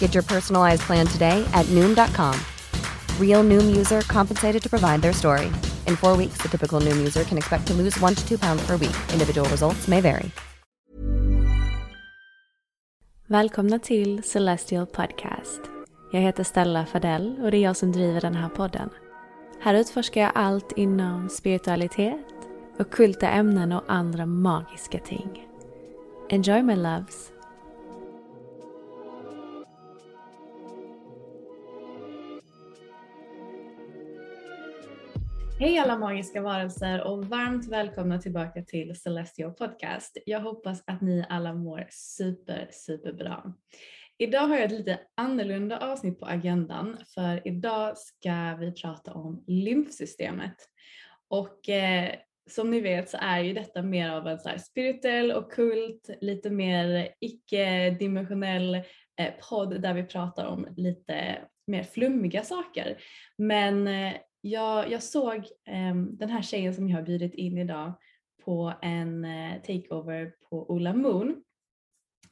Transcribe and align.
Get 0.00 0.14
your 0.14 0.24
personalized 0.24 0.82
plan 0.82 1.06
today 1.06 1.46
at 1.52 1.66
Noom.com. 1.66 2.34
Real 3.20 3.44
Noom 3.44 3.76
user 3.76 4.00
compensated 4.00 4.62
to 4.62 4.68
provide 4.68 5.02
their 5.02 5.12
story. 5.12 5.46
In 5.86 5.96
four 5.96 6.16
weeks, 6.16 6.42
the 6.42 6.48
typical 6.48 6.80
Noom 6.80 6.96
user 6.96 7.24
can 7.24 7.38
expect 7.38 7.66
to 7.66 7.74
lose 7.74 8.00
one 8.00 8.14
to 8.14 8.28
two 8.28 8.38
pounds 8.38 8.66
per 8.66 8.76
week. 8.76 8.96
Individual 9.12 9.48
results 9.50 9.88
may 9.88 10.00
vary. 10.00 10.30
Välkomna 13.30 13.78
till 13.78 14.22
Celestial 14.22 14.86
Podcast. 14.86 15.60
Jag 16.12 16.20
heter 16.20 16.44
Stella 16.44 16.86
Fadell 16.86 17.40
och 17.42 17.50
det 17.50 17.56
är 17.56 17.62
jag 17.62 17.76
som 17.76 17.92
driver 17.92 18.20
den 18.20 18.34
här 18.34 18.48
podden. 18.48 18.90
Här 19.60 19.74
utforskar 19.74 20.20
jag 20.20 20.32
allt 20.34 20.72
inom 20.72 21.28
spiritualitet, 21.28 22.26
ockulta 22.78 23.28
ämnen 23.28 23.72
och 23.72 23.82
andra 23.88 24.26
magiska 24.26 24.98
ting. 24.98 25.46
Enjoy 26.30 26.62
my 26.62 26.76
loves! 26.76 27.37
Hej 35.60 35.78
alla 35.78 35.98
magiska 35.98 36.40
varelser 36.40 37.02
och 37.06 37.24
varmt 37.24 37.68
välkomna 37.68 38.18
tillbaka 38.18 38.62
till 38.62 38.96
Celestial 38.96 39.52
Podcast. 39.52 40.18
Jag 40.26 40.40
hoppas 40.40 40.82
att 40.86 41.00
ni 41.00 41.24
alla 41.28 41.54
mår 41.54 41.86
super, 41.90 42.68
super 42.72 43.12
bra. 43.12 43.52
Idag 44.18 44.40
har 44.40 44.56
jag 44.56 44.64
ett 44.64 44.70
lite 44.70 45.00
annorlunda 45.16 45.78
avsnitt 45.78 46.20
på 46.20 46.26
agendan 46.26 46.96
för 47.14 47.48
idag 47.48 47.98
ska 47.98 48.56
vi 48.60 48.72
prata 48.72 49.12
om 49.12 49.44
lymfsystemet. 49.46 50.56
Och 51.28 51.68
eh, 51.68 52.10
som 52.50 52.70
ni 52.70 52.80
vet 52.80 53.10
så 53.10 53.18
är 53.20 53.40
ju 53.40 53.52
detta 53.52 53.82
mer 53.82 54.10
av 54.10 54.26
en 54.26 54.38
så 54.38 54.48
här 54.48 54.58
spirituell 54.58 55.32
och 55.32 55.52
kult, 55.52 56.10
lite 56.20 56.50
mer 56.50 57.08
icke-dimensionell 57.20 58.74
eh, 59.20 59.32
podd 59.48 59.80
där 59.82 59.94
vi 59.94 60.02
pratar 60.02 60.46
om 60.46 60.68
lite 60.76 61.38
mer 61.66 61.82
flummiga 61.82 62.42
saker. 62.42 62.98
Men 63.38 63.88
eh, 63.88 64.14
jag, 64.40 64.90
jag 64.90 65.02
såg 65.02 65.36
eh, 65.66 65.94
den 65.94 66.30
här 66.30 66.42
tjejen 66.42 66.74
som 66.74 66.88
jag 66.88 66.96
har 66.96 67.02
bjudit 67.02 67.34
in 67.34 67.58
idag 67.58 67.92
på 68.44 68.74
en 68.82 69.24
eh, 69.24 69.60
takeover 69.60 70.32
på 70.50 70.70
Ola 70.70 70.92
Moon 70.92 71.42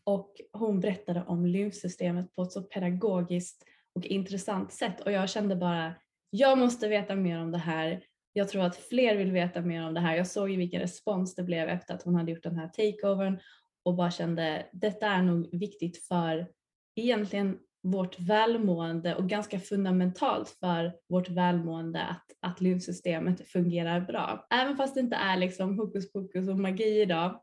och 0.04 0.40
hon 0.52 0.80
berättade 0.80 1.24
om 1.26 1.46
lymfsystemet 1.46 2.34
på 2.34 2.42
ett 2.42 2.52
så 2.52 2.62
pedagogiskt 2.62 3.64
och 3.94 4.06
intressant 4.06 4.72
sätt 4.72 5.00
och 5.00 5.12
jag 5.12 5.30
kände 5.30 5.56
bara 5.56 5.94
jag 6.30 6.58
måste 6.58 6.88
veta 6.88 7.14
mer 7.14 7.40
om 7.40 7.52
det 7.52 7.58
här. 7.58 8.04
Jag 8.32 8.48
tror 8.48 8.62
att 8.62 8.76
fler 8.76 9.16
vill 9.16 9.32
veta 9.32 9.60
mer 9.60 9.86
om 9.86 9.94
det 9.94 10.00
här. 10.00 10.16
Jag 10.16 10.26
såg 10.26 10.50
ju 10.50 10.56
vilken 10.56 10.80
respons 10.80 11.34
det 11.34 11.42
blev 11.42 11.68
efter 11.68 11.94
att 11.94 12.02
hon 12.02 12.14
hade 12.14 12.32
gjort 12.32 12.42
den 12.42 12.56
här 12.56 12.68
takeovern 12.68 13.40
och 13.82 13.94
bara 13.94 14.10
kände 14.10 14.66
detta 14.72 15.06
är 15.06 15.22
nog 15.22 15.48
viktigt 15.52 16.06
för 16.06 16.46
egentligen 16.96 17.58
vårt 17.86 18.20
välmående 18.20 19.14
och 19.14 19.28
ganska 19.28 19.60
fundamentalt 19.60 20.48
för 20.48 20.92
vårt 21.08 21.28
välmående 21.28 22.02
att, 22.02 22.24
att 22.40 22.60
lymfsystemet 22.60 23.48
fungerar 23.48 24.00
bra. 24.00 24.46
Även 24.50 24.76
fast 24.76 24.94
det 24.94 25.00
inte 25.00 25.16
är 25.16 25.36
liksom 25.36 25.78
hokus 25.78 26.12
pokus 26.12 26.48
och 26.48 26.58
magi 26.58 27.00
idag 27.00 27.40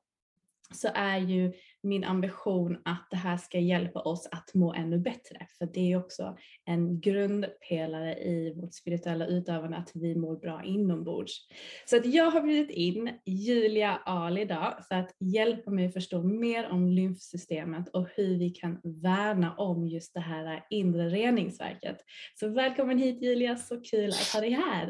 så 0.73 0.87
är 0.93 1.17
ju 1.17 1.53
min 1.83 2.03
ambition 2.03 2.77
att 2.85 3.07
det 3.11 3.17
här 3.17 3.37
ska 3.37 3.59
hjälpa 3.59 3.99
oss 3.99 4.27
att 4.31 4.53
må 4.53 4.73
ännu 4.73 4.97
bättre. 4.97 5.47
För 5.57 5.65
det 5.65 5.91
är 5.91 5.97
också 5.97 6.37
en 6.65 7.01
grundpelare 7.01 8.15
i 8.15 8.53
vårt 8.55 8.73
spirituella 8.73 9.27
utövande 9.27 9.77
att 9.77 9.91
vi 9.93 10.15
mår 10.15 10.35
bra 10.35 10.63
inombords. 10.63 11.47
Så 11.85 11.97
att 11.97 12.05
jag 12.05 12.31
har 12.31 12.41
bjudit 12.41 12.69
in 12.69 13.19
Julia 13.25 14.01
Ahl 14.05 14.37
idag 14.37 14.73
för 14.87 14.95
att 14.95 15.15
hjälpa 15.19 15.71
mig 15.71 15.91
förstå 15.91 16.23
mer 16.23 16.69
om 16.69 16.89
lymfsystemet 16.89 17.89
och 17.89 18.07
hur 18.15 18.39
vi 18.39 18.49
kan 18.49 18.79
värna 18.83 19.55
om 19.55 19.87
just 19.87 20.13
det 20.13 20.19
här 20.19 20.65
inre 20.69 21.09
reningsverket. 21.09 21.97
Så 22.39 22.49
välkommen 22.49 22.97
hit 22.97 23.21
Julia, 23.21 23.55
så 23.55 23.81
kul 23.81 24.09
att 24.09 24.33
ha 24.33 24.39
dig 24.41 24.51
här. 24.51 24.87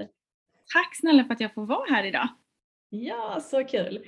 Tack 0.74 0.96
snälla 0.96 1.24
för 1.24 1.34
att 1.34 1.42
jag 1.42 1.54
får 1.54 1.66
vara 1.66 1.86
här 1.90 2.04
idag. 2.04 2.28
Ja, 2.90 3.40
så 3.42 3.64
kul. 3.64 4.06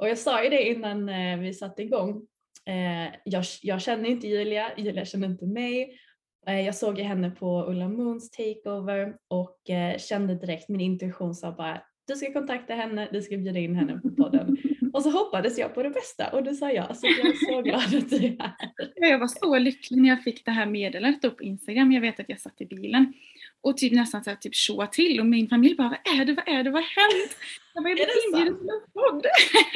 Och 0.00 0.08
jag 0.08 0.18
sa 0.18 0.44
ju 0.44 0.50
det 0.50 0.68
innan 0.68 1.08
eh, 1.08 1.38
vi 1.38 1.54
satte 1.54 1.82
igång. 1.82 2.26
Eh, 2.66 3.14
jag, 3.24 3.44
jag 3.62 3.82
känner 3.82 4.10
inte 4.10 4.28
Julia, 4.28 4.70
Julia 4.76 5.04
känner 5.04 5.28
inte 5.28 5.46
mig. 5.46 5.98
Eh, 6.46 6.60
jag 6.60 6.74
såg 6.74 6.98
henne 6.98 7.30
på 7.30 7.64
Ulla 7.68 7.88
Moons 7.88 8.30
takeover 8.30 9.16
och 9.28 9.58
kände 9.98 10.34
direkt, 10.34 10.68
min 10.68 10.80
intuition 10.80 11.34
sa 11.34 11.52
bara 11.52 11.82
du 12.06 12.16
ska 12.16 12.32
kontakta 12.32 12.74
henne, 12.74 13.08
du 13.12 13.22
ska 13.22 13.36
bjuda 13.36 13.58
in 13.58 13.74
henne 13.74 14.00
på 14.02 14.10
podden. 14.10 14.56
Och 14.92 15.02
så 15.02 15.10
hoppades 15.10 15.58
jag 15.58 15.74
på 15.74 15.82
det 15.82 15.90
bästa 15.90 16.28
och 16.28 16.44
du 16.44 16.54
sa 16.54 16.70
ja, 16.70 16.94
så 16.94 17.06
jag 17.06 17.26
är 17.26 17.52
så 17.52 17.62
glad 17.62 18.02
att 18.02 18.10
du 18.10 18.16
är 18.16 18.36
här. 18.38 19.10
Jag 19.10 19.18
var 19.18 19.28
så 19.28 19.58
lycklig 19.58 20.02
när 20.02 20.08
jag 20.08 20.22
fick 20.22 20.44
det 20.44 20.50
här 20.50 20.66
meddelandet 20.66 21.36
på 21.36 21.42
Instagram. 21.42 21.92
Jag 21.92 22.00
vet 22.00 22.20
att 22.20 22.28
jag 22.28 22.40
satt 22.40 22.60
i 22.60 22.66
bilen 22.66 23.12
och 23.60 23.76
typ 23.76 23.92
nästan 23.92 24.24
så 24.24 24.30
här, 24.30 24.36
typ 24.36 24.54
tjoa 24.54 24.86
till 24.86 25.20
och 25.20 25.26
min 25.26 25.48
familj 25.48 25.74
bara 25.76 25.88
vad 25.88 26.20
är 26.20 26.24
det, 26.24 26.32
vad 26.32 26.48
är 26.48 26.64
det, 26.64 26.70
vad 26.70 26.82
har 26.82 27.18
hänt? 27.20 27.36
Jag 27.74 27.82
blev 27.82 27.98
inbjuden 27.98 28.58
till 28.58 28.68
en 28.68 28.92
podd. 28.92 29.26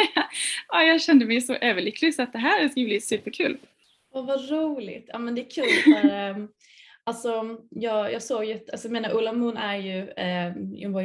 ja, 0.69 0.83
jag 0.83 1.01
kände 1.01 1.27
mig 1.27 1.41
så 1.41 1.55
överlycklig 1.55 2.15
så 2.15 2.23
att 2.23 2.33
det 2.33 2.39
här 2.39 2.69
ska 2.69 2.81
bli 2.81 3.01
superkul. 3.01 3.59
Och 4.13 4.27
vad 4.27 4.51
roligt, 4.51 5.05
ja 5.09 5.19
men 5.19 5.35
det 5.35 5.41
är 5.41 5.51
kul 5.51 5.95
för 5.95 6.31
um, 6.31 6.49
Alltså 7.07 7.59
jag, 7.71 8.13
jag 8.13 8.23
såg 8.23 8.45
ju, 8.45 8.61
alltså 8.73 8.89
menar 8.89 9.17
Ulla 9.17 9.33
Moon 9.33 9.57
är 9.57 9.77
ju, 9.77 10.09
eh, 10.09 10.57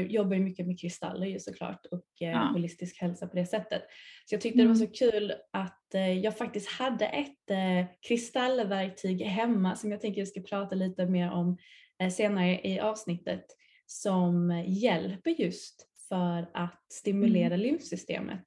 jobbar 0.07 0.35
ju 0.35 0.41
mycket 0.41 0.67
med 0.67 0.79
kristaller 0.79 1.27
ju 1.27 1.39
såklart 1.39 1.85
och 1.85 2.05
eh, 2.21 2.29
ja. 2.29 2.49
holistisk 2.53 3.01
hälsa 3.01 3.27
på 3.27 3.35
det 3.35 3.45
sättet. 3.45 3.81
Så 4.25 4.35
jag 4.35 4.41
tyckte 4.41 4.61
mm. 4.61 4.73
det 4.73 4.79
var 4.79 4.87
så 4.87 4.93
kul 4.93 5.33
att 5.53 5.93
eh, 5.93 6.19
jag 6.19 6.37
faktiskt 6.37 6.69
hade 6.69 7.05
ett 7.05 7.49
eh, 7.49 7.85
kristallverktyg 8.07 9.21
hemma 9.21 9.75
som 9.75 9.91
jag 9.91 10.01
tänker 10.01 10.21
jag 10.21 10.27
ska 10.27 10.41
prata 10.41 10.75
lite 10.75 11.05
mer 11.05 11.31
om 11.31 11.57
Eh, 12.01 12.09
senare 12.09 12.67
i 12.67 12.79
avsnittet 12.79 13.45
som 13.85 14.63
hjälper 14.67 15.31
just 15.41 15.88
för 16.09 16.49
att 16.53 16.85
stimulera 16.89 17.53
mm. 17.53 17.59
lymfsystemet. 17.59 18.45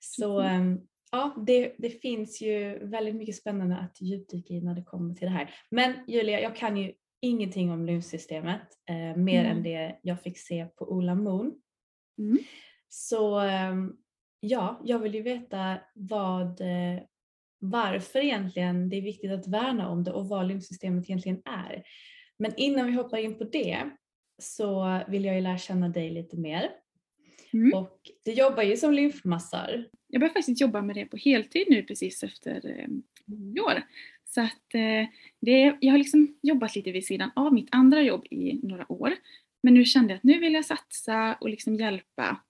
Så 0.00 0.40
mm. 0.40 0.80
ja, 1.12 1.34
det, 1.46 1.74
det 1.78 1.90
finns 1.90 2.40
ju 2.40 2.86
väldigt 2.86 3.14
mycket 3.14 3.36
spännande 3.36 3.76
att 3.76 4.00
djupdyka 4.00 4.54
i 4.54 4.60
när 4.60 4.74
det 4.74 4.82
kommer 4.82 5.14
till 5.14 5.26
det 5.26 5.32
här. 5.34 5.54
Men 5.70 5.94
Julia, 6.06 6.40
jag 6.40 6.56
kan 6.56 6.76
ju 6.76 6.92
ingenting 7.20 7.70
om 7.70 7.86
lymfsystemet 7.86 8.60
eh, 8.88 9.16
mer 9.16 9.44
mm. 9.44 9.56
än 9.56 9.62
det 9.62 9.98
jag 10.02 10.22
fick 10.22 10.38
se 10.38 10.66
på 10.66 10.92
Ola 10.92 11.14
Moon. 11.14 11.54
Mm. 12.18 12.38
Så 12.88 13.38
ehm, 13.38 13.96
ja, 14.40 14.80
jag 14.84 14.98
vill 14.98 15.14
ju 15.14 15.22
veta 15.22 15.80
vad, 15.94 16.60
eh, 16.60 17.02
varför 17.58 18.18
egentligen 18.18 18.88
det 18.88 18.96
är 18.96 19.02
viktigt 19.02 19.32
att 19.32 19.48
värna 19.48 19.88
om 19.88 20.04
det 20.04 20.12
och 20.12 20.28
vad 20.28 20.46
lymfsystemet 20.46 21.04
egentligen 21.04 21.42
är. 21.44 21.82
Men 22.38 22.52
innan 22.56 22.86
vi 22.86 22.92
hoppar 22.92 23.18
in 23.18 23.38
på 23.38 23.44
det 23.44 23.90
så 24.38 25.00
vill 25.08 25.24
jag 25.24 25.34
ju 25.34 25.40
lära 25.40 25.58
känna 25.58 25.88
dig 25.88 26.10
lite 26.10 26.36
mer. 26.36 26.70
Mm. 27.52 27.74
Och 27.74 27.98
du 28.24 28.32
jobbar 28.32 28.62
ju 28.62 28.76
som 28.76 28.92
lymfmassör. 28.92 29.88
Jag 30.08 30.20
börjar 30.20 30.34
faktiskt 30.34 30.60
jobba 30.60 30.82
med 30.82 30.96
det 30.96 31.06
på 31.06 31.16
heltid 31.16 31.66
nu 31.70 31.82
precis 31.82 32.22
efter 32.22 32.78
eh, 32.78 32.88
nyår. 33.24 33.82
Så 34.24 34.40
att 34.40 34.74
eh, 34.74 35.08
det, 35.40 35.76
jag 35.80 35.90
har 35.90 35.98
liksom 35.98 36.36
jobbat 36.42 36.76
lite 36.76 36.92
vid 36.92 37.06
sidan 37.06 37.30
av 37.36 37.54
mitt 37.54 37.68
andra 37.70 38.02
jobb 38.02 38.26
i 38.30 38.60
några 38.62 38.92
år. 38.92 39.14
Men 39.62 39.74
nu 39.74 39.84
kände 39.84 40.12
jag 40.12 40.16
att 40.16 40.22
nu 40.22 40.38
vill 40.38 40.54
jag 40.54 40.64
satsa 40.64 41.36
och 41.40 41.48
liksom 41.48 41.74
hjälpa, 41.74 42.40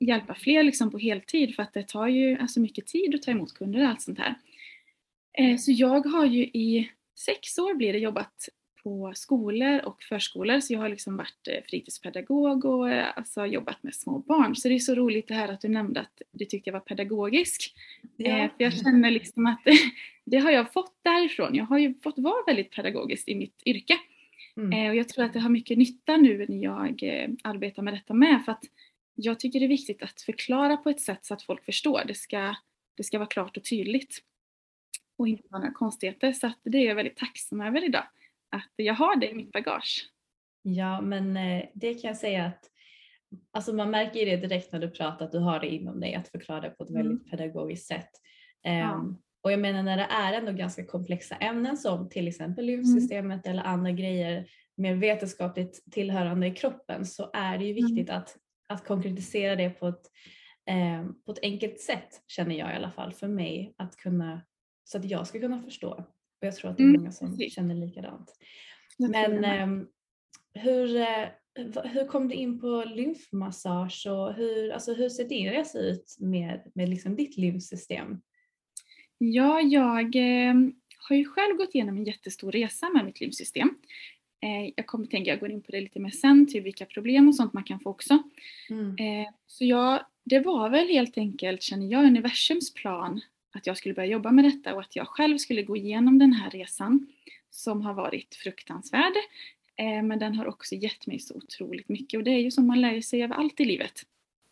hjälpa 0.00 0.34
fler 0.34 0.62
liksom 0.62 0.90
på 0.90 0.98
heltid 0.98 1.54
för 1.54 1.62
att 1.62 1.72
det 1.72 1.88
tar 1.88 2.08
ju 2.08 2.38
alltså 2.38 2.60
mycket 2.60 2.86
tid 2.86 3.14
att 3.14 3.22
ta 3.22 3.30
emot 3.30 3.54
kunder 3.54 3.82
och 3.82 3.88
allt 3.88 4.02
sånt 4.02 4.18
här. 4.18 4.34
Eh, 5.38 5.56
så 5.56 5.72
jag 5.72 6.06
har 6.06 6.26
ju 6.26 6.42
i 6.42 6.90
sex 7.18 7.58
år 7.58 7.74
blir 7.74 7.92
det 7.92 7.98
jobbat 7.98 8.48
på 8.84 9.12
skolor 9.14 9.84
och 9.84 10.02
förskolor 10.02 10.60
så 10.60 10.72
jag 10.72 10.80
har 10.80 10.88
liksom 10.88 11.16
varit 11.16 11.48
eh, 11.48 11.64
fritidspedagog 11.68 12.64
och 12.64 12.90
eh, 12.90 13.06
alltså 13.16 13.46
jobbat 13.46 13.82
med 13.82 13.94
små 13.94 14.18
barn. 14.18 14.56
Så 14.56 14.68
det 14.68 14.74
är 14.74 14.78
så 14.78 14.94
roligt 14.94 15.28
det 15.28 15.34
här 15.34 15.48
att 15.48 15.60
du 15.60 15.68
nämnde 15.68 16.00
att 16.00 16.22
du 16.30 16.44
tyckte 16.44 16.70
jag 16.70 16.72
var 16.72 16.80
pedagogisk. 16.80 17.74
Ja. 18.16 18.26
Eh, 18.26 18.48
för 18.48 18.64
jag 18.64 18.72
känner 18.72 19.10
liksom 19.10 19.46
att 19.46 19.60
det 20.24 20.36
har 20.38 20.50
jag 20.50 20.72
fått 20.72 20.94
därifrån. 21.02 21.54
Jag 21.54 21.64
har 21.64 21.78
ju 21.78 21.94
fått 22.02 22.18
vara 22.18 22.44
väldigt 22.46 22.70
pedagogisk 22.70 23.28
i 23.28 23.34
mitt 23.34 23.62
yrke. 23.66 23.98
Mm. 24.56 24.90
Och 24.90 24.96
jag 24.96 25.08
tror 25.08 25.24
att 25.24 25.32
det 25.32 25.40
har 25.40 25.50
mycket 25.50 25.78
nytta 25.78 26.16
nu 26.16 26.46
när 26.48 26.62
jag 26.62 27.02
arbetar 27.42 27.82
med 27.82 27.94
detta 27.94 28.14
med 28.14 28.44
för 28.44 28.52
att 28.52 28.64
jag 29.14 29.40
tycker 29.40 29.60
det 29.60 29.66
är 29.66 29.68
viktigt 29.68 30.02
att 30.02 30.20
förklara 30.20 30.76
på 30.76 30.90
ett 30.90 31.00
sätt 31.00 31.24
så 31.24 31.34
att 31.34 31.42
folk 31.42 31.64
förstår. 31.64 32.02
Det 32.06 32.14
ska, 32.14 32.54
det 32.96 33.02
ska 33.02 33.18
vara 33.18 33.28
klart 33.28 33.56
och 33.56 33.64
tydligt 33.64 34.22
och 35.16 35.28
inte 35.28 35.48
vara 35.50 35.60
några 35.62 35.74
konstigheter. 35.74 36.32
Så 36.32 36.46
att 36.46 36.58
det 36.62 36.78
är 36.78 36.84
jag 36.84 36.94
väldigt 36.94 37.16
tacksam 37.16 37.60
över 37.60 37.84
idag 37.84 38.04
att 38.54 38.72
jag 38.76 38.94
har 38.94 39.16
det 39.16 39.30
i 39.30 39.34
mitt 39.34 39.52
bagage. 39.52 40.10
Ja, 40.62 41.00
men 41.00 41.36
eh, 41.36 41.64
det 41.74 41.94
kan 41.94 42.08
jag 42.08 42.16
säga 42.16 42.44
att 42.44 42.70
alltså 43.52 43.72
man 43.72 43.90
märker 43.90 44.20
ju 44.20 44.26
det 44.26 44.36
direkt 44.36 44.72
när 44.72 44.80
du 44.80 44.90
pratar 44.90 45.24
att 45.24 45.32
du 45.32 45.38
har 45.38 45.60
det 45.60 45.68
inom 45.68 46.00
dig 46.00 46.14
att 46.14 46.28
förklara 46.28 46.70
på 46.70 46.84
ett 46.84 46.90
väldigt 46.90 47.20
mm. 47.20 47.30
pedagogiskt 47.30 47.86
sätt. 47.86 48.10
Ja. 48.62 48.94
Um, 48.94 49.18
och 49.42 49.52
jag 49.52 49.60
menar 49.60 49.82
när 49.82 49.96
det 49.96 50.06
är 50.10 50.32
ändå 50.32 50.52
ganska 50.52 50.86
komplexa 50.86 51.34
ämnen 51.34 51.76
som 51.76 52.08
till 52.08 52.28
exempel 52.28 52.68
mm. 52.68 52.76
lymfsystemet 52.76 53.46
mm. 53.46 53.58
eller 53.58 53.68
andra 53.68 53.90
grejer 53.90 54.48
mer 54.76 54.94
vetenskapligt 54.94 55.84
tillhörande 55.90 56.46
i 56.46 56.54
kroppen 56.54 57.06
så 57.06 57.30
är 57.32 57.58
det 57.58 57.64
ju 57.64 57.70
mm. 57.70 57.84
viktigt 57.84 58.08
mm. 58.08 58.20
att, 58.20 58.36
att 58.68 58.86
konkretisera 58.86 59.56
det 59.56 59.70
på 59.70 59.88
ett, 59.88 60.10
eh, 60.70 61.06
på 61.26 61.32
ett 61.32 61.42
enkelt 61.42 61.80
sätt 61.80 62.22
känner 62.26 62.54
jag 62.54 62.72
i 62.72 62.76
alla 62.76 62.90
fall 62.90 63.12
för 63.12 63.28
mig 63.28 63.74
att 63.76 63.96
kunna 63.96 64.40
så 64.84 64.98
att 64.98 65.04
jag 65.04 65.26
ska 65.26 65.40
kunna 65.40 65.62
förstå. 65.62 66.04
Och 66.40 66.46
jag 66.46 66.56
tror 66.56 66.70
att 66.70 66.76
det 66.76 66.82
är 66.82 66.84
mm, 66.84 67.00
många 67.00 67.12
som 67.12 67.26
mm, 67.26 67.50
känner 67.50 67.74
likadant. 67.74 68.32
Men 68.98 69.44
eh, 69.44 69.86
hur, 70.54 70.96
eh, 70.96 71.28
hur 71.84 72.06
kom 72.06 72.28
du 72.28 72.34
in 72.34 72.60
på 72.60 72.84
lymfmassage 72.84 74.06
och 74.06 74.34
hur, 74.34 74.72
alltså 74.72 74.94
hur 74.94 75.08
ser 75.08 75.28
din 75.28 75.50
resa 75.50 75.78
ut 75.78 76.16
med, 76.20 76.70
med 76.74 76.88
liksom 76.88 77.16
ditt 77.16 77.36
lymfsystem? 77.36 78.20
Ja, 79.18 79.60
jag 79.60 80.16
eh, 80.16 80.54
har 81.08 81.16
ju 81.16 81.24
själv 81.24 81.56
gått 81.56 81.74
igenom 81.74 81.96
en 81.96 82.04
jättestor 82.04 82.52
resa 82.52 82.88
med 82.88 83.04
mitt 83.04 83.20
lymfsystem. 83.20 83.68
Eh, 84.42 84.72
jag 84.76 84.86
kommer 84.86 85.06
tänka, 85.06 85.30
jag 85.30 85.40
går 85.40 85.50
in 85.50 85.62
på 85.62 85.72
det 85.72 85.80
lite 85.80 86.00
mer 86.00 86.10
sen, 86.10 86.46
till 86.46 86.62
vilka 86.62 86.86
problem 86.86 87.28
och 87.28 87.34
sånt 87.34 87.52
man 87.52 87.64
kan 87.64 87.80
få 87.80 87.90
också. 87.90 88.22
Mm. 88.70 88.88
Eh, 88.88 89.28
så 89.46 89.64
jag, 89.64 90.06
det 90.24 90.40
var 90.40 90.70
väl 90.70 90.88
helt 90.88 91.18
enkelt, 91.18 91.62
känner 91.62 91.86
jag, 91.86 92.04
universums 92.04 92.74
plan 92.74 93.20
att 93.54 93.66
jag 93.66 93.76
skulle 93.76 93.94
börja 93.94 94.08
jobba 94.08 94.32
med 94.32 94.44
detta 94.44 94.74
och 94.74 94.80
att 94.80 94.96
jag 94.96 95.08
själv 95.08 95.38
skulle 95.38 95.62
gå 95.62 95.76
igenom 95.76 96.18
den 96.18 96.32
här 96.32 96.50
resan 96.50 97.06
som 97.50 97.82
har 97.82 97.94
varit 97.94 98.34
fruktansvärd. 98.34 99.12
Eh, 99.76 100.02
men 100.02 100.18
den 100.18 100.34
har 100.34 100.46
också 100.46 100.74
gett 100.74 101.06
mig 101.06 101.18
så 101.18 101.34
otroligt 101.34 101.88
mycket 101.88 102.18
och 102.18 102.24
det 102.24 102.30
är 102.30 102.38
ju 102.38 102.50
som 102.50 102.66
man 102.66 102.80
lär 102.80 103.00
sig 103.00 103.24
av 103.24 103.32
allt 103.32 103.60
i 103.60 103.64
livet. 103.64 104.02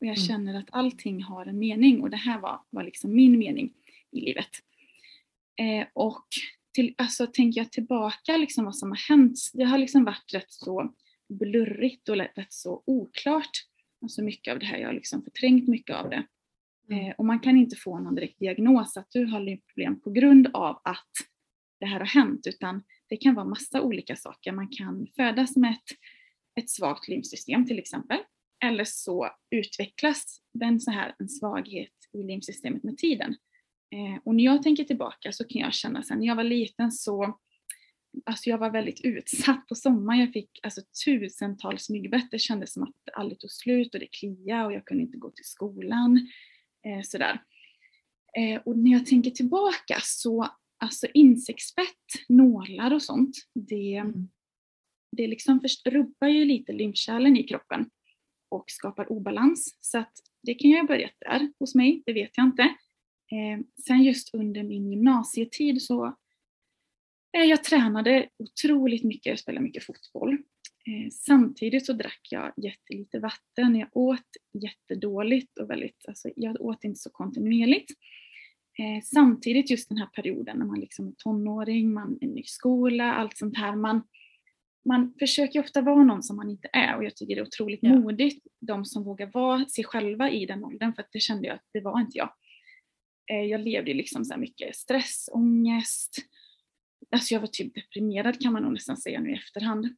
Och 0.00 0.06
jag 0.06 0.18
mm. 0.18 0.26
känner 0.26 0.58
att 0.58 0.68
allting 0.70 1.22
har 1.22 1.46
en 1.46 1.58
mening 1.58 2.00
och 2.00 2.10
det 2.10 2.16
här 2.16 2.38
var, 2.38 2.60
var 2.70 2.82
liksom 2.82 3.14
min 3.14 3.38
mening 3.38 3.72
i 4.10 4.20
livet. 4.20 4.50
Eh, 5.56 5.86
och 5.92 6.26
till, 6.72 6.94
alltså 6.98 7.26
tänker 7.26 7.60
jag 7.60 7.72
tillbaka 7.72 8.36
liksom 8.36 8.64
vad 8.64 8.76
som 8.76 8.90
har 8.90 9.08
hänt, 9.08 9.38
det 9.52 9.64
har 9.64 9.78
liksom 9.78 10.04
varit 10.04 10.34
rätt 10.34 10.52
så 10.52 10.94
blurrigt 11.28 12.08
och 12.08 12.16
rätt 12.16 12.52
så 12.52 12.82
oklart. 12.86 13.50
Alltså 14.02 14.22
mycket 14.22 14.52
av 14.52 14.58
det 14.58 14.66
här, 14.66 14.78
jag 14.78 14.88
har 14.88 14.94
liksom 14.94 15.22
förträngt 15.22 15.68
mycket 15.68 15.96
av 15.96 16.10
det. 16.10 16.26
Eh, 16.92 17.14
och 17.18 17.24
man 17.24 17.40
kan 17.40 17.56
inte 17.56 17.76
få 17.76 17.98
någon 17.98 18.14
direkt 18.14 18.38
diagnos 18.38 18.96
att 18.96 19.10
du 19.10 19.24
har 19.24 19.40
lymfproblem 19.40 20.00
på 20.00 20.10
grund 20.10 20.48
av 20.54 20.80
att 20.84 21.10
det 21.80 21.86
här 21.86 21.98
har 21.98 22.06
hänt 22.06 22.46
utan 22.46 22.82
det 23.08 23.16
kan 23.16 23.34
vara 23.34 23.46
massa 23.46 23.82
olika 23.82 24.16
saker. 24.16 24.52
Man 24.52 24.68
kan 24.68 25.06
födas 25.16 25.56
med 25.56 25.70
ett, 25.70 25.96
ett 26.60 26.70
svagt 26.70 27.08
lymfsystem 27.08 27.66
till 27.66 27.78
exempel 27.78 28.18
eller 28.64 28.84
så 28.84 29.30
utvecklas 29.50 30.40
den 30.54 30.80
så 30.80 30.90
här, 30.90 31.14
en 31.18 31.28
svaghet 31.28 31.92
i 32.12 32.22
lymfsystemet 32.22 32.82
med 32.82 32.98
tiden. 32.98 33.36
Eh, 33.94 34.22
och 34.24 34.34
när 34.34 34.44
jag 34.44 34.62
tänker 34.62 34.84
tillbaka 34.84 35.32
så 35.32 35.44
kan 35.44 35.60
jag 35.60 35.74
känna 35.74 36.02
sen 36.02 36.18
när 36.18 36.26
jag 36.26 36.36
var 36.36 36.44
liten 36.44 36.92
så 36.92 37.38
Alltså 38.26 38.50
jag 38.50 38.58
var 38.58 38.70
väldigt 38.70 39.00
utsatt 39.04 39.66
på 39.68 39.74
sommaren. 39.74 40.20
Jag 40.20 40.32
fick 40.32 40.60
alltså 40.62 40.80
tusentals 41.04 41.90
myggbett. 41.90 42.30
Det 42.30 42.38
kändes 42.38 42.72
som 42.72 42.82
att 42.82 42.94
det 43.04 43.12
aldrig 43.12 43.38
tog 43.38 43.50
slut 43.50 43.94
och 43.94 44.00
det 44.00 44.06
kliade 44.06 44.66
och 44.66 44.72
jag 44.72 44.84
kunde 44.84 45.02
inte 45.02 45.18
gå 45.18 45.30
till 45.30 45.44
skolan. 45.44 46.28
Eh, 46.86 47.02
sådär. 47.02 47.42
Eh, 48.36 48.60
och 48.64 48.78
när 48.78 48.92
jag 48.92 49.06
tänker 49.06 49.30
tillbaka 49.30 49.98
så, 50.02 50.48
alltså 50.78 51.06
insektsfett, 51.14 51.86
nålar 52.28 52.94
och 52.94 53.02
sånt, 53.02 53.36
det, 53.54 54.04
det 55.16 55.26
liksom 55.26 55.60
rubbar 55.84 56.28
ju 56.28 56.44
lite 56.44 56.72
lymfkärlen 56.72 57.36
i 57.36 57.42
kroppen 57.42 57.90
och 58.48 58.64
skapar 58.66 59.12
obalans. 59.12 59.76
Så 59.80 59.98
att 59.98 60.12
det 60.42 60.54
kan 60.54 60.70
ju 60.70 60.76
ha 60.76 60.86
börjat 60.86 61.14
där 61.18 61.52
hos 61.58 61.74
mig, 61.74 62.02
det 62.06 62.12
vet 62.12 62.30
jag 62.36 62.46
inte. 62.46 62.62
Eh, 63.32 63.60
sen 63.86 64.02
just 64.02 64.34
under 64.34 64.62
min 64.62 64.90
gymnasietid 64.90 65.82
så 65.82 66.06
eh, 67.36 67.44
jag 67.44 67.64
tränade 67.64 68.28
otroligt 68.38 69.04
mycket, 69.04 69.26
jag 69.26 69.38
spelade 69.38 69.64
mycket 69.64 69.84
fotboll. 69.84 70.38
Eh, 70.86 71.10
samtidigt 71.10 71.86
så 71.86 71.92
drack 71.92 72.28
jag 72.30 72.52
jättelite 72.56 73.18
vatten, 73.18 73.76
jag 73.76 73.88
åt 73.92 74.20
jättedåligt 74.52 75.58
och 75.58 75.70
väldigt, 75.70 76.08
alltså 76.08 76.30
jag 76.36 76.60
åt 76.60 76.84
inte 76.84 77.00
så 77.00 77.10
kontinuerligt. 77.10 77.90
Eh, 78.78 79.02
samtidigt 79.04 79.70
just 79.70 79.88
den 79.88 79.98
här 79.98 80.06
perioden 80.06 80.58
när 80.58 80.66
man 80.66 80.80
liksom 80.80 81.08
är 81.08 81.12
tonåring, 81.12 81.92
man 81.92 82.18
är 82.20 82.26
ny 82.26 82.42
skola, 82.44 83.14
allt 83.14 83.38
sånt 83.38 83.56
här. 83.56 83.76
Man, 83.76 84.02
man 84.84 85.14
försöker 85.18 85.60
ofta 85.60 85.80
vara 85.80 86.02
någon 86.02 86.22
som 86.22 86.36
man 86.36 86.50
inte 86.50 86.68
är 86.72 86.96
och 86.96 87.04
jag 87.04 87.16
tycker 87.16 87.34
det 87.34 87.40
är 87.40 87.46
otroligt 87.46 87.80
ja. 87.82 87.94
modigt, 87.94 88.46
de 88.60 88.84
som 88.84 89.04
vågar 89.04 89.26
vara 89.26 89.64
sig 89.64 89.84
själva 89.84 90.30
i 90.30 90.46
den 90.46 90.64
åldern, 90.64 90.94
för 90.94 91.02
att 91.02 91.12
det 91.12 91.20
kände 91.20 91.48
jag 91.48 91.54
att 91.54 91.68
det 91.72 91.80
var 91.80 92.00
inte 92.00 92.18
jag. 92.18 92.32
Eh, 93.30 93.44
jag 93.44 93.60
levde 93.60 93.94
liksom 93.94 94.24
så 94.24 94.38
mycket 94.38 94.76
stress, 94.76 95.28
ångest, 95.32 96.16
alltså 97.10 97.34
jag 97.34 97.40
var 97.40 97.46
typ 97.46 97.74
deprimerad 97.74 98.40
kan 98.40 98.52
man 98.52 98.62
nog 98.62 98.72
nästan 98.72 98.96
säga 98.96 99.20
nu 99.20 99.30
i 99.30 99.34
efterhand. 99.34 99.96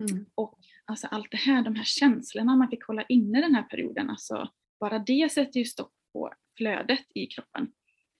Mm. 0.00 0.26
Och 0.34 0.58
alltså 0.84 1.06
allt 1.06 1.30
det 1.30 1.36
här, 1.36 1.62
de 1.62 1.74
här 1.74 1.84
känslorna 1.84 2.56
man 2.56 2.70
fick 2.70 2.84
hålla 2.84 3.02
inne 3.02 3.40
den 3.40 3.54
här 3.54 3.62
perioden, 3.62 4.10
alltså 4.10 4.50
bara 4.80 4.98
det 4.98 5.32
sätter 5.32 5.58
ju 5.60 5.64
stopp 5.64 5.92
på 6.12 6.32
flödet 6.56 7.06
i 7.14 7.26
kroppen. 7.26 7.72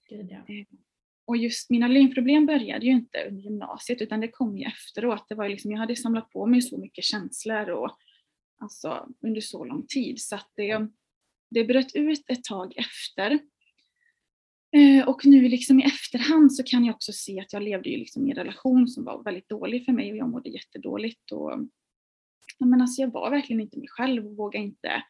Gud, 0.09 0.27
ja. 0.29 0.37
Eh, 0.37 0.65
och 1.25 1.37
just 1.37 1.69
mina 1.69 1.87
lymfproblem 1.87 2.45
började 2.45 2.85
ju 2.85 2.91
inte 2.91 3.25
under 3.27 3.41
gymnasiet 3.41 4.01
utan 4.01 4.19
det 4.19 4.27
kom 4.27 4.57
ju 4.57 4.65
efteråt. 4.65 5.25
Det 5.29 5.35
var 5.35 5.49
liksom, 5.49 5.71
jag 5.71 5.79
hade 5.79 5.95
samlat 5.95 6.29
på 6.29 6.45
mig 6.45 6.61
så 6.61 6.77
mycket 6.77 7.03
känslor 7.03 7.69
och, 7.69 7.97
alltså, 8.59 9.07
under 9.21 9.41
så 9.41 9.65
lång 9.65 9.85
tid 9.87 10.21
så 10.21 10.35
att 10.35 10.51
det, 10.55 10.87
det 11.49 11.63
bröt 11.63 11.95
ut 11.95 12.23
ett 12.27 12.43
tag 12.43 12.73
efter. 12.77 13.39
Eh, 14.75 15.07
och 15.07 15.25
nu 15.25 15.49
liksom 15.49 15.79
i 15.79 15.83
efterhand 15.83 16.53
så 16.53 16.63
kan 16.63 16.85
jag 16.85 16.95
också 16.95 17.13
se 17.13 17.39
att 17.39 17.53
jag 17.53 17.63
levde 17.63 17.89
ju 17.89 17.97
liksom 17.97 18.27
i 18.27 18.29
en 18.29 18.35
relation 18.35 18.87
som 18.87 19.03
var 19.03 19.23
väldigt 19.23 19.49
dålig 19.49 19.85
för 19.85 19.91
mig 19.91 20.11
och 20.11 20.17
jag 20.17 20.29
mådde 20.29 20.49
jättedåligt. 20.49 21.31
Och, 21.31 21.51
men 22.59 22.81
alltså 22.81 23.01
jag 23.01 23.11
var 23.11 23.29
verkligen 23.29 23.61
inte 23.61 23.79
mig 23.79 23.87
själv 23.87 24.27
och 24.27 24.37
vågade 24.37 24.65
inte 24.65 25.03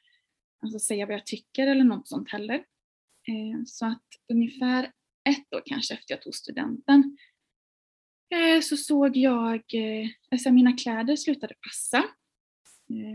alltså, 0.61 0.79
säga 0.79 1.05
vad 1.05 1.15
jag 1.15 1.25
tycker 1.25 1.67
eller 1.67 1.83
något 1.83 2.07
sånt 2.07 2.31
heller. 2.31 2.55
Eh, 3.27 3.63
så 3.65 3.85
att 3.85 4.05
ungefär 4.33 4.83
ett 5.29 5.53
år 5.53 5.61
kanske 5.65 5.93
efter 5.93 6.13
jag 6.13 6.21
tog 6.21 6.35
studenten 6.35 7.17
eh, 8.29 8.61
så 8.61 8.77
såg 8.77 9.17
jag, 9.17 9.61
alltså 10.31 10.51
mina 10.51 10.77
kläder 10.77 11.15
slutade 11.15 11.53
passa. 11.53 12.03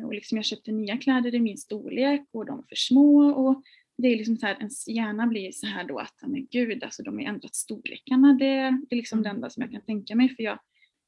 Och 0.04 0.14
liksom 0.14 0.38
jag 0.38 0.44
köpte 0.44 0.72
nya 0.72 0.96
kläder 0.96 1.34
i 1.34 1.40
min 1.40 1.58
storlek 1.58 2.28
och 2.32 2.46
de 2.46 2.56
var 2.56 2.64
för 2.68 2.76
små 2.76 3.30
och 3.30 3.62
det 3.98 4.08
är 4.08 4.16
liksom 4.16 4.36
så 4.36 4.46
här, 4.46 4.56
ens 4.56 4.88
hjärna 4.88 5.26
blir 5.26 5.52
så 5.52 5.66
här 5.66 5.84
då 5.84 5.98
att, 5.98 6.14
men 6.22 6.46
gud, 6.50 6.84
alltså 6.84 7.02
de 7.02 7.18
har 7.18 7.24
ändrat 7.24 7.54
storlekarna. 7.54 8.32
Det, 8.32 8.54
det 8.88 8.94
är 8.94 8.96
liksom 8.96 9.22
det 9.22 9.28
enda 9.28 9.50
som 9.50 9.62
jag 9.62 9.72
kan 9.72 9.82
tänka 9.82 10.14
mig 10.14 10.28
för 10.36 10.42
jag, 10.42 10.58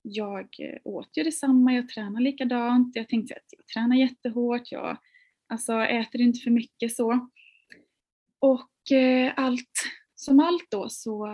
jag 0.03 0.49
åt 0.85 1.17
ju 1.17 1.23
detsamma, 1.23 1.73
jag 1.73 1.89
tränar 1.89 2.21
likadant. 2.21 2.97
Jag 2.97 3.09
tänkte 3.09 3.35
att 3.35 3.53
jag 3.57 3.67
tränar 3.67 3.97
jättehårt, 3.97 4.73
jag 4.73 4.97
alltså, 5.47 5.73
äter 5.73 6.21
inte 6.21 6.41
för 6.41 6.51
mycket 6.51 6.97
så. 6.97 7.29
Och 8.39 8.93
eh, 8.93 9.33
allt, 9.37 9.73
som 10.15 10.41
allt 10.41 10.67
då 10.71 10.89
så, 10.89 11.29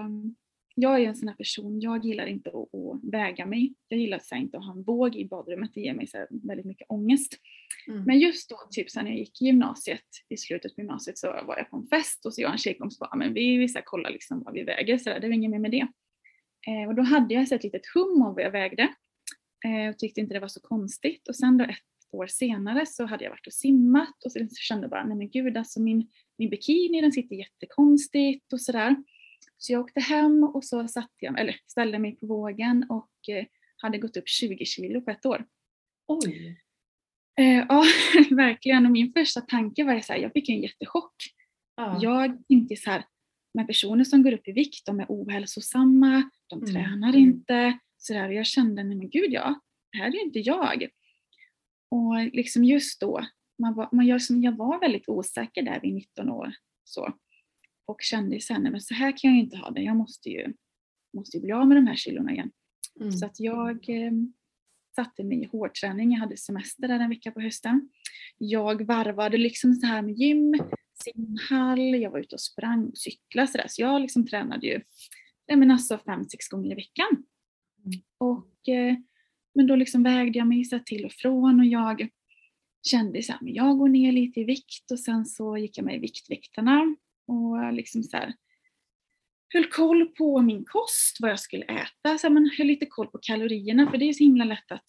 jag 0.75 1.03
är 1.03 1.09
en 1.09 1.17
sån 1.17 1.29
här 1.29 1.37
person, 1.37 1.81
jag 1.81 2.05
gillar 2.05 2.27
inte 2.27 2.51
att, 2.51 2.75
att 2.75 3.13
väga 3.13 3.47
mig. 3.47 3.75
Jag 3.89 4.01
gillar 4.01 4.19
så 4.19 4.35
inte 4.35 4.59
att 4.59 4.65
ha 4.65 4.73
en 4.73 4.83
våg 4.83 5.17
i 5.17 5.25
badrummet, 5.25 5.71
det 5.75 5.81
ger 5.81 5.95
mig 5.95 6.07
så 6.07 6.27
väldigt 6.31 6.67
mycket 6.67 6.87
ångest. 6.91 7.39
Mm. 7.89 8.05
Men 8.05 8.19
just 8.19 8.51
då, 8.51 8.57
typ 8.71 8.91
sen 8.91 9.07
jag 9.07 9.17
gick 9.17 9.43
i 9.43 9.45
gymnasiet, 9.45 10.05
i 10.29 10.37
slutet 10.37 10.75
på 10.75 10.81
gymnasiet 10.81 11.19
så 11.19 11.27
var 11.27 11.57
jag 11.57 11.71
på 11.71 11.77
en 11.77 11.87
fest 11.87 12.27
och 12.27 12.35
så 12.35 12.41
jag 12.41 12.49
och 12.49 12.53
en 12.53 12.59
tjejkompis 12.59 12.99
bara, 12.99 13.17
men 13.17 13.35
vi, 13.35 13.57
vi 13.57 13.69
så 13.69 13.81
kollar 13.85 14.11
liksom 14.11 14.43
vad 14.43 14.55
vi 14.55 14.63
väger, 14.63 14.99
så 14.99 15.11
där, 15.11 15.21
det 15.21 15.27
var 15.27 15.35
inget 15.35 15.51
mer 15.51 15.59
med 15.59 15.71
det. 15.71 15.87
Eh, 16.67 16.89
och 16.89 16.95
då 16.95 17.03
hade 17.03 17.35
jag 17.35 17.53
ett 17.53 17.65
litet 17.65 17.87
hum 17.95 18.23
om 18.23 18.35
vad 18.35 18.43
jag 18.45 18.51
vägde 18.51 18.83
eh, 19.65 19.91
och 19.91 19.99
tyckte 19.99 20.21
inte 20.21 20.35
det 20.35 20.41
var 20.41 20.49
så 20.49 20.61
konstigt. 20.61 21.29
Och 21.29 21.37
sen 21.37 21.59
då 21.59 21.65
ett 21.65 21.79
år 22.11 22.27
senare 22.27 22.87
så 22.87 23.07
hade 23.07 23.25
jag 23.25 23.31
varit 23.31 23.47
och 23.47 23.53
simmat 23.53 24.25
och 24.25 24.33
så 24.33 24.39
kände 24.57 24.85
jag 24.85 24.91
bara, 24.91 25.05
nej 25.05 25.17
men 25.17 25.31
gud 25.31 25.57
alltså 25.57 25.81
min, 25.81 26.11
min 26.39 26.51
bikini 26.51 27.01
den 27.01 27.13
sitter 27.13 27.37
jättekonstigt 27.37 28.53
och 28.53 28.61
sådär. 28.61 28.97
Så 29.57 29.73
jag 29.73 29.81
åkte 29.81 30.01
hem 30.01 30.45
och 30.45 30.65
så 30.65 30.89
satte 30.89 31.15
jag, 31.19 31.41
eller 31.41 31.57
ställde 31.67 31.99
mig 31.99 32.17
på 32.17 32.27
vågen 32.27 32.87
och 32.89 33.29
eh, 33.29 33.45
hade 33.77 33.99
gått 33.99 34.17
upp 34.17 34.29
20 34.29 34.65
kilo 34.65 35.01
på 35.01 35.11
ett 35.11 35.27
år. 35.27 35.47
Oj! 36.07 36.64
Eh, 37.41 37.65
ja, 37.69 37.85
verkligen. 38.31 38.87
Och 38.87 38.93
min 38.93 39.13
första 39.13 39.41
tanke 39.41 39.85
var 39.85 39.93
här, 39.93 40.17
jag 40.17 40.33
fick 40.33 40.49
en 40.49 40.61
jättechock. 40.63 41.15
Ja. 41.77 41.99
Jag 42.03 42.47
tänkte 42.49 42.77
så 42.77 42.91
här, 42.91 43.05
med 43.55 43.67
personer 43.67 44.05
som 44.05 44.23
går 44.23 44.33
upp 44.33 44.49
i 44.49 44.53
vikt, 44.53 44.87
de 44.87 45.01
är 45.01 45.07
ohälsosamma, 45.09 46.31
de 46.49 46.59
Mm. 46.63 46.75
tränar 46.75 47.09
Mm. 47.09 47.21
inte. 47.21 47.79
Så 47.97 48.13
där. 48.13 48.29
Och 48.29 48.35
jag 48.35 48.47
kände, 48.47 48.83
nej 48.85 48.97
men 48.97 49.11
gud 49.11 49.33
ja, 49.33 49.61
det 49.93 49.99
här 49.99 50.07
är 50.09 50.13
ju 50.13 50.21
inte 50.21 50.39
jag. 50.39 50.87
Och 51.91 52.15
liksom 52.33 52.65
just 52.65 53.01
då, 53.01 53.21
man 53.63 53.75
var, 53.75 53.89
man, 53.93 54.07
jag, 54.07 54.23
som, 54.23 54.43
jag 54.43 54.57
var 54.57 54.81
väldigt 54.81 55.09
osäker 55.09 55.63
där 55.63 55.81
vid 55.81 55.95
19 55.95 56.29
år. 56.31 56.53
Så. 56.85 57.13
Och 57.87 58.01
kände 58.03 58.41
sen, 58.41 58.63
nej 58.63 58.73
men 58.73 58.81
så 58.81 58.95
här 58.95 59.15
kan 59.19 59.31
jag 59.31 59.41
inte 59.41 59.57
ha 59.57 59.71
det, 59.71 59.83
jag 59.83 59.97
måste 59.97 60.29
ju, 60.31 60.55
måste 61.17 61.37
ju 61.37 61.43
bli 61.43 61.53
av 61.53 61.69
med 61.69 61.77
de 61.77 61.87
här 61.87 61.97
kilorna 61.97 62.33
igen. 62.33 62.51
Mm. 63.01 63.13
Så 63.13 63.27
att 63.27 63.41
jag 63.41 63.89
eh, 63.89 64.13
satte 64.95 65.25
mig 65.25 65.43
i 65.43 65.47
hårdträning. 65.47 66.13
Jag 66.13 66.21
hade 66.21 66.37
semester 66.37 66.89
där 66.89 67.01
en 67.01 67.11
vecka 67.11 67.31
på 67.31 67.41
hösten. 67.41 67.89
Jag 68.39 68.87
varvade 68.87 69.39
liksom 69.39 69.75
så 69.75 69.87
här 69.87 70.03
med 70.03 70.15
gym, 70.15 70.55
simhall, 71.05 71.95
jag 71.95 72.11
var 72.11 72.19
ute 72.19 72.35
och 72.35 72.41
sprang 72.41 72.87
och 72.87 72.99
cyklade 72.99 73.49
så 73.49 73.59
där. 73.59 73.67
Så 73.69 73.83
jag 73.83 74.01
liksom 74.01 74.27
tränade 74.27 74.67
ju 74.67 74.81
nej 75.49 75.57
men 75.57 75.71
alltså 75.71 75.99
fem, 75.99 76.25
sex 76.25 76.49
gånger 76.49 76.73
i 76.73 76.75
veckan. 76.75 77.09
Mm. 77.85 78.01
Och, 78.19 78.69
eh, 78.69 78.97
men 79.55 79.67
då 79.67 79.77
liksom 79.77 80.03
vägde 80.03 80.39
jag 80.39 80.49
mig 80.49 80.65
så 80.65 80.79
till 80.79 81.05
och 81.05 81.13
från 81.13 81.61
och 81.61 81.67
jag 81.67 82.09
kände 82.87 83.23
så 83.23 83.33
här, 83.33 83.41
men 83.43 83.55
jag 83.55 83.79
går 83.79 83.89
ner 83.89 84.13
lite 84.13 84.41
i 84.41 84.45
vikt 84.45 84.91
och 84.91 85.01
sen 85.01 85.27
så 85.27 85.57
gick 85.57 85.79
jag 85.79 85.85
med 85.85 85.97
i 85.97 85.99
Viktväktarna 85.99 86.97
och 87.27 87.73
liksom 87.73 88.03
så 88.03 88.17
här, 88.17 88.35
höll 89.55 89.65
koll 89.67 90.07
på 90.07 90.43
min 90.43 90.65
kost, 90.65 91.17
vad 91.21 91.31
jag 91.31 91.41
skulle 91.41 91.65
äta, 91.65 92.19
så 92.19 92.27
här, 92.27 92.31
men 92.31 92.51
höll 92.59 92.67
lite 92.67 92.87
koll 92.87 93.07
på 93.07 93.19
kalorierna 93.23 93.91
för 93.91 93.99
det 93.99 94.05
är 94.09 94.13
så 94.13 94.25
himla 94.25 94.45
lätt 94.45 94.73
att 94.73 94.85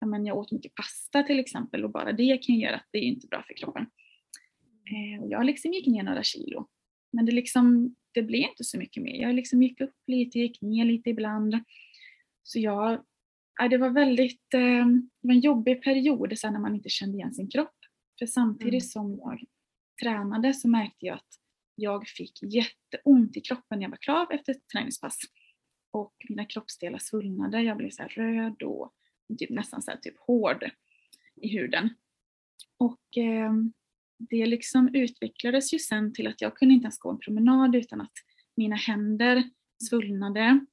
ja, 0.00 0.06
men 0.06 0.26
jag 0.26 0.36
åt 0.36 0.52
mycket 0.52 0.74
pasta 0.74 1.22
till 1.22 1.38
exempel 1.38 1.84
och 1.84 1.90
bara 1.90 2.12
det 2.12 2.38
kan 2.42 2.54
göra 2.56 2.76
att 2.76 2.88
det 2.92 2.98
är 2.98 3.02
inte 3.02 3.26
bra 3.26 3.44
för 3.46 3.54
kroppen. 3.54 3.86
Eh, 4.90 5.22
och 5.22 5.30
jag 5.30 5.46
liksom 5.46 5.72
gick 5.72 5.86
ner 5.86 6.02
några 6.02 6.22
kilo. 6.22 6.68
Men 7.12 7.26
det, 7.26 7.32
liksom, 7.32 7.94
det 8.14 8.22
blev 8.22 8.40
inte 8.40 8.64
så 8.64 8.78
mycket 8.78 9.02
mer. 9.02 9.22
Jag 9.22 9.34
liksom 9.34 9.62
gick 9.62 9.80
upp 9.80 9.96
lite, 10.06 10.38
gick 10.38 10.62
ner 10.62 10.84
lite 10.84 11.10
ibland. 11.10 11.58
Så 12.42 12.58
jag, 12.58 13.04
ja, 13.58 13.68
det 13.68 13.78
var 13.78 13.90
väldigt, 13.90 14.54
eh, 14.54 14.86
det 15.22 15.28
var 15.28 15.34
en 15.34 15.40
jobbig 15.40 15.82
period 15.82 16.38
sen 16.38 16.52
när 16.52 16.60
man 16.60 16.74
inte 16.74 16.88
kände 16.88 17.16
igen 17.16 17.34
sin 17.34 17.50
kropp. 17.50 17.74
För 18.18 18.26
samtidigt 18.26 18.72
Mm. 18.72 18.80
som 18.80 19.18
jag 19.18 19.44
tränade 20.02 20.54
så 20.54 20.68
märkte 20.68 21.06
jag 21.06 21.14
att 21.16 21.28
jag 21.78 22.08
fick 22.08 22.42
jätteont 22.42 23.36
i 23.36 23.40
kroppen 23.40 23.78
när 23.78 23.82
jag 23.82 23.90
var 23.90 23.96
klar 23.96 24.26
efter 24.30 24.52
ett 24.52 24.68
träningspass. 24.72 25.18
Och 25.90 26.14
mina 26.28 26.44
kroppsdelar 26.44 26.98
svullnade, 26.98 27.62
jag 27.62 27.76
blev 27.76 27.90
så 27.90 28.02
röd 28.02 28.62
och 28.62 28.94
typ 29.38 29.50
nästan 29.50 29.82
så 29.82 29.92
typ 30.02 30.18
hård 30.18 30.70
i 31.36 31.48
huden. 31.48 31.94
Och 32.78 33.18
eh, 33.18 33.52
det 34.18 34.46
liksom 34.46 34.94
utvecklades 34.94 35.74
ju 35.74 35.78
sen 35.78 36.12
till 36.14 36.26
att 36.26 36.40
jag 36.40 36.56
kunde 36.56 36.74
inte 36.74 36.84
ens 36.84 36.98
gå 36.98 37.10
en 37.10 37.18
promenad 37.18 37.74
utan 37.74 38.00
att 38.00 38.12
mina 38.56 38.76
händer 38.76 39.50
svullnade 39.88 40.66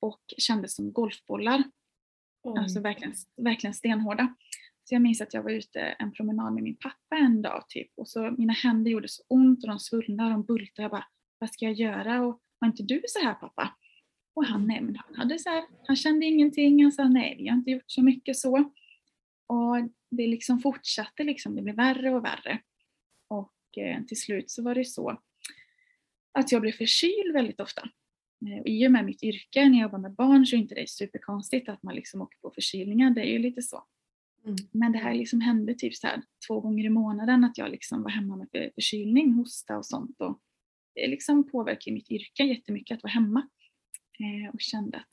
och 0.00 0.22
kändes 0.38 0.74
som 0.74 0.92
golfbollar. 0.92 1.62
Oj. 2.42 2.58
Alltså 2.58 2.80
verkligen, 2.80 3.14
verkligen 3.36 3.74
stenhårda. 3.74 4.34
Så 4.84 4.94
jag 4.94 5.02
minns 5.02 5.20
att 5.20 5.34
jag 5.34 5.42
var 5.42 5.50
ute 5.50 5.80
en 5.80 6.12
promenad 6.12 6.54
med 6.54 6.62
min 6.62 6.76
pappa 6.76 7.16
en 7.16 7.42
dag 7.42 7.64
typ 7.68 7.90
och 7.96 8.08
så 8.08 8.30
mina 8.30 8.52
händer 8.52 8.90
gjorde 8.90 9.08
så 9.08 9.22
ont 9.28 9.64
och 9.64 9.68
de 9.68 9.78
svullnade 9.78 10.28
och 10.28 10.34
de 10.34 10.44
bultade. 10.44 10.82
Jag 10.82 10.90
bara, 10.90 11.06
vad 11.38 11.50
ska 11.50 11.64
jag 11.64 11.74
göra? 11.74 12.22
Och 12.22 12.40
var 12.58 12.68
inte 12.68 12.82
du 12.82 13.02
så 13.08 13.18
här 13.18 13.34
pappa? 13.34 13.76
Och 14.34 14.44
han, 14.44 14.66
nej 14.66 14.80
men 14.80 14.96
han 14.96 15.14
hade 15.14 15.38
så 15.38 15.50
här, 15.50 15.64
han 15.86 15.96
kände 15.96 16.26
ingenting. 16.26 16.82
Han 16.82 16.92
sa 16.92 17.08
nej, 17.08 17.36
vi 17.38 17.48
har 17.48 17.56
inte 17.56 17.70
gjort 17.70 17.84
så 17.86 18.02
mycket 18.02 18.36
så. 18.36 18.58
Och 19.46 19.76
det 20.10 20.26
liksom 20.26 20.60
fortsatte 20.60 21.24
liksom, 21.24 21.56
det 21.56 21.62
blev 21.62 21.76
värre 21.76 22.14
och 22.14 22.24
värre. 22.24 22.60
Och 23.28 23.78
eh, 23.78 24.04
till 24.04 24.20
slut 24.20 24.50
så 24.50 24.62
var 24.62 24.74
det 24.74 24.84
så 24.84 25.20
att 26.32 26.52
jag 26.52 26.62
blev 26.62 26.72
förkyld 26.72 27.32
väldigt 27.32 27.60
ofta. 27.60 27.82
Och 28.60 28.68
I 28.68 28.86
och 28.86 28.92
med 28.92 29.04
mitt 29.04 29.22
yrke, 29.22 29.68
när 29.68 29.78
jag 29.78 29.82
jobbar 29.82 29.98
med 29.98 30.14
barn, 30.14 30.46
så 30.46 30.56
är 30.56 30.60
inte 30.60 30.74
det 30.74 30.88
superkonstigt 30.88 31.68
att 31.68 31.82
man 31.82 31.94
liksom 31.94 32.22
åker 32.22 32.38
på 32.38 32.50
förkylningar. 32.50 33.10
Det 33.10 33.20
är 33.20 33.32
ju 33.32 33.38
lite 33.38 33.62
så. 33.62 33.84
Mm. 34.44 34.56
Men 34.72 34.92
det 34.92 34.98
här 34.98 35.14
liksom 35.14 35.40
hände 35.40 35.74
typ 35.74 35.94
så 35.94 36.06
här 36.06 36.22
två 36.48 36.60
gånger 36.60 36.84
i 36.84 36.88
månaden 36.88 37.44
att 37.44 37.58
jag 37.58 37.70
liksom 37.70 38.02
var 38.02 38.10
hemma 38.10 38.36
med 38.36 38.48
förkylning, 38.74 39.32
hosta 39.32 39.76
och 39.76 39.86
sånt. 39.86 40.20
Och 40.20 40.40
det 40.94 41.06
liksom 41.06 41.50
påverkade 41.50 41.94
mitt 41.94 42.10
yrke 42.10 42.44
jättemycket 42.44 42.96
att 42.96 43.02
vara 43.02 43.12
hemma. 43.12 43.48
Eh, 44.18 44.54
och 44.54 44.60
kände 44.60 44.96
att 44.96 45.10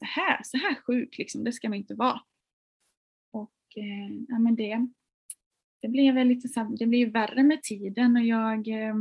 det 0.00 0.06
här, 0.06 0.40
så 0.44 0.56
här 0.56 0.74
sjuk, 0.74 1.18
liksom, 1.18 1.44
det 1.44 1.52
ska 1.52 1.68
man 1.68 1.78
inte 1.78 1.94
vara. 1.94 2.20
Och 3.32 3.76
eh, 3.76 4.14
ja, 4.28 4.38
men 4.38 4.56
det, 4.56 4.88
det 5.82 5.88
blev 5.88 6.14
väl 6.14 6.28
lite 6.28 6.48
så 6.48 6.60
här, 6.60 6.76
det 6.78 6.86
blev 6.86 7.00
ju 7.00 7.10
värre 7.10 7.42
med 7.42 7.62
tiden 7.62 8.16
och 8.16 8.24
jag 8.24 8.68
eh, 8.68 8.94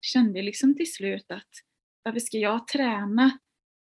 kände 0.00 0.42
liksom 0.42 0.74
till 0.74 0.92
slut 0.92 1.30
att 1.30 1.50
varför 2.02 2.20
ska 2.20 2.38
jag 2.38 2.68
träna 2.68 3.38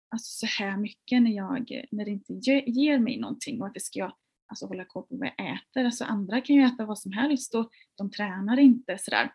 alltså, 0.09 0.47
så 0.47 0.63
här 0.63 0.77
mycket 0.77 1.23
när, 1.23 1.31
jag, 1.31 1.85
när 1.91 2.05
det 2.05 2.11
inte 2.11 2.33
ge, 2.33 2.65
ger 2.67 2.99
mig 2.99 3.19
någonting 3.19 3.55
och 3.55 3.67
varför 3.67 3.81
ska 3.81 3.99
jag 3.99 4.17
alltså, 4.47 4.67
hålla 4.67 4.85
koll 4.85 5.03
på 5.03 5.17
vad 5.17 5.31
jag 5.37 5.55
äter? 5.55 5.85
Alltså, 5.85 6.05
andra 6.05 6.41
kan 6.41 6.57
ju 6.57 6.63
äta 6.63 6.87
vad 6.87 6.99
som 6.99 7.13
helst 7.13 7.55
och 7.55 7.71
de 7.95 8.11
tränar 8.11 8.59
inte 8.59 8.99
sådär. 8.99 9.33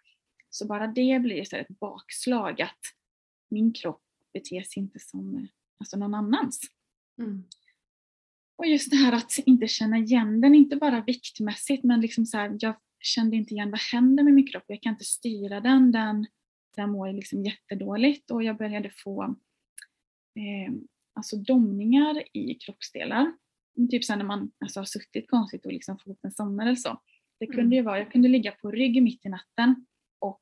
Så 0.50 0.68
bara 0.68 0.88
det 0.88 1.22
blir 1.22 1.44
så 1.44 1.56
ett 1.56 1.80
bakslag 1.80 2.62
att 2.62 2.80
min 3.50 3.74
kropp 3.74 4.02
beter 4.34 4.62
sig 4.62 4.84
inte 4.84 5.00
som 5.00 5.48
alltså, 5.80 5.98
någon 5.98 6.14
annans. 6.14 6.60
Mm. 7.22 7.44
Och 8.56 8.68
just 8.68 8.92
det 8.92 8.98
här 8.98 9.14
att 9.14 9.40
inte 9.46 9.68
känna 9.68 9.98
igen 9.98 10.42
den, 10.42 10.56
inte 10.56 10.76
bara 10.76 11.02
viktmässigt 11.02 11.84
men 11.84 12.02
liksom 12.02 12.26
så 12.26 12.38
här, 12.38 12.58
jag 12.60 12.76
kände 13.00 13.36
inte 13.36 13.54
igen 13.54 13.72
vad 13.72 13.80
händer 13.80 14.24
med 14.24 14.34
min 14.34 14.48
kropp, 14.48 14.64
jag 14.68 14.82
kan 14.82 14.94
inte 14.94 15.04
styra 15.04 15.62
den, 15.62 15.92
den, 15.92 16.28
den 16.76 16.92
mår 16.92 17.14
liksom 17.14 17.44
jättedåligt 17.44 18.32
och 18.32 18.44
jag 18.44 18.58
började 18.58 18.90
få 18.90 19.24
eh, 20.36 20.74
alltså 21.14 21.36
domningar 21.36 22.24
i 22.38 22.56
kroppsdelar. 22.56 23.34
Typ 23.92 24.04
så 24.06 24.16
när 24.16 24.26
man 24.26 24.52
alltså, 24.60 24.80
har 24.80 24.86
suttit 24.86 25.30
konstigt 25.30 25.66
och 25.66 25.74
liksom 25.74 25.98
foten 26.00 26.32
somnar 26.32 26.66
eller 26.66 26.76
så. 26.76 27.02
Det 27.40 27.46
kunde 27.48 27.62
Mm. 27.62 27.72
ju 27.74 27.82
vara, 27.82 28.00
jag 28.00 28.12
kunde 28.12 28.28
ligga 28.28 28.52
på 28.52 28.72
rygg 28.72 29.04
mitt 29.04 29.26
i 29.26 29.30
natten 29.30 29.86
och 30.20 30.42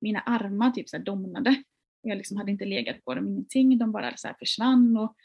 mina 0.00 0.20
armar 0.20 0.70
typ 0.70 0.88
så 0.88 0.98
domnade. 0.98 1.62
Jag 2.02 2.18
liksom 2.18 2.36
hade 2.36 2.50
inte 2.50 2.64
legat 2.64 3.04
på 3.04 3.14
dem, 3.14 3.28
ingenting, 3.28 3.78
de 3.78 3.92
bara 3.92 4.16
så 4.16 4.28
här 4.28 4.34
försvann. 4.38 4.96
Och 4.96 5.16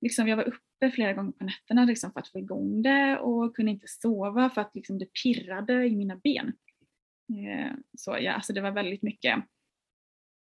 liksom 0.00 0.28
jag 0.28 0.36
var 0.36 0.44
uppe 0.44 0.90
flera 0.90 1.12
gånger 1.12 1.32
på 1.32 1.44
nätterna 1.44 1.84
liksom 1.84 2.12
för 2.12 2.20
att 2.20 2.28
få 2.28 2.38
igång 2.38 2.82
det 2.82 3.18
och 3.18 3.56
kunde 3.56 3.72
inte 3.72 3.86
sova 3.88 4.50
för 4.50 4.60
att 4.60 4.74
liksom 4.74 4.98
det 4.98 5.06
pirrade 5.22 5.86
i 5.86 5.96
mina 5.96 6.16
ben. 6.16 6.52
Eh, 7.28 7.72
så 7.98 8.16
ja, 8.20 8.32
alltså 8.32 8.52
det 8.52 8.60
var 8.60 8.70
väldigt 8.70 9.02
mycket, 9.02 9.44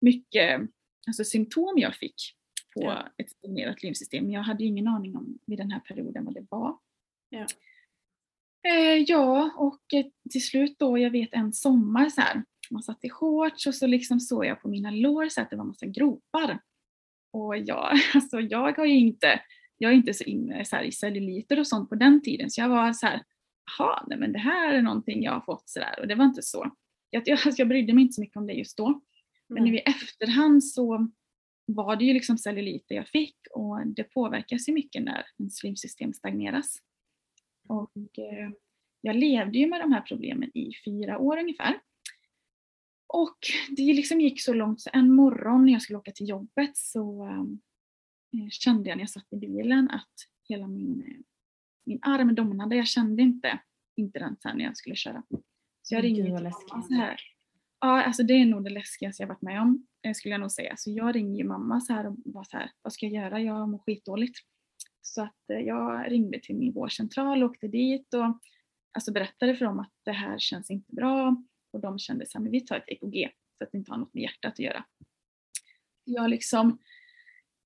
mycket 0.01 0.61
alltså 1.07 1.25
symptom 1.25 1.79
jag 1.79 1.95
fick 1.95 2.36
på 2.77 2.83
Ja. 2.85 3.09
ett 3.17 3.31
stagnerat 3.31 3.83
lymfsystem. 3.83 4.31
Jag 4.31 4.43
hade 4.43 4.63
ju 4.63 4.69
ingen 4.69 4.89
aning 4.89 5.17
om 5.17 5.39
vid 5.47 5.59
den 5.59 5.71
här 5.71 5.81
perioden 5.81 6.25
vad 6.25 6.35
det 6.35 6.47
var. 6.51 6.79
Ja. 7.29 7.47
Eh, 8.69 9.03
ja, 9.07 9.51
och 9.57 9.95
eh, 9.95 10.07
till 10.31 10.47
slut 10.47 10.79
då, 10.79 10.99
jag 10.99 11.11
vet 11.11 11.29
en 11.33 11.53
sommar 11.53 12.09
så 12.09 12.21
här, 12.21 12.45
man 12.71 12.83
satt 12.83 13.05
i 13.05 13.11
shorts 13.11 13.67
och 13.67 13.75
så 13.75 13.87
liksom 13.87 14.21
såg 14.21 14.47
jag 14.47 14.63
på 14.63 14.69
mina 14.69 14.91
lår 14.91 15.29
så 15.29 15.41
att 15.41 15.51
det 15.51 15.57
var 15.57 15.65
massa 15.65 15.87
gropar. 15.87 16.61
Och 17.33 17.57
jag, 17.57 17.93
alltså 18.15 18.41
jag 18.41 18.77
har 18.79 18.85
ju 18.87 18.99
inte, 18.99 19.41
jag 19.79 19.93
är 19.93 19.97
inte 19.97 20.15
så 20.15 20.25
inne 20.25 20.65
så 20.65 20.77
här, 20.77 20.85
i 20.85 20.93
celluliter 20.93 21.61
och 21.61 21.67
sånt 21.67 21.89
på 21.89 21.95
den 21.95 22.23
tiden 22.23 22.51
så 22.51 22.61
jag 22.61 22.69
var 22.69 22.93
så 22.93 23.07
här, 23.07 23.23
jaha, 23.79 24.05
nej 24.07 24.19
men 24.19 24.33
det 24.33 24.39
här 24.39 24.75
är 24.75 24.83
någonting 24.83 25.23
jag 25.23 25.33
har 25.33 25.41
fått 25.41 25.69
sådär 25.69 26.01
och 26.01 26.09
det 26.09 26.15
var 26.15 26.25
inte 26.25 26.43
så. 26.43 26.71
Jag, 27.11 27.23
jag, 27.27 27.33
alltså 27.47 27.61
jag 27.61 27.69
brydde 27.69 27.93
mig 27.93 28.03
inte 28.03 28.15
så 28.15 28.21
mycket 28.21 28.37
om 28.37 28.47
det 28.47 28.53
just 28.53 28.77
då. 28.77 29.01
Men 29.49 29.65
nu 29.65 29.77
i 29.77 29.79
efterhand 29.79 30.65
så 30.65 31.09
var 31.67 31.97
det 31.97 32.05
ju 32.05 32.13
liksom 32.13 32.39
celluliter 32.39 32.95
jag 32.95 33.09
fick 33.09 33.37
och 33.51 33.87
det 33.87 34.05
påverkas 34.05 34.69
ju 34.69 34.73
mycket 34.73 35.03
när 35.03 35.27
ens 35.39 35.65
lymfsystem 35.65 36.13
stagneras. 36.13 36.79
Och 37.69 38.19
eh, 38.19 38.51
jag 39.01 39.17
levde 39.17 39.59
ju 39.59 39.67
med 39.67 39.81
de 39.81 39.93
här 39.93 40.01
problemen 40.01 40.51
i 40.55 40.73
fyra 40.85 41.19
år 41.19 41.39
ungefär. 41.39 41.81
Och 43.07 43.39
det 43.71 43.83
liksom 43.83 44.21
gick 44.21 44.43
så 44.43 44.55
långt 44.55 44.81
så 44.81 44.91
en 44.93 45.15
morgon 45.15 45.67
när 45.67 45.73
jag 45.73 45.83
skulle 45.83 45.99
åka 45.99 46.13
till 46.13 46.29
jobbet 46.29 46.77
så 46.77 47.27
eh, 47.27 48.49
kände 48.51 48.89
jag 48.89 48.97
när 48.97 49.03
jag 49.03 49.11
satt 49.11 49.33
i 49.33 49.37
bilen 49.37 49.91
att 49.91 50.15
hela 50.49 50.67
min, 50.67 51.03
eh, 51.03 51.23
min 51.87 51.99
arm 52.03 52.35
domnade. 52.35 52.77
Jag 52.77 52.87
kände 52.87 53.23
inte, 53.23 53.59
inte 53.97 54.19
den 54.19 54.37
sen 54.37 54.57
när 54.57 54.65
jag 54.65 54.77
skulle 54.77 54.97
köra. 54.97 55.23
Så 55.83 55.95
jag 55.95 56.05
ringde 56.05 56.25
till 56.25 56.33
mamma 56.33 56.83
så 56.83 56.95
här. 56.95 57.21
Ja, 57.81 58.03
alltså 58.03 58.23
det 58.23 58.33
är 58.33 58.47
nog 58.47 58.65
det 58.65 58.71
läskigaste 58.71 59.23
jag 59.23 59.29
varit 59.29 59.43
med 59.43 59.61
om, 59.61 59.87
eh, 60.03 60.13
skulle 60.13 60.35
jag 60.35 60.41
nog 60.41 60.53
säga. 60.53 60.75
Så 60.77 60.91
jag 60.91 61.15
ringer 61.15 61.39
ju 61.39 61.45
mamma 61.45 61.81
så 61.81 61.93
här 61.93 62.07
och 62.07 62.17
var 62.25 62.45
så 62.45 62.57
här, 62.57 62.71
vad 62.83 62.93
ska 62.93 63.07
jag 63.07 63.25
göra? 63.25 63.41
Jag 63.41 63.69
mår 63.69 63.79
skitdåligt. 63.79 64.39
Så 65.01 65.23
att 65.23 65.51
eh, 65.53 65.59
jag 65.59 66.13
ringde 66.13 66.41
till 66.41 66.57
min 66.57 66.73
vårdcentral 66.73 67.43
och 67.43 67.51
åkte 67.51 67.69
dit 67.69 68.15
och 68.15 68.41
alltså 68.93 69.13
berättade 69.13 69.57
för 69.57 69.65
dem 69.65 69.79
att 69.79 69.93
det 70.05 70.13
här 70.13 70.39
känns 70.39 70.71
inte 70.71 70.93
bra. 70.93 71.45
Och 71.73 71.81
de 71.81 71.99
kände 71.99 72.27
så 72.27 72.39
här, 72.39 72.43
men 72.43 72.53
vi 72.53 72.61
tar 72.61 72.77
ett 72.77 72.89
EKG 72.89 73.31
så 73.59 73.65
att 73.65 73.73
det 73.73 73.79
inte 73.79 73.93
har 73.93 73.99
något 73.99 74.15
med 74.15 74.23
hjärtat 74.23 74.53
att 74.53 74.59
göra. 74.59 74.85
Jag 76.05 76.31
liksom, 76.31 76.79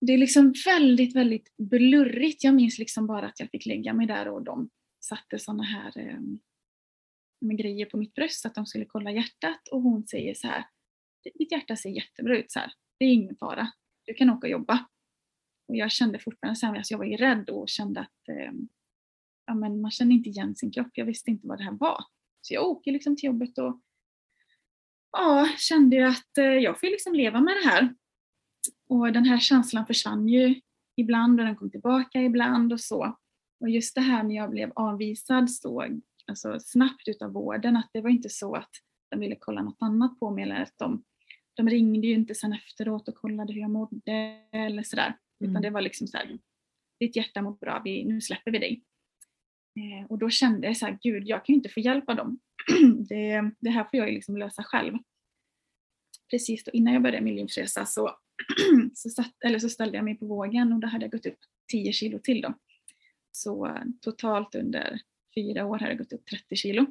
det 0.01 0.13
är 0.13 0.19
liksom 0.19 0.55
väldigt, 0.67 1.17
väldigt 1.17 1.57
blurrigt. 1.57 2.45
Jag 2.45 2.55
minns 2.55 2.79
liksom 2.79 3.07
bara 3.07 3.27
att 3.27 3.41
jag 3.41 3.51
fick 3.51 3.67
lägga 3.67 3.93
mig 3.93 4.07
där 4.07 4.29
och 4.29 4.45
de 4.45 4.71
satte 5.01 5.39
sådana 5.39 5.63
här 5.63 5.99
eh, 5.99 6.21
med 7.41 7.59
grejer 7.59 7.87
på 7.87 7.97
mitt 7.97 8.15
bröst 8.15 8.47
att 8.47 8.55
de 8.55 8.67
skulle 8.67 8.85
kolla 8.85 9.11
hjärtat 9.11 9.69
och 9.71 9.83
hon 9.83 10.07
säger 10.07 10.35
så 10.35 10.47
här, 10.47 10.65
ditt 11.39 11.53
hjärta 11.53 11.77
ser 11.77 11.91
jättebra 11.91 12.39
ut 12.39 12.53
så 12.53 12.59
här. 12.59 12.73
det 12.99 13.05
är 13.05 13.13
ingen 13.13 13.37
fara, 13.37 13.73
du 14.07 14.15
kan 14.15 14.31
åka 14.31 14.47
och 14.47 14.51
jobba. 14.51 14.87
Och 15.69 15.77
jag 15.77 15.91
kände 15.91 16.19
fortfarande 16.19 16.61
så 16.61 16.67
här, 16.67 16.77
alltså 16.77 16.95
jag 16.95 16.99
var 16.99 17.05
ju 17.05 17.17
rädd 17.17 17.51
och 17.51 17.69
kände 17.69 18.01
att 18.01 18.29
eh, 18.29 18.53
ja, 19.47 19.55
men 19.55 19.81
man 19.81 19.91
kände 19.91 20.15
inte 20.15 20.29
igen 20.29 20.57
sin 20.57 20.71
kropp, 20.71 20.91
jag 20.93 21.05
visste 21.05 21.31
inte 21.31 21.47
vad 21.47 21.59
det 21.59 21.65
här 21.65 21.77
var. 21.81 22.05
Så 22.41 22.55
jag 22.55 22.65
åker 22.65 22.93
liksom 22.93 23.17
till 23.17 23.27
jobbet 23.27 23.59
och 23.59 23.81
ja, 25.13 25.49
kände 25.59 25.97
ju 25.97 26.03
att 26.03 26.39
eh, 26.39 26.45
jag 26.45 26.81
får 26.81 26.87
liksom 26.87 27.15
leva 27.15 27.41
med 27.41 27.57
det 27.57 27.69
här. 27.69 27.95
Och 28.89 29.13
den 29.13 29.25
här 29.25 29.39
känslan 29.39 29.87
försvann 29.87 30.29
ju 30.29 30.61
ibland 30.97 31.41
och 31.41 31.47
den 31.47 31.57
kom 31.57 31.71
tillbaka 31.71 32.23
ibland 32.23 32.73
och 32.73 32.81
så. 32.81 33.17
Och 33.61 33.71
just 33.71 33.95
det 33.95 34.01
här 34.01 34.23
när 34.23 34.35
jag 34.35 34.51
blev 34.51 34.73
avvisad 34.75 35.51
så 35.51 36.01
alltså, 36.31 36.61
snabbt 36.61 37.09
utav 37.09 37.33
vården, 37.33 37.77
att 37.77 37.91
det 37.93 38.01
var 38.01 38.11
inte 38.11 38.29
så 38.29 38.55
att 38.55 38.71
de 39.11 39.21
ville 39.21 39.37
kolla 39.41 39.63
något 39.63 39.83
annat 39.83 40.21
på 40.21 40.31
mig 40.31 40.45
eller 40.45 40.63
att 40.63 40.79
de, 40.79 41.05
de 41.55 41.69
ringde 41.69 42.07
ju 42.07 42.15
inte 42.15 42.35
sen 42.35 42.53
efteråt 42.53 43.09
och 43.09 43.15
kollade 43.15 43.53
hur 43.53 43.61
jag 43.61 43.71
mådde 43.71 44.13
eller 44.53 44.83
sådär. 44.83 45.17
Mm. 45.41 45.51
Utan 45.51 45.63
det 45.63 45.71
var 45.71 45.81
liksom 45.81 46.07
såhär, 46.07 46.39
ditt 47.01 47.17
hjärta 47.17 47.43
mår 47.43 47.53
bra, 47.53 47.83
vi, 47.85 48.05
nu 48.05 48.21
släpper 48.21 48.51
vi 48.51 48.59
dig. 48.59 48.83
Eh, 49.77 50.07
och 50.07 50.19
då 50.19 50.31
kände 50.31 50.67
jag 50.67 50.77
såhär, 50.77 50.99
gud 51.03 51.29
jag 51.29 51.45
kan 51.45 51.53
ju 51.53 51.57
inte 51.57 51.69
få 51.69 51.81
hjälp 51.81 52.09
av 52.09 52.17
dem. 52.17 52.39
det, 53.09 53.51
det 53.61 53.71
här 53.71 53.85
får 53.85 53.99
jag 53.99 54.09
ju 54.09 54.15
liksom 54.15 54.37
lösa 54.37 54.63
själv. 54.63 54.99
Precis 56.31 56.65
då 56.65 56.71
innan 56.71 56.93
jag 56.93 57.03
började 57.03 57.25
min 57.25 57.37
livsresa 57.37 57.87
så, 57.87 58.17
så, 58.95 59.09
satt, 59.09 59.45
eller 59.45 59.59
så 59.59 59.69
ställde 59.69 59.97
jag 59.97 60.05
mig 60.05 60.15
på 60.15 60.27
vågen 60.27 60.73
och 60.73 60.81
då 60.81 60.89
hade 60.89 61.05
jag 61.05 61.13
gått 61.13 61.27
upp 61.27 61.39
10 61.73 61.93
kilo 61.93 62.19
till 62.19 62.41
då. 62.41 62.55
Så 63.33 63.67
eh, 63.67 63.83
totalt 64.01 64.55
under 64.55 65.01
fyra 65.35 65.67
år 65.67 65.79
har 65.79 65.89
jag 65.89 65.99
gått 65.99 66.13
upp 66.13 66.27
30 66.27 66.57
kilo. 66.57 66.87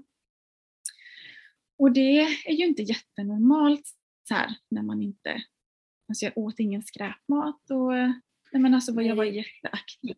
Och 1.78 1.92
det 1.92 2.20
är 2.22 2.54
ju 2.54 2.66
inte 2.66 2.82
jättenormalt 2.82 3.96
så 4.28 4.34
här 4.34 4.56
när 4.70 4.82
man 4.82 5.02
inte, 5.02 5.44
alltså 6.08 6.26
jag 6.26 6.38
åt 6.38 6.60
ingen 6.60 6.84
skräpmat 6.84 7.72
och 7.72 7.94
nej 8.52 8.62
men 8.62 8.74
alltså 8.74 9.02
jag 9.02 9.16
var 9.16 9.24
jätteaktiv. 9.24 10.16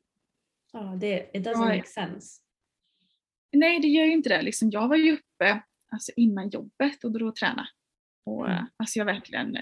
Ja, 0.73 0.97
det 1.01 1.31
it 1.33 1.47
doesn't 1.47 1.77
make 1.77 1.87
sense. 1.87 2.41
Nej, 3.51 3.79
det 3.79 3.87
gör 3.87 4.05
ju 4.05 4.13
inte 4.13 4.29
det. 4.29 4.41
Liksom, 4.41 4.69
jag 4.69 4.87
var 4.87 4.95
ju 4.95 5.11
uppe 5.11 5.63
alltså, 5.91 6.11
innan 6.15 6.49
jobbet 6.49 7.03
och 7.03 7.11
drog 7.11 7.29
och 7.29 7.35
tränade. 7.35 7.67
Och, 8.25 8.49
mm. 8.49 8.65
alltså, 8.77 8.99
jag 8.99 9.05
verkligen, 9.05 9.57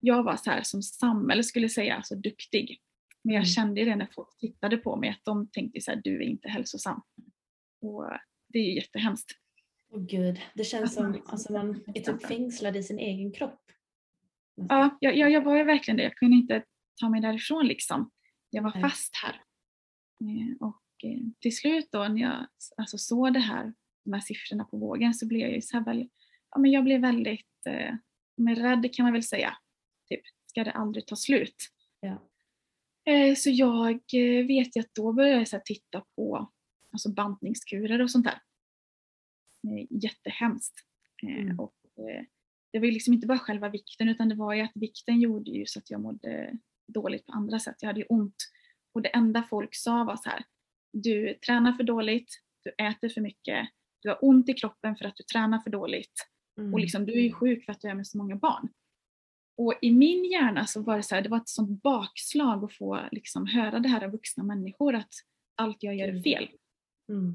jag 0.00 0.22
var 0.22 0.36
så 0.36 0.50
här 0.50 0.62
som 0.62 0.82
samhället 0.82 1.46
skulle 1.46 1.68
säga, 1.68 1.96
alltså 1.96 2.14
duktig. 2.14 2.80
Men 3.24 3.34
jag 3.34 3.40
mm. 3.40 3.46
kände 3.46 3.84
det 3.84 3.96
när 3.96 4.08
folk 4.14 4.38
tittade 4.38 4.76
på 4.76 4.96
mig 4.96 5.10
att 5.10 5.24
de 5.24 5.50
tänkte 5.50 5.80
så 5.80 5.90
här, 5.90 6.00
du 6.04 6.16
är 6.16 6.26
inte 6.26 6.48
hälsosam. 6.48 7.02
Och 7.82 8.10
det 8.48 8.58
är 8.58 8.74
jättehemskt. 8.74 9.32
Åh 9.90 9.98
oh, 9.98 10.06
gud, 10.06 10.40
det 10.54 10.64
känns 10.64 10.94
som 10.94 11.10
att 11.10 11.32
alltså, 11.32 11.52
man 11.52 11.84
är 11.94 12.00
typ 12.00 12.26
fängslad 12.26 12.76
i 12.76 12.82
sin 12.82 12.98
egen 12.98 13.32
kropp. 13.32 13.60
Ja, 14.54 14.98
jag, 15.00 15.16
jag, 15.16 15.30
jag 15.30 15.44
var 15.44 15.56
ju 15.56 15.64
verkligen 15.64 15.96
det. 15.96 16.02
Jag 16.02 16.14
kunde 16.14 16.36
inte 16.36 16.64
ta 17.00 17.08
mig 17.08 17.20
därifrån 17.20 17.66
liksom. 17.66 18.10
Jag 18.50 18.62
var 18.62 18.80
fast 18.80 19.16
här. 19.16 19.42
Eh, 20.20 20.56
och 20.60 21.10
eh, 21.10 21.20
till 21.40 21.56
slut 21.56 21.88
då 21.92 22.08
när 22.08 22.22
jag 22.22 22.46
alltså, 22.76 22.98
såg 22.98 23.32
det 23.32 23.40
här, 23.40 23.74
de 24.04 24.12
här 24.12 24.20
siffrorna 24.20 24.64
på 24.64 24.76
vågen 24.76 25.14
så 25.14 25.26
blev 25.26 25.40
jag 25.40 25.52
ju 25.52 25.62
så 25.62 25.76
här 25.76 25.84
väl, 25.84 26.08
ja 26.50 26.58
men 26.58 26.70
jag 26.70 26.84
blev 26.84 27.00
väldigt 27.00 27.66
eh, 27.66 27.94
men 28.36 28.56
rädd 28.56 28.94
kan 28.94 29.04
man 29.04 29.12
väl 29.12 29.22
säga. 29.22 29.56
Typ, 30.08 30.20
ska 30.46 30.64
det 30.64 30.72
aldrig 30.72 31.06
ta 31.06 31.16
slut? 31.16 31.56
Ja. 32.00 32.28
Eh, 33.12 33.34
så 33.34 33.50
jag 33.50 34.00
eh, 34.14 34.46
vet 34.46 34.76
ju 34.76 34.80
att 34.80 34.94
då 34.94 35.12
började 35.12 35.38
jag 35.38 35.48
så 35.48 35.60
titta 35.64 36.04
på 36.16 36.52
alltså 36.92 37.12
bantningskurer 37.12 38.02
och 38.02 38.10
sånt 38.10 38.26
där. 38.26 38.40
Jättehemskt. 39.90 40.74
Eh, 41.22 41.42
mm. 41.42 41.60
Och 41.60 41.74
eh, 41.96 42.24
det 42.72 42.78
var 42.78 42.86
ju 42.86 42.92
liksom 42.92 43.14
inte 43.14 43.26
bara 43.26 43.38
själva 43.38 43.68
vikten 43.68 44.08
utan 44.08 44.28
det 44.28 44.34
var 44.34 44.54
ju 44.54 44.62
att 44.62 44.72
vikten 44.74 45.20
gjorde 45.20 45.50
ju 45.50 45.66
så 45.66 45.78
att 45.78 45.90
jag 45.90 46.00
mådde 46.00 46.58
dåligt 46.88 47.26
på 47.26 47.32
andra 47.32 47.58
sätt. 47.58 47.76
Jag 47.80 47.86
hade 47.86 48.00
ju 48.00 48.06
ont. 48.06 48.36
Och 48.94 49.02
det 49.02 49.08
enda 49.08 49.42
folk 49.42 49.74
sa 49.74 50.04
var 50.04 50.16
så 50.16 50.28
här, 50.28 50.44
du 50.92 51.34
tränar 51.34 51.72
för 51.72 51.82
dåligt, 51.82 52.42
du 52.62 52.70
äter 52.84 53.08
för 53.08 53.20
mycket, 53.20 53.68
du 54.00 54.08
har 54.08 54.18
ont 54.24 54.48
i 54.48 54.54
kroppen 54.54 54.96
för 54.96 55.04
att 55.04 55.16
du 55.16 55.22
tränar 55.22 55.58
för 55.58 55.70
dåligt. 55.70 56.28
Mm. 56.58 56.74
Och 56.74 56.80
liksom, 56.80 57.06
du 57.06 57.12
är 57.12 57.22
ju 57.22 57.32
sjuk 57.32 57.64
för 57.64 57.72
att 57.72 57.80
du 57.80 57.88
är 57.88 57.94
med 57.94 58.06
så 58.06 58.18
många 58.18 58.36
barn. 58.36 58.68
Och 59.56 59.74
i 59.82 59.92
min 59.92 60.24
hjärna 60.24 60.66
så 60.66 60.82
var 60.82 60.96
det 60.96 61.02
så 61.02 61.14
här, 61.14 61.22
det 61.22 61.28
var 61.28 61.38
ett 61.38 61.48
sånt 61.48 61.82
bakslag 61.82 62.64
att 62.64 62.72
få 62.72 63.00
liksom 63.12 63.46
höra 63.46 63.78
det 63.78 63.88
här 63.88 64.04
av 64.04 64.10
vuxna 64.10 64.44
människor 64.44 64.94
att 64.94 65.14
allt 65.54 65.82
jag 65.82 65.94
gör 65.94 66.08
är 66.08 66.22
fel. 66.22 66.48
Mm. 67.08 67.34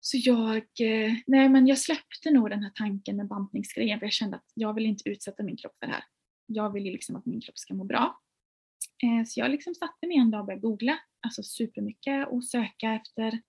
Så 0.00 0.16
jag, 0.20 0.56
eh, 0.56 1.14
nej 1.26 1.48
men 1.48 1.66
jag 1.66 1.78
släppte 1.78 2.30
nog 2.30 2.50
den 2.50 2.62
här 2.62 2.72
tanken 2.74 3.16
med 3.16 3.28
bantningsgrejen 3.28 3.98
för 3.98 4.06
jag 4.06 4.12
kände 4.12 4.36
att 4.36 4.52
jag 4.54 4.74
vill 4.74 4.86
inte 4.86 5.08
utsätta 5.08 5.42
min 5.42 5.56
kropp 5.56 5.78
för 5.78 5.86
det 5.86 5.92
här. 5.92 6.04
Jag 6.46 6.72
vill 6.72 6.86
ju 6.86 6.92
liksom 6.92 7.16
att 7.16 7.26
min 7.26 7.40
kropp 7.40 7.58
ska 7.58 7.74
må 7.74 7.84
bra. 7.84 8.20
Eh, 9.02 9.24
så 9.26 9.40
jag 9.40 9.50
liksom 9.50 9.74
satte 9.74 10.06
mig 10.06 10.16
en 10.16 10.30
dag 10.30 10.40
och 10.40 10.46
började 10.46 10.62
googla, 10.62 10.98
alltså 11.20 11.42
supermycket 11.42 12.28
och 12.28 12.44
söka 12.44 12.92
efter 12.92 13.40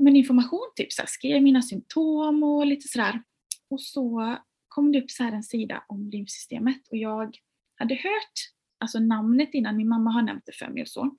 men 0.00 0.16
information, 0.16 0.72
typ 0.76 0.92
så 0.92 1.02
här, 1.02 1.06
skrev 1.06 1.42
mina 1.42 1.62
symptom 1.62 2.42
och 2.42 2.66
lite 2.66 2.88
sådär. 2.88 3.22
Och 3.70 3.80
så 3.80 4.36
kom 4.68 4.92
det 4.92 5.02
upp 5.02 5.10
så 5.10 5.22
här 5.22 5.32
en 5.32 5.42
sida 5.42 5.84
om 5.88 6.10
lymfsystemet 6.10 6.88
och 6.90 6.96
jag 6.96 7.36
hade 7.74 7.94
hört 7.94 8.32
alltså 8.78 8.98
namnet 8.98 9.54
innan, 9.54 9.76
min 9.76 9.88
mamma 9.88 10.10
har 10.10 10.22
nämnt 10.22 10.46
det 10.46 10.56
för 10.56 10.68
mig 10.68 10.82
och 10.82 10.88
så. 10.88 11.16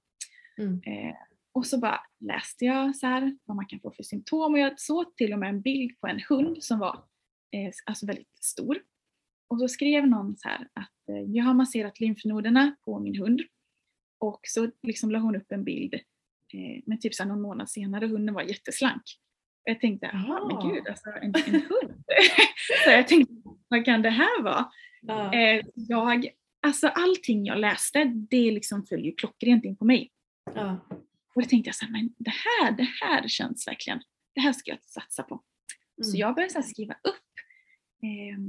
Mm. 0.58 0.82
Eh, 0.86 1.16
och 1.54 1.66
så 1.66 1.80
bara 1.80 2.02
läste 2.20 2.66
jag 2.66 2.96
så 2.96 3.08
här, 3.08 3.38
vad 3.46 3.56
man 3.56 3.66
kan 3.66 3.80
få 3.80 3.92
för 3.92 4.04
symptom 4.04 4.54
och 4.54 4.60
jag 4.60 4.80
såg 4.80 5.16
till 5.16 5.34
och 5.34 5.40
med 5.40 5.50
en 5.50 5.62
bild 5.62 6.00
på 6.00 6.08
en 6.08 6.22
hund 6.30 6.64
som 6.64 6.80
var 6.80 7.04
eh, 7.52 7.72
alltså 7.86 8.06
väldigt 8.06 8.44
stor. 8.44 8.82
Och 9.48 9.60
så 9.60 9.68
skrev 9.68 10.08
någon 10.08 10.38
så 10.38 10.50
här 10.50 10.68
att 10.74 11.10
eh, 11.10 11.22
jag 11.28 11.44
har 11.44 11.54
masserat 11.54 12.00
lymfnoderna 12.00 12.76
på 12.86 13.00
min 13.00 13.16
hund 13.16 13.42
och 14.20 14.40
så 14.44 14.72
liksom 14.84 15.12
la 15.12 15.20
hon 15.20 15.36
upp 15.36 15.52
en 15.52 15.64
bild 15.64 15.94
eh, 16.54 16.84
men 16.86 17.00
typ 17.00 17.16
så 17.16 17.24
här 17.24 17.28
någon 17.28 17.42
månad 17.42 17.70
senare, 17.70 18.08
hunden 18.08 18.36
var 18.36 18.42
jätteslank. 18.42 19.02
Och 19.64 19.70
jag 19.70 19.80
tänkte, 19.80 20.10
jaha 20.14 20.48
men 20.48 20.70
gud, 20.70 20.88
alltså 20.88 21.10
en, 21.10 21.34
en 21.46 21.54
hund? 21.54 22.04
så 22.84 22.90
jag 22.90 23.08
tänkte, 23.08 23.34
vad 23.68 23.86
kan 23.86 24.02
det 24.02 24.10
här 24.10 24.44
vara? 24.44 24.72
Ja. 25.02 25.34
Eh, 25.34 25.62
jag, 25.74 26.28
alltså 26.62 26.88
allting 26.88 27.46
jag 27.46 27.60
läste, 27.60 28.04
det 28.04 28.52
liksom 28.52 28.86
följer 28.86 29.14
klockrent 29.18 29.66
in 29.66 29.76
på 29.76 29.86
mig. 29.86 30.12
Ja. 30.56 30.78
Och 31.36 31.42
då 31.42 31.48
tänkte 31.48 31.68
jag 31.68 31.76
så 31.76 31.86
här, 31.86 31.92
men 31.92 32.10
det 32.18 32.34
här, 32.34 32.72
det 32.72 32.90
här 33.02 33.28
känns 33.28 33.68
verkligen, 33.68 34.02
det 34.36 34.42
här 34.42 34.54
ska 34.54 34.72
jag 34.72 34.84
satsa 34.84 35.24
på. 35.24 35.34
Mm. 35.98 36.12
Så 36.12 36.18
jag 36.18 36.36
började 36.36 36.54
så 36.54 36.64
skriva 36.64 36.94
upp 36.94 37.32
eh, 38.04 38.40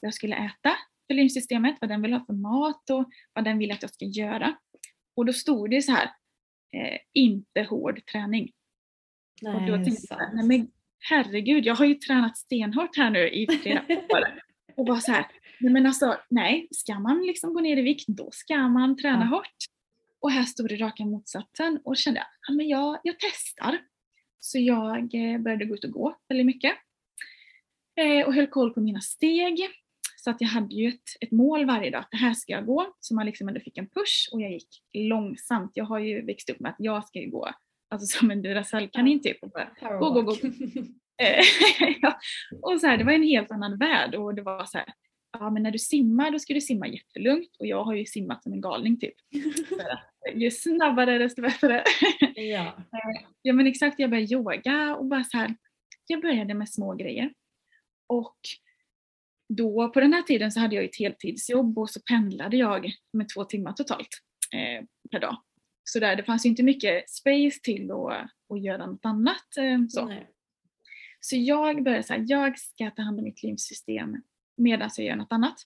vad 0.00 0.08
jag 0.08 0.14
skulle 0.14 0.36
äta 0.36 0.76
för 1.06 1.14
lymfsystemet, 1.14 1.76
vad 1.80 1.90
den 1.90 2.02
vill 2.02 2.12
ha 2.12 2.24
för 2.24 2.32
mat 2.32 2.90
och 2.90 3.10
vad 3.32 3.44
den 3.44 3.58
vill 3.58 3.72
att 3.72 3.82
jag 3.82 3.90
ska 3.90 4.04
göra. 4.04 4.56
Och 5.16 5.26
då 5.26 5.32
stod 5.32 5.70
det 5.70 5.82
så 5.82 5.92
här, 5.92 6.04
eh, 6.72 6.98
inte 7.12 7.62
hård 7.62 8.06
träning. 8.06 8.52
Nej, 9.42 9.54
och 9.54 9.66
då 9.66 9.84
tänkte 9.84 10.06
jag, 10.10 10.34
nej 10.34 10.46
men 10.46 10.70
herregud, 10.98 11.66
jag 11.66 11.74
har 11.74 11.84
ju 11.84 11.94
tränat 11.94 12.38
stenhårt 12.38 12.96
här 12.96 13.10
nu 13.10 13.28
i 13.28 13.46
flera 13.46 13.84
år. 13.88 14.42
och 14.76 14.84
bara 14.84 15.00
så 15.00 15.12
här, 15.12 15.26
nej 15.60 15.72
men 15.72 15.86
alltså, 15.86 16.16
nej, 16.28 16.68
ska 16.70 16.98
man 16.98 17.22
liksom 17.26 17.54
gå 17.54 17.60
ner 17.60 17.76
i 17.76 17.82
vikt, 17.82 18.08
då 18.08 18.28
ska 18.32 18.68
man 18.68 18.96
träna 18.96 19.24
ja. 19.24 19.36
hårt. 19.36 19.56
Och 20.20 20.30
här 20.30 20.42
stod 20.42 20.68
det 20.68 20.76
raka 20.76 21.04
motsatsen 21.04 21.80
och 21.84 21.96
kände 21.96 22.20
att 22.20 22.28
ja, 22.48 22.62
jag, 22.62 23.00
jag 23.02 23.16
testar. 23.18 23.78
Så 24.38 24.58
jag 24.58 25.14
eh, 25.14 25.38
började 25.38 25.64
gå 25.64 25.74
ut 25.74 25.84
och 25.84 25.90
gå 25.90 26.16
väldigt 26.28 26.46
mycket. 26.46 26.72
Eh, 27.96 28.26
och 28.26 28.34
höll 28.34 28.46
koll 28.46 28.74
på 28.74 28.80
mina 28.80 29.00
steg. 29.00 29.68
Så 30.16 30.30
att 30.30 30.40
jag 30.40 30.48
hade 30.48 30.74
ju 30.74 30.88
ett, 30.88 31.08
ett 31.20 31.30
mål 31.30 31.66
varje 31.66 31.90
dag, 31.90 32.00
att 32.00 32.10
det 32.10 32.16
här 32.16 32.34
ska 32.34 32.52
jag 32.52 32.66
gå. 32.66 32.94
Så 33.00 33.14
man 33.14 33.26
liksom 33.26 33.48
ändå 33.48 33.60
fick 33.60 33.78
en 33.78 33.88
push 33.88 34.28
och 34.32 34.42
jag 34.42 34.52
gick 34.52 34.82
långsamt. 34.92 35.72
Jag 35.74 35.84
har 35.84 35.98
ju 35.98 36.26
växt 36.26 36.50
upp 36.50 36.60
med 36.60 36.70
att 36.70 36.76
jag 36.78 37.08
ska 37.08 37.18
ju 37.18 37.30
gå 37.30 37.50
alltså 37.90 38.18
som 38.18 38.30
en 38.30 38.42
Duracell-kanin 38.42 39.22
typ. 39.22 39.42
Och 39.42 39.50
bara, 39.50 39.98
gå, 39.98 40.10
gå, 40.10 40.22
gå. 40.22 40.36
Eh, 41.22 41.44
ja. 42.02 42.18
Och 42.62 42.80
så 42.80 42.86
här, 42.86 42.98
det 42.98 43.04
var 43.04 43.12
en 43.12 43.22
helt 43.22 43.50
annan 43.50 43.78
värld 43.78 44.14
och 44.14 44.34
det 44.34 44.42
var 44.42 44.64
så 44.64 44.78
här, 44.78 44.86
ja 45.32 45.50
men 45.50 45.62
när 45.62 45.70
du 45.70 45.78
simmar 45.78 46.30
då 46.30 46.38
ska 46.38 46.54
du 46.54 46.60
simma 46.60 46.88
jättelugnt 46.88 47.56
och 47.58 47.66
jag 47.66 47.84
har 47.84 47.94
ju 47.94 48.06
simmat 48.06 48.42
som 48.42 48.52
en 48.52 48.60
galning 48.60 49.00
typ. 49.00 49.14
För 49.68 49.90
att 49.90 50.09
ju 50.34 50.50
snabbare 50.50 51.18
desto 51.18 51.42
bättre. 51.42 51.84
Ja. 52.34 52.76
Eh, 52.92 53.26
ja 53.42 53.52
men 53.52 53.66
exakt, 53.66 53.98
jag 53.98 54.10
började 54.10 54.32
yoga 54.32 54.96
och 54.96 55.06
bara 55.06 55.24
så 55.24 55.36
här, 55.36 55.54
jag 56.06 56.22
började 56.22 56.54
med 56.54 56.68
små 56.68 56.94
grejer. 56.94 57.32
Och 58.06 58.38
då 59.48 59.88
på 59.88 60.00
den 60.00 60.12
här 60.12 60.22
tiden 60.22 60.52
så 60.52 60.60
hade 60.60 60.76
jag 60.76 60.84
ett 60.84 60.98
heltidsjobb 60.98 61.78
och 61.78 61.90
så 61.90 62.00
pendlade 62.00 62.56
jag 62.56 62.92
med 63.12 63.28
två 63.28 63.44
timmar 63.44 63.72
totalt 63.72 64.08
eh, 64.52 64.84
per 65.10 65.20
dag. 65.20 65.36
Så 65.84 65.98
där, 65.98 66.16
det 66.16 66.22
fanns 66.22 66.46
ju 66.46 66.50
inte 66.50 66.62
mycket 66.62 67.10
space 67.10 67.60
till 67.62 67.90
att, 67.90 68.30
att 68.54 68.62
göra 68.62 68.86
något 68.86 69.04
annat. 69.04 69.56
Eh, 69.58 69.86
så. 69.88 70.04
Nej. 70.04 70.30
så 71.20 71.36
jag 71.36 71.84
började 71.84 72.02
säga, 72.02 72.24
jag 72.26 72.58
ska 72.58 72.90
ta 72.90 73.02
hand 73.02 73.18
om 73.18 73.24
mitt 73.24 73.42
lymfsystem 73.42 74.22
medan 74.56 74.90
jag 74.96 75.06
gör 75.06 75.16
något 75.16 75.32
annat. 75.32 75.56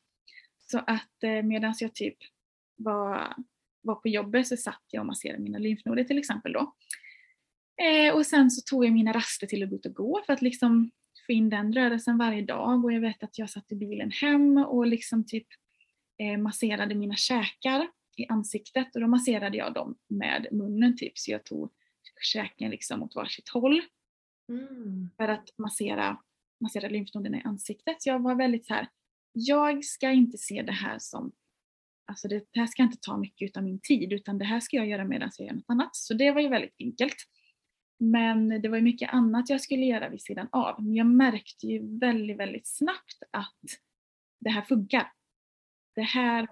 Så 0.70 0.78
att 0.78 1.22
eh, 1.22 1.42
medan 1.42 1.74
jag 1.78 1.94
typ 1.94 2.16
var, 2.76 3.34
var 3.84 3.94
på 3.94 4.08
jobbet 4.08 4.46
så 4.46 4.56
satt 4.56 4.82
jag 4.90 5.00
och 5.00 5.06
masserade 5.06 5.42
mina 5.42 5.58
lymfnoder 5.58 6.04
till 6.04 6.18
exempel 6.18 6.52
då. 6.52 6.74
Eh, 7.82 8.14
och 8.14 8.26
sen 8.26 8.50
så 8.50 8.62
tog 8.70 8.84
jag 8.84 8.92
mina 8.92 9.12
raster 9.12 9.46
till 9.46 9.62
att 9.62 9.70
gå 9.70 9.76
ut 9.76 9.86
och 9.86 9.94
gå 9.94 10.22
för 10.26 10.32
att 10.32 10.42
liksom 10.42 10.90
få 11.26 11.32
in 11.32 11.50
den 11.50 11.72
rörelsen 11.72 12.18
varje 12.18 12.42
dag 12.42 12.84
och 12.84 12.92
jag 12.92 13.00
vet 13.00 13.22
att 13.22 13.38
jag 13.38 13.50
satt 13.50 13.72
i 13.72 13.76
bilen 13.76 14.10
hem 14.10 14.56
och 14.56 14.86
liksom 14.86 15.26
typ 15.26 15.46
eh, 16.18 16.38
masserade 16.38 16.94
mina 16.94 17.14
käkar 17.14 17.88
i 18.16 18.26
ansiktet 18.28 18.94
och 18.94 19.00
då 19.00 19.06
masserade 19.06 19.56
jag 19.56 19.74
dem 19.74 19.96
med 20.08 20.46
munnen 20.52 20.96
typ 20.96 21.18
så 21.18 21.30
jag 21.30 21.44
tog 21.44 21.70
käken 22.22 22.70
liksom 22.70 23.02
åt 23.02 23.14
varsitt 23.14 23.48
håll 23.48 23.82
Mm. 24.48 25.10
för 25.16 25.28
att 25.28 25.58
massera, 25.58 26.18
massera 26.60 26.88
lymfnoderna 26.88 27.38
i 27.38 27.42
ansiktet. 27.44 28.02
Så 28.02 28.08
jag 28.08 28.22
var 28.22 28.34
väldigt 28.34 28.66
så 28.66 28.74
här, 28.74 28.88
jag 29.32 29.84
ska 29.84 30.10
inte 30.10 30.38
se 30.38 30.62
det 30.62 30.72
här 30.72 30.98
som, 30.98 31.32
alltså 32.06 32.28
det, 32.28 32.44
det 32.50 32.60
här 32.60 32.66
ska 32.66 32.82
inte 32.82 32.98
ta 33.00 33.16
mycket 33.16 33.56
av 33.56 33.62
min 33.62 33.80
tid 33.80 34.12
utan 34.12 34.38
det 34.38 34.44
här 34.44 34.60
ska 34.60 34.76
jag 34.76 34.86
göra 34.86 35.04
medan 35.04 35.30
jag 35.38 35.46
gör 35.46 35.54
något 35.54 35.64
annat. 35.68 35.96
Så 35.96 36.14
det 36.14 36.30
var 36.30 36.40
ju 36.40 36.48
väldigt 36.48 36.74
enkelt. 36.78 37.16
Men 37.98 38.62
det 38.62 38.68
var 38.68 38.76
ju 38.76 38.82
mycket 38.82 39.12
annat 39.12 39.50
jag 39.50 39.60
skulle 39.60 39.84
göra 39.84 40.08
vid 40.08 40.22
sidan 40.22 40.48
av. 40.52 40.84
Men 40.84 40.94
jag 40.94 41.06
märkte 41.06 41.66
ju 41.66 41.98
väldigt, 41.98 42.36
väldigt 42.36 42.66
snabbt 42.66 43.22
att 43.30 43.60
det 44.40 44.50
här 44.50 44.62
funkar. 44.62 45.12
Det 45.94 46.02
här, 46.02 46.48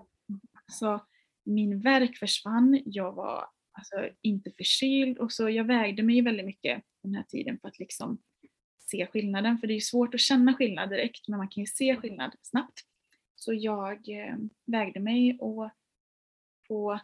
alltså 0.68 1.06
min 1.44 1.80
värk 1.80 2.16
försvann, 2.16 2.82
jag 2.84 3.12
var 3.12 3.46
alltså, 3.72 4.08
inte 4.22 4.50
förkyld 4.50 5.18
och 5.18 5.32
så 5.32 5.50
jag 5.50 5.64
vägde 5.64 6.02
mig 6.02 6.22
väldigt 6.22 6.46
mycket 6.46 6.82
den 7.02 7.14
här 7.14 7.22
tiden 7.22 7.58
för 7.60 7.68
att 7.68 7.78
liksom 7.78 8.18
se 8.78 9.06
skillnaden. 9.06 9.58
För 9.58 9.66
det 9.66 9.72
är 9.72 9.74
ju 9.74 9.80
svårt 9.80 10.14
att 10.14 10.20
känna 10.20 10.54
skillnad 10.54 10.90
direkt 10.90 11.28
men 11.28 11.38
man 11.38 11.48
kan 11.48 11.62
ju 11.62 11.66
se 11.66 11.96
skillnad 11.96 12.32
snabbt. 12.42 12.80
Så 13.34 13.52
jag 13.54 14.08
eh, 14.08 14.36
vägde 14.66 15.00
mig 15.00 15.38
och 15.40 15.70
på 16.68 17.00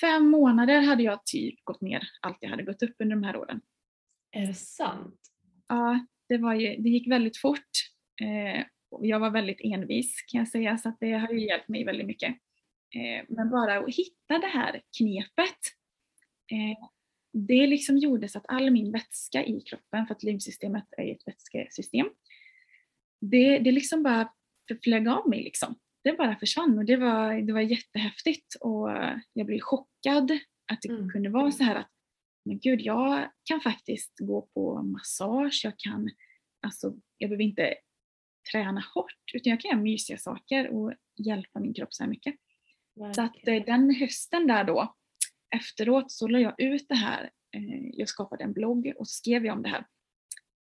fem 0.00 0.28
månader 0.28 0.80
hade 0.80 1.02
jag 1.02 1.26
typ 1.26 1.64
gått 1.64 1.80
ner 1.80 2.08
allt 2.20 2.38
jag 2.40 2.50
hade 2.50 2.62
gått 2.62 2.82
upp 2.82 2.94
under 2.98 3.16
de 3.16 3.22
här 3.22 3.36
åren. 3.36 3.60
Är 4.30 4.46
det 4.46 4.54
sant? 4.54 5.20
Ja, 5.68 6.06
det, 6.28 6.38
var 6.38 6.54
ju, 6.54 6.76
det 6.76 6.88
gick 6.88 7.10
väldigt 7.10 7.36
fort. 7.36 7.70
Eh, 8.20 8.64
jag 9.00 9.20
var 9.20 9.30
väldigt 9.30 9.60
envis 9.60 10.22
kan 10.22 10.38
jag 10.38 10.48
säga 10.48 10.78
så 10.78 10.88
att 10.88 10.96
det 11.00 11.12
har 11.12 11.32
ju 11.32 11.46
hjälpt 11.46 11.68
mig 11.68 11.84
väldigt 11.84 12.06
mycket. 12.06 12.30
Eh, 12.94 13.24
men 13.28 13.50
bara 13.50 13.78
att 13.78 13.94
hitta 13.94 14.38
det 14.38 14.46
här 14.46 14.82
knepet. 14.98 15.60
Eh, 16.52 16.88
det 17.32 17.66
liksom 17.66 17.96
gjorde 17.96 18.28
så 18.28 18.38
att 18.38 18.44
all 18.48 18.70
min 18.70 18.92
vätska 18.92 19.44
i 19.44 19.60
kroppen, 19.60 20.06
för 20.06 20.14
att 20.14 20.22
lymfsystemet 20.22 20.84
är 20.96 21.04
ju 21.04 21.12
ett 21.12 21.26
vätskesystem, 21.26 22.10
det, 23.20 23.58
det 23.58 23.72
liksom 23.72 24.02
bara 24.02 24.32
flög 24.74 25.08
av 25.08 25.28
mig 25.28 25.42
liksom. 25.42 25.74
Det 26.04 26.12
bara 26.12 26.36
försvann 26.36 26.78
och 26.78 26.84
det 26.84 26.96
var, 26.96 27.34
det 27.40 27.52
var 27.52 27.60
jättehäftigt 27.60 28.54
och 28.60 28.90
jag 29.32 29.46
blev 29.46 29.60
chockad 29.60 30.30
att 30.72 30.82
det 30.82 30.88
Mm. 30.88 31.10
kunde 31.10 31.28
vara 31.30 31.52
så 31.52 31.64
här 31.64 31.74
att 31.74 31.90
men 32.44 32.58
gud, 32.58 32.80
jag 32.80 33.30
kan 33.44 33.60
faktiskt 33.60 34.18
gå 34.18 34.42
på 34.54 34.82
massage, 34.82 35.60
jag 35.64 35.78
kan, 35.78 36.10
alltså 36.62 36.94
jag 37.18 37.30
behöver 37.30 37.44
inte 37.44 37.74
träna 38.52 38.84
hårt 38.94 39.14
utan 39.34 39.50
jag 39.50 39.60
kan 39.60 39.68
göra 39.70 39.80
mysiga 39.80 40.18
saker 40.18 40.68
och 40.68 40.92
hjälpa 41.16 41.60
min 41.60 41.74
kropp 41.74 41.94
så 41.94 42.02
här 42.02 42.10
mycket. 42.10 42.34
Så 42.96 43.04
att 43.04 43.18
Verkligen. 43.18 43.58
eh, 43.62 43.64
den 43.66 43.94
hösten 43.94 44.46
där 44.46 44.64
då, 44.64 44.94
efteråt 45.56 46.10
så 46.12 46.28
la 46.28 46.38
jag 46.38 46.60
ut 46.60 46.88
det 46.88 46.94
här. 46.94 47.30
Eh, 47.56 47.88
jag 47.92 48.08
skapade 48.08 48.44
en 48.44 48.52
blogg 48.52 48.92
och 48.98 49.08
skrev 49.08 49.46
jag 49.46 49.56
om 49.56 49.62
det 49.62 49.68
här. 49.68 49.86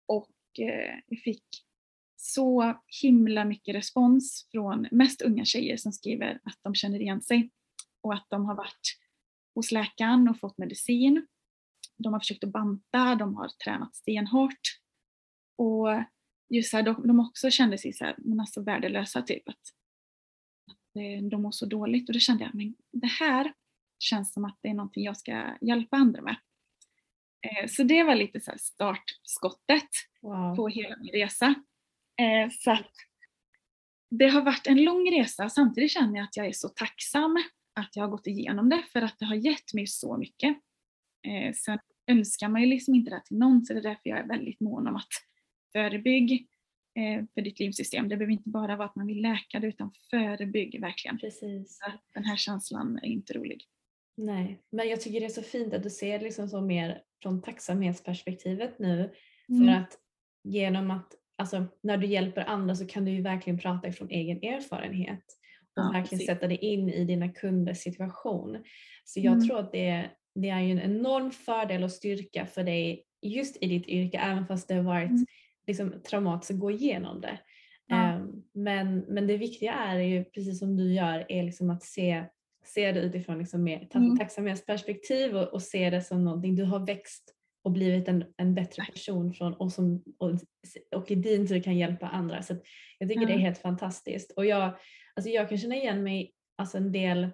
Och 0.06 0.30
eh, 0.58 1.00
jag 1.06 1.18
fick 1.20 1.44
så 2.16 2.80
himla 3.02 3.44
mycket 3.44 3.74
respons 3.74 4.48
från 4.50 4.86
mest 4.90 5.22
unga 5.22 5.44
tjejer 5.44 5.76
som 5.76 5.92
skriver 5.92 6.40
att 6.44 6.58
de 6.62 6.74
känner 6.74 7.00
igen 7.00 7.22
sig 7.22 7.50
och 8.00 8.14
att 8.14 8.26
de 8.30 8.44
har 8.46 8.54
varit 8.54 8.98
hos 9.54 9.72
läkaren 9.72 10.28
och 10.28 10.38
fått 10.40 10.58
medicin. 10.58 11.26
De 11.98 12.12
har 12.12 12.20
försökt 12.20 12.44
att 12.44 12.50
banta, 12.52 13.14
de 13.14 13.36
har 13.36 13.48
tränat 13.64 13.96
stenhårt. 13.96 14.60
Och 15.58 15.88
just 16.48 16.72
här, 16.72 16.82
de, 16.82 17.06
de 17.06 17.20
också 17.20 17.50
kände 17.50 17.78
sig 17.78 17.92
så 17.92 18.04
här, 18.04 18.14
men 18.18 18.40
alltså 18.40 18.62
värdelösa 18.62 19.22
typ. 19.22 19.48
Att, 19.48 19.54
att 20.70 20.96
eh, 21.02 21.28
de 21.30 21.42
mår 21.42 21.50
så 21.50 21.66
dåligt 21.66 22.08
och 22.08 22.12
då 22.12 22.18
kände 22.18 22.44
jag, 22.44 22.54
men 22.54 22.74
det 22.92 23.06
här 23.20 23.52
känns 23.98 24.32
som 24.32 24.44
att 24.44 24.58
det 24.62 24.68
är 24.68 24.74
någonting 24.74 25.04
jag 25.04 25.16
ska 25.16 25.56
hjälpa 25.60 25.96
andra 25.96 26.22
med. 26.22 26.36
Eh, 27.42 27.68
Så 27.68 27.82
det 27.82 28.02
var 28.02 28.14
lite 28.14 28.40
så 28.40 28.52
startskottet 28.58 29.88
Wow. 30.22 30.56
på 30.56 30.68
hela 30.68 30.96
min 30.96 31.12
resa. 31.12 31.54
Eh, 32.20 32.50
så 32.50 32.70
att 32.70 32.92
det 34.10 34.28
har 34.28 34.42
varit 34.42 34.66
en 34.66 34.84
lång 34.84 35.10
resa 35.10 35.48
samtidigt 35.48 35.92
känner 35.92 36.16
jag 36.16 36.24
att 36.24 36.36
jag 36.36 36.46
är 36.46 36.52
så 36.52 36.68
tacksam 36.68 37.36
att 37.80 37.96
jag 37.96 38.02
har 38.02 38.10
gått 38.10 38.26
igenom 38.26 38.68
det 38.68 38.82
för 38.92 39.02
att 39.02 39.18
det 39.18 39.24
har 39.24 39.34
gett 39.34 39.74
mig 39.74 39.86
så 39.86 40.16
mycket. 40.16 40.56
Eh, 41.26 41.52
sen 41.54 41.78
önskar 42.06 42.48
man 42.48 42.60
ju 42.60 42.66
liksom 42.66 42.94
inte 42.94 43.10
det 43.10 43.22
till 43.24 43.38
någon 43.38 43.64
så 43.64 43.72
det 43.72 43.80
är 43.80 43.82
därför 43.82 44.08
jag 44.10 44.18
är 44.18 44.26
väldigt 44.26 44.60
mån 44.60 44.86
om 44.86 44.96
att 44.96 45.08
förebygg 45.72 46.48
eh, 46.94 47.24
för 47.34 47.40
ditt 47.40 47.60
lymfsystem. 47.60 48.08
Det 48.08 48.16
behöver 48.16 48.32
inte 48.32 48.48
bara 48.48 48.76
vara 48.76 48.88
att 48.88 48.96
man 48.96 49.06
vill 49.06 49.22
läka 49.22 49.60
det 49.60 49.66
utan 49.66 49.92
förebygg 50.10 50.80
verkligen. 50.80 51.18
Precis. 51.18 51.80
Den 52.14 52.24
här 52.24 52.36
känslan 52.36 52.98
är 53.02 53.08
inte 53.08 53.32
rolig. 53.32 53.64
Nej, 54.16 54.62
men 54.70 54.88
jag 54.88 55.00
tycker 55.00 55.20
det 55.20 55.26
är 55.26 55.30
så 55.30 55.42
fint 55.42 55.74
att 55.74 55.82
du 55.82 55.90
ser 55.90 56.20
liksom 56.20 56.48
så 56.48 56.60
mer 56.60 57.02
från 57.22 57.42
tacksamhetsperspektivet 57.42 58.78
nu. 58.78 59.14
Mm. 59.48 59.66
För 59.66 59.82
att 59.82 59.98
genom 60.44 60.90
att, 60.90 61.14
alltså 61.38 61.64
när 61.82 61.96
du 61.96 62.06
hjälper 62.06 62.44
andra 62.44 62.74
så 62.74 62.86
kan 62.86 63.04
du 63.04 63.10
ju 63.10 63.22
verkligen 63.22 63.58
prata 63.58 63.88
ifrån 63.88 64.10
egen 64.10 64.36
erfarenhet 64.42 65.24
och 65.76 65.82
Ja, 65.82 65.90
verkligen 65.92 66.02
precis. 66.18 66.26
sätta 66.26 66.48
dig 66.48 66.56
in 66.58 66.88
i 66.90 67.04
dina 67.04 67.28
kunders 67.28 67.78
situation. 67.78 68.58
Så 69.04 69.20
jag 69.20 69.32
Mm. 69.34 69.46
tror 69.48 69.58
att 69.58 69.72
det, 69.72 70.10
det 70.34 70.48
är 70.48 70.60
ju 70.60 70.70
en 70.72 70.80
enorm 70.80 71.30
fördel 71.30 71.84
och 71.84 71.92
styrka 71.92 72.46
för 72.46 72.64
dig 72.64 73.04
just 73.22 73.56
i 73.62 73.66
ditt 73.68 73.86
yrke 73.86 74.18
även 74.18 74.46
fast 74.46 74.68
det 74.68 74.74
har 74.74 74.82
varit 74.82 75.10
Mm. 75.10 75.26
liksom, 75.66 75.94
traumatiskt 76.10 76.50
att 76.50 76.60
gå 76.60 76.70
igenom 76.70 77.20
det. 77.20 77.38
Ja. 77.86 77.96
Ehm, 77.96 78.42
men, 78.54 78.98
men 78.98 79.26
det 79.26 79.36
viktiga 79.36 79.72
är 79.72 79.98
ju, 79.98 80.24
precis 80.24 80.58
som 80.58 80.76
du 80.76 80.92
gör, 80.94 81.26
är 81.28 81.42
liksom 81.42 81.70
att 81.70 81.82
se, 81.82 82.24
se 82.64 82.92
det 82.92 83.00
utifrån 83.00 83.38
liksom 83.38 83.62
mer 83.62 83.88
Mm. 83.94 84.18
tacksamhetsperspektiv 84.18 85.36
och, 85.36 85.48
och 85.48 85.62
se 85.62 85.90
det 85.90 86.02
som 86.02 86.24
någonting 86.24 86.56
du 86.56 86.64
har 86.64 86.86
växt 86.86 87.32
och 87.66 87.72
blivit 87.72 88.08
en, 88.08 88.24
en 88.36 88.54
bättre 88.54 88.84
person 88.92 89.32
från 89.34 89.54
och, 89.54 89.72
som, 89.72 90.02
och, 90.18 90.30
och 90.96 91.10
i 91.10 91.14
din 91.14 91.48
tur 91.48 91.62
kan 91.62 91.76
hjälpa 91.76 92.08
andra. 92.08 92.42
Så 92.42 92.54
jag 92.98 93.08
tycker 93.08 93.26
det 93.26 93.32
är 93.32 93.36
Ja. 93.36 93.40
helt 93.40 93.58
fantastiskt. 93.58 94.32
Och 94.32 94.46
jag, 94.46 94.78
alltså 95.14 95.30
jag 95.30 95.48
kan 95.48 95.58
känna 95.58 95.76
igen 95.76 96.02
mig 96.02 96.32
alltså 96.58 96.76
en 96.76 96.92
del 96.92 97.28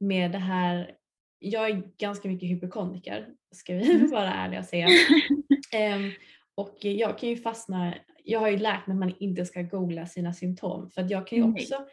med 0.00 0.32
det 0.32 0.38
här. 0.38 0.90
Jag 1.38 1.70
är 1.70 1.82
ganska 1.98 2.28
mycket 2.28 2.50
hypokondriker, 2.50 3.28
ska 3.54 3.74
vi 3.74 3.94
Mm. 3.94 4.10
vara 4.10 4.32
ärliga 4.34 4.60
och 4.60 4.66
säga. 4.66 4.88
Ehm, 5.72 6.10
och 6.54 6.76
jag 6.80 7.18
kan 7.18 7.28
ju 7.28 7.36
fastna, 7.36 7.94
jag 8.24 8.40
har 8.40 8.48
ju 8.48 8.58
lärt 8.58 8.86
mig 8.86 8.94
att 8.94 9.00
man 9.00 9.14
inte 9.20 9.44
ska 9.46 9.62
googla 9.62 10.06
sina 10.06 10.32
symptom 10.32 10.90
för 10.90 11.02
att 11.02 11.10
jag 11.10 11.26
kan 11.26 11.38
ju 11.38 11.44
också 11.44 11.86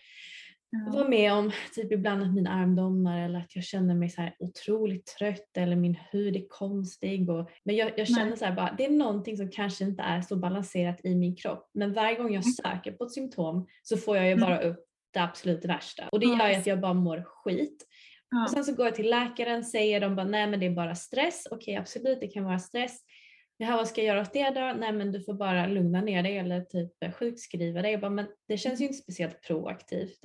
Ja. 0.71 0.91
vara 0.91 1.07
med 1.09 1.33
om 1.33 1.51
typ 1.75 1.91
ibland 1.91 2.23
att 2.23 2.33
min 2.33 2.47
arm 2.47 2.75
domnar 2.75 3.25
eller 3.25 3.39
att 3.39 3.55
jag 3.55 3.63
känner 3.63 3.95
mig 3.95 4.09
så 4.09 4.21
här 4.21 4.35
otroligt 4.39 5.05
trött 5.05 5.57
eller 5.57 5.75
min 5.75 5.97
hud 6.11 6.35
är 6.35 6.47
konstig. 6.49 7.29
Och, 7.29 7.49
men 7.63 7.75
jag, 7.75 7.91
jag 7.97 8.07
känner 8.07 8.25
Nej. 8.25 8.37
så 8.37 8.45
här 8.45 8.55
bara, 8.55 8.75
det 8.77 8.85
är 8.85 8.89
någonting 8.91 9.37
som 9.37 9.51
kanske 9.51 9.83
inte 9.83 10.03
är 10.03 10.21
så 10.21 10.35
balanserat 10.35 10.99
i 11.05 11.15
min 11.15 11.35
kropp. 11.35 11.69
Men 11.73 11.93
varje 11.93 12.15
gång 12.15 12.33
jag 12.33 12.43
Mm. 12.43 12.53
söker 12.53 12.91
på 12.91 13.03
ett 13.03 13.11
symptom 13.13 13.67
så 13.83 13.97
får 13.97 14.17
jag 14.17 14.25
ju 14.25 14.31
Mm. 14.31 14.45
bara 14.49 14.61
upp 14.61 14.85
det 15.13 15.19
absolut 15.19 15.65
värsta. 15.65 16.09
Och 16.11 16.19
det 16.19 16.25
gör 16.25 16.49
ju 16.49 16.55
att 16.55 16.67
jag 16.67 16.79
bara 16.81 16.93
mår 16.93 17.23
skit. 17.25 17.87
Ja. 18.29 18.43
Och 18.43 18.49
sen 18.49 18.63
så 18.65 18.75
går 18.75 18.85
jag 18.85 18.95
till 18.95 19.09
läkaren, 19.09 19.63
säger 19.63 19.99
de 19.99 20.15
bara 20.15 20.25
nej 20.27 20.47
men 20.47 20.59
det 20.59 20.65
är 20.65 20.71
bara 20.71 20.95
stress. 20.95 21.47
Okej 21.51 21.75
absolut 21.75 22.19
det 22.19 22.27
kan 22.27 22.43
vara 22.43 22.59
stress. 22.59 22.99
Jaha 23.61 23.77
vad 23.77 23.87
ska 23.87 24.01
jag 24.01 24.07
göra 24.15 24.21
åt 24.21 24.33
det 24.33 24.49
då? 24.49 24.73
Nej 24.79 24.91
men 24.91 25.11
du 25.11 25.21
får 25.23 25.33
bara 25.33 25.67
lugna 25.67 26.01
ner 26.01 26.23
dig 26.23 26.37
eller 26.37 26.61
typ 26.61 27.03
eh, 27.03 27.11
sjukskriva 27.11 27.81
dig. 27.81 27.91
Jag 27.91 28.01
bara, 28.01 28.11
men 28.11 28.25
det 28.47 28.57
känns 28.57 28.81
ju 28.81 28.85
inte 28.85 28.97
speciellt 28.97 29.41
proaktivt. 29.41 30.19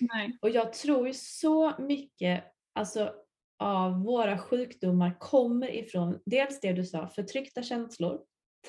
Nej. 0.00 0.38
Och 0.42 0.50
jag 0.50 0.72
tror 0.72 1.06
ju 1.06 1.12
så 1.14 1.72
mycket 1.78 2.44
alltså, 2.72 3.12
av 3.58 4.02
våra 4.04 4.38
sjukdomar 4.38 5.16
kommer 5.20 5.74
ifrån 5.74 6.20
dels 6.26 6.60
det 6.60 6.72
du 6.72 6.84
sa, 6.84 7.08
förtryckta 7.08 7.62
känslor, 7.62 8.20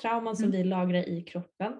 trauman 0.02 0.36
som 0.36 0.44
Mm. 0.48 0.56
vi 0.58 0.64
lagrar 0.64 1.08
i 1.08 1.22
kroppen 1.22 1.72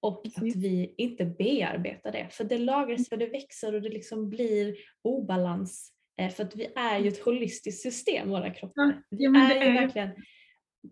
och. 0.00 0.26
Mm. 0.26 0.48
att 0.50 0.56
vi 0.56 0.94
inte 0.98 1.24
bearbetar 1.24 2.12
det. 2.12 2.26
För 2.30 2.44
det 2.44 2.58
lagras 2.58 3.08
och 3.08 3.18
det 3.18 3.26
växer 3.26 3.74
och 3.74 3.82
det 3.82 3.88
liksom 3.88 4.30
blir 4.30 4.76
obalans. 5.02 5.92
Eh, 6.20 6.30
För 6.30 6.44
att 6.44 6.56
vi 6.56 6.68
är 6.76 6.98
ju 6.98 7.08
ett 7.08 7.24
holistiskt 7.24 7.82
system, 7.82 8.28
våra 8.28 8.50
kroppar. 8.50 9.02
Vi 9.10 9.24
ja, 9.24 9.30
men 9.30 9.50
är 9.50 9.56
är 9.56 9.66
ju- 9.72 9.80
verkligen 9.80 10.10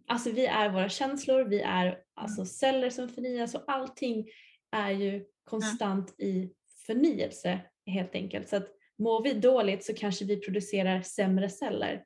Alltså 0.06 0.30
vi 0.30 0.46
är 0.46 0.70
våra 0.70 0.88
känslor, 0.88 1.44
vi 1.44 1.60
är 1.60 1.98
alltså 2.14 2.44
celler 2.44 2.90
som 2.90 3.08
förnyas 3.08 3.54
och 3.54 3.64
allting 3.66 4.28
är 4.72 4.90
ju 4.90 5.24
konstant 5.44 6.20
i 6.20 6.52
förnyelse 6.86 7.60
helt 7.86 8.14
enkelt. 8.14 8.48
Så 8.48 8.56
att 8.56 8.68
mår 8.98 9.22
vi 9.22 9.32
dåligt 9.32 9.84
så 9.84 9.94
kanske 9.94 10.24
vi 10.24 10.40
producerar 10.40 11.02
sämre 11.02 11.48
celler 11.48 12.04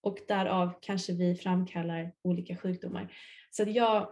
och 0.00 0.18
därav 0.28 0.78
kanske 0.82 1.12
vi 1.12 1.34
framkallar 1.34 2.12
olika 2.22 2.56
sjukdomar. 2.56 3.12
Så 3.50 3.62
att 3.62 3.72
jag, 3.72 4.08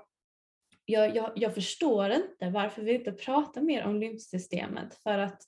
jag, 0.84 1.16
jag, 1.16 1.32
jag 1.36 1.54
förstår 1.54 2.10
inte 2.10 2.50
varför 2.50 2.82
vi 2.82 2.94
inte 2.94 3.12
pratar 3.12 3.60
mer 3.60 3.84
om 3.84 4.00
lymfsystemet 4.00 4.94
för 4.94 5.18
att 5.18 5.42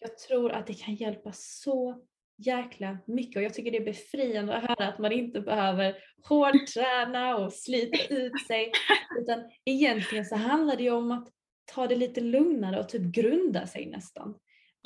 jag 0.00 0.18
tror 0.18 0.52
att 0.52 0.66
det 0.66 0.74
kan 0.74 0.94
hjälpa 0.94 1.32
så 1.32 2.04
jäkla 2.38 2.98
mycket 3.06 3.36
och 3.36 3.42
jag 3.42 3.54
tycker 3.54 3.70
det 3.70 3.78
är 3.78 3.84
befriande 3.84 4.56
att 4.56 4.64
höra 4.64 4.88
att 4.88 4.98
man 4.98 5.12
inte 5.12 5.40
behöver 5.40 5.94
hårdträna 6.28 7.36
och 7.36 7.52
slita 7.52 8.14
ut 8.14 8.46
sig 8.46 8.72
utan 9.20 9.50
egentligen 9.64 10.24
så 10.24 10.36
handlar 10.36 10.76
det 10.76 10.82
ju 10.82 10.90
om 10.90 11.10
att 11.10 11.28
ta 11.74 11.86
det 11.86 11.96
lite 11.96 12.20
lugnare 12.20 12.80
och 12.80 12.88
typ 12.88 13.02
grunda 13.02 13.66
sig 13.66 13.86
nästan. 13.86 14.34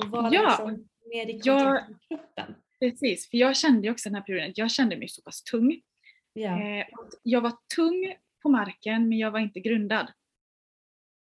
Och 0.03 0.09
vara 0.09 0.33
Ja, 0.33 0.47
liksom 0.47 0.87
mer 1.09 1.29
i 1.29 1.39
kontakt 1.39 1.89
med 1.89 1.99
kroppen. 2.07 2.55
Precis, 2.79 3.29
för 3.29 3.37
jag 3.37 3.57
kände 3.57 3.87
ju 3.87 3.91
också 3.91 4.09
den 4.09 4.15
här 4.15 4.21
perioden 4.21 4.53
jag 4.55 4.71
kände 4.71 4.97
mig 4.97 5.09
så 5.09 5.21
pass 5.21 5.43
tung. 5.43 5.81
Eh, 6.39 6.99
och 6.99 7.09
jag 7.23 7.41
var 7.41 7.53
tung 7.75 8.15
på 8.41 8.49
marken 8.49 9.09
men 9.09 9.17
jag 9.17 9.31
var 9.31 9.39
inte 9.39 9.59
grundad. 9.59 10.11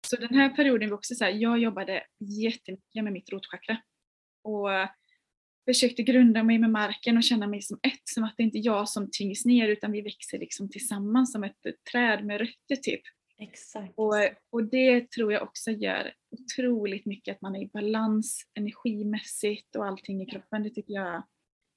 Så 0.07 0.15
den 0.15 0.33
här 0.33 0.49
perioden 0.49 0.89
var 0.89 0.97
också 0.97 1.15
så 1.15 1.23
här, 1.23 1.31
jag 1.31 1.59
jobbade 1.59 2.03
jättemycket 2.19 3.03
med 3.03 3.13
mitt 3.13 3.31
rotchakra. 3.31 3.77
Och 4.43 4.69
försökte 5.73 6.03
grunda 6.03 6.43
mig 6.43 6.57
med 6.57 6.69
marken 6.69 7.17
och 7.17 7.23
känna 7.23 7.47
mig 7.47 7.61
som 7.61 7.79
ett, 7.83 8.01
som 8.03 8.23
att 8.23 8.33
det 8.37 8.43
inte 8.43 8.57
är 8.57 8.65
jag 8.65 8.89
som 8.89 9.09
tyngs 9.11 9.45
ner 9.45 9.67
utan 9.67 9.91
vi 9.91 10.01
växer 10.01 10.39
liksom 10.39 10.69
tillsammans 10.69 11.31
som 11.31 11.43
ett 11.43 11.55
träd 11.91 12.25
med 12.25 12.39
rötter 12.39 12.75
typ. 12.75 13.01
Exakt. 13.37 13.93
Och, 13.95 14.13
och 14.51 14.63
det 14.63 15.11
tror 15.11 15.33
jag 15.33 15.43
också 15.43 15.71
gör 15.71 16.13
otroligt 16.31 17.05
mycket 17.05 17.35
att 17.35 17.41
man 17.41 17.55
är 17.55 17.61
i 17.61 17.69
balans 17.73 18.45
energimässigt 18.53 19.75
och 19.75 19.85
allting 19.85 20.21
i 20.21 20.25
kroppen. 20.25 20.63
Det 20.63 20.69
tycker 20.69 20.93
jag 20.93 21.07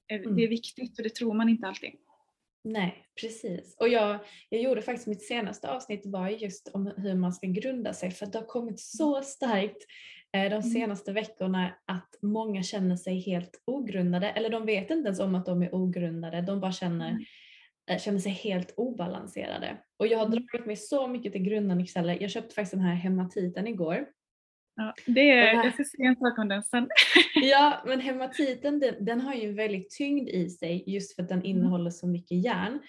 är, 0.07 0.19
Mm. 0.19 0.35
det 0.35 0.43
är 0.43 0.47
viktigt 0.47 0.97
och 0.97 1.03
det 1.03 1.15
tror 1.15 1.33
man 1.33 1.49
inte 1.49 1.67
alltid. 1.67 1.91
Nej, 2.67 3.05
precis. 3.21 3.75
Och 3.79 3.89
jag, 3.89 4.19
jag 4.49 4.61
gjorde 4.61 4.81
faktiskt 4.81 5.07
mitt 5.07 5.23
senaste 5.27 5.69
avsnitt 5.71 6.05
var 6.05 6.29
ju 6.29 6.35
just 6.37 6.71
om 6.73 6.93
hur 6.97 7.15
man 7.15 7.33
ska 7.33 7.47
grunda 7.47 7.93
sig 7.93 8.11
för 8.11 8.25
det 8.25 8.37
har 8.37 8.45
kommit 8.45 8.79
så 8.79 9.21
starkt 9.21 9.77
eh, 10.33 10.41
de 10.41 10.45
Mm. 10.47 10.61
senaste 10.61 11.11
veckorna 11.11 11.75
att 11.85 12.09
många 12.21 12.63
känner 12.63 12.95
sig 12.95 13.19
helt 13.19 13.61
ogrundade 13.65 14.29
eller 14.31 14.49
de 14.49 14.65
vet 14.65 14.89
inte 14.91 15.07
ens 15.07 15.19
om 15.19 15.35
att 15.35 15.45
de 15.45 15.61
är 15.63 15.75
ogrundade, 15.75 16.41
de 16.41 16.59
bara 16.59 16.71
känner, 16.71 17.09
Mm. 17.09 17.23
eh, 17.89 17.97
känner 17.99 18.19
sig 18.19 18.31
helt 18.31 18.73
obalanserade. 18.77 19.77
Och 19.99 20.07
jag 20.07 20.17
har 20.17 20.25
Mm. 20.25 20.45
dragit 20.51 20.65
mig 20.67 20.75
så 20.75 21.07
mycket 21.07 21.31
till 21.33 21.41
grundandningsceller. 21.43 22.17
Jag 22.21 22.31
köpte 22.31 22.55
faktiskt 22.55 22.71
den 22.73 22.81
här 22.81 22.95
hematiten 22.95 23.67
igår. 23.67 24.05
Ja, 24.75 24.93
det 25.05 25.31
är, 25.31 25.55
här- 25.55 25.63
jag 25.63 25.73
ska 25.73 25.83
säga 25.83 26.09
en 26.09 26.15
sak 26.15 26.39
om 26.39 26.47
den 26.47 26.63
sen. 26.63 26.89
Ja, 27.35 27.83
men 27.85 27.99
hematiten 27.99 28.79
den, 28.79 29.05
den 29.05 29.21
har 29.21 29.33
ju 29.33 29.49
en 29.49 29.55
väldigt 29.55 29.89
tyngd 29.89 30.29
i 30.29 30.49
sig 30.49 30.83
just 30.87 31.15
för 31.15 31.23
att 31.23 31.29
den 31.29 31.43
innehåller 31.43 31.89
så 31.89 32.07
mycket 32.07 32.43
järn. 32.43 32.79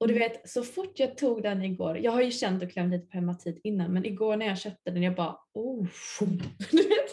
Och 0.00 0.08
du 0.08 0.16
Mm. 0.16 0.28
vet, 0.28 0.48
så 0.50 0.62
fort 0.62 0.98
jag 0.98 1.16
tog 1.16 1.42
den 1.42 1.62
igår, 1.62 1.98
jag 1.98 2.12
har 2.12 2.22
ju 2.22 2.30
känt 2.30 2.62
och 2.62 2.70
klämt 2.70 2.92
lite 2.92 3.06
på 3.06 3.16
hematit 3.16 3.60
innan, 3.64 3.92
men 3.92 4.04
igår 4.04 4.36
när 4.36 4.46
jag 4.46 4.58
köpte 4.58 4.90
den, 4.90 5.02
jag 5.02 5.14
bara 5.14 5.36
oh. 5.54 5.86
Du 6.70 6.76
vet, 6.76 7.10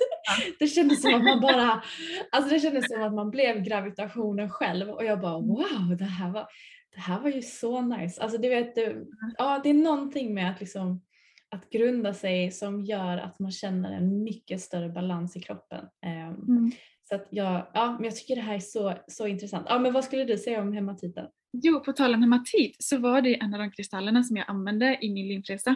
det 0.59 0.67
kändes 0.67 1.01
som 1.01 1.13
att 1.13 1.23
man 1.23 1.41
bara, 1.41 1.83
alltså 2.31 2.53
det 2.53 2.59
kändes 2.59 2.87
som 2.87 3.01
att 3.03 3.13
man 3.13 3.31
blev 3.31 3.61
gravitationen 3.63 4.49
själv 4.49 4.89
och 4.89 5.05
jag 5.05 5.19
bara 5.21 5.39
wow, 5.39 5.97
det 5.99 6.05
här 6.05 6.29
var, 6.31 6.47
det 6.95 6.99
här 7.01 7.19
var 7.19 7.29
ju 7.29 7.41
så 7.41 7.81
nice. 7.81 8.21
Alltså 8.21 8.37
du 8.37 8.49
vet, 8.49 8.75
det, 8.75 8.95
ja 9.37 9.61
det 9.63 9.69
är 9.69 9.73
någonting 9.73 10.33
med 10.33 10.51
att 10.51 10.59
liksom 10.59 11.01
att 11.49 11.69
grunda 11.69 12.13
sig 12.13 12.51
som 12.51 12.81
gör 12.85 13.17
att 13.17 13.39
man 13.39 13.51
känner 13.51 13.91
en 13.97 14.23
mycket 14.23 14.61
större 14.61 14.89
balans 14.89 15.35
i 15.35 15.39
kroppen. 15.39 15.85
Ehm, 16.05 16.33
Mm. 16.33 16.71
så 17.09 17.15
att 17.15 17.27
jag, 17.31 17.67
ja, 17.73 17.91
men 17.91 18.03
jag 18.03 18.15
tycker 18.15 18.35
det 18.35 18.41
här 18.41 18.55
är 18.55 18.59
så, 18.59 18.93
så 19.07 19.27
intressant. 19.27 19.65
Ja, 19.69 19.79
men 19.79 19.93
vad 19.93 20.03
skulle 20.03 20.23
du 20.25 20.37
säga 20.37 20.61
om 20.61 20.73
hematiten? 20.73 21.27
Jo, 21.63 21.79
på 21.79 21.93
tal 21.93 22.13
om 22.13 22.21
hematit 22.21 22.75
så 22.79 22.97
var 22.97 23.21
det 23.21 23.35
en 23.41 23.53
av 23.53 23.59
de 23.59 23.71
kristallerna 23.71 24.23
som 24.23 24.37
jag 24.37 24.45
använde 24.49 24.97
i 25.01 25.13
min 25.13 25.27
lymfresa. 25.27 25.75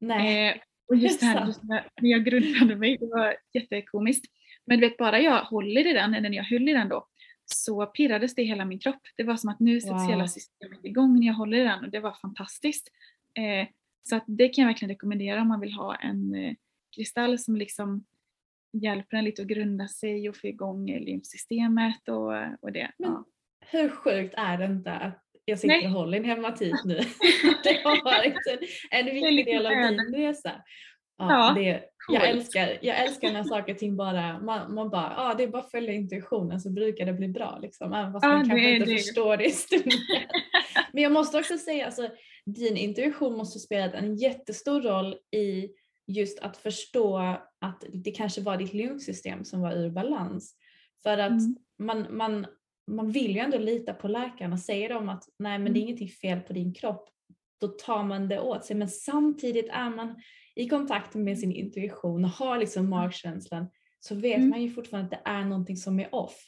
Nej. 0.00 0.48
Eh, 0.48 0.56
och 0.88 0.96
just 0.96 1.20
det 1.20 1.26
Är 1.26 1.34
det 1.34 1.40
här 1.40 1.46
just 1.46 1.62
när 1.62 1.88
när 2.00 2.10
jag 2.10 2.24
grundade 2.24 2.76
mig, 2.76 2.96
det 3.00 3.06
var 3.06 3.36
jättekomiskt. 3.54 4.24
Men 4.66 4.80
du 4.80 4.88
vet, 4.88 4.96
bara 4.96 5.20
jag 5.20 5.42
håller 5.44 5.86
i 5.86 5.92
den, 5.92 6.14
eller 6.14 6.30
när 6.30 6.36
jag 6.36 6.44
höll 6.44 6.68
i 6.68 6.72
den 6.72 6.88
då, 6.88 7.06
så 7.44 7.86
pirrades 7.86 8.34
det 8.34 8.42
i 8.42 8.44
hela 8.44 8.64
min 8.64 8.78
kropp. 8.78 9.00
Det 9.16 9.22
var 9.24 9.36
som 9.36 9.50
att 9.50 9.60
nu 9.60 9.80
sätts 9.80 9.92
Wow. 9.92 10.10
hela 10.10 10.28
systemet 10.28 10.84
igång 10.84 11.20
när 11.20 11.26
jag 11.26 11.34
håller 11.34 11.58
i 11.58 11.64
den 11.64 11.84
och 11.84 11.90
det 11.90 12.00
var 12.00 12.12
fantastiskt. 12.12 12.88
Eh, 13.38 13.68
så 14.02 14.20
det 14.26 14.48
kan 14.48 14.62
jag 14.62 14.68
verkligen 14.68 14.90
rekommendera 14.90 15.40
om 15.40 15.48
man 15.48 15.60
vill 15.60 15.72
ha 15.72 15.94
en 15.96 16.34
eh, 16.34 16.54
kristall 16.96 17.38
som 17.38 17.56
liksom 17.56 18.04
hjälper 18.72 19.16
en 19.16 19.24
lite 19.24 19.42
att 19.42 19.48
grunda 19.48 19.88
sig 19.88 20.28
och 20.28 20.36
få 20.36 20.46
igång 20.46 20.86
lymfsystemet 20.86 22.08
och, 22.08 22.32
och 22.60 22.72
det. 22.72 22.90
Men- 22.98 23.10
ja. 23.10 23.24
Hur 23.70 23.88
sjukt 23.88 24.34
är 24.36 24.58
det 24.58 24.64
inte 24.64 24.92
att 24.92 25.24
jag 25.44 25.58
sitter 25.58 25.74
Nej. 25.76 25.86
och 25.86 25.92
håller 25.92 26.18
en 26.18 26.24
hematit 26.24 26.84
nu? 26.84 26.94
det 27.64 27.82
har 27.84 28.04
varit 28.04 28.36
en, 28.50 28.58
en 28.98 29.14
viktig 29.14 29.46
del 29.46 29.66
av 29.66 29.72
din 29.72 30.14
resa. 30.14 30.52
Ja, 31.18 31.54
Ja, 31.56 31.62
det, 31.62 31.84
jag, 32.08 32.28
älskar, 32.28 32.78
jag 32.82 32.98
älskar 32.98 33.32
när 33.32 33.44
saker 33.44 33.72
och 33.72 33.78
ting 33.78 33.96
bara, 33.96 34.38
man, 34.40 34.74
man 34.74 34.90
bara, 34.90 35.14
ja 35.16 35.34
det 35.38 35.42
är 35.42 35.48
bara 35.48 35.62
att 35.62 35.70
följa 35.70 35.92
intuitionen 35.92 36.60
så 36.60 36.70
brukar 36.70 37.06
det 37.06 37.12
bli 37.12 37.28
bra 37.28 37.58
liksom. 37.62 37.92
Även 37.92 38.12
fast 38.12 38.24
Ja, 38.24 38.28
man 38.32 38.48
kanske 38.48 38.70
inte 38.70 38.90
det. 38.90 38.96
förstår 38.98 39.36
det 39.36 39.44
i 39.44 39.50
stunden. 39.50 39.98
Men 40.92 41.02
jag 41.02 41.12
måste 41.12 41.38
också 41.38 41.58
säga, 41.58 41.86
alltså, 41.86 42.08
din 42.52 42.76
intuition 42.76 43.36
måste 43.36 43.56
ha 43.58 43.60
spelat 43.60 43.94
en 43.94 44.16
jättestor 44.16 44.80
roll 44.82 45.16
i 45.30 45.68
just 46.06 46.38
att 46.38 46.56
förstå 46.56 47.18
att 47.60 47.84
det 47.92 48.10
kanske 48.10 48.40
var 48.40 48.56
ditt 48.56 48.72
lymfsystem 48.74 49.44
som 49.44 49.60
var 49.60 49.72
ur 49.72 49.90
balans. 49.90 50.54
För 51.02 51.18
att 51.18 51.30
Mm. 51.30 51.56
man, 51.78 52.16
man, 52.16 52.46
man 52.86 53.10
vill 53.12 53.34
ju 53.34 53.38
ändå 53.38 53.58
lita 53.58 53.94
på 53.94 54.08
läkarna. 54.08 54.58
Säger 54.58 54.88
de 54.88 55.08
att 55.08 55.24
nej 55.38 55.58
men 55.58 55.72
det 55.72 55.78
är 55.78 55.82
Mm. 55.82 55.88
ingenting 55.88 56.08
fel 56.08 56.40
på 56.40 56.52
din 56.52 56.74
kropp, 56.74 57.08
då 57.60 57.68
tar 57.68 58.02
man 58.02 58.28
det 58.28 58.40
åt 58.40 58.64
sig. 58.64 58.76
Men 58.76 58.88
samtidigt 58.88 59.68
är 59.70 59.90
man 59.90 60.22
i 60.54 60.68
kontakt 60.68 61.14
med 61.14 61.38
sin 61.38 61.52
intuition 61.52 62.24
och 62.24 62.30
har 62.30 62.58
liksom 62.58 62.88
magkänslan 62.90 63.66
så 64.00 64.14
vet 64.14 64.36
Mm. 64.36 64.48
man 64.50 64.62
ju 64.62 64.70
fortfarande 64.70 65.16
att 65.16 65.24
det 65.24 65.30
är 65.30 65.44
någonting 65.44 65.76
som 65.76 66.00
är 66.00 66.14
off. 66.14 66.44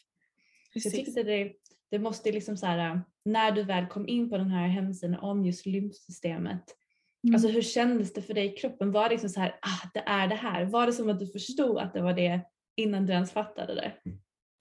Så 0.72 0.88
jag 0.88 0.92
tyckte 0.94 1.22
det, 1.22 1.52
det 1.90 1.98
måste 1.98 2.33
liksom 2.33 2.57
så 2.57 2.66
här, 2.66 3.00
när 3.24 3.53
du 3.53 3.62
väl 3.62 3.87
kom 3.87 4.09
in 4.09 4.31
på 4.31 4.38
den 4.38 4.50
här 4.50 4.68
hemsidan 4.68 5.18
om 5.20 5.46
just 5.46 5.66
lymfsystemet, 5.66 6.76
Mm. 7.24 7.35
alltså 7.35 7.48
hur 7.48 7.62
kändes 7.62 8.12
det 8.12 8.22
för 8.22 8.35
dig 8.35 8.46
i 8.46 8.57
kroppen? 8.57 8.92
Var 8.92 9.05
det 9.05 9.11
liksom 9.11 9.29
så 9.29 9.40
här, 9.40 9.48
ah 9.62 9.88
det 9.94 10.00
är 10.07 10.29
det 10.29 10.35
här? 10.35 10.64
Var 10.64 10.87
det 10.87 10.92
som 10.92 11.09
att 11.11 11.18
du 11.18 11.26
förstod 11.26 11.79
att 11.79 11.92
det 11.94 12.03
var 12.03 12.12
det 12.12 12.40
innan 12.76 13.07
du 13.07 13.12
ens 13.12 13.33
fattade 13.33 13.74
det? 13.74 13.92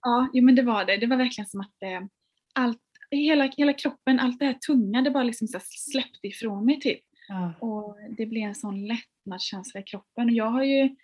Ja, 0.02 0.30
jo, 0.34 0.44
men 0.46 0.56
det 0.56 0.62
var 0.62 0.86
det. 0.86 0.98
Det 0.98 1.08
var 1.08 1.18
verkligen 1.18 1.48
som 1.48 1.62
att 1.62 1.84
eh, 1.84 2.02
allt, 2.56 2.82
hela, 3.12 3.52
hela 3.58 3.74
kroppen, 3.74 4.20
allt 4.20 4.40
det 4.40 4.46
här 4.46 4.54
tunga, 4.54 5.02
det 5.02 5.12
bara 5.12 5.24
liksom 5.24 5.48
så 5.48 5.60
släppte 5.64 6.28
ifrån 6.28 6.66
mig 6.66 6.80
typ. 6.80 7.02
Ja. 7.28 7.54
Och 7.60 7.98
det 8.18 8.26
blev 8.26 8.44
en 8.44 8.56
sån 8.56 8.88
lättnadskänsla 8.88 9.80
i 9.80 9.84
kroppen. 9.84 10.26
Och 10.30 10.36
jag 10.36 10.46
har 10.52 10.64
ju 10.64 10.96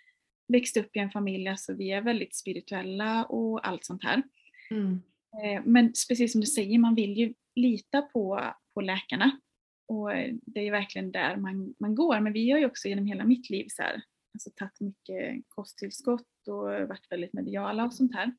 växt 0.48 0.76
upp 0.76 0.96
i 0.96 0.98
en 0.98 1.10
familj, 1.10 1.48
alltså 1.48 1.74
vi 1.74 1.90
är 1.92 2.00
väldigt 2.02 2.36
spirituella 2.36 3.24
och 3.24 3.66
allt 3.68 3.84
sånt 3.84 4.04
här. 4.04 4.22
Mm. 4.70 5.02
Eh, 5.42 5.62
men 5.64 5.92
precis 6.08 6.32
som 6.32 6.40
du 6.40 6.46
säger, 6.46 6.78
man 6.78 6.94
vill 6.94 7.18
ju 7.18 7.34
lita 7.54 8.02
på, 8.02 8.54
på 8.74 8.80
läkarna. 8.80 9.40
Och 9.88 10.10
det 10.42 10.60
är 10.60 10.70
verkligen 10.70 11.12
där 11.12 11.36
man, 11.36 11.74
man 11.78 11.94
går. 11.94 12.20
Men 12.20 12.32
vi 12.32 12.50
har 12.50 12.58
ju 12.58 12.66
också 12.66 12.88
genom 12.88 13.06
hela 13.06 13.24
mitt 13.24 13.50
liv 13.50 13.66
så 13.68 13.82
här, 13.82 14.02
alltså 14.34 14.50
tagit 14.56 14.80
mycket 14.80 15.44
kosttillskott 15.48 16.48
och 16.48 16.62
varit 16.62 17.06
väldigt 17.10 17.32
mediala 17.32 17.84
och 17.84 17.94
sånt 17.94 18.14
här. 18.14 18.32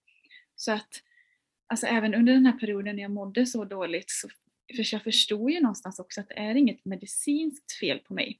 Så 0.56 0.72
att 0.72 0.90
alltså 1.68 1.88
även 1.88 2.16
under 2.16 2.34
den 2.34 2.46
här 2.46 2.60
perioden 2.60 2.96
när 2.96 3.04
jag 3.04 3.12
mådde 3.12 3.46
så 3.46 3.66
dåligt 3.66 4.10
så 4.10 4.28
för 4.76 4.94
jag 4.94 5.04
förstod 5.04 5.52
ju 5.52 5.60
någonstans 5.60 6.00
också 6.00 6.22
att 6.22 6.28
det 6.28 6.40
är 6.40 6.56
inget 6.56 6.86
medicinskt 6.86 7.72
fel 7.80 8.00
på 8.00 8.14
mig. 8.14 8.40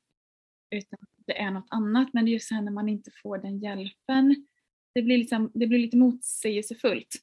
Utan 0.76 1.00
det 1.28 1.38
är 1.38 1.52
något 1.52 1.68
annat. 1.70 2.14
Men 2.14 2.26
det 2.26 2.32
är 2.32 2.34
ju 2.34 2.40
så 2.40 2.56
här 2.56 2.62
när 2.62 2.72
man 2.72 2.90
inte 2.90 3.12
får 3.24 3.38
den 3.38 3.60
hjälpen. 3.60 4.48
Det 4.94 5.02
blir, 5.02 5.18
liksom, 5.18 5.52
det 5.54 5.68
blir 5.68 5.80
lite 5.80 5.98
motsägelsefullt 5.98 7.16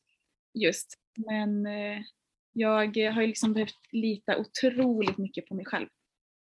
just. 0.55 0.99
Men 1.17 1.67
eh, 1.67 2.03
jag 2.53 2.97
har 3.12 3.21
ju 3.21 3.27
liksom 3.27 3.53
behövt 3.53 3.93
lita 3.93 4.38
otroligt 4.38 5.19
mycket 5.19 5.47
på 5.47 5.55
mig 5.55 5.64
själv. 5.64 5.88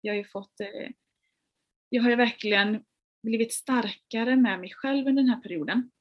Jag 0.01 0.13
har 0.13 0.17
ju 0.17 0.25
fått, 0.25 0.59
eh, 0.59 0.91
jag 1.89 2.03
har 2.03 2.09
ju 2.09 2.15
verkligen 2.15 2.83
blivit 3.23 3.53
starkare 3.53 4.35
med 4.35 4.59
mig 4.59 4.73
själv 4.73 5.07
under 5.07 5.23
den 5.23 5.29
här 5.29 5.41
perioden. 5.41 5.91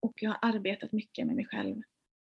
Och 0.00 0.14
jag 0.16 0.30
har 0.30 0.38
arbetat 0.42 0.92
mycket 0.92 1.26
med 1.26 1.36
mig 1.36 1.46
själv, 1.46 1.82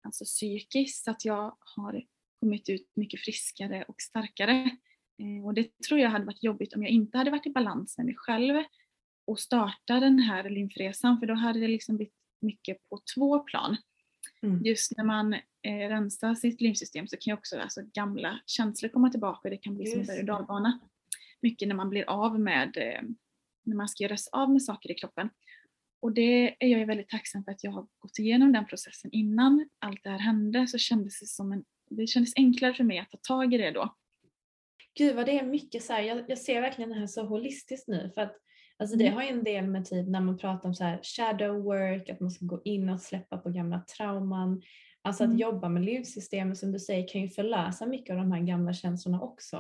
alltså 0.03 0.25
psykiskt, 0.25 1.05
så 1.05 1.11
att 1.11 1.25
jag 1.25 1.57
har 1.61 2.05
kommit 2.40 2.68
ut 2.68 2.90
mycket 2.94 3.20
friskare 3.20 3.85
och 3.88 4.01
starkare. 4.01 4.70
Eh, 5.18 5.46
och 5.46 5.55
det 5.55 5.79
tror 5.88 6.01
jag 6.01 6.11
hade 6.11 6.25
varit 6.25 6.42
jobbigt 6.42 6.75
om 6.75 6.83
jag 6.83 6.90
inte 6.90 7.18
hade 7.18 7.31
varit 7.31 7.46
i 7.46 7.51
balans 7.51 7.99
med 7.99 8.07
mig 8.07 8.16
själv 8.16 8.64
och 9.27 9.40
starta 9.40 10.01
den 10.01 10.18
här 10.18 10.51
lymfresan, 10.51 11.20
för 11.20 11.27
då 11.27 11.35
hade 11.35 11.61
det 11.61 11.68
liksom 11.68 11.96
blivit 11.96 12.14
mycket 12.40 12.88
på 12.88 13.01
två 13.14 13.38
plan. 13.38 13.77
Mm. 14.42 14.62
Just 14.64 14.96
när 14.96 15.05
man 15.05 15.35
eh, 15.35 15.88
rensar 15.88 16.35
sitt 16.35 16.61
lymfsystem 16.61 17.07
så 17.07 17.16
kan 17.16 17.31
ju 17.31 17.35
också 17.35 17.59
alltså, 17.59 17.81
gamla 17.94 18.40
känslor 18.46 18.90
komma 18.90 19.11
tillbaka 19.11 19.40
och 19.44 19.50
det 19.50 19.57
kan 19.57 19.74
bli 19.74 19.87
som 19.87 19.92
en 19.92 19.98
Just 19.98 20.11
berg 20.11 20.20
och 20.20 20.26
dalbana. 20.26 20.81
Mycket 21.42 21.68
när 21.68 21.74
man 21.74 21.88
blir 21.90 22.11
av 22.11 22.40
med, 22.40 22.76
eh, 22.76 23.03
när 23.64 23.76
man 23.76 23.88
ska 23.88 24.05
göra 24.05 24.16
sig 24.16 24.31
av 24.33 24.50
med 24.50 24.62
saker 24.62 24.90
i 24.90 24.94
kroppen. 24.94 25.31
Och 26.03 26.12
det 26.12 26.57
är 26.64 26.68
jag 26.68 26.81
ju 26.81 26.85
väldigt 26.85 27.09
tacksam 27.09 27.44
för 27.44 27.53
att 27.53 27.64
jag 27.64 27.70
har 27.70 27.87
gått 27.98 28.18
igenom 28.18 28.53
den 28.53 28.66
processen 28.66 29.11
innan 29.12 29.68
allt 29.79 30.05
det 30.05 30.11
här 30.11 30.18
hände 30.18 30.66
så 30.66 30.79
kändes 30.79 31.20
det 31.20 31.26
som 31.26 31.53
en, 31.53 31.64
det 31.90 32.07
kändes 32.07 32.33
enklare 32.37 32.74
för 32.74 32.85
mig 32.85 32.98
att 32.98 33.11
ta 33.11 33.18
tag 33.18 33.55
i 33.55 33.59
det 33.59 33.70
då. 33.70 33.96
Gud 34.94 35.16
vad 35.16 35.26
det 35.26 35.38
är 35.38 35.46
mycket 35.46 35.83
så 35.83 35.92
här, 35.92 36.03
jag, 36.03 36.31
jag 36.31 36.38
ser 36.38 36.61
verkligen 36.61 36.90
det 36.90 36.98
här 36.98 37.07
så 37.07 37.24
holistiskt 37.24 37.88
nu 37.88 38.11
för 38.14 38.20
att 38.20 38.37
alltså 38.81 38.97
det 38.97 39.05
Mm. 39.07 39.14
har 39.16 39.23
ju 39.23 39.29
en 39.29 39.45
del 39.45 39.66
med 39.66 39.85
typ 39.87 40.09
när 40.09 40.21
man 40.21 40.38
pratar 40.38 40.69
om 40.69 40.75
så 40.75 40.85
här 40.85 40.99
shadow 41.03 41.62
work, 41.62 42.09
att 42.11 42.21
man 42.21 42.31
ska 42.31 42.47
gå 42.47 42.61
in 42.64 42.88
och 42.88 43.01
släppa 43.01 43.37
på 43.38 43.51
gamla 43.51 43.81
trauman. 43.97 44.62
Alltså 45.03 45.25
Mm. 45.25 45.35
att 45.37 45.40
jobba 45.40 45.69
med 45.69 45.85
livssystemet 45.85 46.59
som 46.59 46.73
du 46.73 46.79
säger 46.79 47.09
kan 47.09 47.21
ju 47.21 47.29
förlösa 47.29 47.87
mycket 47.87 48.11
av 48.11 48.16
de 48.16 48.33
här 48.33 48.40
gamla 48.40 48.73
känslorna 48.73 49.21
också. 49.21 49.57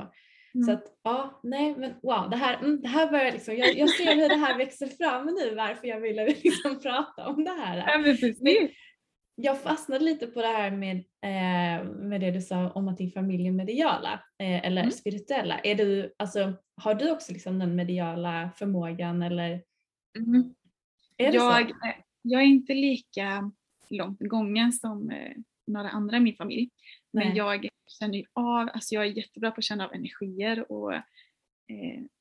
Mm. 0.54 0.66
Så 0.66 0.72
att 0.72 0.84
ja, 1.02 1.40
nej 1.42 1.74
men 1.78 1.92
wow, 2.02 2.30
det 2.30 2.36
här, 2.36 2.58
mm, 2.58 2.80
det 2.80 2.88
här 2.88 3.10
börjar 3.10 3.32
liksom, 3.32 3.56
jag, 3.56 3.76
jag 3.78 3.90
ser 3.90 4.14
hur 4.14 4.28
det 4.28 4.34
här 4.46 4.58
växer 4.58 4.86
fram 4.86 5.26
nu 5.26 5.54
varför 5.54 5.88
jag 5.88 6.00
ville 6.00 6.26
liksom 6.42 6.78
prata 6.82 7.26
om 7.28 7.44
det 7.44 7.50
här. 7.50 7.76
Ja, 7.78 7.98
men 7.98 8.16
precis. 8.16 8.70
Jag 9.42 9.60
fastnade 9.62 10.04
lite 10.04 10.26
på 10.26 10.40
det 10.42 10.46
här 10.48 10.70
med, 10.70 10.96
eh, 10.96 11.84
med 11.84 12.20
det 12.20 12.30
du 12.30 12.40
sa 12.40 12.70
om 12.70 12.88
att 12.88 12.96
din 12.98 13.10
familj 13.10 13.46
är 13.48 13.52
mediala 13.52 14.12
eh, 14.38 14.66
eller 14.66 14.82
Mm. 14.82 14.92
spirituella. 14.92 15.58
Är 15.58 15.74
du, 15.74 16.14
alltså, 16.16 16.52
har 16.76 16.94
du 16.94 17.10
också 17.10 17.32
liksom 17.32 17.58
den 17.58 17.76
mediala 17.76 18.50
förmågan 18.56 19.22
eller 19.22 19.62
Mm. 20.18 20.54
är 21.16 21.32
jag, 21.34 21.68
så? 21.68 21.68
eh, 21.86 21.94
jag 22.22 22.40
är 22.42 22.46
inte 22.46 22.74
lika 22.74 23.52
långt 23.90 24.20
gången 24.20 24.72
som 24.72 25.10
eh, 25.10 25.32
några 25.66 25.88
andra 25.90 26.16
i 26.16 26.20
min 26.20 26.34
familj. 26.36 26.70
Men 27.12 27.28
Nej. 27.28 27.36
jag 27.36 27.68
känner 27.86 28.24
av, 28.32 28.68
alltså 28.74 28.94
jag 28.94 29.04
är 29.06 29.10
jättebra 29.10 29.50
på 29.50 29.58
att 29.58 29.64
känna 29.64 29.84
av 29.86 29.94
energier 29.94 30.72
och 30.72 30.94
eh, 30.94 31.02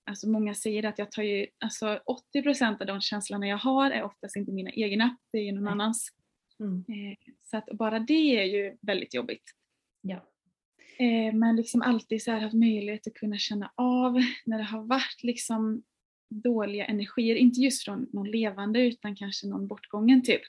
alltså 0.06 0.30
många 0.30 0.54
säger 0.54 0.86
att 0.86 1.00
jag 1.00 1.12
tar 1.12 1.24
ju, 1.24 1.48
alltså 1.60 2.00
80% 2.36 2.82
av 2.82 2.88
de 2.88 3.02
känslorna 3.02 3.48
jag 3.48 3.58
har 3.58 3.92
är 3.92 4.04
oftast 4.04 4.36
inte 4.36 4.52
mina 4.52 4.72
egna, 4.72 5.18
det 5.32 5.38
är 5.38 5.44
ju 5.44 5.52
någon 5.52 5.64
Nej. 5.64 5.72
annans. 5.72 6.10
Mm. 6.60 6.86
Eh, 6.88 7.18
så 7.44 7.58
att 7.58 7.66
bara 7.74 8.00
det 8.00 8.40
är 8.40 8.44
ju 8.44 8.78
väldigt 8.82 9.14
jobbigt. 9.14 9.56
Ja. 10.02 10.26
Eh, 10.98 11.34
men 11.34 11.56
liksom 11.56 11.82
alltid 11.82 12.24
så 12.24 12.32
här 12.32 12.40
haft 12.40 12.56
möjlighet 12.56 13.08
att 13.08 13.14
kunna 13.14 13.38
känna 13.38 13.72
av 13.76 14.14
när 14.46 14.58
det 14.58 14.64
har 14.64 14.84
varit 14.84 15.24
liksom 15.24 15.84
dåliga 16.30 16.86
energier, 16.86 17.36
inte 17.36 17.60
just 17.62 17.84
från 17.86 18.08
någon 18.14 18.32
levande 18.32 18.82
utan 18.82 19.16
kanske 19.16 19.48
någon 19.48 19.68
bortgången 19.68 20.24
typ. 20.24 20.42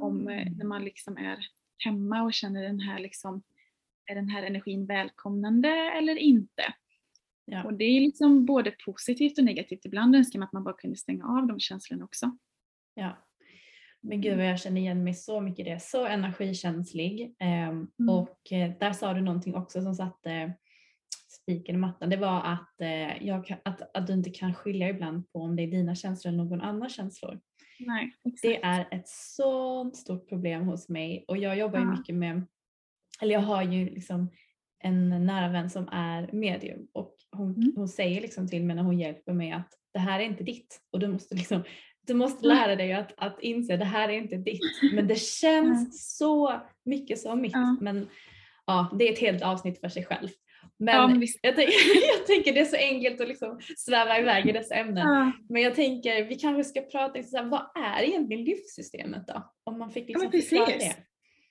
Om 0.00 0.28
eh, 0.28 0.42
Mm. 0.42 0.54
när 0.58 0.64
man 0.64 0.84
liksom 0.84 1.16
är 1.16 1.46
hemma 1.84 2.22
och 2.22 2.32
känner 2.34 2.62
den 2.62 2.80
här 2.80 2.98
liksom, 2.98 3.42
är 4.06 4.14
den 4.14 4.28
här 4.28 4.42
energin 4.42 4.86
välkomnande 4.86 5.68
eller 5.68 6.16
inte? 6.16 6.74
Ja. 7.44 7.64
Och 7.64 7.74
det 7.74 7.84
är 7.84 8.00
liksom 8.00 8.46
både 8.46 8.70
positivt 8.84 9.38
och 9.38 9.44
negativt. 9.44 9.84
Ibland 9.84 10.16
önskar 10.16 10.38
man 10.38 10.46
att 10.46 10.52
man 10.52 10.64
bara 10.64 10.74
kunde 10.74 10.96
stänga 10.96 11.24
av 11.26 11.46
de 11.46 11.60
känslorna 11.60 12.04
också. 12.04 12.36
Ja. 12.94 13.18
Men 14.02 14.20
gud 14.20 14.36
vad 14.36 14.46
jag 14.46 14.60
känner 14.60 14.80
igen 14.80 15.04
mig 15.04 15.14
så 15.14 15.40
mycket 15.40 15.66
i 15.66 15.70
det. 15.70 15.82
Så 15.82 16.06
energikänslig. 16.06 17.34
Ehm, 17.38 17.88
Mm. 18.00 18.14
Och 18.14 18.52
eh, 18.52 18.72
där 18.80 18.92
sa 18.92 19.14
du 19.14 19.20
någonting 19.20 19.54
också 19.54 19.82
som 19.82 19.94
satte 19.94 20.52
spiken 21.28 21.74
i 21.74 21.78
mattan. 21.78 22.10
Det 22.10 22.16
var 22.16 22.40
att, 22.42 22.80
eh, 22.80 23.26
jag 23.26 23.60
att, 23.64 23.96
att 23.96 24.06
du 24.06 24.12
inte 24.12 24.30
kan 24.30 24.54
skilja 24.54 24.88
ibland 24.88 25.32
på 25.32 25.38
om 25.38 25.56
det 25.56 25.62
är 25.62 25.66
dina 25.66 25.94
känslor 25.94 26.32
eller 26.34 26.44
någon 26.44 26.60
annans 26.60 26.94
känslor. 26.96 27.40
Nej. 27.80 28.12
Det 28.42 28.62
är 28.62 28.88
ett 28.90 29.08
sånt 29.08 29.96
stort 29.96 30.28
problem 30.28 30.62
hos 30.62 30.88
mig 30.88 31.24
och 31.28 31.36
jag 31.38 31.58
jobbar 31.58 31.78
ju 31.78 31.84
Ja. 31.84 31.90
mycket 31.90 32.14
med, 32.14 32.46
eller 33.22 33.32
jag 33.34 33.40
har 33.40 33.62
ju 33.62 33.84
liksom 33.90 34.30
en 34.84 35.26
nära 35.26 35.48
vän 35.48 35.70
som 35.70 35.88
är 35.88 36.30
medium 36.32 36.88
och 36.92 37.14
hon, 37.32 37.54
Mm. 37.56 37.72
hon 37.76 37.88
säger 37.88 38.20
liksom 38.20 38.48
till 38.48 38.64
mig 38.64 38.76
när 38.76 38.82
hon 38.82 38.98
hjälper 38.98 39.32
mig 39.32 39.52
att 39.52 39.68
det 39.92 39.98
här 39.98 40.20
är 40.20 40.24
inte 40.24 40.44
ditt 40.44 40.80
och 40.92 40.98
du 40.98 41.08
måste 41.08 41.34
liksom 41.34 41.62
du 42.06 42.14
måste 42.14 42.46
Mm. 42.46 42.56
lära 42.56 42.76
dig 42.76 42.92
att, 42.92 43.12
att 43.16 43.40
inse 43.40 43.76
det 43.76 43.84
här 43.84 44.08
är 44.08 44.12
inte 44.12 44.36
ditt. 44.36 44.60
Men 44.92 45.06
det 45.06 45.20
känns 45.20 46.16
så 46.18 46.60
mycket 46.84 47.18
som 47.18 47.40
mitt. 47.40 47.52
Ja. 47.52 47.76
Men 47.80 48.08
ja, 48.66 48.96
det 48.98 49.08
är 49.08 49.12
ett 49.12 49.18
helt 49.18 49.42
avsnitt 49.42 49.80
för 49.80 49.88
sig 49.88 50.04
själv. 50.04 50.28
Men, 50.78 51.20
Ja, 51.20 51.26
jag, 51.42 51.56
tänker, 51.56 51.72
jag 52.18 52.26
tänker 52.26 52.52
det 52.52 52.60
är 52.60 52.64
så 52.64 52.76
enkelt 52.76 53.20
att 53.20 53.28
liksom 53.28 53.60
sväva 53.76 54.18
iväg 54.18 54.46
i 54.48 54.52
dessa 54.52 54.74
ämnen. 54.74 55.08
Ja. 55.08 55.32
Men 55.48 55.62
jag 55.62 55.74
tänker 55.74 56.24
vi 56.24 56.34
kanske 56.34 56.64
ska 56.64 56.80
prata 56.80 57.22
så 57.22 57.36
här, 57.36 57.44
vad 57.44 57.70
är 57.74 58.02
egentligen 58.02 58.44
livssystemet 58.44 59.26
då? 59.26 59.52
Om 59.64 59.78
man 59.78 59.90
fick 59.90 60.08
liksom 60.08 60.30
men 60.32 60.42
förklara 60.42 60.66
det. 60.66 60.96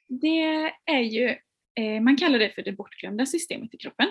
Det 0.07 0.71
är 0.85 1.01
ju, 1.01 1.25
eh, 1.79 2.01
man 2.01 2.17
kallar 2.17 2.39
det 2.39 2.49
för 2.49 2.61
det 2.61 2.71
bortglömda 2.71 3.25
systemet 3.25 3.73
i 3.73 3.77
kroppen. 3.77 4.07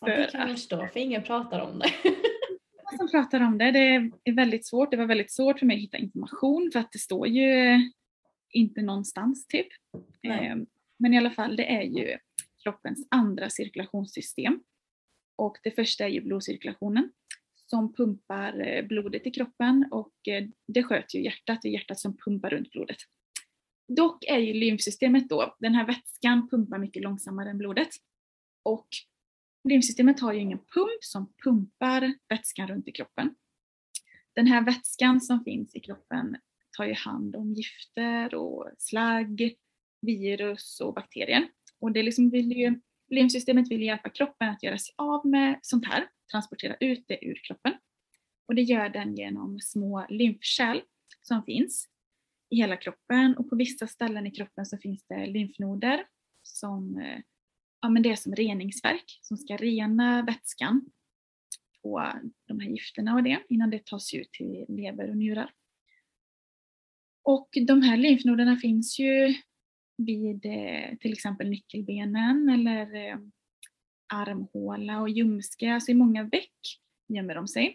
Ja, 0.00 0.16
det 0.16 0.28
kan 0.32 0.40
jag 0.40 0.50
förstå 0.50 0.86
för 0.92 1.00
ingen 1.00 1.22
pratar 1.22 1.60
om 1.60 1.78
det. 1.78 1.88
Som 3.04 3.10
pratar 3.10 3.40
om 3.40 3.58
det, 3.58 3.70
det 3.70 4.10
är 4.24 4.32
väldigt 4.32 4.66
svårt. 4.66 4.90
Det 4.90 4.96
var 4.96 5.06
väldigt 5.06 5.32
svårt 5.32 5.58
för 5.58 5.66
mig 5.66 5.76
att 5.76 5.82
hitta 5.82 5.98
information 5.98 6.70
för 6.72 6.80
att 6.80 6.92
det 6.92 6.98
står 6.98 7.28
ju 7.28 7.80
inte 8.50 8.82
någonstans 8.82 9.46
typ. 9.46 9.66
Nej. 10.22 10.46
Eh, 10.46 10.56
Men 10.98 11.14
i 11.14 11.18
alla 11.18 11.30
fall, 11.30 11.56
det 11.56 11.72
är 11.72 11.82
ju 11.82 12.18
kroppens 12.62 13.06
andra 13.10 13.50
cirkulationssystem. 13.50 14.60
Och 15.36 15.56
det 15.62 15.70
första 15.70 16.04
är 16.04 16.08
ju 16.08 16.20
blodcirkulationen 16.20 17.12
som 17.54 17.92
pumpar 17.92 18.66
eh, 18.68 18.86
blodet 18.86 19.26
i 19.26 19.30
kroppen 19.30 19.88
och 19.90 20.28
eh, 20.28 20.44
det 20.66 20.82
sköter 20.82 21.18
ju 21.18 21.24
hjärtat, 21.24 21.62
det 21.62 21.68
är 21.68 21.72
hjärtat 21.72 21.98
som 21.98 22.16
pumpar 22.16 22.50
runt 22.50 22.70
blodet. 22.70 22.98
Dock 23.88 24.24
är 24.24 24.38
ju 24.38 24.52
lymfsystemet 24.54 25.28
då, 25.28 25.56
den 25.58 25.74
här 25.74 25.86
vätskan 25.86 26.48
pumpar 26.48 26.78
mycket 26.78 27.02
långsammare 27.02 27.50
än 27.50 27.58
blodet. 27.58 27.90
Och 28.62 28.88
lymfsystemet 29.64 30.20
har 30.20 30.32
ju 30.32 30.40
ingen 30.40 30.58
pump 30.58 31.04
som 31.04 31.32
pumpar 31.44 32.14
vätskan 32.28 32.68
runt 32.68 32.88
i 32.88 32.92
kroppen. 32.92 33.34
Den 34.34 34.46
här 34.46 34.64
vätskan 34.64 35.20
som 35.20 35.44
finns 35.44 35.74
i 35.74 35.80
kroppen 35.80 36.36
tar 36.76 36.84
ju 36.84 36.94
hand 36.94 37.36
om 37.36 37.54
gifter 37.54 38.34
och 38.34 38.70
slagg, 38.78 39.56
virus 40.00 40.80
och 40.80 40.94
bakterier. 40.94 41.48
Och 41.80 41.92
det 41.92 42.02
liksom 42.02 42.30
vill 42.30 42.52
ju, 42.52 42.80
lymfsystemet 43.10 43.70
vill 43.70 43.82
hjälpa 43.82 44.08
kroppen 44.08 44.48
att 44.48 44.62
göra 44.62 44.78
sig 44.78 44.94
av 44.98 45.26
med 45.26 45.58
sånt 45.62 45.86
här, 45.86 46.08
transportera 46.30 46.76
ut 46.80 47.04
det 47.08 47.24
ur 47.24 47.40
kroppen. 47.46 47.72
Och 48.46 48.54
det 48.54 48.62
gör 48.62 48.88
den 48.88 49.16
genom 49.16 49.60
små 49.60 50.06
lymfkärl 50.08 50.80
som 51.22 51.42
finns 51.42 51.88
i 52.50 52.56
hela 52.56 52.76
kroppen 52.76 53.36
och 53.36 53.50
på 53.50 53.56
vissa 53.56 53.86
ställen 53.86 54.26
i 54.26 54.30
kroppen 54.30 54.66
så 54.66 54.78
finns 54.78 55.04
det 55.08 55.26
lymfnoder 55.26 56.06
som 56.42 56.98
eh, 56.98 57.20
ja, 57.84 57.90
men 57.90 58.02
det 58.02 58.10
är 58.10 58.16
som 58.16 58.34
reningsverk 58.34 59.18
som 59.22 59.36
ska 59.36 59.56
rena 59.56 60.22
vätskan 60.22 60.90
på 61.82 62.12
de 62.48 62.60
här 62.60 62.70
gifterna 62.70 63.14
och 63.14 63.22
det 63.22 63.42
innan 63.48 63.70
det 63.70 63.86
tas 63.86 64.14
ut 64.14 64.32
till 64.32 64.64
lever 64.68 65.10
och 65.10 65.16
njurar. 65.16 65.52
Och 67.22 67.48
de 67.66 67.82
här 67.82 67.96
lymfnoderna 67.96 68.56
finns 68.56 68.98
ju 68.98 69.34
vid 69.96 70.46
eh, 70.46 70.96
till 71.00 71.12
exempel 71.12 71.50
nyckelbenen 71.50 72.48
eller 72.48 73.08
eh, 73.08 73.18
armhåla 74.12 75.00
och 75.00 75.08
ljumske, 75.08 75.74
alltså 75.74 75.90
i 75.90 75.94
många 75.94 76.22
veck 76.22 76.80
gömmer 77.08 77.34
de 77.34 77.48
sig. 77.48 77.66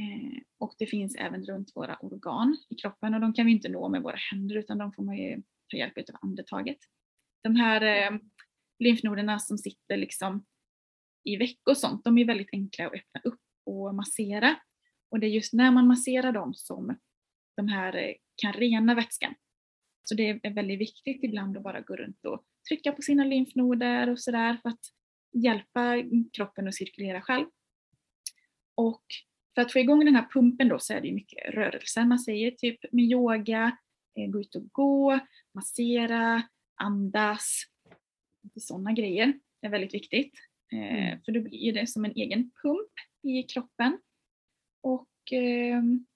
Eh, 0.00 0.42
och 0.58 0.74
det 0.78 0.86
finns 0.86 1.16
även 1.16 1.44
runt 1.44 1.72
våra 1.74 1.96
organ 1.96 2.56
i 2.68 2.74
kroppen 2.74 3.14
och 3.14 3.20
de 3.20 3.34
kan 3.34 3.46
vi 3.46 3.52
inte 3.52 3.68
nå 3.68 3.88
med 3.88 4.02
våra 4.02 4.16
händer 4.16 4.56
utan 4.56 4.78
de 4.78 4.92
får 4.92 5.02
man 5.02 5.16
ju 5.16 5.42
ta 5.68 5.76
hjälp 5.76 5.98
av 5.98 6.16
andetaget. 6.20 6.78
De 7.42 7.56
här 7.56 8.10
lymfnoderna 8.78 9.38
som 9.38 9.58
sitter 9.58 9.96
liksom 9.96 10.44
i 11.24 11.36
veck 11.36 11.60
och 11.66 11.76
sånt, 11.76 12.04
de 12.04 12.18
är 12.18 12.24
väldigt 12.24 12.48
enkla 12.52 12.86
att 12.86 12.92
öppna 12.94 13.20
upp 13.24 13.40
och 13.66 13.94
massera. 13.94 14.56
Och 15.10 15.20
det 15.20 15.26
är 15.26 15.30
just 15.30 15.52
när 15.52 15.70
man 15.70 15.86
masserar 15.86 16.32
dem 16.32 16.54
som 16.54 16.96
de 17.56 17.68
här 17.68 17.96
eh, 17.96 18.14
kan 18.36 18.52
rena 18.52 18.94
vätskan. 18.94 19.34
Så 20.04 20.14
det 20.14 20.28
är 20.28 20.54
väldigt 20.54 20.80
viktigt 20.80 21.24
ibland 21.24 21.56
att 21.56 21.62
bara 21.62 21.80
gå 21.80 21.96
runt 21.96 22.24
och 22.24 22.44
trycka 22.68 22.92
på 22.92 23.02
sina 23.02 23.24
lymfnoder 23.24 24.10
och 24.10 24.20
sådär 24.20 24.58
för 24.62 24.68
att 24.68 24.80
hjälpa 25.32 25.94
kroppen 26.32 26.68
att 26.68 26.74
cirkulera 26.74 27.22
själv. 27.22 27.46
Och 28.74 29.04
för 29.54 29.62
att 29.62 29.72
få 29.72 29.78
igång 29.78 30.04
den 30.04 30.14
här 30.14 30.28
pumpen 30.32 30.68
då 30.68 30.78
så 30.78 30.92
är 30.92 31.00
det 31.00 31.08
ju 31.08 31.14
mycket 31.14 31.54
rörelse. 31.54 32.04
Man 32.04 32.18
säger 32.18 32.50
typ 32.50 32.92
med 32.92 33.04
yoga, 33.04 33.78
eh, 34.18 34.30
gå 34.30 34.40
ut 34.40 34.54
och 34.54 34.68
gå, 34.72 35.20
massera, 35.54 36.42
andas, 36.74 37.62
sådana 38.60 38.92
grejer 38.92 39.40
är 39.60 39.68
väldigt 39.68 39.94
viktigt. 39.94 40.32
Eh, 40.72 41.18
För 41.24 41.32
då 41.32 41.40
blir 41.40 41.72
det 41.72 41.86
som 41.86 42.04
en 42.04 42.12
egen 42.16 42.50
pump 42.62 42.90
i 43.22 43.42
kroppen. 43.42 43.98
Och 44.82 45.08
ehm, 45.32 46.06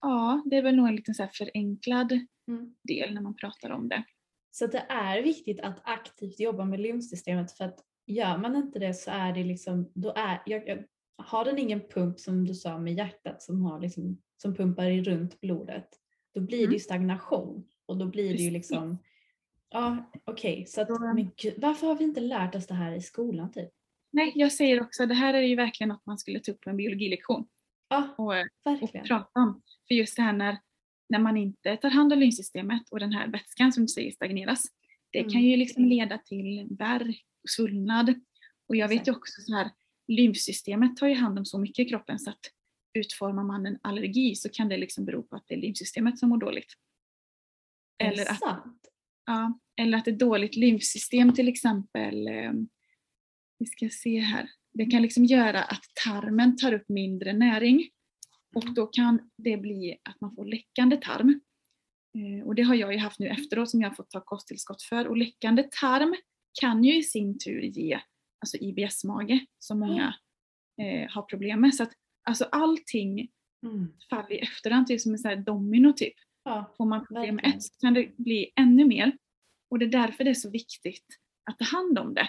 ja, 0.00 0.42
det 0.46 0.56
är 0.56 0.62
väl 0.62 0.76
nog 0.76 0.88
en 0.88 0.96
liten 0.96 1.14
så 1.14 1.28
förenklad 1.32 2.12
Mm. 2.48 2.74
del 2.82 3.14
när 3.14 3.20
man 3.20 3.36
pratar 3.36 3.70
om 3.70 3.88
det. 3.88 4.04
Så 4.50 4.66
det 4.66 4.78
är 4.88 5.22
viktigt 5.22 5.60
att 5.60 5.80
aktivt 5.84 6.40
jobba 6.40 6.64
med 6.64 6.80
lymfsystemet 6.80 7.52
för 7.52 7.64
att 7.64 7.80
gör 8.06 8.38
man 8.38 8.56
inte 8.56 8.78
det 8.78 8.94
så 8.94 9.10
är 9.10 9.32
det 9.32 9.44
liksom, 9.44 9.92
då 9.94 10.12
är, 10.16 10.42
jag, 10.46 10.68
jag, 10.68 10.84
har 11.16 11.44
den 11.44 11.58
ingen 11.58 11.80
pump 11.80 12.20
som 12.20 12.44
du 12.46 12.54
sa 12.54 12.78
med 12.78 12.94
hjärtat 12.94 13.42
som, 13.42 13.62
har 13.64 13.80
liksom, 13.80 14.22
som 14.36 14.54
pumpar 14.54 14.90
runt 14.90 15.40
blodet, 15.40 15.88
då 16.34 16.40
blir 16.40 16.58
det 16.58 16.64
Mm. 16.64 16.72
ju 16.72 16.78
stagnation 16.80 17.68
och 17.86 17.96
då 17.96 18.06
blir 18.06 18.22
det 18.24 18.30
ju 18.30 18.36
Precis. 18.36 18.52
liksom, 18.52 18.98
ja 19.76 20.10
okej, 20.24 20.66
så 20.66 20.80
att, 20.80 20.88
Då- 20.88 20.98
men 21.14 21.30
gud, 21.36 21.54
varför 21.58 21.86
har 21.86 21.94
vi 21.94 22.04
inte 22.04 22.20
lärt 22.20 22.54
oss 22.54 22.66
det 22.66 22.74
här 22.74 22.92
i 22.92 23.00
skolan 23.00 23.52
typ? 23.52 23.70
Nej, 24.12 24.32
jag 24.34 24.52
säger 24.52 24.80
också, 24.82 25.06
det 25.06 25.14
här 25.14 25.34
är 25.34 25.42
ju 25.42 25.56
verkligen 25.56 25.88
något 25.88 26.06
man 26.06 26.18
skulle 26.18 26.40
ta 26.40 26.52
upp 26.52 26.60
på 26.60 26.70
en 26.70 26.76
biologilektion. 26.76 27.48
Ja, 27.88 28.14
och, 28.18 28.26
och 28.26 28.34
verkligen. 28.64 29.06
prata 29.06 29.40
om. 29.40 29.62
För 29.88 29.94
just 29.94 30.16
det 30.16 30.22
här 30.22 30.32
när, 30.32 30.58
när 31.08 31.18
man 31.18 31.36
inte 31.36 31.76
tar 31.76 31.90
hand 31.90 32.12
om 32.12 32.18
lymfsystemet 32.18 32.82
och 32.90 33.00
den 33.00 33.12
här 33.12 33.28
vätskan 33.28 33.72
som 33.72 33.82
du 33.84 33.88
säger 33.88 34.10
stagneras. 34.10 34.62
Det 35.10 35.22
kan 35.22 35.30
Mm. 35.30 35.42
ju 35.44 35.56
liksom 35.56 35.84
leda 35.84 36.18
till 36.18 36.66
värk 36.78 37.24
och 37.42 37.50
svullnad. 37.50 38.14
Och 38.68 38.76
jag 38.76 38.88
vet 38.88 39.08
ju 39.08 39.12
också 39.12 39.40
så 39.42 39.54
här, 39.54 39.70
lymfsystemet 40.08 40.96
tar 40.96 41.06
ju 41.06 41.14
hand 41.14 41.38
om 41.38 41.44
så 41.44 41.58
mycket 41.58 41.86
i 41.86 41.88
kroppen 41.88 42.18
så 42.18 42.30
att 42.30 42.40
utformar 42.94 43.44
man 43.44 43.66
en 43.66 43.78
allergi 43.82 44.34
så 44.34 44.48
kan 44.48 44.68
det 44.68 44.76
liksom 44.76 45.04
bero 45.04 45.22
på 45.22 45.36
att 45.36 45.44
det 45.46 45.54
är 45.54 45.58
lymfsystemet 45.58 46.18
som 46.18 46.28
mår 46.28 46.38
dåligt. 46.38 46.72
Eller 47.98 48.30
att, 48.32 48.40
ja, 49.26 49.58
eller 49.80 49.98
att 49.98 50.08
är 50.08 50.12
dåligt 50.12 50.56
lymfsystem 50.56 51.32
till 51.34 51.48
exempel. 51.48 52.28
eh, 52.28 52.52
Vi 53.58 53.66
ska 53.66 53.88
se 53.88 54.18
här. 54.20 54.48
Det 54.74 54.86
kan 54.86 55.02
liksom 55.02 55.24
göra 55.24 55.62
att 55.62 55.82
tarmen 56.04 56.56
tar 56.56 56.72
upp 56.72 56.88
mindre 56.88 57.32
näring 57.32 57.88
och 58.54 58.74
då 58.74 58.86
kan 58.86 59.30
det 59.36 59.56
bli 59.56 59.96
att 60.02 60.20
man 60.20 60.34
får 60.34 60.44
läckande 60.44 60.96
tarm. 60.96 61.40
Eh, 62.18 62.46
Och 62.46 62.54
det 62.54 62.62
har 62.62 62.74
jag 62.74 62.92
ju 62.92 62.98
haft 62.98 63.18
nu 63.18 63.26
efteråt 63.28 63.70
som 63.70 63.80
jag 63.80 63.88
har 63.88 63.94
fått 63.94 64.10
ta 64.10 64.20
kosttillskott 64.20 64.82
för. 64.82 65.06
Och 65.06 65.16
läckande 65.16 65.62
tarm 65.80 66.14
kan 66.60 66.84
ju 66.84 66.96
i 66.98 67.02
sin 67.02 67.38
tur 67.38 67.60
ge 67.60 68.00
alltså 68.40 68.56
IBS-mage 68.56 69.46
som 69.58 69.78
många 69.78 70.14
eh, 70.82 71.10
har 71.10 71.22
problem 71.22 71.60
med. 71.60 71.74
Så 71.74 71.82
att 71.82 71.92
alltså 72.28 72.44
allting 72.44 73.28
Mm. 73.66 73.88
faller 74.10 74.32
i 74.32 74.38
efterhand, 74.38 74.86
typ 74.86 75.00
som 75.00 75.12
en 75.12 75.18
sån 75.18 75.44
domino 75.44 75.92
typ. 75.92 76.12
Ja, 76.44 76.74
Får 76.76 76.86
man 76.86 77.06
problem 77.06 77.34
med 77.34 77.44
ett 77.44 77.62
så 77.62 77.74
kan 77.80 77.94
det 77.94 78.16
bli 78.16 78.52
ännu 78.56 78.84
mer. 78.84 79.12
Och 79.70 79.78
det 79.78 79.84
är 79.84 79.90
därför 79.90 80.24
det 80.24 80.30
är 80.30 80.34
så 80.34 80.50
viktigt 80.50 81.06
att 81.50 81.58
ta 81.58 81.64
hand 81.64 81.98
om 81.98 82.14
det. 82.14 82.28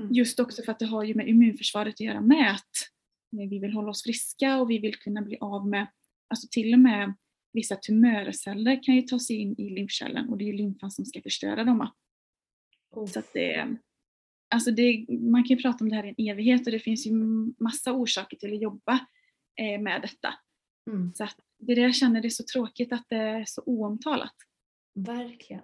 Mm. 0.00 0.12
Just 0.12 0.40
också 0.40 0.62
för 0.62 0.72
att 0.72 0.78
det 0.78 0.86
har 0.86 1.04
ju 1.04 1.14
med 1.14 1.28
immunförsvaret 1.28 1.94
att 1.94 2.00
göra 2.00 2.20
med 2.20 2.50
att 2.50 2.76
eh, 3.40 3.48
vi 3.48 3.58
vill 3.58 3.72
hålla 3.72 3.90
oss 3.90 4.02
friska 4.02 4.56
och 4.56 4.70
vi 4.70 4.78
vill 4.78 4.94
kunna 4.94 5.22
bli 5.22 5.38
av 5.40 5.68
med, 5.68 5.86
alltså 6.28 6.48
till 6.50 6.72
och 6.74 6.80
med 6.80 7.14
vissa 7.52 7.76
tumörceller 7.76 8.82
kan 8.82 8.94
ju 8.96 9.02
ta 9.02 9.18
sig 9.18 9.36
in 9.36 9.54
i 9.58 9.70
lymfkällan 9.70 10.28
och 10.28 10.38
det 10.38 10.44
är 10.44 10.46
ju 10.46 10.52
lymfan 10.52 10.90
som 10.90 11.04
ska 11.04 11.22
förstöra 11.22 11.64
dem. 11.64 11.90
Oh. 12.90 13.06
Så 13.06 13.18
att 13.18 13.32
det, 13.32 13.76
alltså 14.54 14.70
det, 14.70 15.06
man 15.08 15.44
kan 15.44 15.56
ju 15.56 15.62
prata 15.62 15.84
om 15.84 15.88
det 15.88 15.96
här 15.96 16.04
i 16.04 16.08
en 16.08 16.28
evighet 16.28 16.66
och 16.66 16.72
det 16.72 16.80
finns 16.80 17.06
ju 17.06 17.12
massa 17.58 17.92
orsaker 17.92 18.36
till 18.36 18.52
att 18.52 18.62
jobba 18.62 19.06
eh, 19.60 19.80
med 19.80 20.02
detta. 20.02 20.34
Mm. 20.90 21.14
Så 21.14 21.24
att 21.24 21.36
det 21.58 21.72
är 21.72 21.76
det 21.76 21.82
jag 21.82 21.94
känner 21.94 22.20
det 22.20 22.28
är 22.28 22.30
så 22.30 22.44
tråkigt 22.52 22.92
att 22.92 23.04
det 23.08 23.16
är 23.16 23.44
så 23.44 23.62
oomtalat. 23.66 24.34
Verkligen. 24.94 25.62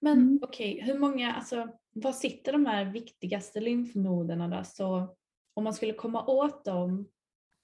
Men 0.00 0.18
Mm. 0.18 0.38
okej, 0.42 0.80
hur 0.82 0.98
många, 0.98 1.32
alltså 1.32 1.68
var 1.92 2.12
sitter 2.12 2.52
de 2.52 2.66
här 2.66 2.84
viktigaste 2.84 3.60
lymfnoderna 3.60 4.48
då? 4.48 4.64
Så 4.64 5.16
om 5.54 5.64
man 5.64 5.74
skulle 5.74 5.92
komma 5.92 6.26
åt 6.26 6.64
dem, 6.64 7.08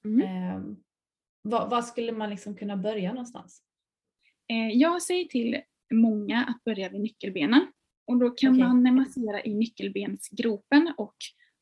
Mm. 0.04 0.20
eh, 0.22 0.62
var, 1.42 1.68
var 1.68 1.82
skulle 1.82 2.12
man 2.12 2.30
liksom 2.30 2.56
kunna 2.56 2.76
börja 2.76 3.12
någonstans? 3.12 3.62
Eh, 4.48 4.68
jag 4.78 5.02
säger 5.02 5.24
till 5.24 5.60
många 5.92 6.44
att 6.44 6.64
börja 6.64 6.88
vid 6.88 7.00
nyckelbenen. 7.00 7.66
Och 8.06 8.16
då 8.18 8.30
kan 8.30 8.52
Okej. 8.52 8.64
man 8.64 8.94
massera 8.94 9.42
i 9.44 9.54
nyckelbensgropen 9.54 10.94
och 10.96 11.14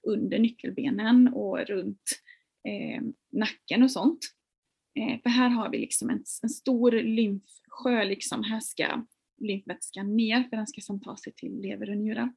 under 0.07 0.39
nyckelbenen 0.39 1.29
och 1.29 1.59
runt 1.59 2.03
eh, 2.69 3.03
nacken 3.33 3.83
och 3.83 3.91
sånt. 3.91 4.19
Eh, 4.99 5.21
för 5.23 5.31
här 5.31 5.49
har 5.49 5.71
vi 5.71 5.79
liksom 5.79 6.11
en, 6.11 6.25
en 6.43 6.49
stor 6.49 6.93
lymfsjö, 6.93 8.05
liksom. 8.05 8.45
här 8.45 8.61
ska 8.61 9.07
lymfvätskan 9.43 10.17
ner 10.17 10.43
för 10.43 10.57
den 10.57 10.67
ska 10.67 10.81
sedan 10.81 11.01
ta 11.01 11.17
sig 11.17 11.33
till 11.33 11.61
lever 11.61 11.91
och 11.91 11.97
njurar. 11.97 12.33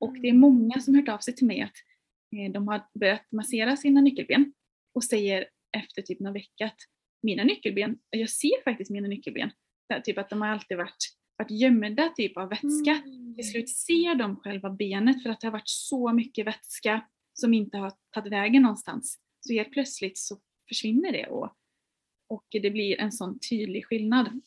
Och 0.00 0.20
det 0.20 0.28
är 0.28 0.32
många 0.32 0.80
som 0.80 0.94
hört 0.94 1.08
av 1.08 1.18
sig 1.18 1.34
till 1.34 1.46
mig 1.46 1.60
att 1.60 1.76
eh, 2.36 2.52
de 2.52 2.68
har 2.68 2.82
börjat 3.00 3.32
massera 3.32 3.76
sina 3.76 4.00
nyckelben 4.00 4.52
och 4.94 5.04
säger 5.04 5.46
efter 5.76 6.02
typ 6.02 6.20
några 6.20 6.32
vecka 6.32 6.66
att 6.66 6.78
mina 7.22 7.44
nyckelben, 7.44 7.98
jag 8.10 8.30
ser 8.30 8.64
faktiskt 8.64 8.90
mina 8.90 9.08
nyckelben, 9.08 9.50
typ 10.04 10.18
att 10.18 10.30
de 10.30 10.42
har 10.42 10.48
alltid 10.48 10.76
varit, 10.76 11.16
varit 11.38 11.50
gömda 11.50 12.08
typ 12.08 12.36
av 12.36 12.48
vätska. 12.48 13.02
Till 13.36 13.50
slut 13.50 13.68
ser 13.68 14.14
de 14.14 14.36
själva 14.36 14.70
benet 14.70 15.22
för 15.22 15.30
att 15.30 15.40
det 15.40 15.46
har 15.46 15.52
varit 15.52 15.68
så 15.68 16.12
mycket 16.12 16.46
vätska 16.46 17.04
som 17.32 17.54
inte 17.54 17.78
har 17.78 17.92
tagit 18.14 18.32
vägen 18.32 18.62
någonstans. 18.62 19.18
Så 19.40 19.52
helt 19.52 19.72
plötsligt 19.72 20.18
så 20.18 20.36
försvinner 20.68 21.12
det 21.12 21.26
och, 21.26 21.56
och 22.28 22.46
det 22.50 22.70
blir 22.70 23.00
en 23.00 23.12
sån 23.12 23.38
tydlig 23.38 23.86
skillnad. 23.86 24.40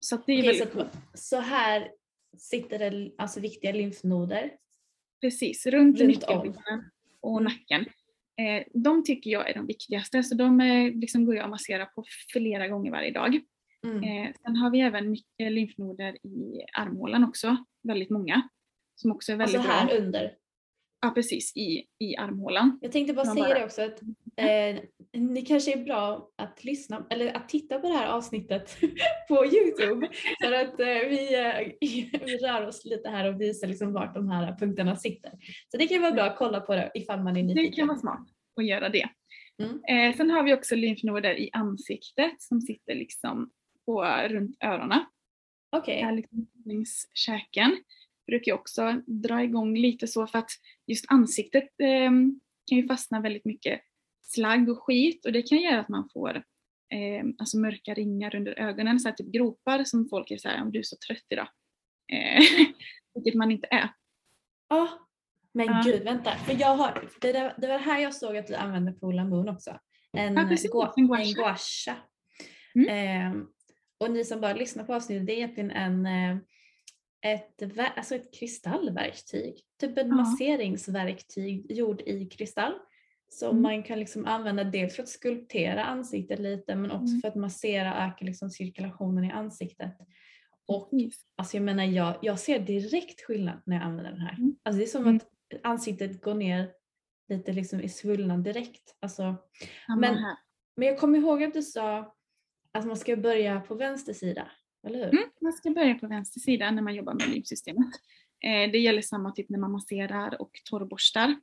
Så 0.00 0.16
det 0.26 0.32
är 0.32 0.38
Okej, 0.42 0.58
väldigt 0.58 0.92
så 1.14 1.36
här 1.40 1.90
sitter 2.38 2.78
det 2.90 3.10
alltså 3.18 3.40
viktiga 3.40 3.72
lymfnoder. 3.72 4.52
Precis, 5.20 5.66
runt, 5.66 6.00
Runt 6.00 6.08
nyckelbenen 6.08 6.90
och 7.20 7.40
Mm. 7.40 7.44
nacken. 7.52 7.80
Eh, 8.36 8.64
de 8.74 9.04
tycker 9.04 9.30
jag 9.30 9.50
är 9.50 9.54
de 9.54 9.66
viktigaste, 9.66 10.22
så 10.22 10.34
de 10.34 10.60
eh, 10.60 10.94
liksom 10.94 11.24
går 11.24 11.34
jag 11.36 11.44
och 11.44 11.50
masserar 11.50 11.84
på 11.86 12.04
flera 12.32 12.68
gånger 12.68 12.90
varje 12.90 13.10
dag. 13.12 13.40
Mm. 13.84 14.02
Eh, 14.04 14.32
sen 14.42 14.56
har 14.56 14.70
vi 14.70 14.80
även 14.80 15.10
mycket 15.10 15.52
lymfnoder 15.52 16.26
i 16.26 16.62
armhålan 16.72 17.24
också, 17.24 17.56
väldigt 17.82 18.10
många. 18.10 18.48
Som 18.94 19.12
också 19.12 19.32
är 19.32 19.36
väldigt 19.36 19.56
Alltså 19.56 19.68
bra. 19.70 19.78
här 19.78 19.96
under. 19.98 20.36
Ja 21.00 21.10
precis, 21.10 21.56
i, 21.56 21.84
i 21.98 22.16
armhålan. 22.16 22.78
Jag 22.82 22.92
tänkte 22.92 23.14
bara 23.14 23.26
Man 23.26 23.34
säga 23.36 23.48
bara- 23.48 23.58
det 23.58 23.64
också 23.64 23.82
att 23.82 24.02
eh, 24.36 24.82
ni 25.20 25.42
kanske 25.42 25.72
är 25.72 25.84
bra 25.84 26.30
att 26.36 26.64
lyssna 26.64 27.06
eller 27.10 27.36
att 27.36 27.48
titta 27.48 27.78
på 27.78 27.88
det 27.88 27.94
här 27.94 28.06
avsnittet 28.08 28.76
på 29.28 29.46
Youtube. 29.46 30.08
För 30.44 30.52
att 30.52 30.80
eh, 30.80 30.86
vi, 30.86 31.34
eh, 31.34 31.72
vi 32.26 32.38
rör 32.42 32.66
oss 32.66 32.84
lite 32.84 33.08
här 33.08 33.34
och 33.34 33.40
visar 33.40 33.68
liksom 33.68 33.92
vart 33.92 34.14
de 34.14 34.28
här 34.28 34.56
punkterna 34.58 34.96
sitter. 34.96 35.30
Så 35.70 35.76
det 35.78 35.86
kan 35.86 36.02
vara 36.02 36.12
bra 36.12 36.24
att 36.24 36.36
kolla 36.38 36.60
på 36.60 36.74
det 36.74 36.90
ifall 36.94 37.22
man 37.22 37.36
är 37.36 37.42
Det 37.42 37.54
nyfiken. 37.54 37.72
kan 37.72 37.88
vara 37.88 37.98
smart 37.98 38.28
att 38.56 38.66
göra 38.66 38.88
det. 38.88 39.08
Mm. 39.62 39.80
Eh, 40.10 40.16
sen 40.16 40.30
har 40.30 40.42
vi 40.42 40.54
också 40.54 40.74
lymfnoder 40.76 41.38
i 41.38 41.50
ansiktet 41.52 42.42
som 42.42 42.60
sitter 42.60 42.94
liksom 42.94 43.50
på, 43.86 44.04
runt 44.28 44.56
öronen. 44.64 45.04
Okej. 45.76 46.02
Här 46.02 46.12
liksom 46.12 46.46
längs 46.64 47.08
käken. 47.14 47.76
Brukar 48.28 48.52
jag 48.52 48.58
också 48.60 49.02
dra 49.06 49.42
igång 49.42 49.76
lite 49.76 50.06
så 50.06 50.26
för 50.26 50.38
att 50.38 50.50
just 50.86 51.04
ansiktet 51.08 51.64
eh, 51.82 52.10
kan 52.68 52.78
ju 52.78 52.86
fastna 52.86 53.20
väldigt 53.20 53.44
mycket 53.44 53.80
slagg 54.22 54.68
och 54.68 54.82
skit 54.82 55.26
och 55.26 55.32
det 55.32 55.42
kan 55.42 55.58
göra 55.58 55.80
att 55.80 55.88
man 55.88 56.08
får 56.12 56.36
eh, 56.94 57.24
alltså 57.38 57.58
mörka 57.58 57.94
ringar 57.94 58.34
under 58.36 58.58
ögonen, 58.58 59.00
så 59.00 59.08
här 59.08 59.16
typ 59.16 59.26
gropar 59.32 59.84
som 59.84 60.08
folk 60.08 60.30
är 60.30 60.36
såhär, 60.38 60.62
om 60.62 60.72
du 60.72 60.78
är 60.78 60.82
så 60.82 60.96
trött 61.08 61.26
idag. 61.28 61.48
Eh, 62.12 62.42
vilket 63.14 63.34
man 63.34 63.50
inte 63.50 63.66
är. 63.70 63.88
Ja. 64.68 64.88
Men 65.52 65.66
Ja. 65.66 65.82
gud 65.84 66.02
vänta, 66.04 66.30
för 66.30 66.60
jag 66.60 66.76
har, 66.76 67.08
det, 67.20 67.32
där, 67.32 67.54
det 67.58 67.66
var 67.68 67.78
här 67.78 68.00
jag 68.00 68.14
såg 68.14 68.36
att 68.36 68.46
du 68.46 68.54
använde 68.54 68.92
Polar 68.92 69.24
Moon 69.24 69.48
också. 69.48 69.78
En, 70.12 70.34
Ja, 70.34 70.44
precis, 70.48 70.70
gua- 70.72 70.92
en 70.96 71.06
gua 71.06 71.18
en 71.50 71.56
sha. 71.56 71.94
Mm. 72.74 72.88
Ehm, 72.88 73.46
och 74.00 74.10
ni 74.10 74.24
som 74.24 74.40
bara 74.40 74.52
lyssnar 74.54 74.84
på 74.84 74.94
avsnittet, 74.94 75.26
det 75.26 75.32
är 75.32 75.36
egentligen 75.36 75.70
en, 75.70 76.06
eh, 76.06 76.36
ett, 77.26 77.62
alltså 77.96 78.14
ett 78.14 78.34
kristallverktyg. 78.34 79.60
Typ 79.80 79.98
en 79.98 80.08
Ja. 80.08 80.14
masseringsverktyg 80.14 81.72
gjord 81.72 82.00
i 82.00 82.26
kristall. 82.26 82.72
Som 83.30 83.50
Mm. 83.50 83.62
man 83.62 83.82
kan 83.82 83.98
liksom 83.98 84.26
använda 84.26 84.64
dels 84.64 84.96
för 84.96 85.02
att 85.02 85.08
skulptera 85.08 85.84
ansiktet 85.84 86.38
lite 86.38 86.74
men 86.74 86.90
också 86.90 87.08
Mm. 87.10 87.20
för 87.20 87.28
att 87.28 87.34
massera 87.34 88.06
öka 88.06 88.24
liksom 88.24 88.50
cirkulationen 88.50 89.24
i 89.24 89.30
ansiktet. 89.32 89.96
Och 90.66 90.90
Precis. 90.90 91.22
Alltså 91.36 91.56
jag 91.56 91.64
menar 91.64 91.84
jag, 91.84 92.18
jag 92.22 92.38
ser 92.38 92.58
direkt 92.58 93.20
skillnad 93.20 93.62
när 93.66 93.76
jag 93.76 93.84
använder 93.84 94.10
den 94.12 94.20
här. 94.20 94.34
Mm. 94.38 94.56
Alltså 94.62 94.78
det 94.78 94.84
är 94.84 94.86
som 94.86 95.02
Mm. 95.02 95.16
att 95.16 95.28
ansiktet 95.62 96.20
går 96.22 96.34
ner 96.34 96.72
lite 97.28 97.52
liksom 97.52 97.80
i 97.80 97.88
svullnad 97.88 98.44
direkt. 98.44 98.96
Alltså, 99.00 99.34
Men- 100.00 100.16
men 100.76 100.88
jag 100.88 100.98
kommer 100.98 101.18
ihåg 101.18 101.42
att 101.42 101.54
du 101.54 101.62
sa 101.62 102.14
att 102.72 102.86
man 102.86 102.96
ska 102.96 103.16
börja 103.16 103.60
på 103.60 103.74
vänster 103.74 104.12
sida, 104.12 104.50
eller 104.86 104.98
hur? 104.98 105.14
Mm, 105.14 105.30
man 105.40 105.52
ska 105.52 105.70
börja 105.70 105.94
på 105.94 106.06
vänster 106.06 106.40
sida 106.40 106.70
när 106.70 106.82
man 106.82 106.94
jobbar 106.94 107.14
med 107.14 107.28
lymfsystemet. 107.28 107.94
Eh, 108.44 108.72
det 108.72 108.78
gäller 108.78 109.02
samma 109.02 109.32
typ 109.32 109.48
när 109.48 109.58
man 109.58 109.72
masserar 109.72 110.42
och 110.42 110.50
torrborstar. 110.70 111.40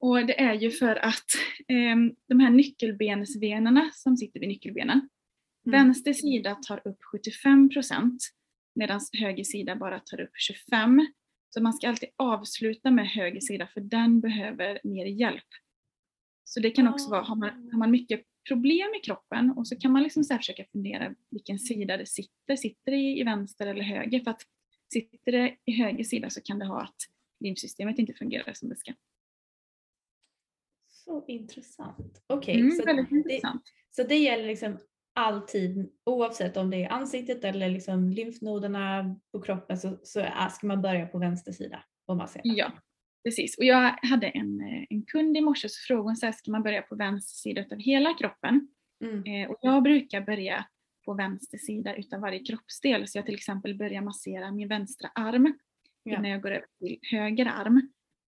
Och 0.00 0.26
det 0.26 0.40
är 0.40 0.54
ju 0.54 0.70
för 0.70 0.96
att 0.96 1.26
ehm, 1.68 2.14
de 2.28 2.40
här 2.40 2.50
nyckelbensvenerna 2.50 3.90
som 3.94 4.16
sitter 4.16 4.40
vid 4.40 4.48
nyckelbenen, 4.48 5.08
Mm. 5.66 5.86
vänster 5.86 6.12
sida 6.12 6.54
tar 6.54 6.88
upp 6.88 6.98
75 7.12 7.68
procent 7.68 8.22
medan 8.74 9.00
höger 9.12 9.44
sida 9.44 9.76
bara 9.76 10.00
tar 10.00 10.20
upp 10.20 10.30
25. 10.34 11.06
Så 11.50 11.62
man 11.62 11.72
ska 11.72 11.88
alltid 11.88 12.08
avsluta 12.16 12.90
med 12.90 13.08
höger 13.08 13.40
sida 13.40 13.66
för 13.74 13.80
den 13.80 14.20
behöver 14.20 14.80
mer 14.84 15.06
hjälp. 15.06 15.44
Så 16.44 16.60
det 16.60 16.70
kan 16.70 16.88
också 16.88 17.10
vara, 17.10 17.22
har 17.22 17.36
man, 17.36 17.50
har 17.72 17.78
man 17.78 17.90
mycket 17.90 18.22
problem 18.48 18.94
i 18.94 19.00
kroppen 19.04 19.50
och 19.50 19.68
så 19.68 19.76
kan 19.76 19.92
man 19.92 20.02
liksom 20.02 20.24
så 20.24 20.36
försöka 20.36 20.64
fundera 20.72 21.14
vilken 21.30 21.58
sida 21.58 21.96
det 21.96 22.06
sitter. 22.06 22.56
Sitter 22.56 22.92
det 22.92 22.96
i, 22.96 23.22
vänster 23.24 23.66
eller 23.66 23.82
höger? 23.82 24.20
För 24.20 24.30
att 24.30 24.42
sitter 24.92 25.32
det 25.32 25.56
i 25.64 25.72
höger 25.72 26.04
sida 26.04 26.30
så 26.30 26.40
kan 26.40 26.58
det 26.58 26.66
ha 26.66 26.82
att 26.82 26.96
lymfsystemet 27.40 27.98
inte 27.98 28.14
fungerar 28.14 28.52
som 28.52 28.68
det 28.68 28.76
ska. 28.76 28.92
Så 30.88 31.24
intressant. 31.26 32.24
Okej, 32.26 32.60
Mm, 32.60 32.70
så, 32.76 32.84
det, 32.84 33.06
intressant. 33.10 33.62
så 33.90 34.02
det 34.02 34.16
gäller 34.16 34.46
liksom 34.46 34.78
alltid 35.14 35.92
oavsett 36.04 36.56
om 36.56 36.70
det 36.70 36.84
är 36.84 36.88
ansiktet 36.88 37.44
eller 37.44 37.68
liksom 37.68 38.10
lymfnoderna 38.10 39.16
på 39.32 39.40
kroppen 39.40 39.78
så, 39.78 39.98
så 40.02 40.26
ska 40.50 40.66
man 40.66 40.82
börja 40.82 41.06
på 41.06 41.18
vänster 41.18 41.52
sida 41.52 41.84
och 42.06 42.16
massera. 42.16 42.42
Ja, 42.44 42.72
Precis, 43.24 43.58
och 43.58 43.64
jag 43.64 43.98
hade 44.02 44.26
en, 44.26 44.60
eh, 44.60 44.84
en 44.90 45.02
kund 45.02 45.36
i 45.36 45.40
morse 45.40 45.68
så 45.68 45.86
frågade 45.86 46.08
hon 46.08 46.16
så 46.16 46.26
här, 46.26 46.32
ska 46.32 46.50
man 46.50 46.62
börja 46.62 46.82
på 46.82 46.96
vänster 46.96 47.34
sida 47.36 47.64
av 47.70 47.78
hela 47.78 48.14
kroppen? 48.14 48.68
Mm. 49.04 49.24
Eh, 49.24 49.50
och 49.50 49.58
jag 49.62 49.82
brukar 49.82 50.20
börja 50.20 50.66
på 51.04 51.14
vänster 51.14 51.58
sida 51.58 51.96
utav 51.96 52.20
varje 52.20 52.38
kroppsdel. 52.38 53.08
Så 53.08 53.18
jag 53.18 53.26
till 53.26 53.34
exempel 53.34 53.74
börjar 53.74 54.02
massera 54.02 54.52
min 54.52 54.68
vänstra 54.68 55.08
arm 55.14 55.58
Ja. 56.02 56.12
innan 56.12 56.30
jag 56.30 56.42
går 56.42 56.50
över 56.50 56.66
till 56.78 56.98
höger 57.02 57.46
arm. 57.46 57.90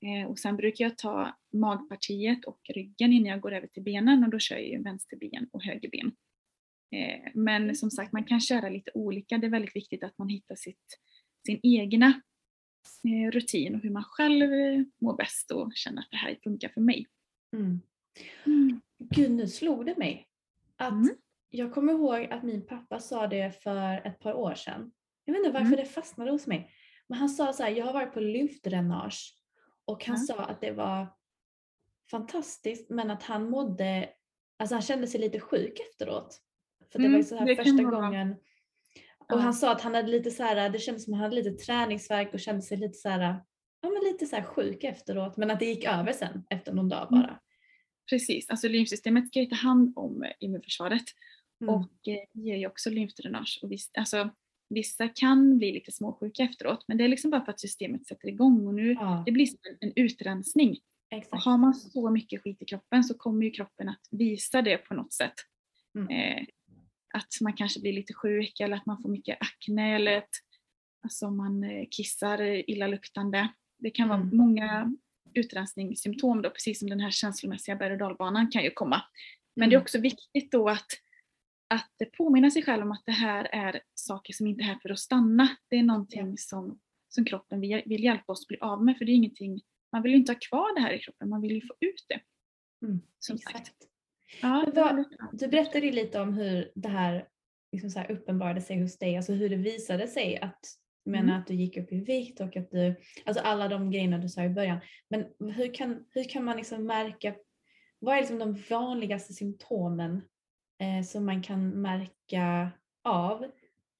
Eh, 0.04 0.30
och 0.30 0.38
sen 0.38 0.56
brukar 0.56 0.84
jag 0.84 0.98
ta 0.98 1.36
magpartiet 1.52 2.44
och 2.44 2.60
ryggen 2.74 3.12
innan 3.12 3.26
jag 3.30 3.40
går 3.40 3.52
över 3.52 3.66
till 3.66 3.82
benen 3.82 4.24
och 4.24 4.30
då 4.30 4.38
kör 4.38 4.56
jag 4.56 4.68
ju 4.68 4.82
vänster 4.82 5.16
ben 5.16 5.48
och 5.52 5.64
höger 5.64 5.90
ben. 5.90 6.12
Eh, 6.92 7.30
men 7.34 7.74
som 7.74 7.90
sagt, 7.90 8.12
man 8.12 8.24
kan 8.24 8.40
köra 8.40 8.68
lite 8.68 8.90
olika. 8.94 9.38
Det 9.38 9.46
är 9.46 9.50
väldigt 9.50 9.76
viktigt 9.76 10.04
att 10.04 10.18
man 10.18 10.28
hittar 10.28 10.54
sitt, 10.54 10.98
sin 11.46 11.60
egna 11.62 12.20
rutin 13.32 13.74
och 13.74 13.80
hur 13.80 13.90
man 13.90 14.04
själv 14.04 14.52
eh, 14.52 14.82
mår 15.00 15.16
bäst 15.16 15.50
och 15.50 15.72
känner 15.74 16.02
att 16.02 16.10
det 16.10 16.16
här 16.16 16.38
funkar 16.44 16.68
för 16.68 16.80
mig. 16.80 17.06
Mm. 17.56 17.80
Mm. 18.46 18.80
Gud, 18.98 19.30
nu 19.30 19.46
slog 19.46 19.86
det 19.86 19.96
mig. 19.96 20.28
Att 20.76 20.92
Mm. 20.92 21.08
Jag 21.50 21.74
kommer 21.74 21.92
ihåg 21.92 22.24
att 22.30 22.42
min 22.42 22.66
pappa 22.66 23.00
sa 23.00 23.26
det 23.26 23.62
för 23.62 24.06
ett 24.06 24.18
par 24.20 24.34
år 24.34 24.54
sedan. 24.54 24.92
Jag 25.24 25.32
vet 25.32 25.38
inte 25.38 25.50
varför 25.52 25.66
Mm. 25.66 25.76
det 25.78 25.84
fastnade 25.84 26.30
hos 26.30 26.46
mig. 26.46 26.70
Men 27.06 27.18
han 27.18 27.28
sa 27.28 27.52
så 27.52 27.62
här, 27.62 27.70
jag 27.70 27.84
har 27.86 27.92
varit 27.92 28.14
på 28.14 28.20
lymfdränage 28.20 29.34
och 29.84 30.04
han 30.04 30.18
sa 30.18 30.44
att 30.44 30.60
det 30.60 30.72
var 30.72 31.06
fantastiskt 32.10 32.90
men 32.90 33.10
att 33.10 33.22
han 33.22 33.50
mådde, 33.50 34.08
alltså 34.58 34.74
han 34.74 34.82
kände 34.82 35.06
sig 35.06 35.20
lite 35.20 35.40
sjuk 35.40 35.80
efteråt. 35.90 36.40
För 36.92 36.98
det 36.98 37.04
Mm, 37.04 37.12
var 37.12 37.18
ju 37.18 37.24
så 37.24 37.36
här 37.36 37.54
första 37.54 37.82
gången. 37.82 38.36
Och 39.32 39.40
han 39.40 39.54
sa 39.54 39.72
att 39.72 39.80
han 39.80 39.94
hade 39.94 40.08
lite 40.08 40.30
så 40.30 40.42
här, 40.42 40.70
det 40.70 40.78
kändes 40.78 41.04
som 41.04 41.14
att 41.14 41.18
han 41.20 41.24
hade 41.30 41.42
lite 41.42 41.64
träningsvärk 41.64 42.34
och 42.34 42.40
kände 42.40 42.62
sig 42.62 42.76
lite 42.78 42.94
så 42.98 43.08
här, 43.08 43.20
ja 43.80 43.88
men 43.88 44.12
lite 44.12 44.26
så 44.26 44.36
här 44.36 44.42
sjuk 44.42 44.84
efteråt 44.84 45.36
men 45.36 45.50
att 45.50 45.58
det 45.60 45.66
gick 45.66 45.84
över 45.84 46.12
sen 46.12 46.42
efter 46.50 46.72
någon 46.72 46.88
dag 46.88 47.08
Mm. 47.12 47.22
bara. 47.22 47.40
Precis, 48.10 48.50
alltså 48.50 48.68
lymfsystemet 48.68 49.28
ska 49.28 49.40
ju 49.40 49.46
ta 49.46 49.54
hand 49.56 49.92
om 49.96 50.22
eh, 50.22 50.30
immunförsvaret 50.40 51.04
Mm. 51.62 51.74
och 51.74 52.08
eh, 52.08 52.18
ger 52.44 52.56
ju 52.56 52.66
också 52.66 52.90
lymfdränage. 52.90 53.58
Och 53.62 53.72
visst, 53.72 53.98
alltså, 53.98 54.30
vissa 54.68 55.08
kan 55.08 55.58
bli 55.58 55.72
lite 55.72 55.92
småsjuka 55.92 56.42
efteråt 56.42 56.84
men 56.88 56.98
det 56.98 57.04
är 57.04 57.08
liksom 57.08 57.30
bara 57.30 57.44
för 57.44 57.52
att 57.52 57.60
systemet 57.60 58.06
sätter 58.06 58.28
igång 58.28 58.66
och 58.66 58.74
nu 58.74 58.92
Ja, 58.92 59.22
det 59.26 59.32
blir 59.32 59.46
som 59.46 59.58
en, 59.80 59.88
en 59.88 60.04
utrensning. 60.04 60.70
Och 61.10 61.16
exakt. 61.18 61.44
har 61.44 61.58
man 61.58 61.74
så 61.74 62.10
mycket 62.10 62.42
skit 62.42 62.62
i 62.62 62.64
kroppen 62.64 63.04
så 63.04 63.14
kommer 63.14 63.44
ju 63.44 63.50
kroppen 63.50 63.88
att 63.88 64.08
visa 64.10 64.62
det 64.62 64.78
på 64.78 64.94
något 64.94 65.12
sätt. 65.12 65.34
Mm. 65.98 66.08
Eh, 66.08 66.44
att 67.14 67.40
man 67.40 67.52
kanske 67.52 67.80
blir 67.80 67.92
lite 67.92 68.14
sjuk 68.14 68.60
eller 68.60 68.76
att 68.76 68.86
man 68.86 69.02
får 69.02 69.08
mycket 69.08 69.38
akne 69.40 69.94
eller 69.96 70.16
att 70.18 70.30
alltså, 71.02 71.30
man 71.30 71.64
eh, 71.64 71.86
kissar 71.90 72.42
illaluktande. 72.70 73.48
Det 73.78 73.90
kan 73.90 74.08
vara 74.08 74.20
Mm. 74.20 74.36
många 74.36 74.92
utrensningssymptom 75.34 76.42
då, 76.42 76.50
precis 76.50 76.78
som 76.78 76.88
den 76.90 77.00
här 77.00 77.10
känslomässiga 77.10 77.76
berg 77.76 77.92
och 77.92 77.98
dalbanan 77.98 78.50
kan 78.50 78.62
ju 78.64 78.70
komma. 78.70 79.02
Men 79.56 79.68
det 79.68 79.74
är 79.74 79.76
Mm. 79.76 79.82
också 79.82 79.98
viktigt 80.00 80.52
då 80.52 80.68
att, 80.68 80.86
att 81.68 82.12
påminna 82.16 82.50
sig 82.50 82.62
själv 82.62 82.82
om 82.82 82.92
att 82.92 83.02
det 83.06 83.12
här 83.12 83.44
är 83.44 83.80
saker 83.94 84.32
som 84.32 84.46
inte 84.46 84.62
är 84.62 84.64
här 84.64 84.78
för 84.82 84.90
att 84.90 84.98
stanna. 84.98 85.48
Det 85.68 85.76
är 85.76 85.82
någonting 85.82 86.38
som, 86.38 86.78
som 87.08 87.24
kroppen 87.24 87.60
vill, 87.60 87.82
vill 87.86 88.04
hjälpa 88.04 88.32
oss 88.32 88.46
bli 88.46 88.58
av 88.60 88.84
med 88.84 88.98
för 88.98 89.04
det 89.04 89.12
är 89.12 89.14
ingenting, 89.14 89.60
man 89.92 90.02
vill 90.02 90.12
ju 90.12 90.18
inte 90.18 90.32
ha 90.32 90.38
kvar 90.48 90.74
det 90.74 90.80
här 90.80 90.92
i 90.92 90.98
kroppen, 90.98 91.28
man 91.28 91.40
vill 91.42 91.52
ju 91.54 91.60
få 91.60 91.74
ut 91.80 92.04
det. 92.08 92.20
Mm, 92.86 93.00
Som 93.18 93.38
sagt. 93.38 93.72
Ja, 94.42 94.66
vad-. 94.74 95.04
Du 95.32 95.48
berättade 95.48 95.86
ju 95.86 95.92
lite 95.92 96.20
om 96.20 96.34
hur 96.34 96.72
det 96.74 96.88
här, 96.88 97.28
liksom 97.72 97.90
så 97.90 97.98
här 97.98 98.10
uppenbarade 98.10 98.60
sig 98.60 98.80
hos 98.80 98.98
dig, 98.98 99.16
alltså 99.16 99.32
hur 99.32 99.50
det 99.50 99.56
visade 99.56 100.06
sig 100.06 100.38
att 100.38 100.60
Mm. 101.06 101.30
att 101.30 101.46
du 101.46 101.54
gick 101.54 101.76
upp 101.76 101.92
i 101.92 102.00
vikt 102.00 102.40
och 102.40 102.56
att 102.56 102.70
du, 102.70 102.94
alltså 103.24 103.42
alla 103.42 103.68
de 103.68 103.90
grejerna 103.90 104.18
du 104.18 104.28
sa 104.28 104.44
i 104.44 104.48
början. 104.48 104.78
Men 105.10 105.26
hur 105.52 105.74
kan, 105.74 106.04
hur 106.10 106.24
kan 106.24 106.44
man 106.44 106.56
liksom 106.56 106.86
märka, 106.86 107.34
vad 107.98 108.14
är 108.14 108.20
liksom 108.20 108.38
de 108.38 108.62
vanligaste 108.70 109.32
symptomen 109.32 110.22
eh, 110.80 111.04
som 111.04 111.26
man 111.26 111.42
kan 111.42 111.68
märka 111.68 112.70
av 113.04 113.50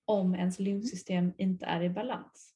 om 0.04 0.34
ens 0.34 0.58
lymfsystem 0.58 1.32
inte 1.38 1.66
är 1.66 1.82
i 1.82 1.90
balans? 1.90 2.54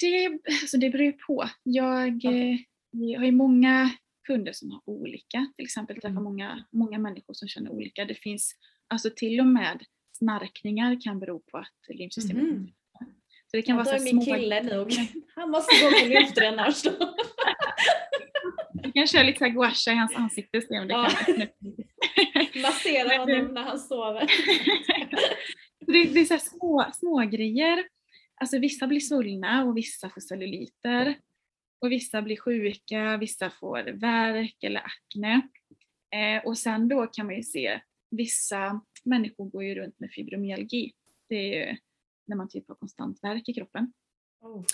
Det, 0.00 0.26
alltså 0.62 0.78
det 0.78 0.90
beror 0.90 1.04
ju 1.04 1.12
på. 1.12 1.44
Jag, 1.62 2.24
eh, 2.24 2.56
jag 2.90 3.20
har 3.20 3.26
ju 3.26 3.32
många 3.32 3.90
kunder 4.26 4.52
som 4.52 4.70
har 4.70 4.80
olika, 4.84 5.46
till 5.56 5.64
exempel 5.64 5.96
träffar 5.96 6.08
Mm. 6.08 6.24
många, 6.24 6.64
många 6.72 6.98
människor 6.98 7.34
som 7.34 7.48
känner 7.48 7.70
olika. 7.70 8.04
Det 8.04 8.14
finns 8.14 8.54
alltså 8.88 9.10
till 9.16 9.40
och 9.40 9.46
med 9.46 9.84
snarkningar 10.18 11.00
kan 11.00 11.20
bero 11.20 11.40
på 11.40 11.58
att 11.58 11.96
lymfsystemet 11.96 12.42
fungerar. 12.44 12.72
Så 13.50 13.56
det 13.56 13.62
kan 13.62 13.76
Ja, 13.76 13.84
vara 13.84 13.98
så 13.98 14.04
min 14.04 14.22
små 14.22 14.34
kille 14.36 14.62
nog, 14.62 14.92
han 15.34 15.50
måste 15.50 15.74
gå 15.84 15.90
på 16.00 16.08
lymfdränage 16.08 16.84
då. 16.84 17.14
Du 18.82 18.92
kan 18.92 19.06
köra 19.06 19.22
lite 19.22 19.52
sha 19.74 19.92
i 19.92 19.94
hans 19.94 20.14
ansikte 20.16 20.58
och 20.58 20.64
se 20.64 20.78
om 20.80 20.88
det 20.88 20.94
Ja. 20.94 21.08
kan. 21.26 21.36
Massera 22.62 23.18
honom 23.18 23.54
när 23.54 23.62
han 23.62 23.78
sover. 23.78 24.20
det, 25.86 26.04
det 26.14 26.20
är 26.20 26.24
så 26.24 26.38
små, 26.38 26.90
små 26.94 27.18
grejer. 27.20 27.84
Alltså 28.40 28.58
vissa 28.58 28.86
blir 28.86 29.00
svullna 29.00 29.64
och 29.64 29.76
vissa 29.76 30.10
får 30.10 30.20
celluliter. 30.20 31.14
Och 31.78 31.92
vissa 31.92 32.22
blir 32.22 32.36
sjuka, 32.36 33.16
vissa 33.16 33.50
får 33.50 33.92
värk 33.92 34.56
eller 34.62 34.80
akne. 34.80 35.48
Eh, 36.10 36.46
och 36.46 36.58
sen 36.58 36.88
då 36.88 37.06
kan 37.06 37.26
man 37.26 37.36
ju 37.36 37.42
se, 37.42 37.80
vissa 38.10 38.80
människor 39.04 39.50
går 39.50 39.64
ju 39.64 39.74
runt 39.74 40.00
med 40.00 40.10
fibromyalgi. 40.10 40.92
Det 41.28 41.34
är 41.34 41.68
ju 41.68 41.76
när 42.26 42.36
man 42.36 42.48
typ 42.48 42.68
har 42.68 42.74
konstant 42.74 43.18
värk 43.22 43.48
i 43.48 43.54
kroppen. 43.54 43.92
Oh. 44.40 44.64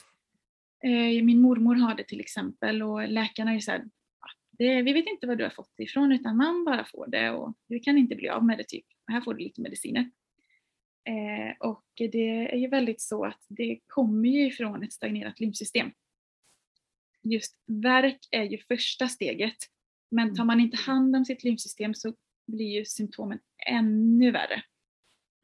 Eh, 0.84 1.24
min 1.24 1.40
mormor 1.40 1.74
har 1.74 1.94
det 1.94 2.04
till 2.04 2.20
exempel 2.20 2.82
och 2.82 3.08
läkarna 3.08 3.50
är 3.50 3.54
ju 3.54 3.60
såhär, 3.60 3.84
det, 4.50 4.82
vi 4.82 4.92
vet 4.92 5.06
inte 5.06 5.26
var 5.26 5.36
du 5.36 5.44
har 5.44 5.50
fått 5.50 5.72
det 5.76 5.82
ifrån 5.82 6.12
utan 6.12 6.36
man 6.36 6.64
bara 6.64 6.84
får 6.84 7.06
det 7.06 7.30
och 7.30 7.54
du 7.68 7.80
kan 7.80 7.98
inte 7.98 8.16
bli 8.16 8.28
av 8.28 8.44
med 8.44 8.58
det 8.58 8.64
typ. 8.64 8.84
Här 9.06 9.20
får 9.20 9.34
du 9.34 9.44
lite 9.44 9.60
mediciner. 9.60 10.10
Eh, 11.04 11.68
och 11.68 11.84
det 11.96 12.52
är 12.52 12.56
ju 12.56 12.68
väldigt 12.68 13.00
så 13.00 13.24
att 13.24 13.40
det 13.48 13.80
kommer 13.86 14.28
ju 14.28 14.46
ifrån 14.46 14.82
ett 14.82 14.92
stagnerat 14.92 15.40
lymfsystem. 15.40 15.90
Just 17.22 17.54
värk 17.66 18.18
är 18.30 18.42
ju 18.42 18.58
första 18.58 19.08
steget. 19.08 19.56
Men 20.10 20.34
tar 20.34 20.44
man 20.44 20.60
inte 20.60 20.76
hand 20.76 21.16
om 21.16 21.24
sitt 21.24 21.44
lymfsystem 21.44 21.94
så 21.94 22.14
blir 22.46 22.78
ju 22.78 22.84
symptomen 22.84 23.38
ännu 23.66 24.30
värre. 24.30 24.62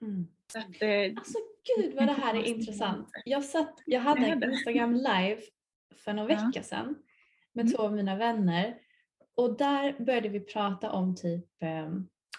Mm. 0.03 0.27
Så 0.53 0.59
att, 0.59 0.83
eh, 0.83 1.17
Alltså 1.17 1.39
gud 1.77 1.95
vad 1.95 2.07
det 2.07 2.13
här 2.13 2.35
är 2.35 2.43
intressant. 2.45 3.09
Jag, 3.25 3.45
satt, 3.45 3.83
jag 3.87 4.01
hade 4.01 4.27
en. 4.27 4.43
Instagram 4.53 4.95
live 4.95 5.41
för 5.97 6.13
någon 6.13 6.31
Ja. 6.31 6.47
vecka 6.47 6.63
sedan 6.63 6.95
med 7.53 7.63
Mm. 7.63 7.75
två 7.77 7.83
av 7.83 7.93
mina 7.93 8.17
vänner 8.17 8.79
och 9.35 9.57
där 9.59 10.05
började 10.05 10.29
vi 10.29 10.41
prata 10.41 10.91
om 10.93 11.17
typ 11.17 11.63
eh, 11.63 11.91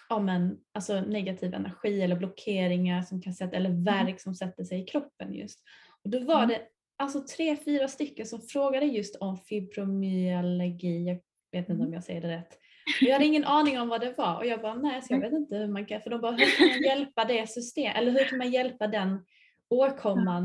om 0.08 0.28
en 0.28 0.58
alltså 0.72 1.00
negativ 1.00 1.54
energi 1.54 2.02
eller 2.02 2.16
blockeringar 2.16 3.02
som 3.02 3.22
kan 3.22 3.34
sätta, 3.34 3.56
eller 3.56 3.84
verk 3.84 4.20
som 4.20 4.34
sätter 4.34 4.64
sig 4.64 4.80
i 4.80 4.84
kroppen 4.84 5.34
just. 5.34 5.62
Och 6.04 6.10
då 6.10 6.24
var 6.24 6.36
Mm. 6.44 6.48
det 6.48 6.62
alltså 7.00 7.20
tre, 7.36 7.56
fyra 7.56 7.88
stycken 7.88 8.26
som 8.26 8.40
frågade 8.40 8.86
just 8.86 9.16
om 9.16 9.36
fibromyalgi. 9.36 11.04
Jag 11.06 11.14
vet 11.60 11.68
inte 11.68 11.72
Mm. 11.72 11.86
om 11.86 11.92
jag 11.92 12.04
säger 12.04 12.20
det 12.20 12.28
rätt. 12.28 12.58
Jag 13.00 13.12
hade 13.12 13.24
ingen 13.24 13.44
aning 13.44 13.80
om 13.80 13.88
vad 13.88 14.00
det 14.00 14.14
var 14.18 14.36
och 14.36 14.46
jag 14.46 14.60
bara 14.62 14.74
nej, 14.74 15.02
så 15.02 15.14
jag 15.14 15.20
vet 15.20 15.32
inte 15.32 15.56
hur 15.56 15.68
man 15.68 15.86
kan, 15.86 16.00
för 16.00 16.10
de 16.10 16.20
bara 16.20 16.32
hur 16.32 16.56
kan 16.58 16.68
man 16.68 16.82
hjälpa 16.82 17.24
det 17.24 17.50
system, 17.50 17.92
eller 17.96 18.12
hur 18.12 18.24
kan 18.24 18.38
man 18.38 18.50
hjälpa 18.50 18.86
den 18.86 19.24
åkomman? 19.68 20.44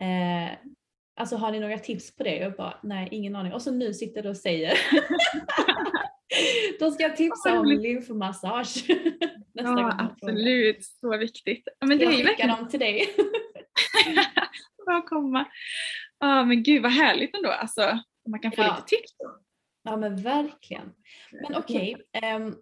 Eh, 0.00 0.56
alltså 1.16 1.36
har 1.36 1.52
ni 1.52 1.60
några 1.60 1.78
tips 1.78 2.16
på 2.16 2.22
det? 2.24 2.36
Jag 2.36 2.56
bara 2.56 2.78
nej, 2.82 3.08
ingen 3.10 3.36
aning. 3.36 3.52
Och 3.52 3.62
så 3.62 3.72
nu 3.72 3.94
sitter 3.94 4.22
du 4.22 4.28
och 4.28 4.36
säger 4.36 4.74
Då 6.80 6.90
ska 6.90 7.02
jag 7.02 7.16
tipsa 7.16 7.58
om 7.60 7.66
lymfmassage 7.66 8.84
ja, 9.52 9.96
absolut. 9.98 10.84
Så 10.84 11.18
viktigt. 11.18 11.68
Men 11.86 11.98
det 11.98 12.04
Jag 12.04 12.14
skickar 12.14 12.48
dem 12.48 12.68
till 12.68 12.80
dig. 12.80 13.06
att 14.86 15.06
komma. 15.06 15.44
Ja 16.18 16.44
men 16.44 16.62
gud 16.62 16.82
vad 16.82 16.92
härligt 16.92 17.34
ändå. 17.36 17.50
Alltså, 17.50 17.98
man 18.28 18.40
kan 18.40 18.52
få 18.52 18.62
Ja. 18.62 18.76
lite 18.76 18.96
tips. 18.96 19.12
Ja 19.82 19.96
men 19.96 20.16
verkligen. 20.16 20.92
Men 21.32 21.56
okej, 21.56 21.96
ehm, 22.12 22.56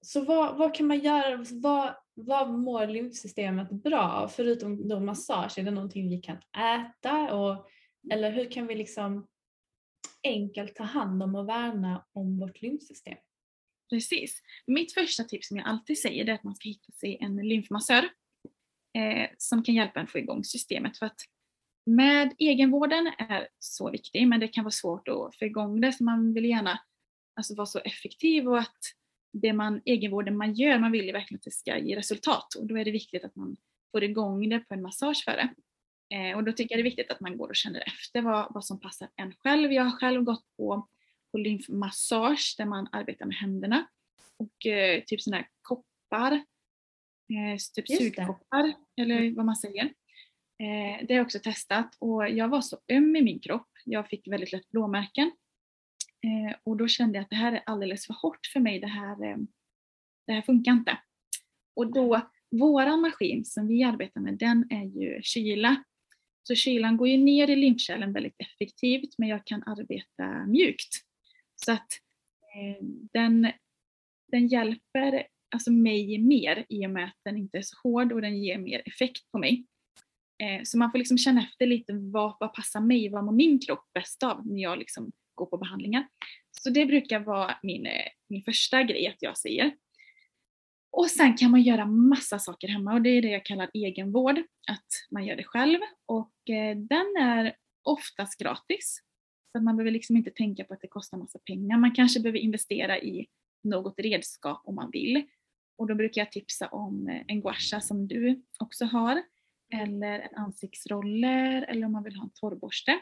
så 0.00 0.24
vad, 0.24 0.56
vad 0.56 0.74
kan 0.74 0.86
man 0.86 0.98
göra, 0.98 1.44
vad, 1.50 1.94
vad 2.14 2.50
mår 2.50 2.86
lymfsystemet 2.86 3.70
bra 3.70 4.12
av 4.12 4.28
förutom 4.28 4.88
då 4.88 5.00
massage? 5.00 5.58
Är 5.58 5.62
det 5.62 5.70
någonting 5.70 6.10
vi 6.10 6.18
kan 6.18 6.36
äta? 6.56 7.34
Och, 7.34 7.68
eller 8.12 8.30
hur 8.30 8.50
kan 8.50 8.66
vi 8.66 8.74
liksom 8.74 9.26
enkelt 10.22 10.74
ta 10.74 10.84
hand 10.84 11.22
om 11.22 11.34
och 11.34 11.48
värna 11.48 12.04
om 12.12 12.38
vårt 12.38 12.62
lymfsystem? 12.62 13.18
Precis. 13.90 14.42
Mitt 14.66 14.94
första 14.94 15.24
tips 15.24 15.48
som 15.48 15.56
jag 15.56 15.66
alltid 15.66 15.98
säger 15.98 16.28
är 16.28 16.32
att 16.32 16.42
man 16.42 16.54
ska 16.56 16.68
hitta 16.68 16.92
sig 16.92 17.18
en 17.20 17.36
lymfmassör 17.36 18.08
eh, 18.98 19.28
som 19.38 19.62
kan 19.62 19.74
hjälpa 19.74 20.00
en 20.00 20.06
få 20.06 20.18
igång 20.18 20.44
systemet. 20.44 20.98
För 20.98 21.06
att 21.06 21.20
med 21.86 22.34
egenvården 22.38 23.06
är 23.18 23.48
så 23.58 23.90
viktig 23.90 24.28
men 24.28 24.40
det 24.40 24.48
kan 24.48 24.64
vara 24.64 24.72
svårt 24.72 25.08
att 25.08 25.36
få 25.36 25.44
igång 25.44 25.80
det 25.80 25.92
så 25.92 26.04
man 26.04 26.34
vill 26.34 26.44
gärna 26.44 26.80
alltså, 27.36 27.54
vara 27.54 27.66
så 27.66 27.78
effektiv 27.78 28.48
och 28.48 28.58
att 28.58 28.78
det 29.32 29.52
man, 29.52 29.80
egenvården 29.84 30.36
man 30.36 30.54
gör, 30.54 30.78
man 30.78 30.92
vill 30.92 31.06
ju 31.06 31.12
verkligen 31.12 31.38
att 31.38 31.44
det 31.44 31.50
ska 31.50 31.78
ge 31.78 31.96
resultat 31.96 32.54
och 32.54 32.66
då 32.66 32.78
är 32.78 32.84
det 32.84 32.90
viktigt 32.90 33.24
att 33.24 33.36
man 33.36 33.56
får 33.92 34.04
igång 34.04 34.48
det 34.48 34.60
på 34.60 34.74
en 34.74 34.82
massage 34.82 35.24
före. 35.24 35.48
Eh, 36.14 36.36
och 36.36 36.44
då 36.44 36.52
tycker 36.52 36.74
jag 36.74 36.78
det 36.78 36.88
är 36.88 36.90
viktigt 36.90 37.10
att 37.10 37.20
man 37.20 37.36
går 37.36 37.48
och 37.48 37.56
känner 37.56 37.84
efter 37.86 38.22
vad, 38.22 38.54
vad 38.54 38.64
som 38.64 38.80
passar 38.80 39.08
en 39.16 39.34
själv. 39.34 39.72
Jag 39.72 39.84
har 39.84 39.98
själv 39.98 40.22
gått 40.22 40.44
på, 40.56 40.88
på 41.32 41.38
lymfmassage 41.38 42.54
där 42.58 42.64
man 42.64 42.88
arbetar 42.92 43.26
med 43.26 43.36
händerna 43.36 43.86
och 44.36 44.66
eh, 44.66 45.02
typ 45.06 45.22
sådana 45.22 45.36
här 45.36 45.48
koppar, 45.62 46.44
eh, 47.28 47.56
typ 47.74 47.88
sugkoppar 47.88 48.74
eller 48.96 49.36
vad 49.36 49.46
man 49.46 49.56
säger. 49.56 49.84
Eh, 50.62 51.06
det 51.06 51.14
har 51.14 51.16
jag 51.16 51.24
också 51.24 51.38
testat 51.38 51.96
och 51.98 52.28
jag 52.28 52.48
var 52.48 52.60
så 52.60 52.78
öm 52.88 53.16
i 53.16 53.22
min 53.22 53.40
kropp. 53.40 53.68
Jag 53.84 54.08
fick 54.08 54.28
väldigt 54.28 54.52
lätt 54.52 54.70
blåmärken. 54.70 55.32
Eh, 56.24 56.56
och 56.64 56.76
då 56.76 56.88
kände 56.88 57.18
jag 57.18 57.22
att 57.22 57.30
det 57.30 57.36
här 57.36 57.52
är 57.52 57.62
alldeles 57.66 58.06
för 58.06 58.14
hårt 58.14 58.46
för 58.52 58.60
mig. 58.60 58.80
Det 58.80 58.86
här, 58.86 59.24
eh, 59.24 59.36
det 60.26 60.32
här 60.32 60.42
funkar 60.42 60.72
inte. 60.72 60.98
Och 61.76 61.92
då, 61.92 62.20
våran 62.50 63.00
maskin 63.00 63.44
som 63.44 63.68
vi 63.68 63.84
arbetar 63.84 64.20
med, 64.20 64.34
den 64.34 64.66
är 64.70 64.84
ju 64.84 65.22
kyla. 65.22 65.84
Så 66.42 66.54
kylan 66.54 66.96
går 66.96 67.08
ju 67.08 67.16
ner 67.16 67.50
i 67.50 67.56
lymfkärlen 67.56 68.12
väldigt 68.12 68.36
effektivt 68.38 69.18
men 69.18 69.28
jag 69.28 69.46
kan 69.46 69.62
arbeta 69.62 70.46
mjukt. 70.46 70.94
Så 71.56 71.72
att 71.72 71.88
eh, 72.54 72.84
den, 73.12 73.52
den 74.26 74.48
hjälper 74.48 75.26
alltså 75.50 75.70
mig 75.70 76.18
mer 76.18 76.66
i 76.68 76.86
och 76.86 76.90
med 76.90 77.04
att 77.04 77.20
den 77.24 77.36
inte 77.36 77.58
är 77.58 77.62
så 77.62 77.76
hård 77.82 78.12
och 78.12 78.20
den 78.20 78.42
ger 78.42 78.58
mer 78.58 78.82
effekt 78.86 79.30
på 79.32 79.38
mig. 79.38 79.66
Eh, 80.42 80.62
så 80.64 80.78
man 80.78 80.90
får 80.90 80.98
liksom 80.98 81.18
känna 81.18 81.42
efter 81.42 81.66
lite 81.66 81.92
vad, 81.92 82.36
vad 82.40 82.54
passar 82.54 82.80
mig, 82.80 83.08
vad 83.08 83.24
mår 83.24 83.32
min 83.32 83.58
kropp 83.58 83.90
bäst 83.94 84.22
av 84.22 84.46
när 84.46 84.62
jag 84.62 84.78
liksom 84.78 85.12
går 85.34 85.46
på 85.46 85.56
behandlingar. 85.56 86.08
Så 86.50 86.70
det 86.70 86.86
brukar 86.86 87.20
vara 87.20 87.58
min, 87.62 87.86
eh, 87.86 88.06
min 88.28 88.42
första 88.42 88.82
grej 88.82 89.06
att 89.06 89.22
jag 89.22 89.38
säger. 89.38 89.76
Och 90.90 91.10
sen 91.10 91.36
kan 91.36 91.50
man 91.50 91.62
göra 91.62 91.86
massa 91.86 92.38
saker 92.38 92.68
hemma 92.68 92.94
och 92.94 93.02
det 93.02 93.10
är 93.10 93.22
det 93.22 93.28
jag 93.28 93.44
kallar 93.44 93.70
egenvård, 93.74 94.38
att 94.68 94.86
man 95.10 95.26
gör 95.26 95.36
det 95.36 95.44
själv 95.44 95.78
och 96.06 96.50
eh, 96.50 96.76
den 96.76 97.16
är 97.20 97.54
oftast 97.82 98.38
gratis. 98.38 99.02
Så 99.52 99.58
att 99.58 99.64
man 99.64 99.76
behöver 99.76 99.90
liksom 99.90 100.16
inte 100.16 100.30
tänka 100.30 100.64
på 100.64 100.74
att 100.74 100.80
det 100.80 100.88
kostar 100.88 101.18
massa 101.18 101.38
pengar. 101.38 101.78
Man 101.78 101.94
kanske 101.94 102.20
behöver 102.20 102.38
investera 102.38 102.98
i 102.98 103.26
något 103.64 103.94
redskap 103.98 104.62
om 104.64 104.74
man 104.74 104.90
vill. 104.90 105.26
Och 105.78 105.86
då 105.86 105.94
brukar 105.94 106.20
jag 106.20 106.32
tipsa 106.32 106.68
om 106.68 107.08
eh, 107.08 107.22
en 107.26 107.40
guasha 107.40 107.80
som 107.80 108.08
du 108.08 108.42
också 108.58 108.84
har, 108.84 109.22
eller 109.74 110.18
en 110.20 110.34
ansiktsroller 110.36 111.62
eller 111.68 111.86
om 111.86 111.92
man 111.92 112.02
vill 112.04 112.16
ha 112.16 112.24
en 112.24 112.30
torrborste. 112.34 112.98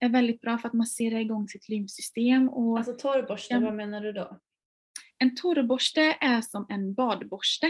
är 0.00 0.08
väldigt 0.08 0.40
bra 0.40 0.58
för 0.58 0.68
att 0.68 0.74
massera 0.74 1.20
igång 1.20 1.48
sitt 1.48 1.68
lymfsystem. 1.68 2.48
Och 2.48 2.78
Alltså 2.78 2.92
torrborste, 2.92 3.58
vad 3.58 3.74
menar 3.74 4.00
du 4.00 4.12
då? 4.12 4.38
En 5.18 5.36
torrborste 5.36 6.00
är 6.20 6.40
som 6.40 6.66
en 6.68 6.94
badborste. 6.94 7.66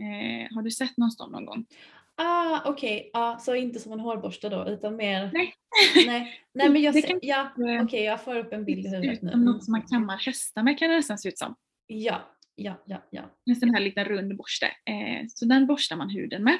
Eh, 0.00 0.54
har 0.54 0.62
du 0.62 0.70
sett 0.70 0.96
någon 0.96 1.10
sån 1.10 1.32
någon 1.32 1.46
gång? 1.46 1.66
Ah, 2.14 2.70
okej. 2.70 3.10
Ja, 3.12 3.38
så 3.40 3.54
inte 3.54 3.78
som 3.80 3.92
en 3.92 4.00
hårborste 4.00 4.48
då, 4.48 4.68
utan 4.68 4.96
mer... 4.96 5.30
Nej. 5.34 5.54
Nej, 6.06 6.40
Nej 6.54 6.68
men 6.70 6.82
jag 6.82 6.94
Det 6.94 7.02
kan- 7.02 7.18
Ja, 7.22 7.52
okej, 7.82 8.04
jag 8.04 8.24
får 8.24 8.36
upp 8.36 8.52
en 8.52 8.64
bild 8.64 8.86
i 8.86 8.88
huvudet 8.88 9.22
nu. 9.22 9.30
som 9.30 9.44
något 9.44 9.64
som 9.64 9.72
man 9.72 9.82
kammar 9.82 10.16
hästar 10.18 10.62
med 10.62 10.78
kan 10.78 10.88
det 10.90 10.96
nästan 10.96 11.18
se 11.18 11.28
ut 11.28 11.38
som. 11.38 11.54
Ja, 11.86 12.31
ja, 12.54 12.82
ja, 12.86 13.08
ja. 13.10 13.30
En 13.44 13.56
sån 13.56 13.74
här 13.74 13.80
liten 13.80 14.04
rund 14.04 14.36
borste. 14.36 14.66
Eh, 14.66 15.26
så 15.28 15.44
den 15.44 15.66
borstar 15.66 15.96
man 15.96 16.10
huden 16.10 16.44
med. 16.44 16.58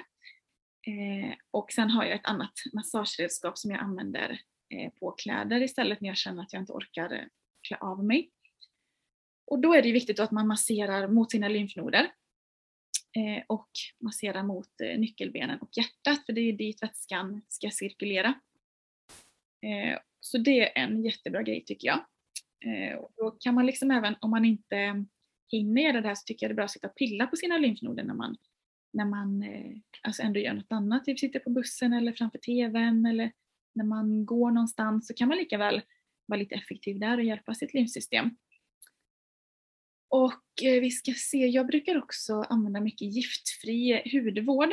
Eh, 0.87 1.35
och 1.51 1.73
sen 1.73 1.91
har 1.91 2.05
jag 2.05 2.15
ett 2.15 2.27
annat 2.27 2.53
massageredskap 2.73 3.59
som 3.59 3.71
jag 3.71 3.81
använder 3.81 4.41
eh, 4.75 4.93
på 4.93 5.11
kläder 5.11 5.63
istället 5.63 6.01
när 6.01 6.09
jag 6.09 6.17
känner 6.17 6.43
att 6.43 6.53
jag 6.53 6.63
inte 6.63 6.73
orkar 6.73 7.13
eh, 7.13 7.25
klä 7.69 7.77
av 7.77 8.05
mig. 8.05 8.31
Och 9.47 9.59
då 9.59 9.75
är 9.75 9.83
det 9.83 9.93
viktigt 9.93 10.17
då 10.17 10.23
att 10.23 10.31
man 10.31 10.47
masserar 10.47 11.09
mot 11.09 11.31
sina 11.31 11.49
lymfnoder 11.49 12.13
eh, 13.17 13.45
och 13.47 13.71
masserar 14.01 14.43
mot 14.43 14.81
eh, 14.81 14.99
nyckelbenen 14.99 15.59
och 15.59 15.71
hjärtat 15.73 16.27
för 16.27 16.33
det 16.33 16.41
är 16.41 16.53
dit 16.53 16.83
vätskan 16.83 17.43
ska 17.49 17.71
cirkulera. 17.71 18.35
Eh, 19.63 19.99
så 20.21 20.39
det 20.39 20.79
är 20.79 20.83
en 20.85 21.05
jättebra 21.05 21.43
grej 21.43 21.65
tycker 21.65 21.89
jag. 21.89 22.05
Eh, 22.65 22.97
och 22.99 23.13
då 23.17 23.31
kan 23.31 23.55
man 23.55 23.67
liksom 23.67 23.91
även 23.91 24.17
om 24.21 24.31
man 24.31 24.45
inte 24.45 25.05
hinner 25.53 25.83
göra 25.83 26.01
det 26.01 26.09
här 26.09 26.15
så 26.15 26.23
tycker 26.27 26.47
jag 26.47 26.51
det 26.51 26.53
är 26.53 26.57
bra 26.57 26.65
att 26.65 26.71
sitta 26.71 26.89
och 26.89 26.97
pilla 26.97 27.27
på 27.27 27.37
sina 27.37 27.59
lymfnoder 27.59 28.05
när 28.05 28.15
man, 28.15 28.37
när 28.93 29.05
man 29.05 29.43
eh, 29.43 29.77
alltså 30.03 30.23
ändå 30.23 30.41
gör 30.41 30.53
något 30.53 30.73
annat, 30.73 31.05
typ 31.05 31.19
sitter 31.19 31.41
på 31.41 31.51
bussen 31.51 31.93
eller 31.93 32.13
framför 32.13 32.39
TVn 32.39 33.07
eller 33.07 33.33
när 33.75 33.85
man 33.85 34.27
går 34.27 34.51
någonstans 34.51 35.07
så 35.07 35.15
kan 35.15 35.29
man 35.29 35.39
lika 35.39 35.59
väl 35.59 35.83
vara 36.27 36.41
lite 36.41 36.55
effektiv 36.55 36.99
där 36.99 37.19
och 37.19 37.25
hjälpa 37.25 37.55
sitt 37.55 37.75
lymfsystem. 37.75 38.31
Och 40.09 40.63
eh, 40.63 40.81
vi 40.81 40.91
ska 40.91 41.13
se, 41.13 41.47
jag 41.47 41.67
brukar 41.67 41.99
också 41.99 42.35
använda 42.35 42.81
mycket 42.81 43.15
giftfri 43.15 44.03
hudvård. 44.13 44.73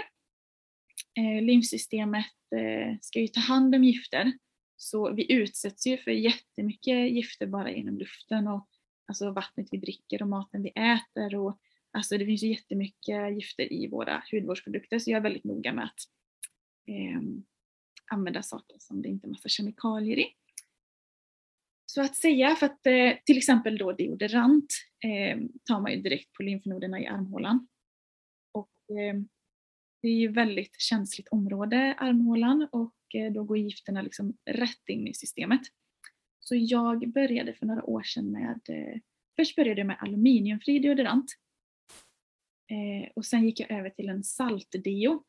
Eh, 1.18 1.44
lymfsystemet 1.44 2.26
eh, 2.56 2.98
ska 3.02 3.20
ju 3.20 3.28
ta 3.28 3.40
hand 3.40 3.76
om 3.76 3.84
gifter 3.84 4.34
så 4.78 5.14
vi 5.14 5.34
utsätts 5.34 5.88
ju 5.88 5.98
för 5.98 6.12
jättemycket 6.12 7.12
gifter 7.12 7.48
bara 7.48 7.72
genom 7.72 7.98
luften 7.98 8.48
och 8.48 8.68
alltså 9.10 9.32
vattnet 9.32 9.68
vi 9.72 9.78
dricker 9.78 10.22
och 10.22 10.28
maten 10.28 10.64
vi 10.64 10.70
äter 10.70 11.36
och 11.36 11.60
alltså 11.92 12.18
det 12.18 12.26
finns 12.26 12.44
ju 12.44 12.48
jättemycket 12.48 13.36
gifter 13.36 13.74
i 13.74 13.88
våra 13.88 14.24
hudvårdsprodukter 14.32 15.00
så 15.00 15.12
jag 15.12 15.18
är 15.18 15.22
väldigt 15.22 15.44
noga 15.44 15.74
med 15.74 15.86
att 15.86 16.00
eh, 16.88 17.22
använda 18.12 18.44
saker 18.44 18.78
som 18.80 19.02
det 19.02 19.10
inte 19.10 19.28
är 19.28 19.30
massa 19.30 19.50
kemikalier 19.50 20.18
i. 20.18 20.26
Så 21.86 22.02
att 22.02 22.16
säga, 22.16 22.56
för 22.56 22.66
att 22.66 22.86
eh, 22.86 23.12
till 23.26 23.38
exempel 23.38 23.78
då 23.78 23.92
deodorant 23.92 24.74
eh, 25.04 25.40
tar 25.64 25.82
man 25.82 25.92
ju 25.92 26.02
direkt 26.02 26.34
på 26.34 26.44
lymfnoderna 26.44 27.00
i 27.00 27.08
armhålan. 27.08 27.68
Och 28.52 28.98
eh, 28.98 29.16
det 30.02 30.08
är 30.08 30.16
ju 30.16 30.28
väldigt 30.28 30.82
känsligt 30.82 31.28
område, 31.28 31.96
armhålan, 31.98 32.68
och 32.72 33.16
eh, 33.16 33.32
då 33.32 33.44
går 33.44 33.58
gifterna 33.58 34.02
liksom 34.02 34.38
rätt 34.46 34.90
in 34.90 35.08
i 35.08 35.14
systemet. 35.14 35.62
Så 36.40 36.56
jag 36.56 37.12
började 37.12 37.54
för 37.54 37.66
några 37.66 37.84
år 37.84 38.04
sedan 38.04 38.32
med, 38.32 38.60
eh, 38.70 39.00
först 39.36 39.56
började 39.56 39.80
jag 39.82 39.88
med 39.88 39.98
aluminiumfri 40.00 40.80
deodorant. 40.80 41.32
Eh, 42.72 43.12
och 43.16 43.26
sen 43.26 43.46
gick 43.46 43.60
jag 43.60 43.72
över 43.72 43.90
till 43.90 44.10
en 44.10 44.24
saltdeo. 44.24 45.24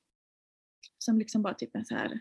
Som 0.99 1.19
liksom 1.19 1.43
bara 1.43 1.55
typ 1.55 1.77
en 1.77 1.85
så 1.85 1.95
här 1.95 2.21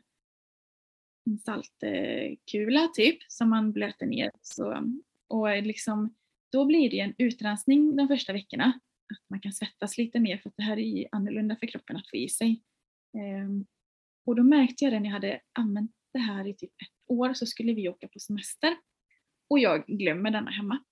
en 1.26 1.40
saltkula 1.40 2.88
typ 2.88 3.18
som 3.28 3.50
man 3.50 3.72
blöter 3.72 4.06
ner. 4.06 4.32
Så, 4.42 4.84
och 5.28 5.64
liksom, 5.64 6.16
då 6.52 6.66
blir 6.66 6.90
det 6.90 7.00
en 7.00 7.14
utrensning 7.18 7.96
de 7.96 8.08
första 8.08 8.34
veckorna. 8.34 8.80
Att 9.14 9.30
man 9.30 9.40
kan 9.40 9.54
svettas 9.54 9.98
lite 9.98 10.20
mer 10.20 10.38
för 10.38 10.50
att 10.50 10.58
det 10.58 10.64
här 10.64 10.78
är 10.78 10.98
ju 10.98 11.06
annorlunda 11.12 11.56
för 11.56 11.68
kroppen 11.68 11.98
att 11.98 12.10
få 12.10 12.18
i 12.18 12.30
sig. 12.30 12.64
Eh, 13.18 13.50
och 14.26 14.36
då 14.36 14.44
märkte 14.44 14.86
jag 14.86 14.94
det 14.94 15.00
när 15.00 15.06
jag 15.06 15.14
hade 15.14 15.42
använt 15.54 15.92
det 16.14 16.20
här 16.20 16.48
i 16.48 16.54
typ 16.54 16.72
ett 16.72 16.99
år 17.10 17.34
så 17.34 17.46
skulle 17.46 17.74
vi 17.74 17.90
åka 17.90 18.08
på 18.08 18.20
semester. 18.20 18.78
Och 19.50 19.60
jag 19.60 19.86
glömmer 19.86 20.32
denna 20.32 20.52
hemma. 20.52 20.84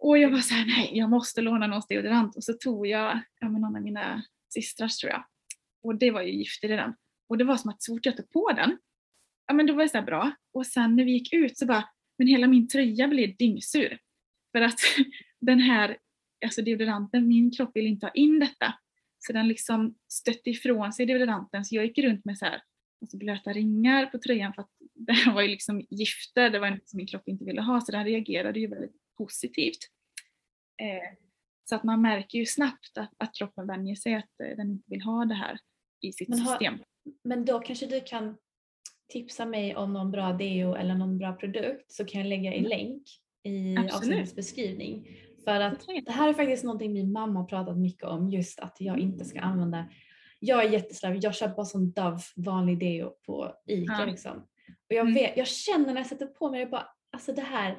Och 0.00 0.18
jag 0.18 0.30
var 0.30 0.38
så 0.38 0.54
här, 0.54 0.66
nej 0.66 0.90
jag 0.92 1.10
måste 1.10 1.40
låna 1.40 1.66
någons 1.66 1.86
deodorant. 1.86 2.36
Och 2.36 2.44
så 2.44 2.52
tog 2.52 2.86
jag 2.86 3.20
ja, 3.40 3.48
men 3.48 3.60
någon 3.60 3.76
av 3.76 3.82
mina 3.82 4.22
systrars 4.54 4.96
tror 4.96 5.12
jag. 5.12 5.24
Och 5.82 5.98
det 5.98 6.10
var 6.10 6.22
ju 6.22 6.32
gift 6.32 6.64
i 6.64 6.68
den. 6.68 6.94
Och 7.28 7.38
det 7.38 7.44
var 7.44 7.56
som 7.56 7.70
att 7.70 7.82
så 7.82 7.94
fort 7.94 8.06
jag 8.06 8.16
tog 8.16 8.30
på 8.30 8.52
den, 8.52 8.78
ja 9.46 9.54
men 9.54 9.66
då 9.66 9.74
var 9.74 9.82
det 9.82 9.88
såhär 9.88 10.04
bra. 10.04 10.32
Och 10.52 10.66
sen 10.66 10.96
när 10.96 11.04
vi 11.04 11.12
gick 11.12 11.32
ut 11.32 11.58
så 11.58 11.66
bara, 11.66 11.88
men 12.18 12.26
hela 12.26 12.46
min 12.46 12.68
tröja 12.68 13.08
blev 13.08 13.36
dyngsur. 13.36 13.98
För 14.52 14.60
att 14.60 14.78
den 15.40 15.60
här, 15.60 15.98
alltså 16.44 16.62
deodoranten, 16.62 17.28
min 17.28 17.50
kropp 17.50 17.70
vill 17.74 17.86
inte 17.86 18.06
ha 18.06 18.12
in 18.12 18.38
detta. 18.38 18.74
Så 19.18 19.32
den 19.32 19.48
liksom 19.48 19.94
stötte 20.08 20.50
ifrån 20.50 20.92
sig 20.92 21.06
deodoranten 21.06 21.64
så 21.64 21.74
jag 21.74 21.86
gick 21.86 21.98
runt 21.98 22.24
med 22.24 22.38
så 22.38 22.44
här, 22.44 22.62
alltså 23.06 23.16
blöta 23.16 23.52
ringar 23.52 24.06
på 24.06 24.18
tröjan 24.18 24.52
för 24.54 24.62
att 24.62 24.70
det 24.94 25.12
här 25.12 25.34
var 25.34 25.42
ju 25.42 25.48
liksom 25.48 25.80
gifter, 25.90 26.50
det 26.50 26.58
var 26.58 26.70
något 26.70 26.88
som 26.88 26.96
min 26.96 27.06
kropp 27.06 27.28
inte 27.28 27.44
ville 27.44 27.60
ha 27.60 27.80
så 27.80 27.92
den 27.92 28.04
reagerade 28.04 28.60
ju 28.60 28.66
väldigt 28.66 28.96
positivt. 29.18 29.78
Eh, 30.82 31.18
så 31.68 31.74
att 31.74 31.84
man 31.84 32.02
märker 32.02 32.38
ju 32.38 32.46
snabbt 32.46 32.98
att, 32.98 33.12
att 33.18 33.34
kroppen 33.34 33.66
vänjer 33.66 33.94
sig 33.94 34.14
att 34.14 34.40
eh, 34.40 34.56
den 34.56 34.70
inte 34.70 34.90
vill 34.90 35.02
ha 35.02 35.24
det 35.24 35.34
här 35.34 35.58
i 36.00 36.12
sitt 36.12 36.28
Men 36.28 36.38
har- 36.38 36.52
system. 36.52 36.78
Men 37.24 37.44
då 37.44 37.58
kanske 37.60 37.86
du 37.86 38.00
kan 38.00 38.36
tipsa 39.12 39.46
mig 39.46 39.76
om 39.76 39.92
någon 39.92 40.10
bra 40.10 40.32
deo 40.32 40.74
eller 40.74 40.94
någon 40.94 41.18
bra 41.18 41.32
produkt 41.32 41.92
så 41.92 42.04
kan 42.04 42.20
jag 42.20 42.28
lägga 42.28 42.54
i 42.54 42.60
länk 42.60 43.02
i 43.42 43.72
Mm. 43.72 43.84
Avsnittets 43.84 44.34
beskrivning. 44.34 45.08
För 45.44 45.60
att 45.60 45.86
det 46.06 46.12
här 46.12 46.28
är 46.28 46.34
faktiskt 46.34 46.64
någonting 46.64 46.92
min 46.92 47.12
mamma 47.12 47.44
pratat 47.44 47.78
mycket 47.78 48.04
om 48.04 48.30
just 48.30 48.60
att 48.60 48.76
jag 48.80 48.98
inte 48.98 49.24
ska 49.24 49.40
använda 49.40 49.88
jag 50.38 50.64
är 50.64 50.70
jätteslarvig, 50.70 51.24
jag 51.24 51.34
köper 51.34 51.54
bara 51.54 51.66
sån 51.66 51.90
Dove 51.92 52.20
vanlig 52.36 52.78
deo 52.78 53.10
på 53.26 53.52
ICA 53.66 53.92
Ja. 53.98 54.04
liksom. 54.04 54.36
Och 54.88 54.94
jag, 54.94 55.00
Mm. 55.00 55.14
vet, 55.14 55.36
jag 55.36 55.46
känner 55.46 55.86
när 55.86 55.96
jag 56.00 56.06
sätter 56.06 56.26
på 56.26 56.50
mig, 56.50 56.60
jag 56.60 56.70
bara, 56.70 56.86
alltså 57.12 57.32
det 57.32 57.42
här 57.42 57.78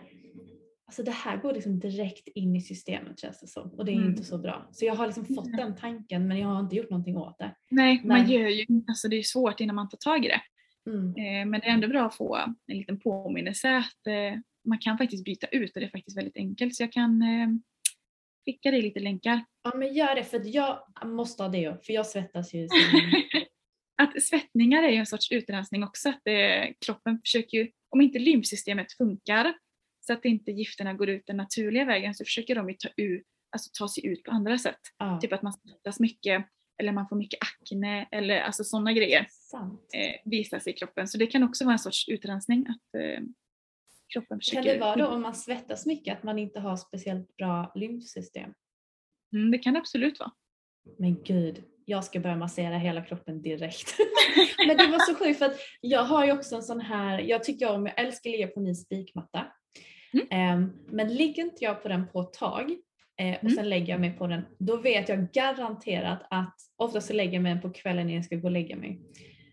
Alltså 0.89 1.03
det 1.03 1.11
här 1.11 1.37
går 1.37 1.53
liksom 1.53 1.79
direkt 1.79 2.27
in 2.27 2.55
i 2.55 2.61
systemet 2.61 3.19
känns 3.19 3.39
det 3.39 3.47
som 3.47 3.69
och 3.69 3.85
det 3.85 3.91
är 3.91 3.95
Mm. 3.95 4.09
inte 4.09 4.23
så 4.23 4.37
bra. 4.37 4.67
Så 4.71 4.85
jag 4.85 4.95
har 4.95 5.05
liksom 5.05 5.25
fått 5.25 5.57
den 5.57 5.75
tanken 5.75 6.27
men 6.27 6.37
jag 6.39 6.47
har 6.47 6.59
inte 6.59 6.75
gjort 6.75 6.89
någonting 6.89 7.17
åt 7.17 7.37
det. 7.39 7.55
Nej, 7.71 8.01
man 8.05 8.21
Nej. 8.23 8.35
gör 8.35 8.47
ju, 8.49 8.65
alltså 8.87 9.07
det 9.07 9.15
är 9.15 9.23
svårt 9.23 9.59
innan 9.59 9.75
man 9.75 9.89
tar 9.89 9.97
tag 9.97 10.25
i 10.25 10.27
det. 10.27 10.41
Mm. 10.91 11.07
Eh, 11.07 11.45
men 11.51 11.59
det 11.61 11.67
är 11.67 11.71
ändå 11.71 11.87
bra 11.87 12.05
att 12.05 12.15
få 12.15 12.35
en 12.67 12.77
liten 12.77 12.99
påminnelse 12.99 13.77
att 13.77 14.07
eh, 14.07 14.39
man 14.65 14.79
kan 14.79 14.97
faktiskt 14.97 15.23
byta 15.25 15.47
ut 15.47 15.75
och 15.75 15.79
det 15.81 15.85
är 15.87 15.91
faktiskt 15.91 16.17
väldigt 16.17 16.37
enkelt. 16.37 16.75
Så 16.75 16.83
jag 16.83 16.91
kan 16.91 17.21
eh, 17.21 17.47
skicka 18.47 18.71
dig 18.71 18.81
lite 18.81 18.99
länkar. 18.99 19.45
Ja 19.63 19.71
men 19.75 19.93
gör 19.93 20.15
det 20.15 20.23
för 20.23 20.41
jag 20.45 20.79
måste 21.05 21.43
ha 21.43 21.49
deo 21.49 21.77
för 21.83 21.93
jag 21.93 22.05
svettas 22.05 22.53
ju. 22.53 22.67
att 24.01 24.23
svettningar 24.23 24.83
är 24.83 24.89
ju 24.89 24.97
en 24.97 25.05
sorts 25.05 25.31
utrensning 25.31 25.83
också. 25.83 26.09
Att 26.09 26.21
det, 26.23 26.73
kroppen 26.85 27.19
försöker 27.19 27.57
ju, 27.57 27.71
om 27.89 28.01
inte 28.01 28.19
lymfsystemet 28.19 28.91
funkar 28.91 29.53
så 29.99 30.13
att 30.13 30.25
inte 30.25 30.51
gifterna 30.51 30.93
går 30.93 31.09
ut 31.09 31.23
den 31.27 31.37
naturliga 31.37 31.85
vägen 31.85 32.15
så 32.15 32.23
försöker 32.23 32.55
de 32.55 32.69
ju 32.69 32.75
ta, 32.75 32.89
ut, 32.97 33.23
alltså 33.51 33.69
ta 33.73 33.87
sig 33.87 34.05
ut 34.05 34.23
på 34.23 34.31
andra 34.31 34.57
sätt. 34.57 34.79
Ja. 34.97 35.19
Typ 35.21 35.33
att 35.33 35.41
man 35.41 35.53
svettas 35.53 35.99
mycket 35.99 36.45
eller 36.79 36.91
man 36.91 37.07
får 37.07 37.15
mycket 37.15 37.39
akne 37.41 38.07
eller 38.11 38.39
alltså 38.39 38.63
sådana 38.63 38.93
grejer 38.93 39.27
eh, 39.93 40.15
visas 40.25 40.67
i 40.67 40.73
kroppen. 40.73 41.07
Så 41.07 41.17
det 41.17 41.27
kan 41.27 41.43
också 41.43 41.65
vara 41.65 41.73
en 41.73 41.79
sorts 41.79 42.09
utrensning 42.09 42.67
att 42.69 43.01
eh, 43.01 43.23
kroppen 44.13 44.39
försöker... 44.39 44.63
Kan 44.63 44.73
det 44.73 44.79
vara 44.79 44.95
då 44.95 45.07
om 45.07 45.21
man 45.21 45.35
svettas 45.35 45.85
mycket 45.85 46.17
att 46.17 46.23
man 46.23 46.39
inte 46.39 46.59
har 46.59 46.77
speciellt 46.77 47.37
bra 47.37 47.71
lymfsystem? 47.75 48.53
Mm, 49.33 49.51
det 49.51 49.57
kan 49.57 49.73
det 49.73 49.79
absolut 49.79 50.19
vara. 50.19 50.31
Men 50.97 51.23
gud, 51.23 51.63
jag 51.85 52.03
ska 52.03 52.19
börja 52.19 52.35
massera 52.35 52.77
hela 52.77 53.01
kroppen 53.05 53.41
direkt. 53.41 53.97
Men 54.67 54.77
det 54.77 54.87
var 54.87 54.99
så 54.99 55.15
sjukt 55.15 55.39
för 55.39 55.45
att 55.45 55.59
jag 55.81 56.03
har 56.03 56.25
ju 56.25 56.31
också 56.31 56.55
en 56.55 56.63
sån 56.63 56.81
här, 56.81 57.19
jag 57.19 57.43
tycker 57.43 57.69
om, 57.69 57.85
jag 57.85 57.99
älskar 57.99 58.29
att 58.29 58.31
ligga 58.31 58.47
på 58.47 58.59
min 58.59 58.75
spikmatta. 58.75 59.45
Mm. 60.13 60.27
Ehm, 60.31 60.73
men 60.87 61.15
ligger 61.15 61.43
inte 61.43 61.63
jag 61.63 61.83
på 61.83 61.87
den 61.87 62.07
på 62.07 62.21
ett 62.21 62.33
tag 62.33 62.71
eh, 63.19 63.35
och 63.35 63.43
Mm. 63.43 63.55
sen 63.55 63.69
lägger 63.69 63.93
jag 63.93 64.01
mig 64.01 64.17
på 64.17 64.27
den, 64.27 64.45
då 64.59 64.77
vet 64.77 65.09
jag 65.09 65.31
garanterat 65.31 66.27
att 66.29 66.55
oftast 66.75 67.07
så 67.07 67.13
lägger 67.13 67.33
jag 67.33 67.43
mig 67.43 67.61
på 67.61 67.69
kvällen 67.69 68.01
innan 68.01 68.15
jag 68.15 68.25
ska 68.25 68.35
gå 68.35 68.47
och 68.47 68.51
lägga 68.51 68.75
mig. 68.75 69.01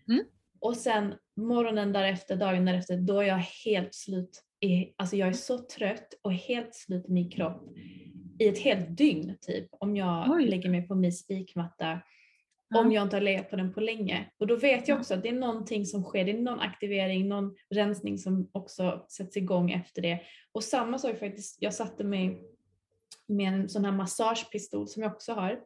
Mm. 0.09 0.25
Och 0.59 0.77
sen 0.77 1.15
morgonen 1.35 1.93
därefter, 1.93 2.35
dagen 2.35 2.65
därefter, 2.65 2.97
då 2.97 3.19
är 3.19 3.27
jag 3.27 3.43
helt 3.65 3.95
slut. 3.95 4.41
I, 4.59 4.93
alltså 4.97 5.15
jag 5.15 5.27
är 5.29 5.33
så 5.33 5.57
trött 5.57 6.13
och 6.21 6.33
helt 6.33 6.75
slut 6.75 7.05
i 7.09 7.11
min 7.11 7.31
kropp 7.31 7.63
i 8.39 8.47
ett 8.47 8.59
helt 8.59 8.97
dygn 8.97 9.37
typ 9.41 9.67
om 9.71 9.95
jag 9.95 10.29
Oj. 10.29 10.47
lägger 10.47 10.69
mig 10.69 10.87
på 10.87 10.95
min 10.95 11.13
spikmatta 11.13 12.01
Ja. 12.69 12.79
om 12.79 12.91
jag 12.91 13.03
inte 13.03 13.15
har 13.15 13.21
legat 13.21 13.49
på 13.49 13.55
den 13.55 13.73
på 13.73 13.79
länge. 13.79 14.31
Och 14.37 14.47
då 14.47 14.55
vet 14.55 14.87
jag 14.87 14.99
också 14.99 15.13
att 15.13 15.23
det 15.23 15.29
är 15.29 15.33
någonting 15.33 15.85
som 15.85 16.03
sker, 16.03 16.25
det 16.25 16.31
är 16.31 16.37
någon 16.41 16.59
aktivering, 16.59 17.27
någon 17.27 17.55
rensning 17.69 18.17
som 18.17 18.49
också 18.51 19.05
sätts 19.09 19.37
igång 19.37 19.71
efter 19.71 20.01
det. 20.01 20.19
Och 20.51 20.63
samma 20.63 20.97
sak 20.97 21.19
faktiskt, 21.19 21.57
jag 21.61 21.73
satte 21.73 22.03
mig 22.03 22.41
med 23.27 23.53
en 23.53 23.69
sån 23.69 23.85
här 23.85 23.91
massagepistol 23.91 24.87
som 24.87 25.03
jag 25.03 25.11
också 25.11 25.33
har. 25.33 25.59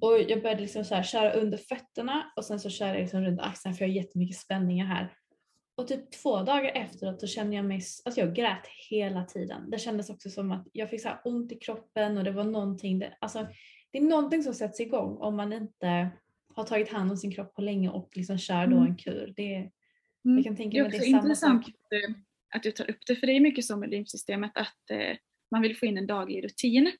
Och 0.00 0.18
jag 0.28 0.42
började 0.42 0.60
liksom 0.62 0.84
så 0.84 0.94
här 0.94 1.02
köra 1.02 1.32
under 1.32 1.58
fötterna 1.58 2.32
och 2.36 2.44
sen 2.44 2.60
så 2.60 2.70
kör 2.70 2.86
jag 2.86 2.96
liksom 2.96 3.20
runt 3.24 3.40
axeln 3.40 3.74
för 3.74 3.84
jag 3.84 3.88
har 3.90 3.94
jättemycket 3.96 4.36
spänningar 4.36 4.86
här. 4.86 5.12
Och 5.74 5.88
typ 5.88 6.10
två 6.10 6.42
dagar 6.42 6.70
efteråt 6.74 7.20
så 7.20 7.26
kände 7.26 7.56
jag 7.56 7.64
mig, 7.64 7.76
alltså 8.04 8.20
jag 8.20 8.34
grät 8.34 8.66
hela 8.90 9.24
tiden. 9.24 9.70
Det 9.70 9.78
kändes 9.78 10.10
också 10.10 10.30
som 10.30 10.50
att 10.52 10.66
jag 10.72 10.90
fick 10.90 11.02
så 11.02 11.10
ont 11.24 11.52
i 11.52 11.54
kroppen 11.58 12.18
och 12.18 12.24
det 12.24 12.30
var 12.30 12.44
någonting, 12.44 12.98
det, 12.98 13.16
alltså 13.20 13.46
det 13.90 13.98
är 13.98 14.02
någonting 14.02 14.42
som 14.42 14.54
sätts 14.54 14.80
igång 14.80 15.16
om 15.18 15.36
man 15.36 15.52
inte 15.52 16.08
har 16.54 16.64
tagit 16.64 16.88
hand 16.92 17.10
om 17.10 17.16
sin 17.16 17.32
kropp 17.32 17.54
på 17.54 17.62
länge 17.62 17.88
och 17.90 18.10
liksom 18.16 18.38
kör 18.38 18.66
då 18.66 18.76
Mm. 18.76 18.88
en 18.88 18.96
kur. 18.96 19.32
Det, 19.36 19.54
Mm. 20.24 20.36
jag 20.38 20.44
kan 20.44 20.56
tänka 20.56 20.70
Det 20.74 20.78
är 20.78 20.82
mig 20.82 20.88
att 20.88 20.94
också 20.94 21.00
det 21.04 21.06
är 21.08 21.10
samma 21.10 21.22
intressant 21.22 21.64
sak. 21.66 21.74
att, 21.74 21.92
eh, 21.92 22.14
att 22.56 22.62
du 22.62 22.70
tar 22.70 22.90
upp 22.90 22.98
det, 23.06 23.16
för 23.16 23.26
det 23.26 23.32
är 23.32 23.40
mycket 23.40 23.64
så 23.64 23.76
med 23.76 23.90
lymfsystemet 23.90 24.52
att 24.54 24.90
eh, 24.90 25.16
man 25.50 25.62
vill 25.62 25.76
få 25.76 25.86
in 25.86 25.98
en 25.98 26.06
daglig 26.06 26.44
rutin 26.44 26.92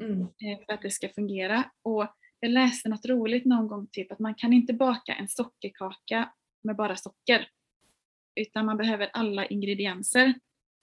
Mm. 0.00 0.20
eh, 0.20 0.64
för 0.66 0.72
att 0.72 0.82
det 0.82 0.90
ska 0.90 1.08
fungera. 1.08 1.64
Och 1.82 2.06
jag 2.44 2.52
läste 2.52 2.88
något 2.88 3.06
roligt 3.06 3.44
någon 3.44 3.68
gång, 3.68 3.86
typ 3.92 4.12
att 4.12 4.18
man 4.18 4.34
kan 4.34 4.52
inte 4.52 4.72
baka 4.72 5.14
en 5.14 5.28
sockerkaka 5.28 6.32
med 6.62 6.76
bara 6.76 6.96
socker. 6.96 7.48
Utan 8.34 8.66
man 8.66 8.76
behöver 8.76 9.10
alla 9.12 9.46
ingredienser 9.46 10.34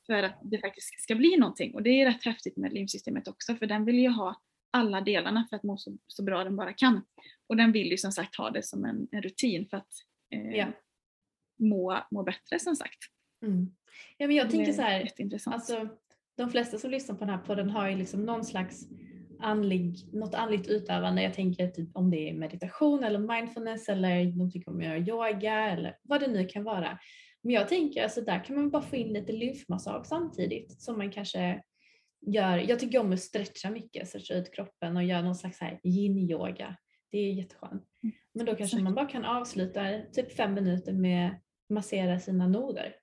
för 0.06 0.24
att 0.24 0.40
det 0.44 0.60
faktiskt 0.60 1.02
ska 1.02 1.16
bli 1.16 1.38
någonting. 1.38 1.74
Och 1.74 1.84
det 1.84 1.90
är 1.90 2.06
rätt 2.06 2.26
häftigt 2.26 2.58
med 2.58 2.74
lymfsystemet 2.74 3.28
också, 3.28 3.56
för 3.56 3.66
den 3.66 3.86
vill 3.86 4.00
ju 4.00 4.10
ha 4.10 4.42
alla 4.72 5.02
delarna 5.02 5.48
för 5.50 5.56
att 5.56 5.64
må 5.64 5.78
så, 5.78 5.98
så 6.08 6.24
bra 6.24 6.44
den 6.44 6.56
bara 6.56 6.74
kan. 6.74 7.02
Och 7.48 7.58
den 7.58 7.72
vill 7.72 7.92
ju 7.92 7.98
som 7.98 8.12
sagt 8.12 8.36
ha 8.36 8.50
det 8.50 8.64
som 8.64 8.86
en, 8.86 9.08
en 9.12 9.22
rutin 9.22 9.68
för 9.70 9.78
att 9.78 9.94
eh, 10.34 10.56
Ja. 10.56 10.68
må, 11.60 12.04
må 12.12 12.24
bättre 12.24 12.60
som 12.60 12.76
sagt. 12.76 13.00
Mm. 13.46 13.76
Ja, 14.18 14.28
men 14.28 14.36
jag 14.36 14.52
tänker 14.52 14.74
så 14.74 14.82
här. 14.82 15.10
Alltså, 15.46 15.90
de 16.38 16.50
flesta 16.50 16.78
som 16.78 16.92
lyssnar 16.92 17.16
på 17.16 17.26
den 17.26 17.34
här 17.34 17.42
podden 17.42 17.70
har 17.70 17.90
ju 17.90 17.96
liksom 17.96 18.26
någon 18.26 18.46
slags 18.46 18.88
andlig, 19.42 19.96
något 20.14 20.34
andligt 20.34 20.68
utövande. 20.68 21.24
Jag 21.24 21.34
tänker 21.34 21.68
typ 21.68 21.90
om 21.94 22.12
det 22.12 22.30
är 22.30 22.34
meditation 22.34 23.04
eller 23.04 23.20
mindfulness 23.20 23.90
eller 23.90 24.26
de 24.26 24.52
tycker 24.52 24.72
om 24.72 24.78
att 24.78 24.86
göra 24.86 25.00
yoga 25.00 25.70
eller 25.70 25.98
vad 26.04 26.20
det 26.20 26.28
nu 26.28 26.46
kan 26.46 26.64
vara. 26.64 27.00
Men 27.44 27.54
jag 27.54 27.68
tänker 27.68 28.04
alltså 28.04 28.22
där 28.22 28.44
kan 28.44 28.56
man 28.56 28.70
bara 28.70 28.82
få 28.82 28.96
in 28.96 29.14
lite 29.14 29.32
lymfmassage 29.32 30.06
samtidigt 30.06 30.82
som 30.82 30.98
man 30.98 31.12
kanske 31.12 31.62
gör. 32.28 32.58
Jag 32.58 32.80
tycker 32.80 33.00
om 33.00 33.14
att 33.14 33.20
stretcha 33.20 33.70
mycket, 33.70 34.08
stretcha 34.08 34.34
ut 34.34 34.56
kroppen 34.56 34.98
och 34.98 35.04
göra 35.04 35.22
någon 35.22 35.36
slags 35.36 35.60
yin-yoga. 35.84 36.76
Det 37.12 37.18
är 37.18 37.34
jätteskönt. 37.34 37.84
Men 38.34 38.46
då 38.46 38.56
kanske 38.56 38.80
man 38.80 38.96
bara 38.96 39.06
kan 39.06 39.26
avsluta 39.26 40.00
typ 40.14 40.32
fem 40.32 40.54
minuter 40.54 40.94
med 40.94 41.40
massera 41.70 42.20
sina 42.20 42.48
noder. 42.48 42.96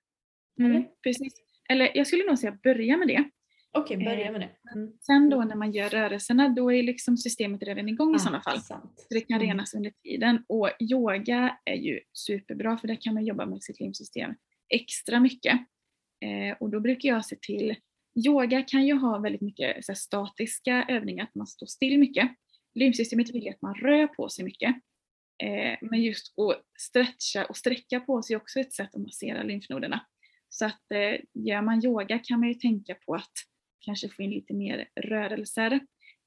Mm, 0.59 0.85
precis. 1.03 1.33
Eller 1.69 1.91
jag 1.97 2.07
skulle 2.07 2.25
nog 2.25 2.39
säga 2.39 2.57
börja 2.63 2.97
med 2.97 3.07
det. 3.07 3.29
Okej, 3.71 3.97
börja 3.97 4.25
Eh, 4.25 4.31
med 4.31 4.41
det. 4.41 4.49
Mm. 4.75 4.93
Sen 5.01 5.29
då 5.29 5.43
när 5.43 5.55
man 5.55 5.71
gör 5.71 5.89
rörelserna, 5.89 6.49
då 6.49 6.73
är 6.73 6.83
liksom 6.83 7.17
systemet 7.17 7.63
redan 7.63 7.89
igång 7.89 8.15
i 8.15 8.19
sådana 8.19 8.41
fall. 8.41 8.61
Sant. 8.61 8.99
Så 8.99 9.13
det 9.13 9.21
kan 9.21 9.35
Mm. 9.37 9.47
renas 9.47 9.73
under 9.73 9.91
tiden. 10.03 10.43
Och 10.47 10.69
yoga 10.79 11.57
är 11.65 11.75
ju 11.75 11.99
superbra 12.13 12.77
för 12.77 12.87
där 12.87 12.97
kan 13.01 13.13
man 13.13 13.25
jobba 13.25 13.45
med 13.45 13.63
sitt 13.63 13.79
lymfsystem 13.79 14.33
extra 14.69 15.19
mycket. 15.19 15.53
Eh, 16.25 16.57
och 16.59 16.69
då 16.69 16.79
brukar 16.79 17.09
jag 17.09 17.25
se 17.25 17.35
till, 17.41 17.75
yoga 18.27 18.61
kan 18.63 18.85
ju 18.87 18.93
ha 18.93 19.19
väldigt 19.19 19.41
mycket 19.41 19.85
så 19.85 19.91
här, 19.91 19.97
statiska 19.97 20.85
övningar, 20.89 21.23
att 21.23 21.35
man 21.35 21.47
står 21.47 21.65
still 21.67 21.99
mycket. 21.99 22.31
Lymfsystemet 22.75 23.35
vill 23.35 23.49
att 23.49 23.61
man 23.61 23.75
rör 23.75 24.07
på 24.07 24.29
sig 24.29 24.45
mycket. 24.45 24.69
Eh, 25.43 25.77
men 25.81 26.01
just 26.01 26.39
att 26.39 26.63
stretcha 26.79 27.45
och 27.45 27.57
sträcka 27.57 27.99
på 27.99 28.21
sig 28.21 28.33
är 28.33 28.37
också 28.37 28.59
ett 28.59 28.73
sätt 28.73 28.95
att 28.95 29.01
massera 29.01 29.43
lymfnoderna. 29.43 30.05
Så 30.49 30.65
att 30.65 30.91
eh, 30.93 31.19
gör 31.33 31.61
man 31.61 31.85
yoga 31.85 32.19
kan 32.19 32.39
man 32.39 32.49
ju 32.49 32.53
tänka 32.55 32.95
på 32.95 33.15
att 33.15 33.31
kanske 33.79 34.09
få 34.09 34.21
in 34.23 34.29
lite 34.31 34.53
mer 34.53 34.89
rörelser. 34.95 35.79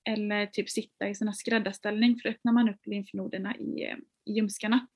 Eller 0.08 0.46
typ 0.46 0.70
sitta 0.70 1.08
i 1.08 1.14
här 1.28 1.34
skräddarställning 1.34 2.16
för 2.16 2.28
då 2.28 2.34
öppnar 2.34 2.52
man 2.52 2.68
upp 2.68 2.86
lymfnoderna 2.86 3.56
i, 3.56 3.84
eh, 3.84 3.96
i 4.24 4.32
ljumskarna. 4.32 4.86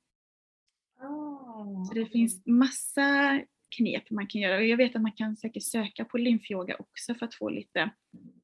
Ah, 1.00 1.84
Så 1.84 1.94
det 1.94 2.07
finns 2.07 2.46
massa 2.46 3.40
knep 3.76 4.11
man 4.11 4.26
kan 4.26 4.40
göra 4.40 4.57
och 4.57 4.64
jag 4.64 4.76
vet 4.76 4.96
att 4.96 5.02
man 5.02 5.12
kan 5.12 5.36
säkert 5.36 5.62
söka 5.62 6.04
på 6.04 6.18
lymfyoga 6.18 6.76
också 6.78 7.14
för 7.14 7.26
att 7.26 7.34
få 7.34 7.48
lite, 7.48 7.90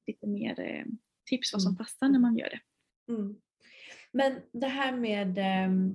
lite 0.06 0.26
mer 0.26 0.60
eh, 0.60 0.84
tips 1.30 1.52
vad 1.52 1.62
som 1.62 1.70
Mm. 1.70 1.76
passar 1.78 2.08
när 2.08 2.18
man 2.18 2.36
gör 2.38 2.50
det. 2.50 2.60
Mm. 3.12 3.36
Men 4.12 4.40
det 4.52 4.66
här 4.66 4.92
med, 4.96 5.38
ehm, 5.38 5.92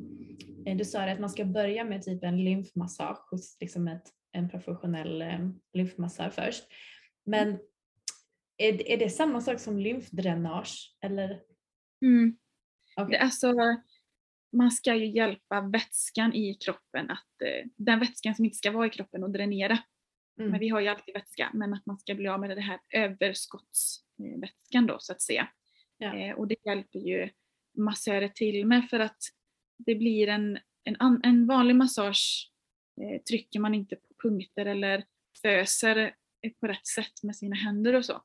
du 0.78 0.86
sa 0.86 1.02
att 1.14 1.20
man 1.20 1.30
ska 1.30 1.46
börja 1.46 1.84
med 1.84 2.04
typ 2.04 2.24
en 2.24 2.44
lymfmassage 2.44 3.28
hos 3.32 3.58
liksom 3.60 3.88
ett, 3.88 4.10
en 4.32 4.50
professionell 4.50 5.22
um, 5.22 5.60
lymfmassör 5.74 6.30
först. 6.30 6.64
Men 7.26 7.60
är, 8.58 8.88
är 8.88 8.98
det 8.98 9.10
samma 9.10 9.42
sak 9.42 9.60
som 9.60 9.80
lymfdränage? 9.80 10.96
Eller? 11.02 11.42
Mm. 12.02 12.38
Det, 13.10 13.18
alltså, 13.18 13.54
man 14.52 14.72
ska 14.72 14.96
ju 14.96 15.06
hjälpa 15.06 15.62
vätskan 15.62 16.34
i 16.34 16.54
kroppen, 16.54 17.12
att, 17.12 17.42
eh, 17.42 17.70
den 17.76 18.00
vätskan 18.00 18.36
som 18.36 18.46
inte 18.46 18.58
ska 18.58 18.72
vara 18.72 18.88
i 18.88 18.90
kroppen 18.90 19.24
att 19.24 19.34
dränera. 19.34 19.78
Mm. 20.40 20.52
Men 20.52 20.60
vi 20.60 20.70
har 20.70 20.80
ju 20.80 20.88
alltid 20.88 21.14
vätska, 21.14 21.50
men 21.54 21.74
att 21.74 21.86
man 21.86 22.00
ska 22.00 22.16
bli 22.16 22.28
av 22.28 22.40
med 22.40 22.50
det 22.50 22.62
här 22.62 22.80
överskottsvätskan 22.94 24.88
då 24.88 24.98
så 25.00 25.12
att 25.12 25.22
säga. 25.22 25.48
Ja. 25.98 26.16
Eh, 26.18 26.36
och 26.36 26.48
det 26.48 26.56
hjälper 26.66 27.00
ju 27.00 27.30
massörer 27.78 28.30
till 28.30 28.66
med 28.66 28.90
för 28.90 29.00
att 29.00 29.18
det 29.78 29.96
blir 29.96 30.28
en, 30.28 30.60
en, 30.84 31.22
en 31.24 31.48
vanlig 31.48 31.76
massage 31.76 32.52
eh, 33.02 33.22
trycker 33.22 33.60
man 33.60 33.74
inte 33.74 33.96
på 33.96 34.14
punkter 34.24 34.66
eller 34.66 35.06
föser 35.42 35.98
eh, 36.42 36.52
på 36.60 36.68
rätt 36.68 36.88
sätt 36.88 37.24
med 37.24 37.36
sina 37.36 37.56
händer 37.56 37.94
och 37.94 38.06
så. 38.06 38.22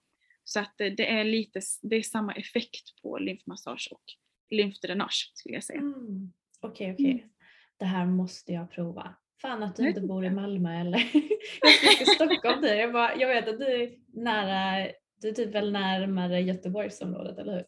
Så 0.53 0.61
att 0.61 0.74
det 0.78 1.11
är 1.11 1.24
lite, 1.24 1.61
det 1.82 1.96
är 1.96 2.03
samma 2.03 2.32
effekt 2.32 3.03
på 3.03 3.18
lymfmassage 3.18 3.88
och 3.90 4.03
lymfdränage 4.50 5.32
skulle 5.34 5.55
jag 5.55 5.64
säga. 5.64 5.80
Mm. 5.80 6.32
Okej, 6.61 6.92
okej. 6.92 7.11
Mm. 7.11 7.28
Det 7.76 7.84
här 7.84 8.07
måste 8.07 8.53
jag 8.53 8.70
prova. 8.70 9.14
Fan 9.42 9.62
att 9.62 9.76
du 9.76 9.88
inte 9.88 10.00
bor 10.00 10.24
i. 10.24 10.30
Malmö 10.30 10.80
eller? 10.80 10.98
jag 11.61 11.74
ska 11.74 12.05
till 12.05 12.14
Stockholm 12.14 12.61
nu. 12.61 12.68
Jag, 12.68 12.92
bara, 12.92 13.16
jag 13.16 13.28
vet 13.28 13.48
att 13.48 13.59
du 13.59 13.66
är 13.66 13.90
nära, 14.07 14.88
du 15.20 15.28
är 15.28 15.32
typ 15.32 15.55
väl 15.55 15.72
närmare 15.72 16.40
Göteborgsområdet, 16.40 17.38
eller 17.38 17.53
hur? 17.53 17.64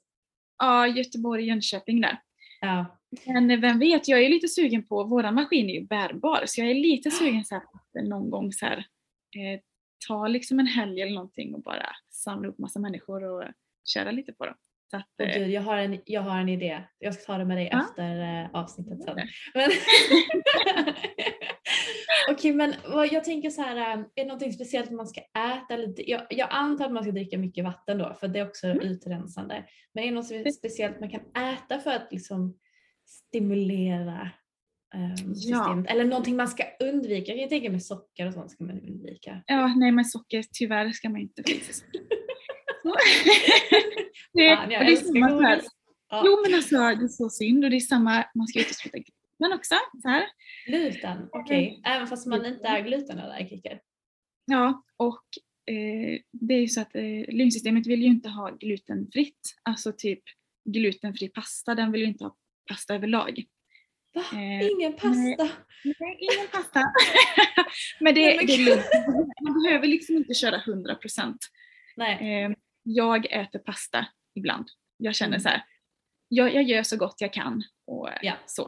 Ja, 0.59 0.87
Göteborg, 0.87 1.47
Jönköping 1.47 2.01
där. 2.01 2.19
Ja. 2.61 2.99
Men 3.27 3.61
vem 3.61 3.79
vet, 3.79 4.09
jag 4.09 4.23
är 4.23 4.29
lite 4.29 4.49
sugen 4.49 4.87
på, 4.87 5.05
våran 5.05 5.35
maskin 5.35 5.71
är 5.71 5.75
ju 5.75 5.87
bärbar, 5.87 6.43
så 6.47 6.61
jag 6.61 6.71
är 6.71 6.75
lite 6.75 7.11
sugen 7.11 7.45
så 7.45 7.55
här 7.55 7.63
någon 8.09 8.31
gång 8.31 8.53
så 8.53 8.67
här, 8.67 8.79
eh, 9.37 9.61
ta 10.09 10.27
liksom 10.29 10.61
en 10.61 10.67
helg 10.67 11.01
eller 11.03 11.15
någonting 11.15 11.55
och 11.55 11.63
bara 11.63 11.87
samla 12.11 12.49
upp 12.49 12.59
massa 12.59 12.79
människor 12.81 13.25
och 13.25 13.45
köra 13.95 14.11
lite 14.11 14.33
på 14.33 14.47
dem. 14.47 14.55
Så 14.91 14.97
att, 14.97 15.21
eh, 15.23 15.39
gud, 15.39 15.51
jag, 15.51 15.63
har 15.63 15.77
en, 15.77 15.99
jag 16.05 16.21
har 16.21 16.39
en 16.41 16.49
idé. 16.49 16.83
Jag 16.99 17.15
ska 17.15 17.25
ta 17.33 17.39
det 17.39 17.45
med 17.45 17.57
dig 17.57 17.69
Ja. 17.73 17.85
efter 17.91 18.43
eh, 18.43 18.51
avsnittet 18.53 19.03
sen. 19.05 19.17
Men 19.55 19.71
Okej, 22.31 22.53
men 22.53 22.75
jag 23.11 23.25
tänker 23.25 23.51
så 23.51 23.63
här, 23.63 23.77
eh, 23.77 23.83
är 24.01 24.05
det 24.15 24.25
någonting 24.25 24.53
speciellt 24.53 24.91
man 24.91 25.07
ska 25.07 25.21
äta? 25.21 25.75
Eller, 25.75 25.95
jag, 26.11 26.23
jag 26.31 26.49
antar 26.51 26.85
att 26.87 26.93
man 26.93 27.03
ska 27.03 27.13
dricka 27.13 27.39
mycket 27.39 27.65
vatten 27.65 27.99
då, 27.99 28.15
för 28.21 28.29
det 28.29 28.39
är 28.39 28.49
också 28.49 28.67
Mm. 28.67 28.81
utrensande. 28.81 29.65
Men 29.95 30.05
är 30.05 30.09
det 30.09 30.15
något 30.15 30.31
spe- 30.31 30.51
speciellt 30.51 31.01
man 31.01 31.11
kan 31.11 31.21
äta 31.53 31.79
för 31.79 31.91
att 31.91 32.09
liksom 32.13 32.59
stimulera 33.07 34.31
systemet. 35.35 35.91
Eller 35.91 36.05
någonting 36.05 36.37
man 36.37 36.49
ska 36.49 36.65
undvika. 36.81 37.35
Jag 37.35 37.51
tänka 37.51 37.71
mig 37.71 37.81
socker 37.81 38.27
och 38.27 38.35
sånt 38.35 38.51
ska 38.51 38.65
man 38.65 38.81
undvika. 38.81 39.43
Ja, 39.47 39.75
nej 39.77 39.93
men 39.93 40.05
socker 40.05 40.45
tyvärr 40.53 40.93
ska 40.93 41.09
man 41.09 41.21
inte 41.21 41.43
socker. 41.43 42.05
det, 44.33 44.57
Fan, 44.57 44.71
jag 44.71 44.81
och 44.81 44.87
det 44.87 44.93
är 44.93 44.97
samma 44.97 45.43
här. 45.43 45.61
Ja. 46.11 46.23
Jo 46.27 46.43
men 46.45 46.55
alltså 46.55 46.77
det 46.77 47.05
är 47.05 47.09
så 47.09 47.31
synd 47.31 47.65
och 47.65 47.71
det 47.71 47.77
är 47.77 47.81
samma, 47.81 48.25
man 48.35 48.47
ska 48.47 48.61
utesluta 48.61 48.99
gluten 48.99 49.59
också. 49.59 49.75
Så 50.03 50.09
här. 50.09 50.25
Gluten, 50.67 51.29
okej. 51.33 51.83
Även 51.85 52.07
fast 52.07 52.27
man 52.27 52.47
inte 52.47 52.69
är 52.69 52.81
glutenallergiker. 52.81 53.81
Ja, 54.45 54.85
och 54.97 55.25
eh, 55.75 56.21
det 56.33 56.55
är 56.55 56.61
ju 56.61 56.69
så 56.69 56.81
att 56.81 56.95
eh, 56.95 57.35
lymfsystemet 57.35 57.87
vill 57.87 58.03
ju 58.03 58.09
inte 58.09 58.29
ha 58.29 58.51
glutenfritt. 58.51 59.55
Alltså 59.63 59.93
typ 59.93 60.23
glutenfri 60.65 61.29
pasta, 61.29 61.75
den 61.75 61.93
vill 61.93 62.01
ju 62.01 62.07
inte 62.07 62.25
ha 62.25 62.37
pasta 62.69 62.95
överlag. 62.95 63.45
Va? 64.15 64.21
Eh, 64.33 64.71
Ingen 64.71 64.93
pasta? 64.93 65.51
Nej, 65.85 66.19
ingen 66.21 66.49
pasta. 66.53 66.81
Men 68.01 68.15
det, 68.15 68.21
det 68.21 68.53
är 68.55 68.65
lugnt. 68.65 68.87
Man 69.43 69.63
behöver 69.63 69.87
liksom 69.87 70.17
inte 70.17 70.35
köra 70.35 70.57
100 70.67 70.95
procent. 70.95 71.39
Nej. 71.97 72.43
Eh, 72.45 72.51
jag 72.83 73.27
äter 73.33 73.59
pasta 73.59 74.07
ibland. 74.35 74.69
Jag 74.97 75.15
känner 75.15 75.31
Mm. 75.33 75.41
så 75.41 75.49
här, 75.49 75.63
jag, 76.29 76.55
jag 76.55 76.63
gör 76.63 76.83
så 76.83 76.97
gott 76.97 77.21
jag 77.21 77.33
kan 77.33 77.63
och 77.87 78.09
Ja. 78.23 78.35
så. 78.47 78.63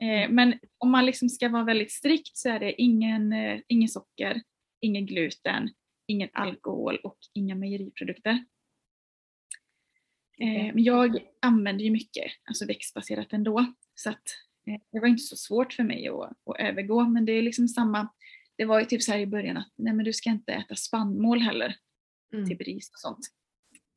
Eh, 0.00 0.28
men 0.30 0.58
om 0.78 0.90
man 0.90 1.06
liksom 1.06 1.28
ska 1.28 1.48
vara 1.48 1.64
väldigt 1.64 1.92
strikt 1.92 2.36
så 2.36 2.48
är 2.48 2.60
det 2.60 2.82
ingen, 2.82 3.32
eh, 3.32 3.60
ingen 3.68 3.88
socker, 3.88 4.42
ingen 4.80 5.06
gluten, 5.06 5.70
ingen 6.06 6.28
alkohol 6.32 6.96
och 7.04 7.18
inga 7.34 7.54
mejeriprodukter. 7.54 8.44
Men 10.38 10.84
jag 10.84 11.18
använder 11.42 11.84
ju 11.84 11.90
mycket 11.90 12.32
alltså 12.44 12.66
växtbaserat 12.66 13.32
ändå. 13.32 13.74
Så 13.94 14.10
att, 14.10 14.22
det 14.64 15.00
var 15.00 15.06
inte 15.06 15.22
så 15.22 15.36
svårt 15.36 15.72
för 15.72 15.82
mig 15.82 16.08
att, 16.08 16.30
att 16.50 16.56
övergå. 16.58 17.04
Men 17.04 17.24
det 17.24 17.32
är 17.32 17.42
liksom 17.42 17.68
samma, 17.68 18.08
det 18.56 18.64
var 18.64 18.80
ju 18.80 18.86
typ 18.86 19.02
så 19.02 19.12
här 19.12 19.18
i 19.18 19.26
början 19.26 19.56
att 19.56 19.72
nej 19.76 19.92
men 19.94 20.04
du 20.04 20.12
ska 20.12 20.30
inte 20.30 20.52
äta 20.52 20.74
spannmål 20.74 21.40
heller 21.40 21.76
Mm. 22.34 22.48
typ 22.48 22.60
ris 22.60 22.90
och 22.90 22.98
sånt. 22.98 23.18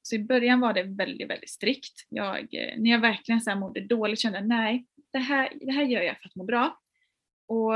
Så 0.01 0.15
i 0.15 0.19
början 0.19 0.59
var 0.59 0.73
det 0.73 0.83
väldigt, 0.83 1.29
väldigt 1.29 1.49
strikt. 1.49 2.05
Jag, 2.09 2.39
eh, 2.53 2.79
när 2.79 2.91
jag 2.91 2.99
verkligen 2.99 3.41
så 3.41 3.49
här 3.49 3.59
mådde 3.59 3.81
dåligt 3.81 4.19
kände 4.19 4.37
jag 4.37 4.47
nej, 4.47 4.85
det 5.13 5.19
här, 5.19 5.53
det 5.61 5.71
här 5.71 5.83
gör 5.83 6.01
jag 6.01 6.19
för 6.21 6.27
att 6.29 6.35
må 6.35 6.43
bra. 6.43 6.79
Och 7.47 7.73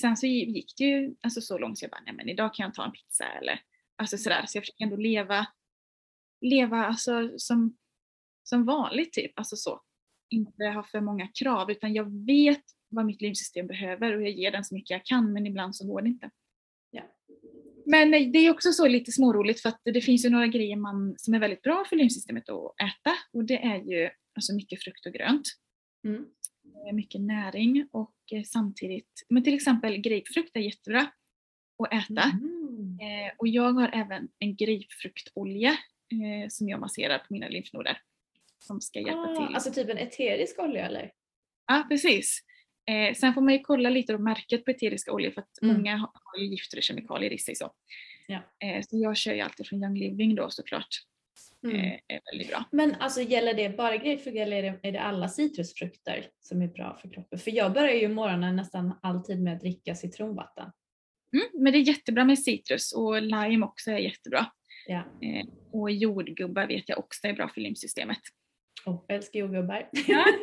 sen 0.00 0.16
så 0.16 0.26
gick 0.26 0.74
det 0.78 0.84
ju 0.84 1.14
alltså 1.22 1.40
så 1.40 1.58
långt 1.58 1.78
så 1.78 1.84
jag 1.84 1.90
bara, 1.90 2.02
nej 2.06 2.14
men 2.14 2.28
idag 2.28 2.54
kan 2.54 2.64
jag 2.64 2.74
ta 2.74 2.84
en 2.84 2.92
pizza 2.92 3.24
eller 3.24 3.60
alltså 3.96 4.18
sådär. 4.18 4.44
Så 4.46 4.56
jag 4.56 4.62
försöker 4.62 4.84
ändå 4.84 4.96
leva, 4.96 5.46
leva 6.40 6.86
alltså 6.86 7.38
som, 7.38 7.76
som 8.42 8.64
vanligt 8.64 9.12
typ, 9.12 9.38
alltså 9.38 9.56
så. 9.56 9.80
Inte 10.28 10.64
ha 10.64 10.82
för 10.82 11.00
många 11.00 11.28
krav 11.28 11.70
utan 11.70 11.94
jag 11.94 12.26
vet 12.26 12.62
vad 12.88 13.06
mitt 13.06 13.20
livssystem 13.20 13.66
behöver 13.66 14.16
och 14.16 14.22
jag 14.22 14.30
ger 14.30 14.50
den 14.50 14.64
så 14.64 14.74
mycket 14.74 14.90
jag 14.90 15.04
kan 15.04 15.32
men 15.32 15.46
ibland 15.46 15.76
så 15.76 15.86
går 15.86 16.02
det 16.02 16.08
inte. 16.08 16.30
Ja. 16.90 17.02
Men 17.86 18.14
eh, 18.14 18.30
det 18.30 18.38
är 18.38 18.50
också 18.50 18.72
så 18.72 18.88
lite 18.88 19.12
småroligt 19.12 19.60
för 19.60 19.68
att 19.68 19.80
det 19.84 20.00
finns 20.00 20.24
ju 20.24 20.30
några 20.30 20.46
grejer 20.46 20.76
man, 20.76 21.14
som 21.18 21.34
är 21.34 21.38
väldigt 21.38 21.62
bra 21.62 21.84
för 21.88 21.96
lymfsystemet 21.96 22.48
att 22.48 22.74
äta 22.80 23.16
och 23.32 23.44
det 23.44 23.62
är 23.62 23.76
ju 23.76 24.10
alltså 24.36 24.54
mycket 24.54 24.82
frukt 24.82 25.06
och 25.06 25.12
grönt. 25.12 25.48
Mm. 26.06 26.24
Mycket 26.92 27.20
näring 27.20 27.88
och 27.92 28.14
eh, 28.32 28.42
samtidigt, 28.42 29.26
men 29.28 29.44
till 29.44 29.54
exempel 29.54 29.96
grapefrukt 29.96 30.56
är 30.56 30.60
jättebra 30.60 31.06
att 31.78 31.92
äta. 31.92 32.22
Mm. 32.22 32.98
Eh, 33.00 33.32
och 33.38 33.48
jag 33.48 33.72
har 33.72 33.90
även 33.92 34.28
en 34.38 34.56
grapefruktolja 34.56 35.70
eh, 36.12 36.48
som 36.48 36.68
jag 36.68 36.80
masserar 36.80 37.18
på 37.18 37.26
mina 37.28 37.48
lymfnoder. 37.48 37.98
Som 38.66 38.80
ska 38.80 38.98
hjälpa 38.98 39.18
Ah, 39.20 39.46
till. 39.46 39.54
alltså 39.54 39.72
typ 39.72 39.90
en 39.90 39.98
eterisk 39.98 40.58
olja 40.58 40.86
eller? 40.86 41.10
Ja, 41.66 41.86
precis. 41.88 42.40
Eh, 42.90 43.14
sen 43.14 43.34
får 43.34 43.40
man 43.40 43.52
ju 43.52 43.58
kolla 43.58 43.90
lite 43.90 44.12
på 44.16 44.22
märket 44.22 44.64
på 44.64 44.70
eteriska 44.70 45.12
oljor 45.12 45.30
för 45.30 45.40
att 45.40 45.62
Mm. 45.62 45.76
många 45.76 45.96
har 45.96 46.38
ju 46.40 46.46
gifter 46.46 46.76
och 46.76 46.82
kemikalier 46.82 47.32
i 47.32 47.38
sig. 47.38 47.54
Så. 47.54 47.72
Ja. 48.26 48.40
Eh, 48.64 48.82
så 48.82 48.96
jag 48.98 49.16
kör 49.16 49.34
ju 49.34 49.40
alltid 49.40 49.66
från 49.66 49.82
Young 49.84 49.98
Living 49.98 50.34
då 50.34 50.50
såklart. 50.50 50.88
Mm. 51.64 51.76
Eh, 51.76 51.92
är 52.08 52.20
väldigt 52.32 52.48
bra. 52.48 52.64
Men 52.72 52.94
alltså 52.94 53.20
gäller 53.22 53.54
det 53.54 53.76
bara 53.76 53.96
grapefrukt 53.96 54.36
eller 54.36 54.56
är 54.56 54.62
det, 54.62 54.88
är 54.88 54.92
det 54.92 55.00
alla 55.00 55.28
citrusfrukter 55.28 56.26
som 56.40 56.62
är 56.62 56.66
bra 56.68 56.98
för 57.02 57.08
kroppen? 57.12 57.38
För 57.38 57.50
jag 57.50 57.72
börjar 57.72 57.94
ju 57.94 58.08
morgonen 58.08 58.56
nästan 58.56 58.98
alltid 59.02 59.42
med 59.42 59.54
att 59.54 59.60
dricka 59.60 59.94
citronvatten. 59.94 60.70
Mm, 61.32 61.46
men 61.62 61.72
det 61.72 61.78
är 61.78 61.88
jättebra 61.88 62.24
med 62.24 62.38
citrus 62.38 62.92
och 62.92 63.22
lime 63.22 63.66
också 63.66 63.90
är 63.90 63.98
jättebra. 63.98 64.46
Ja. 64.86 64.98
Eh, 65.22 65.46
och 65.72 65.90
jordgubbar 65.90 66.66
vet 66.66 66.88
jag 66.88 66.98
också 66.98 67.26
är 67.26 67.32
bra 67.32 67.48
för 67.48 67.60
lymfsystemet. 67.60 68.18
Jag 68.84 69.04
älskar 69.08 69.38
jordgubbar. 69.40 69.88
Ja. 70.06 70.24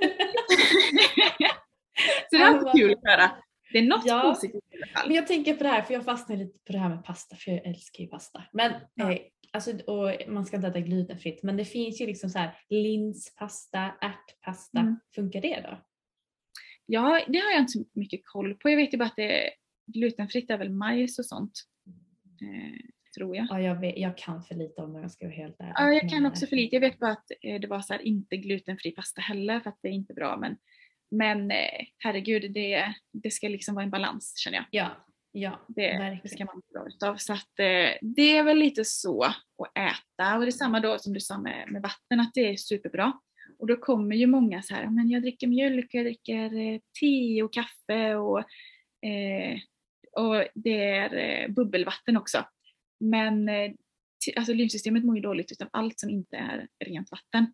så 2.29 2.37
det 2.37 2.37
Ja, 2.37 2.37
är 2.37 2.39
men 2.39 2.47
alltid 2.47 2.63
vad- 2.63 2.75
kul 2.75 2.91
att 2.91 2.99
höra. 3.11 3.31
Det 3.73 3.77
är 3.77 3.83
något 3.83 4.05
Ja. 4.05 4.21
positivt 4.21 4.63
i 4.73 4.77
alla 4.77 4.87
fall. 4.87 5.07
Men 5.07 5.15
jag 5.15 5.27
tänker 5.27 5.53
på 5.55 5.63
det 5.63 5.69
här, 5.69 5.81
för 5.81 5.93
jag 5.93 6.05
fastnar 6.05 6.35
lite 6.37 6.59
på 6.65 6.71
det 6.71 6.77
här 6.77 6.89
med 6.89 7.03
pasta, 7.05 7.35
för 7.35 7.51
jag 7.51 7.65
älskar 7.65 8.03
ju 8.03 8.09
pasta. 8.09 8.43
Men, 8.53 8.73
Ja. 8.93 9.11
eh, 9.13 9.19
alltså, 9.51 9.71
och 9.77 10.11
man 10.27 10.45
ska 10.45 10.55
inte 10.55 10.67
äta 10.67 10.79
glutenfritt, 10.79 11.43
men 11.43 11.57
det 11.57 11.65
finns 11.65 12.01
ju 12.01 12.05
liksom 12.05 12.29
så 12.29 12.39
här 12.39 12.57
linspasta, 12.69 13.91
ärtpasta. 14.01 14.79
Mm. 14.79 14.95
Funkar 15.15 15.41
det 15.41 15.61
då? 15.69 15.81
Ja, 16.85 17.25
det 17.27 17.37
har 17.39 17.51
jag 17.51 17.59
inte 17.59 17.71
så 17.71 17.83
mycket 17.93 18.21
koll 18.25 18.53
på. 18.55 18.69
Jag 18.69 18.77
vet 18.77 18.93
ju 18.93 18.97
bara 18.97 19.05
att 19.05 19.15
det 19.15 19.45
är 19.47 19.49
glutenfritt 19.87 20.49
är 20.49 20.57
väl 20.57 20.69
majs 20.69 21.19
och 21.19 21.25
sånt. 21.25 21.51
Eh, 22.41 22.79
tror 23.17 23.35
jag. 23.35 23.47
Ja, 23.49 23.61
jag, 23.61 23.79
vet, 23.79 23.97
jag 23.97 24.17
kan 24.17 24.43
för 24.43 24.55
lite 24.55 24.81
om 24.81 24.93
det 24.93 25.01
jag 25.01 25.11
ska 25.11 25.25
vara 25.25 25.35
helt 25.35 25.59
ärlig. 25.59 25.73
Ja, 25.75 25.93
jag 25.93 26.09
kan 26.09 26.25
också 26.25 26.45
eh, 26.45 26.49
för 26.49 26.55
lite. 26.55 26.75
Jag 26.75 26.81
vet 26.81 26.99
bara 26.99 27.11
att 27.11 27.31
eh, 27.41 27.59
det 27.59 27.67
var 27.67 27.81
så 27.81 27.93
här, 27.93 28.01
inte 28.01 28.37
glutenfri 28.37 28.91
pasta 28.91 29.21
heller 29.21 29.59
för 29.59 29.69
att 29.69 29.79
det 29.81 29.87
är 29.87 29.93
inte 29.93 30.13
bra. 30.13 30.37
Men, 30.37 30.57
men 31.11 31.51
eh, 31.51 31.85
herregud, 31.97 32.53
det, 32.53 32.95
det 33.13 33.31
ska 33.31 33.47
liksom 33.47 33.75
vara 33.75 33.83
en 33.83 33.91
balans 33.91 34.37
känner 34.37 34.57
jag. 34.57 34.65
Ja, 34.71 35.05
ja 35.31 35.59
Det, 35.67 36.19
det 36.23 36.29
ska 36.29 36.45
man 36.45 36.55
må 36.55 36.79
bra 36.79 36.87
utav. 36.87 37.15
Så 37.15 37.33
att 37.33 37.51
det 38.01 38.37
är 38.37 38.43
väl 38.43 38.57
lite 38.57 38.85
så 38.85 39.23
att 39.23 39.77
äta. 39.77 40.35
Och 40.35 40.41
det 40.41 40.49
är 40.49 40.51
samma 40.51 40.79
då 40.79 40.99
som 40.99 41.13
du 41.13 41.19
sa 41.19 41.37
med, 41.37 41.71
med 41.71 41.81
vatten, 41.81 42.19
att 42.19 42.33
det 42.33 42.49
är 42.49 42.55
superbra. 42.55 43.13
Och 43.59 43.67
då 43.67 43.75
kommer 43.75 44.15
ju 44.15 44.27
många 44.27 44.61
så 44.61 44.75
här, 44.75 44.89
men 44.89 45.09
jag 45.09 45.21
dricker 45.21 45.47
mjölk, 45.47 45.87
jag 45.91 46.05
dricker 46.05 46.79
te 46.99 47.43
och 47.43 47.53
kaffe 47.53 48.15
och, 48.15 48.39
eh, 49.09 49.59
och 50.11 50.47
det 50.55 50.83
är 50.83 51.49
bubbelvatten 51.49 52.17
också. 52.17 52.45
Men 53.01 53.49
eh, 53.49 53.71
alltså 54.35 54.53
lymfsystemet 54.53 55.05
mår 55.05 55.15
ju 55.15 55.21
dåligt 55.21 55.51
utav 55.51 55.69
allt 55.73 55.99
som 55.99 56.09
inte 56.09 56.37
är 56.37 56.67
rent 56.85 57.11
vatten. 57.11 57.53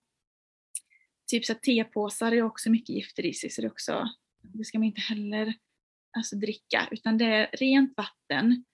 Typ 1.31 1.45
så 1.45 1.53
tepåsar 1.53 2.31
är 2.31 2.41
också 2.41 2.69
mycket 2.69 2.89
gifter 2.89 3.25
i 3.25 3.33
sig 3.33 3.49
så 3.49 3.61
det, 3.61 3.67
också, 3.67 4.09
det 4.41 4.63
ska 4.65 4.79
man 4.79 4.85
inte 4.85 5.01
heller 5.01 5.53
alltså, 6.17 6.35
dricka 6.35 6.87
utan 6.91 7.17
det 7.17 7.25
är 7.25 7.49
rent 7.53 7.97
vatten. 7.97 8.65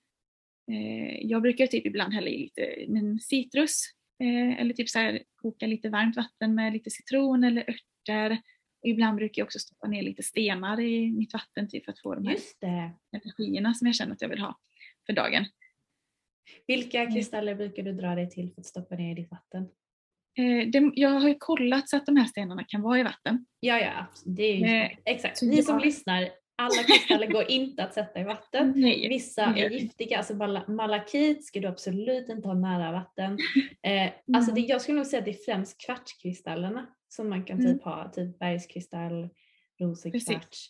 Eh, 0.71 1.25
jag 1.25 1.41
brukar 1.41 1.67
typ 1.67 1.85
ibland 1.85 2.13
hälla 2.13 2.27
i 2.27 2.37
lite 2.37 2.85
men 2.87 3.19
citrus 3.19 3.85
eh, 4.19 4.61
eller 4.61 4.73
typ 4.73 4.89
så 4.89 4.99
här, 4.99 5.23
koka 5.35 5.67
lite 5.67 5.89
varmt 5.89 6.15
vatten 6.15 6.55
med 6.55 6.73
lite 6.73 6.89
citron 6.89 7.43
eller 7.43 7.69
örter. 7.69 8.41
Och 8.81 8.89
ibland 8.89 9.15
brukar 9.15 9.39
jag 9.39 9.45
också 9.45 9.59
stoppa 9.59 9.87
ner 9.87 10.01
lite 10.01 10.23
stenar 10.23 10.79
i 10.79 11.11
mitt 11.11 11.33
vatten 11.33 11.69
typ 11.69 11.85
för 11.85 11.91
att 11.91 11.99
få 11.99 12.15
de 12.15 12.25
här 12.25 12.33
Just 12.33 12.61
det. 12.61 12.91
energierna 13.11 13.73
som 13.73 13.87
jag 13.87 13.95
känner 13.95 14.13
att 14.13 14.21
jag 14.21 14.29
vill 14.29 14.39
ha 14.39 14.59
för 15.05 15.13
dagen. 15.13 15.45
Vilka 16.67 17.01
Mm. 17.01 17.13
kristaller 17.13 17.55
brukar 17.55 17.83
du 17.83 17.91
dra 17.93 18.15
dig 18.15 18.29
till 18.29 18.53
för 18.53 18.61
att 18.61 18.65
stoppa 18.65 18.95
ner 18.95 19.11
i 19.11 19.15
ditt 19.21 19.31
vatten? 19.31 19.63
Eh, 20.37 20.69
det, 20.69 20.91
jag 20.95 21.09
har 21.09 21.27
ju 21.29 21.35
kollat 21.39 21.89
så 21.89 21.97
att 21.97 22.05
de 22.05 22.15
här 22.17 22.25
stenarna 22.25 22.63
kan 22.63 22.81
vara 22.81 22.99
i 22.99 23.03
vatten. 23.03 23.45
Ja, 23.59 23.79
ja, 23.79 24.05
det 24.25 24.43
är 24.43 24.55
ju 24.55 24.65
Eh, 24.65 24.89
exakt. 25.05 25.41
Ni 25.41 25.63
som 25.63 25.75
jag- 25.75 25.85
lyssnar, 25.85 26.29
alla 26.55 26.83
kristaller 26.83 27.27
går 27.27 27.51
inte 27.51 27.83
att 27.83 27.93
sätta 27.93 28.19
i 28.19 28.23
vatten. 28.23 28.73
Nej. 28.75 29.09
Vissa 29.09 29.45
det 29.45 29.59
gör 29.59 29.65
är 29.65 29.69
det. 29.69 29.75
giftiga, 29.75 30.17
alltså 30.17 30.33
mala- 30.33 30.67
malakit 30.67 31.45
ska 31.45 31.59
du 31.59 31.67
absolut 31.67 32.29
inte 32.29 32.47
ha 32.47 32.55
nära 32.55 32.91
vatten. 32.91 33.37
Eh, 33.83 34.11
alltså 34.33 34.51
det, 34.51 34.59
Mm. 34.61 34.69
jag 34.69 34.81
skulle 34.81 34.97
nog 34.97 35.05
säga 35.07 35.19
att 35.19 35.25
det 35.25 35.31
är 35.31 35.45
främst 35.45 35.85
kvartskristallerna 35.85 36.87
som 37.07 37.29
man 37.29 37.43
kan 37.43 37.59
Mm. 37.59 37.73
typ 37.73 37.83
ha, 37.83 38.11
typ 38.11 38.39
bergskristall, 38.39 39.29
rosig 39.79 40.11
Precis. 40.11 40.29
kvarts. 40.29 40.67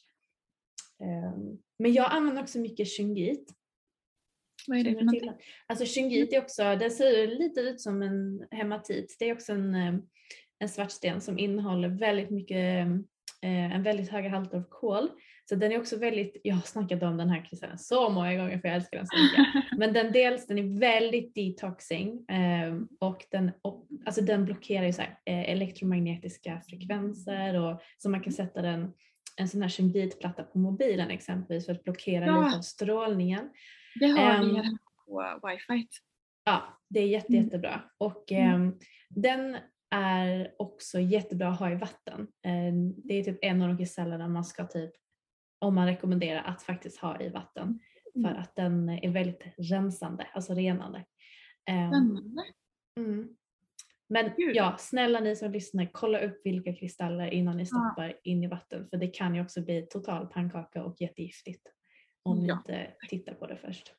Ehm, 1.04 1.58
men 1.80 1.94
jag 1.94 2.12
använder 2.12 2.42
också 2.42 2.60
mycket 2.60 2.88
shungit. 2.98 3.52
Vad 4.68 4.80
är 4.80 4.84
det 4.84 4.93
för 4.93 5.01
någonting? 5.01 5.32
Alltså 5.68 5.86
shungit 5.86 6.34
är 6.34 6.41
också, 6.41 6.76
det 6.76 6.89
ser 6.89 7.28
lite 7.28 7.59
ut 7.61 7.82
som 7.82 8.01
en 8.01 8.47
hematit. 8.51 9.16
Det 9.20 9.30
är 9.30 9.34
också 9.34 9.51
en, 9.51 9.76
eh, 9.76 9.93
en 10.59 10.70
svart 10.70 10.91
sten 10.91 11.22
som 11.22 11.39
innehåller 11.39 11.89
väldigt 11.89 12.30
mycket, 12.30 12.88
eh, 13.41 13.76
en 13.76 13.84
väldigt 13.84 14.09
höga 14.09 14.30
halter 14.30 14.57
av 14.57 14.64
kol. 14.70 15.09
Så 15.49 15.55
den 15.55 15.72
är 15.72 15.80
också 15.80 15.97
väldigt, 15.97 16.41
jag 16.43 16.55
har 16.55 16.61
snackat 16.61 17.03
om 17.03 17.18
den 17.18 17.30
här 17.30 17.45
kristallen 17.45 17.78
så 17.78 18.09
många 18.09 18.36
gånger 18.36 18.59
för 18.59 18.68
jag 18.68 18.76
älskar 18.76 18.97
den 18.97 19.07
så 19.07 19.16
mycket. 19.24 19.72
Men 19.80 19.93
den 19.93 20.11
dels, 20.11 20.47
den 20.47 20.57
är 20.57 20.80
väldigt 20.80 21.36
detoxing 21.36 22.26
eh, 22.30 22.76
och 22.99 23.26
den, 23.32 23.51
alltså 24.05 24.22
den 24.22 24.45
blockerar 24.45 24.86
ju 24.86 24.93
så 24.93 25.01
här, 25.01 25.20
eh, 25.26 25.49
elektromagnetiska 25.51 26.61
frekvenser 26.68 27.61
och 27.61 27.82
så 27.97 28.09
man 28.09 28.22
kan 28.22 28.34
sätta 28.34 28.61
den 28.61 28.91
en 29.38 29.49
sån 29.49 29.61
här 29.61 29.70
shungitplatta 29.70 30.43
på 30.43 30.57
mobilen 30.59 31.09
exempelvis 31.09 31.66
för 31.66 31.74
att 31.74 31.84
blockera 31.84 32.26
Ja. 32.26 32.45
lite 32.45 32.57
av 32.57 32.61
strålningen. 32.61 33.49
Det 34.00 34.06
har 34.08 34.44
vi 34.44 34.50
Ehm, 34.50 34.56
här 34.56 34.78
på 35.06 35.48
wifi. 35.48 35.88
Ja, 36.44 36.82
det 36.89 37.00
är 37.00 37.08
jätte, 37.08 37.34
Mm. 37.34 37.44
jättebra. 37.46 37.82
Och 37.98 38.32
Mm. 38.32 38.54
ehm, 38.62 38.80
den 39.10 39.58
är 39.89 40.56
också 40.60 41.00
jättebra 41.00 41.48
att 41.48 41.60
ha 41.60 41.72
i 41.72 41.76
vatten. 41.76 42.22
Eh, 42.46 42.74
det 43.04 43.14
är 43.14 43.24
typ 43.24 43.39
en 43.41 43.62
av 43.62 43.68
de 43.68 43.78
kristallerna 43.78 44.28
man 44.28 44.46
ska 44.46 44.68
typ 44.68 44.91
om 45.60 45.76
man 45.76 45.88
rekommenderar 45.88 46.44
att 46.44 46.64
faktiskt 46.64 46.98
ha 47.00 47.22
i 47.22 47.30
vatten. 47.30 47.80
För 48.14 48.20
Mm. 48.30 48.41
att 48.41 48.56
den 48.56 48.89
är 48.89 49.10
väldigt 49.10 49.44
rensande, 49.58 50.28
alltså 50.34 50.54
renande. 50.54 51.06
Ehm, 51.70 51.89
Spännande. 51.91 52.44
Mm. 52.98 53.36
Men 54.10 54.32
Gud. 54.38 54.56
ja, 54.56 54.76
snälla 54.80 55.20
ni 55.20 55.36
som 55.36 55.52
lyssnar, 55.52 55.89
kolla 55.94 56.20
upp 56.20 56.41
vilka 56.46 56.74
kristaller 56.76 57.28
innan 57.28 57.58
ni 57.58 57.66
stoppar 57.66 58.20
in 58.24 58.44
i 58.44 58.48
vatten. 58.48 58.88
För 58.89 58.98
det 58.98 59.08
kan 59.08 59.36
ju 59.36 59.41
också 59.41 59.62
bli 59.62 59.88
total 59.89 60.28
pannkaka 60.28 60.84
och 60.84 60.96
jättegiftigt. 61.02 61.68
Om 62.24 62.40
ni 62.40 62.48
Ja. 62.48 62.58
inte 62.58 62.92
tittar 63.10 63.34
på 63.34 63.48
det 63.48 63.58
först. 63.58 63.94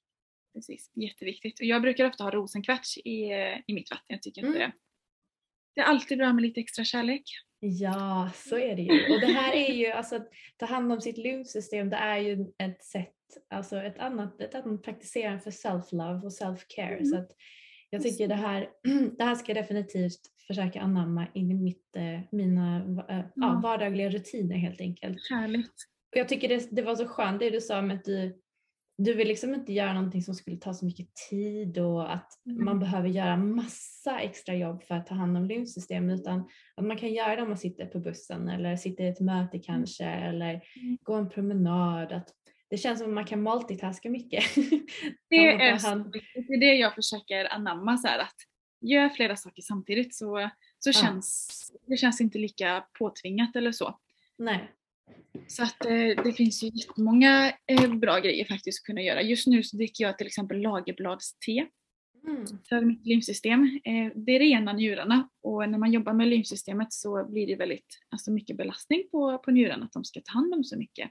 Precis, 0.54 0.90
jätteviktigt. 0.94 1.60
Och 1.60 1.66
jag 1.66 1.82
brukar 1.82 2.04
ofta 2.06 2.24
ha 2.24 2.30
rosenkvarts 2.30 2.98
i, 2.98 3.30
eh, 3.32 3.58
i 3.66 3.74
mitt 3.74 3.90
vatten. 3.90 4.04
Jag 4.08 4.22
tycker 4.22 4.42
att 4.42 4.46
Mm. 4.48 4.58
det, 4.58 4.72
det 5.74 5.80
är 5.80 5.84
alltid 5.84 6.18
bra 6.18 6.32
med 6.32 6.42
lite 6.42 6.60
extra 6.60 6.84
kärlek. 6.84 7.22
Ja, 7.60 8.30
så 8.34 8.58
är 8.58 8.76
det 8.76 8.82
ju. 8.82 9.14
Och 9.14 9.20
det 9.20 9.26
här 9.26 9.52
är 9.54 9.72
ju, 9.74 9.86
alltså 9.90 10.16
att 10.16 10.28
ta 10.56 10.66
hand 10.66 10.92
om 10.92 11.00
sitt 11.00 11.18
lymfsystem, 11.18 11.90
det 11.90 11.96
är 11.96 12.18
ju 12.18 12.46
ett 12.58 12.84
sätt, 12.84 13.14
alltså 13.50 13.76
ett 13.76 13.98
annat, 13.98 14.40
ett 14.40 14.54
annat 14.54 14.82
praktiserande 14.82 15.40
för 15.40 15.50
self-love 15.50 16.22
och 16.24 16.32
self-care. 16.32 16.92
Mm. 16.92 17.04
Så 17.06 17.16
att 17.18 17.30
jag 17.90 18.02
tycker 18.02 18.28
det 18.28 18.34
här, 18.34 18.70
det 19.18 19.24
här 19.24 19.34
ska 19.34 19.52
jag 19.54 19.64
definitivt 19.64 20.20
försöka 20.46 20.80
anamma 20.80 21.26
in 21.34 21.50
i 21.50 21.54
mitt, 21.54 21.96
eh, 21.96 22.20
mina 22.32 22.94
ja, 23.08 23.30
Ja. 23.34 23.60
vardagliga 23.62 24.10
rutiner 24.10 24.56
helt 24.56 24.80
enkelt. 24.80 25.18
Härligt. 25.30 25.74
Och 26.14 26.18
jag 26.18 26.28
tycker 26.28 26.48
det, 26.48 26.68
det 26.70 26.82
var 26.82 26.96
så 26.96 27.06
skönt 27.08 27.40
det 27.40 27.50
du 27.50 27.60
sa 27.60 27.82
med 27.82 27.96
att 27.96 28.04
du, 28.04 28.40
du 28.98 29.14
vill 29.14 29.28
liksom 29.28 29.54
inte 29.54 29.72
göra 29.72 29.92
någonting 29.92 30.22
som 30.22 30.34
skulle 30.34 30.56
ta 30.56 30.74
så 30.74 30.84
mycket 30.86 31.08
tid 31.30 31.78
och 31.78 32.12
att 32.14 32.30
Mm. 32.46 32.64
man 32.64 32.78
behöver 32.78 33.08
göra 33.08 33.36
massa 33.36 34.20
extra 34.20 34.54
jobb 34.54 34.82
för 34.82 34.94
att 34.94 35.06
ta 35.06 35.14
hand 35.14 35.36
om 35.36 35.44
lymfsystemet 35.44 36.20
utan 36.20 36.48
att 36.74 36.84
man 36.84 36.96
kan 36.96 37.12
göra 37.12 37.36
det 37.36 37.42
om 37.42 37.48
man 37.48 37.58
sitter 37.58 37.86
på 37.86 37.98
bussen 38.00 38.48
eller 38.48 38.76
sitter 38.76 39.04
i 39.04 39.08
ett 39.08 39.20
möte 39.20 39.58
kanske 39.58 40.04
eller 40.04 40.50
Mm. 40.50 40.98
gå 41.02 41.14
en 41.14 41.30
promenad. 41.30 42.12
Att 42.12 42.28
det 42.70 42.76
känns 42.76 42.98
som 42.98 43.08
att 43.08 43.14
man 43.14 43.24
kan 43.24 43.42
multitaska 43.42 44.10
mycket. 44.10 44.44
Det 45.30 45.36
är 45.48 45.78
så. 45.78 45.88
Det 46.48 46.54
är 46.54 46.60
det 46.60 46.74
jag 46.74 46.94
försöker 46.94 47.52
anamma 47.52 47.96
så 47.96 48.08
här 48.08 48.18
att 48.18 48.34
gör 48.80 49.08
flera 49.08 49.36
saker 49.36 49.62
samtidigt 49.62 50.14
så, 50.14 50.50
så 50.78 50.88
Ja. 50.88 50.92
känns 50.92 51.48
det 51.86 51.96
känns 51.96 52.20
inte 52.20 52.38
lika 52.38 52.84
påtvingat 52.98 53.56
eller 53.56 53.72
så. 53.72 53.98
Nej. 54.38 54.72
Så 55.46 55.62
att 55.62 55.84
eh, 55.84 56.24
det 56.24 56.32
finns 56.36 56.62
ju 56.62 56.70
jättemånga 56.74 57.52
eh, 57.66 57.94
bra 57.94 58.18
grejer 58.18 58.44
faktiskt 58.44 58.80
att 58.82 58.86
kunna 58.86 59.02
göra. 59.02 59.22
Just 59.22 59.46
nu 59.46 59.62
så 59.62 59.76
dricker 59.76 60.04
jag 60.04 60.18
till 60.18 60.26
exempel 60.26 60.60
lagerbladste 60.60 61.66
Mm. 62.26 62.44
för 62.68 62.80
mitt 62.80 63.06
lymfsystem. 63.06 63.80
Eh, 63.84 64.12
det 64.14 64.38
renar 64.38 64.74
njurarna 64.74 65.28
och 65.42 65.68
när 65.68 65.78
man 65.78 65.92
jobbar 65.92 66.12
med 66.12 66.28
lymfsystemet 66.28 66.92
så 66.92 67.24
blir 67.30 67.46
det 67.46 67.56
väldigt 67.56 68.00
alltså 68.10 68.30
mycket 68.30 68.56
belastning 68.56 69.08
på, 69.10 69.38
på 69.38 69.50
njurarna 69.50 69.84
att 69.84 69.92
de 69.92 70.04
ska 70.04 70.20
ta 70.24 70.32
hand 70.32 70.54
om 70.54 70.64
så 70.64 70.78
mycket 70.78 71.10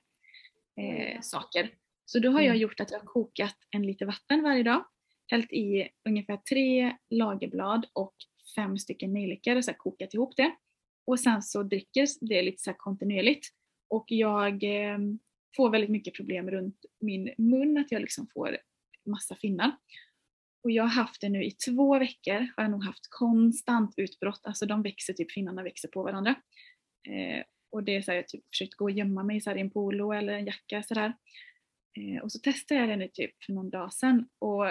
eh, 0.81 1.21
saker. 1.21 1.69
Så 2.05 2.19
då 2.19 2.29
har 2.29 2.39
jag 2.39 2.47
Mm. 2.49 2.61
gjort 2.61 2.79
att 2.79 2.91
jag 2.91 2.99
har 2.99 3.05
kokat 3.05 3.55
en 3.69 3.85
liter 3.85 4.05
vatten 4.05 4.43
varje 4.43 4.63
dag, 4.63 4.85
hällt 5.27 5.53
i 5.53 5.89
ungefär 6.09 6.37
tre 6.37 6.95
lagerblad 7.09 7.85
och 7.93 8.13
fem 8.55 8.77
stycken 8.77 9.13
nejlikor 9.13 9.55
och 9.55 9.65
så 9.65 9.73
kokat 9.73 10.13
ihop 10.13 10.37
det. 10.37 10.55
Och 11.07 11.19
sen 11.19 11.41
så 11.41 11.63
dricker 11.63 12.07
det 12.29 12.41
lite 12.41 12.61
så 12.63 12.73
kontinuerligt. 12.73 13.47
Och 13.93 14.05
jag 14.07 14.63
eh, 14.63 14.97
får 15.55 15.69
väldigt 15.69 15.89
mycket 15.89 16.15
problem 16.15 16.51
runt 16.51 16.85
min 16.99 17.33
mun, 17.37 17.77
att 17.77 17.91
jag 17.91 18.01
liksom 18.01 18.27
får 18.33 18.57
massa 19.05 19.35
finnar. 19.35 19.71
Och 20.63 20.71
jag 20.71 20.83
har 20.83 20.89
haft 20.89 21.21
det 21.21 21.29
nu 21.29 21.43
i 21.43 21.51
två 21.51 21.99
veckor, 21.99 22.47
har 22.55 22.63
jag 22.63 22.71
nog 22.71 22.83
haft 22.83 23.07
konstant 23.09 23.93
utbrott, 23.97 24.41
alltså 24.43 24.65
de 24.65 24.83
växer 24.83 25.13
typ, 25.13 25.31
finnarna 25.31 25.63
växer 25.63 25.87
på 25.87 26.03
varandra. 26.03 26.35
Eh, 27.09 27.43
och 27.71 27.83
det 27.83 27.95
är 27.95 28.01
så 28.01 28.11
här, 28.11 28.15
jag 28.15 28.27
typ 28.27 28.43
försökt 28.49 28.73
gå 28.73 28.85
och 28.85 28.91
gömma 28.91 29.23
mig 29.23 29.41
så 29.41 29.49
här, 29.49 29.57
i 29.57 29.61
en 29.61 29.71
polo 29.71 30.11
eller 30.11 30.33
en 30.33 30.45
jacka 30.45 30.83
sådär. 30.83 31.13
Eh, 31.97 32.23
och 32.23 32.31
så 32.31 32.39
testade 32.39 32.79
jag 32.79 32.89
det 32.89 32.95
nu 32.95 33.07
typ 33.07 33.43
för 33.43 33.53
någon 33.53 33.69
dag 33.69 33.93
sedan 33.93 34.29
och 34.39 34.65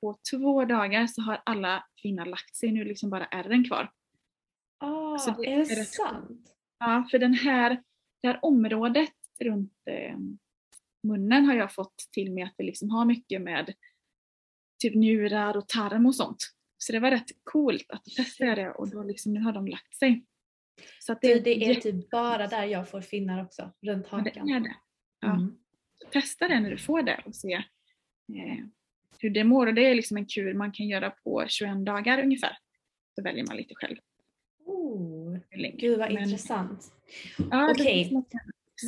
på 0.00 0.18
två 0.30 0.64
dagar 0.64 1.06
så 1.06 1.22
har 1.22 1.42
alla 1.44 1.86
finnar 2.02 2.26
lagt 2.26 2.56
sig, 2.56 2.72
nu 2.72 2.84
liksom 2.84 3.10
bara 3.10 3.26
ärren 3.26 3.64
kvar. 3.64 3.90
Ah, 4.78 5.18
Så 5.18 5.30
det 5.30 5.52
är 5.52 5.58
det 5.58 5.80
är 5.80 5.84
sant? 5.84 6.52
Ja, 6.78 7.08
för 7.10 7.18
den 7.18 7.34
här, 7.34 7.82
det 8.26 8.32
här 8.32 8.44
området 8.44 9.10
runt 9.40 9.72
eh, 9.90 10.16
munnen 11.02 11.44
har 11.44 11.54
jag 11.54 11.72
fått 11.74 11.96
till 12.12 12.32
mig 12.32 12.42
att 12.44 12.54
det 12.56 12.64
liksom 12.64 12.90
har 12.90 13.04
mycket 13.04 13.42
med 13.42 13.72
typ 14.82 14.94
njurar 14.94 15.56
och 15.56 15.68
tarm 15.68 16.06
och 16.06 16.14
sånt. 16.14 16.52
Så 16.78 16.92
det 16.92 17.00
var 17.00 17.10
rätt 17.10 17.30
coolt 17.44 17.86
att 17.88 18.04
testa 18.04 18.44
det 18.54 18.70
och 18.70 18.90
då 18.90 19.02
liksom, 19.02 19.32
nu 19.32 19.40
har 19.40 19.52
de 19.52 19.66
lagt 19.66 19.94
sig. 19.94 20.24
Så 21.00 21.16
Det, 21.20 21.38
det 21.40 21.64
är 21.70 21.74
typ 21.74 22.10
bara 22.10 22.46
där 22.46 22.64
jag 22.64 22.90
får 22.90 23.00
finnar 23.00 23.44
också, 23.44 23.72
runt 23.82 24.06
ja, 24.10 24.16
det 24.18 24.40
hakan. 24.40 24.62
det. 24.62 24.76
Ja. 25.20 25.34
Mm. 25.34 25.56
Testa 26.12 26.48
det 26.48 26.60
när 26.60 26.70
du 26.70 26.78
får 26.78 27.02
det 27.02 27.22
och 27.26 27.34
se 27.34 27.52
eh, 28.34 28.64
hur 29.18 29.30
det 29.30 29.44
mår. 29.44 29.66
Och 29.66 29.74
det 29.74 29.86
är 29.86 29.94
liksom 29.94 30.16
en 30.16 30.26
kur 30.26 30.54
man 30.54 30.72
kan 30.72 30.86
göra 30.88 31.10
på 31.10 31.44
21 31.48 31.86
dagar 31.86 32.22
ungefär. 32.22 32.58
Så 33.14 33.22
väljer 33.22 33.46
man 33.46 33.56
lite 33.56 33.74
själv. 33.74 33.96
Oh, 34.64 35.38
gud 35.78 35.98
vad 35.98 36.12
Men- 36.12 36.22
intressant. 36.22 36.92
Ja, 37.50 37.70
Okej. 37.70 38.04
här. 38.04 38.24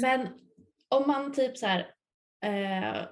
Men 0.02 0.28
om 0.88 1.04
man 1.06 1.32
typ 1.32 1.56
så 1.58 1.66
här 1.66 1.90
eh, 2.44 3.06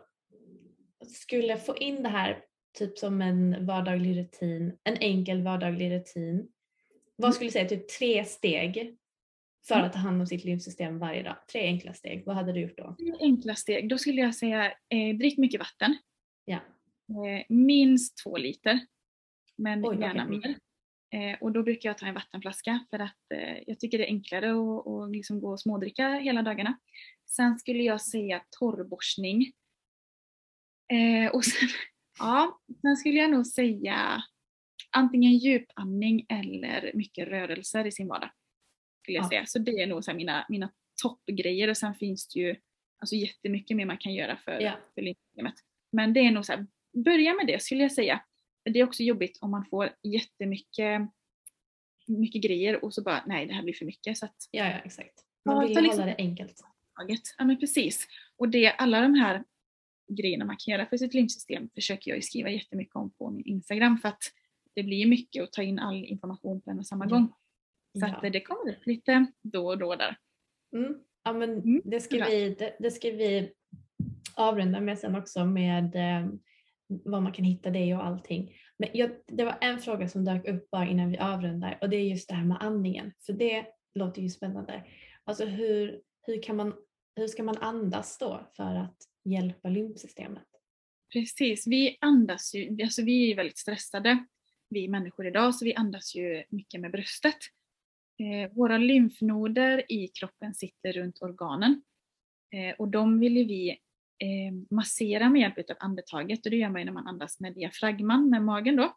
skulle 1.08 1.56
få 1.56 1.76
in 1.76 2.02
det 2.02 2.08
här 2.08 2.42
typ 2.78 2.98
som 2.98 3.22
en 3.22 3.66
vardaglig 3.66 4.18
rutin, 4.18 4.78
en 4.84 4.96
enkel 4.96 5.42
vardaglig 5.42 5.90
rutin. 5.90 6.48
Vad 7.16 7.34
skulle 7.34 7.48
du 7.48 7.52
säga, 7.52 7.68
typ 7.68 7.88
tre 7.98 8.24
steg 8.24 8.96
för 9.68 9.74
Mm. 9.74 9.86
att 9.86 9.92
ta 9.92 9.98
hand 9.98 10.20
om 10.20 10.26
sitt 10.26 10.44
lymfsystem 10.44 10.98
varje 10.98 11.22
dag? 11.22 11.36
Tre 11.52 11.60
enkla 11.60 11.94
steg, 11.94 12.22
vad 12.26 12.36
hade 12.36 12.52
du 12.52 12.60
gjort 12.60 12.76
då? 12.78 12.94
Tre 12.98 13.12
enkla 13.20 13.54
steg. 13.54 13.88
Då 13.88 13.98
skulle 13.98 14.20
jag 14.20 14.34
säga 14.34 14.66
eh, 14.88 15.16
drick 15.18 15.38
mycket 15.38 15.60
vatten. 15.60 15.96
Ja. 16.44 16.56
Eh, 17.08 17.44
minst 17.48 18.16
två 18.24 18.36
liter. 18.36 18.80
Men 19.56 19.86
Oj, 19.86 20.00
gärna 20.00 20.26
mycket. 20.28 20.50
mer. 20.50 20.58
Eh, 21.14 21.38
och 21.40 21.52
då 21.52 21.62
brukar 21.62 21.88
jag 21.88 21.98
ta 21.98 22.06
en 22.06 22.14
vattenflaska 22.14 22.86
för 22.90 22.98
att 22.98 23.16
eh, 23.34 23.58
jag 23.66 23.80
tycker 23.80 23.98
det 23.98 24.04
är 24.04 24.08
enklare 24.08 24.50
att, 24.50 24.86
att 24.86 25.10
liksom 25.10 25.40
gå 25.40 25.50
och 25.52 25.60
smådricka 25.60 26.08
hela 26.08 26.42
dagarna. 26.42 26.78
Sen 27.26 27.58
skulle 27.58 27.82
jag 27.82 28.00
säga 28.00 28.42
torrborstning. 28.58 29.52
Eh, 30.92 31.30
och 31.34 31.44
sen, 31.44 31.68
ja, 32.18 32.60
sen 32.80 32.96
skulle 32.96 33.18
jag 33.18 33.30
nog 33.30 33.46
säga 33.46 34.22
antingen 34.90 35.32
djupandning 35.38 36.26
eller 36.28 36.90
mycket 36.94 37.28
rörelser 37.28 37.86
i 37.86 37.92
sin 37.92 38.08
vardag. 38.08 38.30
Skulle 39.02 39.16
jag 39.16 39.24
Ja. 39.24 39.28
säga. 39.28 39.46
Så 39.46 39.58
det 39.58 39.70
är 39.82 39.86
nog 39.86 40.04
så 40.04 40.14
mina, 40.14 40.46
mina 40.48 40.72
toppgrejer 41.02 41.68
och 41.68 41.76
sen 41.76 41.94
finns 41.94 42.28
det 42.28 42.40
ju 42.40 42.56
alltså 42.98 43.14
jättemycket 43.16 43.76
mer 43.76 43.86
man 43.86 43.98
kan 43.98 44.14
göra 44.14 44.36
för, 44.36 44.60
Ja. 44.60 44.72
för 44.94 45.02
lymfsystemet. 45.02 45.54
Men 45.92 46.12
det 46.12 46.20
är 46.20 46.30
nog 46.30 46.44
så 46.46 46.52
här, 46.52 46.66
börja 47.04 47.34
med 47.34 47.46
det 47.46 47.62
skulle 47.62 47.82
jag 47.82 47.92
säga. 47.92 48.24
Det 48.72 48.78
är 48.80 48.84
också 48.84 49.02
jobbigt 49.02 49.38
om 49.40 49.50
man 49.50 49.64
får 49.64 49.90
jättemycket 50.02 51.00
mycket 52.06 52.42
grejer 52.42 52.84
och 52.84 52.94
så 52.94 53.02
bara 53.02 53.22
nej 53.26 53.46
det 53.46 53.54
här 53.54 53.62
blir 53.62 53.74
för 53.74 53.84
mycket. 53.84 54.18
Så 54.18 54.24
att 54.26 54.36
Ja, 54.50 54.64
ja 54.64 54.78
exakt. 54.78 55.14
Man 55.44 55.54
Ja, 55.56 55.60
vill 55.66 55.74
ta 55.74 55.80
ju 55.80 55.84
liksom- 55.86 56.02
hålla 56.02 56.12
det 56.16 56.22
enkelt. 56.22 56.62
taget. 56.98 57.20
Ja 57.38 57.44
men 57.44 57.58
precis. 57.60 58.06
Och 58.36 58.48
det, 58.48 58.70
alla 58.70 59.00
de 59.00 59.14
här 59.14 59.44
grejerna 60.12 60.44
man 60.44 60.56
kan 60.58 60.72
göra 60.72 60.86
för 60.86 60.96
sitt 60.96 61.14
lymfsystem 61.14 61.68
försöker 61.74 62.10
jag 62.10 62.24
skriva 62.24 62.50
jättemycket 62.50 62.96
om 62.96 63.10
på 63.10 63.30
min 63.30 63.44
Instagram 63.46 63.98
för 63.98 64.08
att 64.08 64.22
det 64.74 64.82
blir 64.82 65.06
mycket 65.06 65.42
att 65.42 65.52
ta 65.52 65.62
in 65.62 65.78
all 65.78 66.04
information 66.04 66.60
på 66.60 66.70
en 66.70 66.78
och 66.78 66.86
samma 66.86 67.04
Ja. 67.04 67.08
gång. 67.10 67.26
Så 67.98 68.06
Ja. 68.06 68.16
att 68.16 68.24
eh, 68.24 68.30
det 68.30 68.40
kommer 68.40 68.72
upp 68.72 68.86
lite 68.86 69.26
då 69.42 69.66
och 69.66 69.78
då 69.78 69.94
där. 69.94 70.16
Mm. 70.76 70.94
Ja, 71.24 71.32
men 71.32 71.50
Mm, 71.50 71.82
det, 71.84 72.00
ska 72.00 72.24
vi, 72.24 72.54
det, 72.58 72.76
det 72.78 72.90
ska 72.90 73.10
vi 73.10 73.52
avrunda 74.34 74.80
med 74.80 74.98
sen 74.98 75.14
också 75.16 75.44
med 75.44 75.94
eh, 75.96 76.28
var 76.88 77.20
man 77.20 77.32
kan 77.32 77.44
hitta 77.44 77.70
det 77.70 77.94
och 77.94 78.06
allting. 78.06 78.56
Men 78.78 78.88
jag, 78.92 79.10
det 79.26 79.44
var 79.44 79.58
en 79.60 79.80
fråga 79.80 80.08
som 80.08 80.24
dök 80.24 80.48
upp 80.48 80.70
bara 80.70 80.86
innan 80.86 81.10
vi 81.10 81.18
avrundar 81.18 81.78
och 81.80 81.90
det 81.90 81.96
är 81.96 82.04
just 82.04 82.28
det 82.28 82.34
här 82.34 82.44
med 82.44 82.56
andningen. 82.60 83.12
För 83.26 83.32
det 83.32 83.66
låter 83.94 84.22
ju 84.22 84.28
spännande. 84.28 84.84
Alltså 85.24 85.44
hur, 85.44 86.00
hur, 86.22 86.42
kan 86.42 86.56
man, 86.56 86.74
hur 87.16 87.26
ska 87.26 87.42
man 87.42 87.58
andas 87.58 88.18
då 88.18 88.50
för 88.56 88.74
att 88.74 88.96
hjälpa 89.24 89.68
lymfsystemet? 89.68 90.46
Precis, 91.12 91.66
vi 91.66 91.98
andas 92.00 92.54
ju, 92.54 92.82
alltså 92.82 93.02
vi 93.02 93.22
är 93.22 93.28
ju 93.28 93.34
väldigt 93.34 93.58
stressade, 93.58 94.24
vi 94.70 94.88
människor 94.88 95.26
idag, 95.26 95.54
så 95.54 95.64
vi 95.64 95.74
andas 95.74 96.14
ju 96.14 96.44
mycket 96.48 96.80
med 96.80 96.90
bröstet. 96.90 97.38
Eh, 98.18 98.52
våra 98.52 98.78
lymfnoder 98.78 99.92
i 99.92 100.08
kroppen 100.08 100.54
sitter 100.54 100.92
runt 100.92 101.22
organen 101.22 101.82
eh, 102.52 102.74
och 102.78 102.88
de 102.88 103.20
vill 103.20 103.36
ju 103.36 103.44
vi 103.44 103.78
Eh, 104.18 104.54
massera 104.70 105.30
med 105.30 105.40
hjälp 105.40 105.70
av 105.70 105.76
andetaget 105.80 106.46
och 106.46 106.50
det 106.50 106.56
gör 106.56 106.70
man 106.70 106.80
ju 106.80 106.84
när 106.84 106.92
man 106.92 107.06
andas 107.06 107.40
med 107.40 107.54
diafragman, 107.54 108.30
med 108.30 108.42
magen 108.42 108.76
då. 108.76 108.96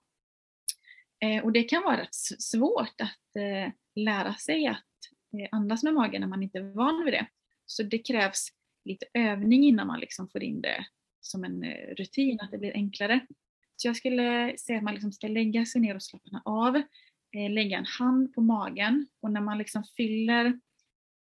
Eh, 1.22 1.44
och 1.44 1.52
det 1.52 1.64
kan 1.64 1.84
vara 1.84 2.02
rätt 2.02 2.16
svårt 2.40 3.02
att 3.02 3.36
eh, 3.36 3.74
lära 3.96 4.34
sig 4.34 4.68
att 4.68 4.86
eh, 5.34 5.48
andas 5.52 5.84
med 5.84 5.94
magen 5.94 6.22
när 6.22 6.28
man 6.28 6.44
inte 6.44 6.58
är 6.58 6.76
van 6.76 7.06
vid 7.06 7.14
det. 7.14 7.28
Så 7.66 7.84
det 7.84 7.98
krävs 7.98 8.48
lite 8.86 9.06
övning 9.14 9.64
innan 9.64 9.88
man 9.88 10.00
liksom 10.00 10.30
får 10.30 10.44
in 10.44 10.62
det 10.62 10.86
som 11.22 11.44
en 11.44 11.64
eh, 11.64 11.96
rutin, 11.98 12.40
att 12.42 12.52
det 12.52 12.58
blir 12.58 12.74
enklare. 12.74 13.20
Så 13.76 13.88
jag 13.88 13.96
skulle 13.96 14.58
säga 14.58 14.78
att 14.78 14.84
man 14.84 14.94
liksom 14.94 15.12
ska 15.12 15.28
lägga 15.28 15.66
sig 15.66 15.82
ner 15.82 15.96
och 15.96 16.04
slappna 16.04 16.42
av, 16.46 16.76
eh, 17.36 17.52
lägga 17.52 17.78
en 17.78 17.86
hand 18.00 18.34
på 18.34 18.42
magen 18.42 19.08
och 19.22 19.32
när 19.32 19.42
man 19.42 19.58
liksom 19.58 19.84
fyller 19.84 20.60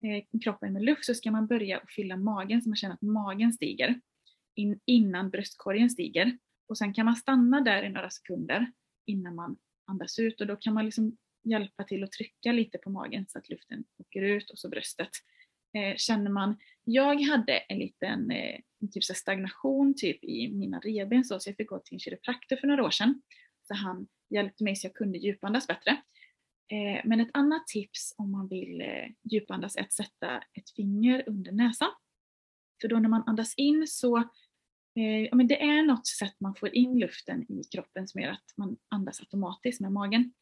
Eh, 0.05 0.41
kroppen 0.45 0.73
med 0.73 0.83
luft 0.83 1.05
så 1.05 1.15
ska 1.15 1.31
man 1.31 1.47
börja 1.47 1.79
att 1.79 1.91
fylla 1.91 2.17
magen 2.17 2.63
så 2.63 2.69
man 2.69 2.77
känner 2.77 2.95
att 2.95 3.03
magen 3.03 3.53
stiger 3.53 4.01
in, 4.55 4.81
innan 4.85 5.31
bröstkorgen 5.31 5.91
stiger. 5.91 6.39
Och 6.69 6.79
sen 6.79 6.95
kan 6.95 7.05
man 7.05 7.17
stanna 7.17 7.61
där 7.61 7.83
i 7.83 7.89
några 7.89 8.11
sekunder 8.11 8.73
innan 9.07 9.35
man 9.35 9.57
andas 9.87 10.19
ut 10.19 10.41
och 10.41 10.47
då 10.47 10.57
kan 10.57 10.75
man 10.75 10.85
liksom 10.85 11.17
hjälpa 11.45 11.85
till 11.85 12.05
att 12.05 12.13
trycka 12.13 12.53
lite 12.53 12.79
på 12.79 12.91
magen 12.91 13.27
så 13.29 13.39
att 13.39 13.49
luften 13.49 13.85
åker 13.99 14.23
ut 14.23 14.51
och 14.51 14.59
så 14.59 14.69
bröstet. 14.69 15.11
Eh, 15.75 15.97
känner 15.97 16.31
man, 16.31 16.57
jag 16.85 17.21
hade 17.21 17.53
en 17.53 17.79
liten 17.79 18.31
eh, 18.31 18.61
typ 18.93 19.05
så 19.05 19.15
stagnation 19.15 19.95
typ 19.97 20.25
i 20.25 20.49
mina 20.49 20.79
revben 20.79 21.25
så, 21.25 21.41
så 21.41 21.49
jag 21.49 21.57
fick 21.57 21.69
gå 21.69 21.79
till 21.79 21.95
en 21.95 22.01
kiropraktor 22.01 22.57
för 22.57 22.67
några 22.67 22.85
år 22.85 22.91
sedan. 22.91 23.23
Så 23.69 23.75
han 23.75 24.09
hjälpte 24.31 24.65
mig 24.65 24.77
så 24.77 24.87
jag 24.87 24.95
kunde 24.95 25.19
djupandas 25.19 25.67
bättre. 25.67 26.03
Eh, 26.71 27.01
men 27.05 27.21
ett 27.21 27.31
annat 27.33 27.67
tips 27.67 28.15
om 28.19 28.33
man 28.33 28.49
vill 28.49 28.81
eh, 28.81 29.07
djupandas 29.31 29.77
är 29.77 29.81
att 29.81 29.93
sätta 29.93 30.39
ett 30.39 30.71
finger 30.77 31.25
under 31.27 31.53
näsan. 31.53 31.91
För 32.81 32.89
då 32.89 32.99
när 32.99 33.09
man 33.09 33.23
andas 33.27 33.55
in 33.55 33.87
så 33.87 34.19
eh, 34.97 35.23
ja, 35.25 35.35
men 35.35 35.47
det 35.47 35.63
är 35.63 35.83
något 35.83 36.07
sätt 36.07 36.35
man 36.41 36.55
får 36.55 36.75
in 36.75 36.99
luften 36.99 37.53
i 37.53 37.63
kroppen 37.73 38.09
som 38.09 38.21
gör 38.21 38.31
att 38.31 38.53
man 38.57 38.77
andas 38.89 39.21
automatiskt 39.21 39.81
med 39.81 39.93
magen. 39.93 40.33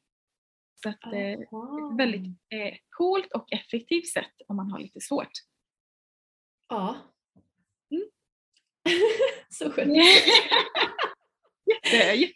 Så 0.82 0.88
att, 0.88 1.04
eh, 1.04 1.32
ett 1.32 1.98
väldigt 1.98 2.26
eh, 2.26 2.76
coolt 2.90 3.32
och 3.32 3.52
effektivt 3.52 4.08
sätt 4.08 4.34
om 4.48 4.56
man 4.56 4.70
har 4.70 4.78
lite 4.78 5.00
svårt. 5.00 5.32
Ja. 6.68 6.96
Mm. 7.90 8.08
så 9.48 9.70
sjukt. 9.70 9.90
Det 11.90 12.02
är. 12.02 12.30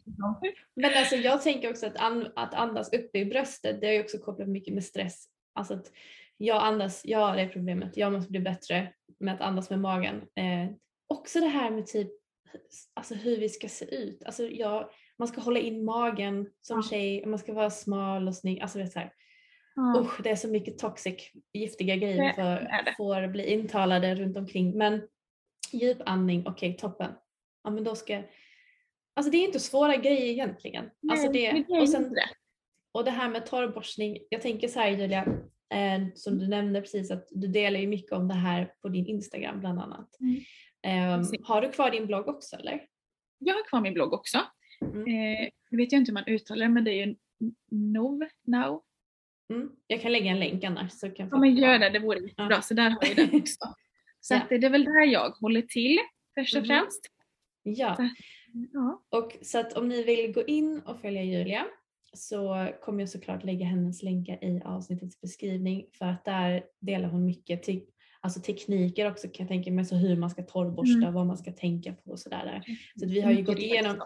Men 0.74 0.90
alltså 0.96 1.16
jag 1.16 1.42
tänker 1.42 1.70
också 1.70 1.86
att, 1.86 1.96
an, 1.96 2.32
att 2.36 2.54
andas 2.54 2.92
uppe 2.92 3.18
i 3.18 3.24
bröstet, 3.24 3.80
det 3.80 3.86
är 3.88 3.92
ju 3.92 4.00
också 4.00 4.18
kopplat 4.18 4.48
mycket 4.48 4.74
med 4.74 4.84
stress. 4.84 5.26
Alltså 5.54 5.74
att 5.74 5.92
jag 6.36 6.62
andas, 6.62 7.02
jag 7.04 7.18
har 7.18 7.36
det 7.36 7.48
problemet, 7.48 7.96
jag 7.96 8.12
måste 8.12 8.30
bli 8.30 8.40
bättre 8.40 8.92
med 9.18 9.34
att 9.34 9.40
andas 9.40 9.70
med 9.70 9.80
magen. 9.80 10.16
Eh, 10.16 10.70
också 11.06 11.40
det 11.40 11.46
här 11.46 11.70
med 11.70 11.86
typ 11.86 12.10
alltså 12.94 13.14
hur 13.14 13.36
vi 13.36 13.48
ska 13.48 13.68
se 13.68 13.84
ut. 13.94 14.22
Alltså 14.24 14.48
jag, 14.48 14.90
man 15.18 15.28
ska 15.28 15.40
hålla 15.40 15.58
in 15.58 15.84
magen 15.84 16.50
som 16.60 16.76
Ja. 16.76 16.82
tjej, 16.90 17.26
man 17.26 17.38
ska 17.38 17.52
vara 17.52 17.70
smal 17.70 18.28
och 18.28 18.36
snygg. 18.36 18.60
Alltså 18.60 18.78
vet, 18.78 18.92
så 18.92 18.98
här. 18.98 19.12
Ja. 19.74 20.00
Usch, 20.00 20.22
det 20.22 20.30
är 20.30 20.36
så 20.36 20.48
mycket 20.48 20.78
toxic, 20.78 21.30
giftiga 21.52 21.96
grejer 21.96 22.32
för, 22.32 22.94
får 22.96 23.28
bli 23.28 23.52
intalade 23.52 24.14
runt 24.14 24.36
omkring. 24.36 24.78
Men 24.78 25.02
djupandning, 25.72 26.46
okej 26.46 26.76
toppen. 26.76 27.12
Ja 27.64 27.70
men 27.70 27.84
då 27.84 27.94
ska 27.94 28.22
Alltså 29.20 29.30
det 29.30 29.36
är 29.38 29.44
inte 29.46 29.60
svåra 29.60 29.96
grejer 29.96 30.26
egentligen. 30.26 30.90
alltså 31.10 31.30
Nej, 31.30 31.42
det, 31.42 31.52
men 31.52 31.64
det 31.68 31.74
är 31.74 31.80
och, 31.82 31.88
sen, 31.88 32.02
inte 32.02 32.14
det. 32.14 32.28
och 32.92 33.04
det 33.04 33.10
här 33.10 33.28
med 33.28 33.46
torrborstning, 33.46 34.18
jag 34.30 34.42
tänker 34.42 34.68
så 34.68 34.80
här 34.80 34.90
Julia, 34.90 35.24
eh, 35.74 36.00
som 36.14 36.38
du 36.38 36.48
nämnde 36.48 36.80
precis 36.80 37.10
att 37.10 37.28
du 37.30 37.46
delar 37.46 37.80
ju 37.80 37.86
mycket 37.86 38.12
om 38.12 38.28
det 38.28 38.34
här 38.34 38.72
på 38.82 38.88
din 38.88 39.06
Instagram 39.06 39.60
bland 39.60 39.80
annat. 39.80 40.08
Mm. 40.20 40.40
Precis. 41.18 41.40
har 41.46 41.62
du 41.62 41.70
kvar 41.72 41.90
din 41.90 42.06
blogg 42.06 42.28
också 42.28 42.56
eller? 42.56 42.86
Jag 43.38 43.54
har 43.54 43.68
kvar 43.68 43.80
min 43.80 43.94
blogg 43.94 44.12
också. 44.12 44.38
Mm. 44.82 44.98
Eh, 45.00 45.48
nu 45.70 45.76
vet 45.78 45.92
jag 45.92 46.00
inte 46.00 46.10
hur 46.10 46.14
man 46.14 46.24
uttalar 46.26 46.66
det 46.66 46.72
men 46.72 46.84
det 46.84 46.90
är 46.90 47.06
ju 47.06 47.16
Nov 47.70 48.20
now. 48.46 48.82
Mm. 49.52 49.70
Jag 49.86 50.00
kan 50.02 50.12
lägga 50.12 50.30
en 50.30 50.38
länk 50.40 50.64
annars. 50.64 50.92
Så 50.92 51.10
kan 51.10 51.28
Ja 51.32 51.38
men 51.38 51.56
gör 51.56 51.78
det, 51.78 51.90
det 51.90 51.98
vore 51.98 52.18
jättebra. 52.20 52.48
Ja. 52.50 52.62
Så 52.62 52.74
där 52.74 52.90
har 52.90 52.98
jag 53.06 53.16
den 53.16 53.40
också. 53.40 53.58
Så 54.20 54.34
Ja. 54.34 54.40
att 54.40 54.48
det 54.48 54.54
är 54.66 54.70
väl 54.70 54.84
där 54.84 55.06
jag 55.06 55.30
håller 55.30 55.62
till 55.62 55.98
först 56.34 56.56
och 56.56 56.62
Mhm. 56.62 56.66
främst. 56.68 57.00
Ja. 57.62 57.96
Ja. 58.72 59.02
Och 59.10 59.36
så 59.42 59.58
att 59.60 59.72
om 59.72 59.88
ni 59.88 60.02
vill 60.04 60.32
gå 60.32 60.42
in 60.44 60.80
och 60.86 61.00
följa 61.00 61.22
Julia 61.22 61.66
så 62.12 62.68
kommer 62.84 63.00
jag 63.00 63.08
såklart 63.08 63.44
lägga 63.44 63.66
hennes 63.66 64.02
länkar 64.02 64.44
i 64.44 64.62
avsnittets 64.64 65.20
beskrivning 65.20 65.86
för 65.92 66.06
att 66.06 66.24
där 66.24 66.64
delar 66.80 67.08
hon 67.08 67.24
mycket 67.24 67.62
te- 67.62 67.80
alltså 68.20 68.40
tekniker 68.40 69.10
också 69.10 69.28
kan 69.28 69.44
jag 69.44 69.48
tänka 69.48 69.70
mig, 69.72 69.84
så 69.84 69.94
hur 69.96 70.16
man 70.16 70.30
ska 70.30 70.42
torrborsta, 70.42 70.98
Mm. 70.98 71.14
vad 71.14 71.26
man 71.26 71.38
ska 71.38 71.52
tänka 71.52 71.92
på 71.92 72.10
och 72.10 72.18
sådär. 72.18 72.44
Där. 72.44 72.64
Så 73.00 73.06
vi 73.06 73.20
har 73.20 73.30
ju 73.32 73.42
gått 73.42 73.58
igenom, 73.58 74.02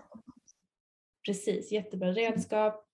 precis, 1.26 1.72
jättebra 1.72 2.12
redskap. 2.12 2.84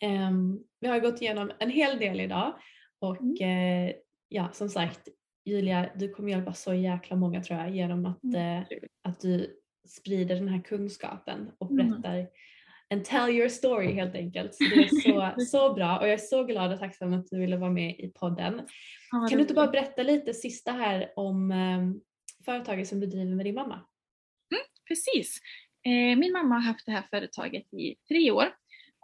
Ehm, 0.00 0.58
vi 0.80 0.88
har 0.88 1.00
gått 1.00 1.22
igenom 1.22 1.50
en 1.58 1.70
hel 1.70 1.98
del 1.98 2.20
idag 2.20 2.54
och 2.98 3.20
Mm. 3.20 3.88
eh, 3.88 3.94
ja, 4.28 4.48
som 4.52 4.68
sagt 4.68 5.08
Julia, 5.44 5.90
du 5.96 6.08
kommer 6.08 6.30
hjälpa 6.30 6.52
så 6.52 6.74
jäkla 6.74 7.16
många 7.16 7.42
tror 7.42 7.58
jag 7.58 7.70
genom 7.76 8.06
att, 8.06 8.34
eh, 8.34 8.60
att 9.02 9.20
du 9.20 9.56
sprider 9.88 10.34
den 10.34 10.48
här 10.48 10.62
kunskapen 10.62 11.50
och 11.58 11.70
Mm. 11.70 11.88
berättar 11.90 12.26
and 12.90 13.04
tell 13.04 13.30
your 13.30 13.48
story 13.48 13.92
helt 13.92 14.14
enkelt. 14.14 14.54
Så 14.54 14.64
det 14.64 14.76
är 14.76 14.88
så, 15.34 15.40
så 15.46 15.74
bra 15.74 15.98
och 15.98 16.04
jag 16.06 16.12
är 16.12 16.18
så 16.18 16.44
glad 16.44 16.72
och 16.72 16.78
tacksam 16.78 17.12
att 17.14 17.26
du 17.30 17.38
ville 17.40 17.56
vara 17.56 17.70
med 17.70 18.00
i 18.00 18.08
podden. 18.08 18.54
Ja, 19.10 19.26
Kan 19.28 19.36
du 19.38 19.42
inte 19.42 19.54
bara 19.54 19.66
berätta 19.70 20.02
lite 20.02 20.34
sista 20.34 20.72
här 20.72 21.12
om 21.16 21.50
eh, 21.50 21.78
företaget 22.44 22.88
som 22.88 23.00
du 23.00 23.06
driver 23.06 23.34
med 23.34 23.46
din 23.46 23.54
mamma? 23.54 23.80
Precis. 24.88 25.38
Eh, 25.86 26.18
min 26.18 26.32
mamma 26.32 26.54
har 26.54 26.62
haft 26.62 26.86
det 26.86 26.92
här 26.92 27.02
företaget 27.10 27.74
i 27.74 27.96
tre 28.08 28.30
år 28.30 28.46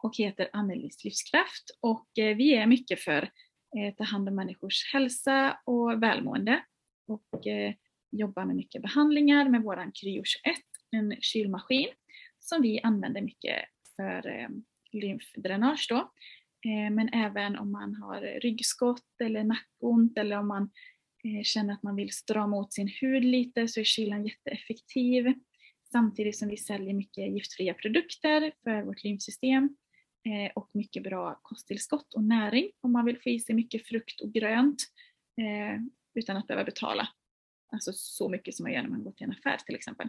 och 0.02 0.16
heter 0.16 0.48
Annelies 0.52 1.04
livskraft 1.04 1.64
och 1.80 2.18
eh, 2.18 2.36
vi 2.36 2.54
är 2.54 2.66
mycket 2.66 3.00
för 3.00 3.22
eh, 3.78 3.94
ta 3.96 4.04
hand 4.04 4.28
om 4.28 4.34
människors 4.34 4.92
hälsa 4.92 5.58
och 5.64 6.02
välmående 6.02 6.64
och 7.08 7.46
eh, 7.46 7.74
jobbar 8.10 8.44
med 8.44 8.56
mycket 8.56 8.82
behandlingar 8.82 9.48
med 9.48 9.62
våran 9.62 9.92
Cryo 9.92 10.22
21, 10.24 10.56
en 10.94 11.16
kylmaskin 11.20 11.88
som 12.40 12.62
vi 12.62 12.80
använder 12.80 13.20
mycket 13.20 13.64
för 13.96 14.26
eh, 14.26 14.48
lymfdränage 14.92 15.86
då. 15.88 15.96
Eh, 16.64 16.90
men 16.90 17.08
även 17.08 17.58
om 17.58 17.72
man 17.72 17.94
har 17.94 18.40
ryggskott 18.40 19.20
eller 19.24 19.44
nackont 19.44 20.18
eller 20.18 20.38
om 20.38 20.48
man 20.48 20.62
eh, 21.24 21.42
känner 21.42 21.74
att 21.74 21.82
man 21.82 21.96
vill 21.96 22.12
strama 22.12 22.56
åt 22.56 22.72
sin 22.72 22.88
hud 22.88 23.24
lite 23.24 23.68
så 23.68 23.80
är 23.80 23.84
kylan 23.84 24.26
jätteeffektiv. 24.26 25.34
Samtidigt 25.92 26.38
som 26.38 26.48
vi 26.48 26.56
säljer 26.56 26.94
mycket 26.94 27.32
giftfria 27.32 27.74
produkter 27.74 28.52
för 28.64 28.82
vårt 28.82 29.04
lymfsystem 29.04 29.76
eh, 30.24 30.52
och 30.54 30.70
mycket 30.72 31.02
bra 31.02 31.40
kosttillskott 31.42 32.14
och 32.14 32.24
näring 32.24 32.70
om 32.80 32.92
man 32.92 33.04
vill 33.04 33.20
få 33.22 33.28
i 33.28 33.40
sig 33.40 33.54
mycket 33.54 33.86
frukt 33.86 34.20
och 34.20 34.32
grönt 34.32 34.82
eh, 35.40 35.80
utan 36.14 36.36
att 36.36 36.46
behöva 36.46 36.64
betala. 36.64 37.08
Alltså 37.72 37.92
så 37.94 38.28
mycket 38.28 38.54
som 38.54 38.64
man 38.64 38.72
gör 38.72 38.82
när 38.82 38.90
man 38.90 39.04
går 39.04 39.12
till 39.12 39.24
en 39.24 39.32
affär 39.32 39.56
till 39.56 39.74
exempel. 39.74 40.08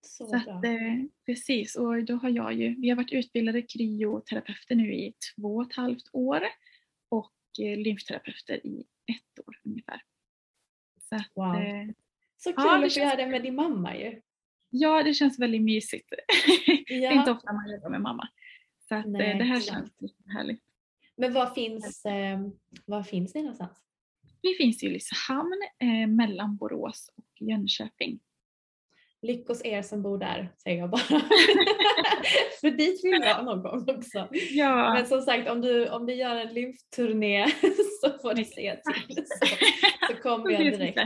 Så, 0.00 0.26
Så 0.26 0.30
bra. 0.30 0.38
att, 0.38 0.64
eh, 0.64 1.04
precis, 1.26 1.76
och 1.76 2.04
då 2.04 2.14
har 2.16 2.28
jag 2.28 2.54
ju, 2.54 2.74
vi 2.80 2.88
har 2.88 2.96
varit 2.96 3.12
utbildade 3.12 3.62
kryoterapeuter 3.62 4.74
nu 4.74 4.94
i 4.94 5.14
två 5.36 5.56
och 5.56 5.66
ett 5.70 5.76
halvt 5.76 6.08
år 6.12 6.40
och 7.08 7.32
eh, 7.60 7.78
lymfterapeuter 7.78 8.66
i 8.66 8.80
ett 9.06 9.46
år 9.46 9.60
ungefär. 9.64 10.02
Så 11.08 11.14
att, 11.16 11.30
Wow. 11.34 11.56
eh, 11.62 11.88
Så 12.36 12.52
kul 12.52 12.64
Ja, 12.66 12.74
att 12.76 12.80
känns- 12.92 12.96
göra 12.96 13.16
det 13.16 13.26
med 13.26 13.42
din 13.42 13.54
mamma 13.54 13.96
ju. 13.96 14.20
ja, 14.70 15.02
det 15.02 15.14
känns 15.14 15.38
väldigt 15.38 15.62
mysigt. 15.62 16.08
Det 16.88 17.04
är 17.04 17.12
inte 17.12 17.30
Ja. 17.30 17.36
ofta 17.36 17.52
man 17.52 17.70
jobbar 17.70 17.88
med 17.90 18.00
mamma. 18.00 18.28
Så 18.88 18.94
att, 18.94 19.06
Nej, 19.06 19.30
eh, 19.32 19.38
det 19.38 19.44
här 19.44 19.60
känns 19.60 19.90
lite 19.98 20.30
härligt. 20.30 20.62
Men 21.16 21.32
var 21.32 21.46
finns, 21.54 22.04
eh, 22.06 22.48
var 22.84 23.02
finns 23.02 23.34
ni 23.34 23.40
någonstans? 23.42 23.78
Vi 24.42 24.54
finns 24.54 24.82
i 24.82 24.86
Ulricehamn 24.86 25.52
eh, 25.78 26.06
mellan 26.06 26.56
Borås 26.56 27.10
och 27.16 27.42
Jönköping. 27.42 28.20
Lyckos 29.22 29.64
er 29.64 29.82
som 29.82 30.02
bor 30.02 30.18
där, 30.18 30.52
säger 30.62 30.78
jag 30.78 30.90
bara. 30.90 31.00
För 32.60 32.70
dit 32.70 33.04
vill 33.04 33.22
jag 33.22 33.44
någon 33.44 33.62
gång 33.62 33.96
också. 33.96 34.28
Ja, 34.50 34.94
Men 34.94 35.06
som 35.06 35.20
sagt, 35.20 35.48
om 35.48 35.60
du, 35.60 35.88
om 35.88 36.06
du 36.06 36.14
gör 36.14 36.36
en 36.36 36.54
lymfturné 36.54 37.46
så 38.02 38.10
får 38.22 38.34
du 38.34 38.44
se 38.44 38.76
till. 38.76 39.16
Så, 39.16 39.46
så 40.14 40.22
kommer 40.22 40.50
jag 40.50 40.60
direkt 40.60 40.98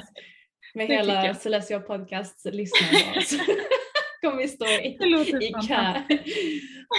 med 0.75 0.89
Det 0.89 0.95
hela. 0.95 1.35
Celestia 1.35 1.81
Podcasts 1.81 2.45
lyssnarbas. 2.45 3.33
kommer 4.21 4.37
vi 4.37 4.49
stå 4.49 4.67
i, 4.67 5.47
i 5.47 5.53
kö. 5.69 6.03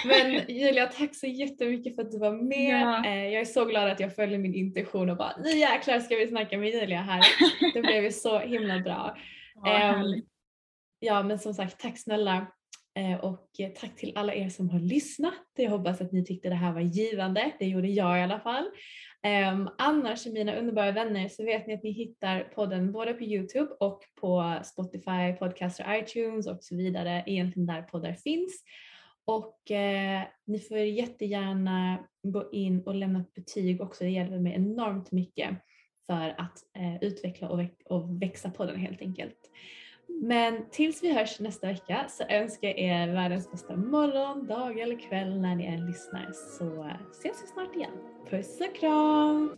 Men 0.06 0.32
Julia, 0.48 0.86
tack 0.88 1.16
så 1.16 1.28
jättemycket 1.28 1.96
för 1.96 2.02
att 2.02 2.12
du 2.12 2.20
var 2.20 2.32
med. 2.32 2.82
Ja. 2.82 3.06
Eh, 3.06 3.24
Jag 3.28 3.42
är 3.42 3.46
så 3.46 3.66
glad 3.66 3.90
att 3.90 4.00
jag 4.00 4.16
följde 4.16 4.38
min 4.38 4.56
intuition 4.56 5.10
och 5.10 5.18
bara 5.18 5.36
nu 5.44 5.50
jäklar 5.50 6.00
ska 6.00 6.16
vi 6.16 6.28
snacka 6.28 6.58
med 6.58 6.70
Julia 6.70 7.02
här. 7.02 7.22
Det 7.74 7.82
blev 7.82 8.04
ju 8.04 8.12
så 8.12 8.40
himla 8.40 8.80
bra. 8.80 9.18
Ja, 9.64 9.72
härligt. 9.72 10.31
Ja 11.04 11.24
men 11.24 11.40
som 11.40 11.54
sagt 11.54 11.82
tack 11.82 11.98
snälla 11.98 12.48
eh, 12.96 13.20
och 13.20 13.48
eh, 13.60 13.70
tack 13.70 13.96
till 13.96 14.18
alla 14.18 14.34
er 14.34 14.50
som 14.50 14.70
har 14.70 14.80
lyssnat. 14.80 15.34
Jag 15.58 15.70
hoppas 15.70 16.02
att 16.02 16.12
ni 16.12 16.26
tyckte 16.26 16.50
det 16.50 16.56
här 16.56 16.74
var 16.74 16.82
givande. 16.82 17.52
Det 17.60 17.66
gjorde 17.66 17.88
jag 17.88 18.20
i 18.20 18.22
alla 18.22 18.40
fall. 18.40 18.70
Ehm, 19.24 19.70
annars 19.78 20.26
mina 20.26 20.56
underbara 20.56 20.92
vänner 20.92 21.30
så 21.30 21.46
vet 21.46 21.68
ni 21.68 21.74
att 21.74 21.84
ni 21.84 21.92
hittar 21.92 22.44
podden 22.44 22.92
både 22.92 23.14
på 23.14 23.24
Youtube 23.24 23.72
och 23.80 24.04
på 24.22 24.60
Spotify, 24.64 25.34
Podcaster, 25.40 25.96
iTunes 26.00 26.48
och 26.48 26.64
så 26.64 26.76
vidare. 26.76 27.24
Egentligen 27.28 27.68
där 27.68 27.82
poddar 27.82 28.14
finns. 28.14 28.64
Och 29.26 29.72
eh, 29.72 30.22
ni 30.46 30.60
får 30.60 30.78
jättegärna 30.78 32.08
gå 32.24 32.50
in 32.52 32.84
och 32.86 32.96
lämna 32.96 33.22
ett 33.22 33.34
betyg 33.34 33.82
också. 33.82 34.04
Det 34.04 34.10
hjälper 34.10 34.40
mig 34.40 34.54
enormt 34.54 35.12
mycket 35.12 35.50
för 36.06 36.36
att 36.38 36.58
eh, 36.78 37.04
utveckla 37.04 37.50
och 37.86 38.22
växa 38.22 38.50
podden 38.50 38.80
helt 38.80 39.02
enkelt. 39.02 39.50
Men 40.24 40.70
tills 40.72 41.04
vi 41.04 41.14
hörs 41.14 41.40
nästa 41.40 41.68
vecka 41.68 42.06
så 42.10 42.24
önskar 42.24 42.68
jag 42.68 42.80
er 42.80 43.08
världens 43.08 43.52
bästa 43.52 43.76
morgon, 43.76 44.48
dag 44.48 44.80
eller 44.80 45.00
kväll 45.00 45.42
när 45.42 45.56
ni 45.56 45.66
än 45.66 45.86
lyssnar 45.86 46.32
så 46.58 46.66
eh, 46.66 47.12
ses 47.12 47.44
vi 47.44 47.48
snart 47.48 47.76
igen. 47.76 47.92
Puss 48.30 48.62
och 48.62 48.76
kram! 48.76 49.58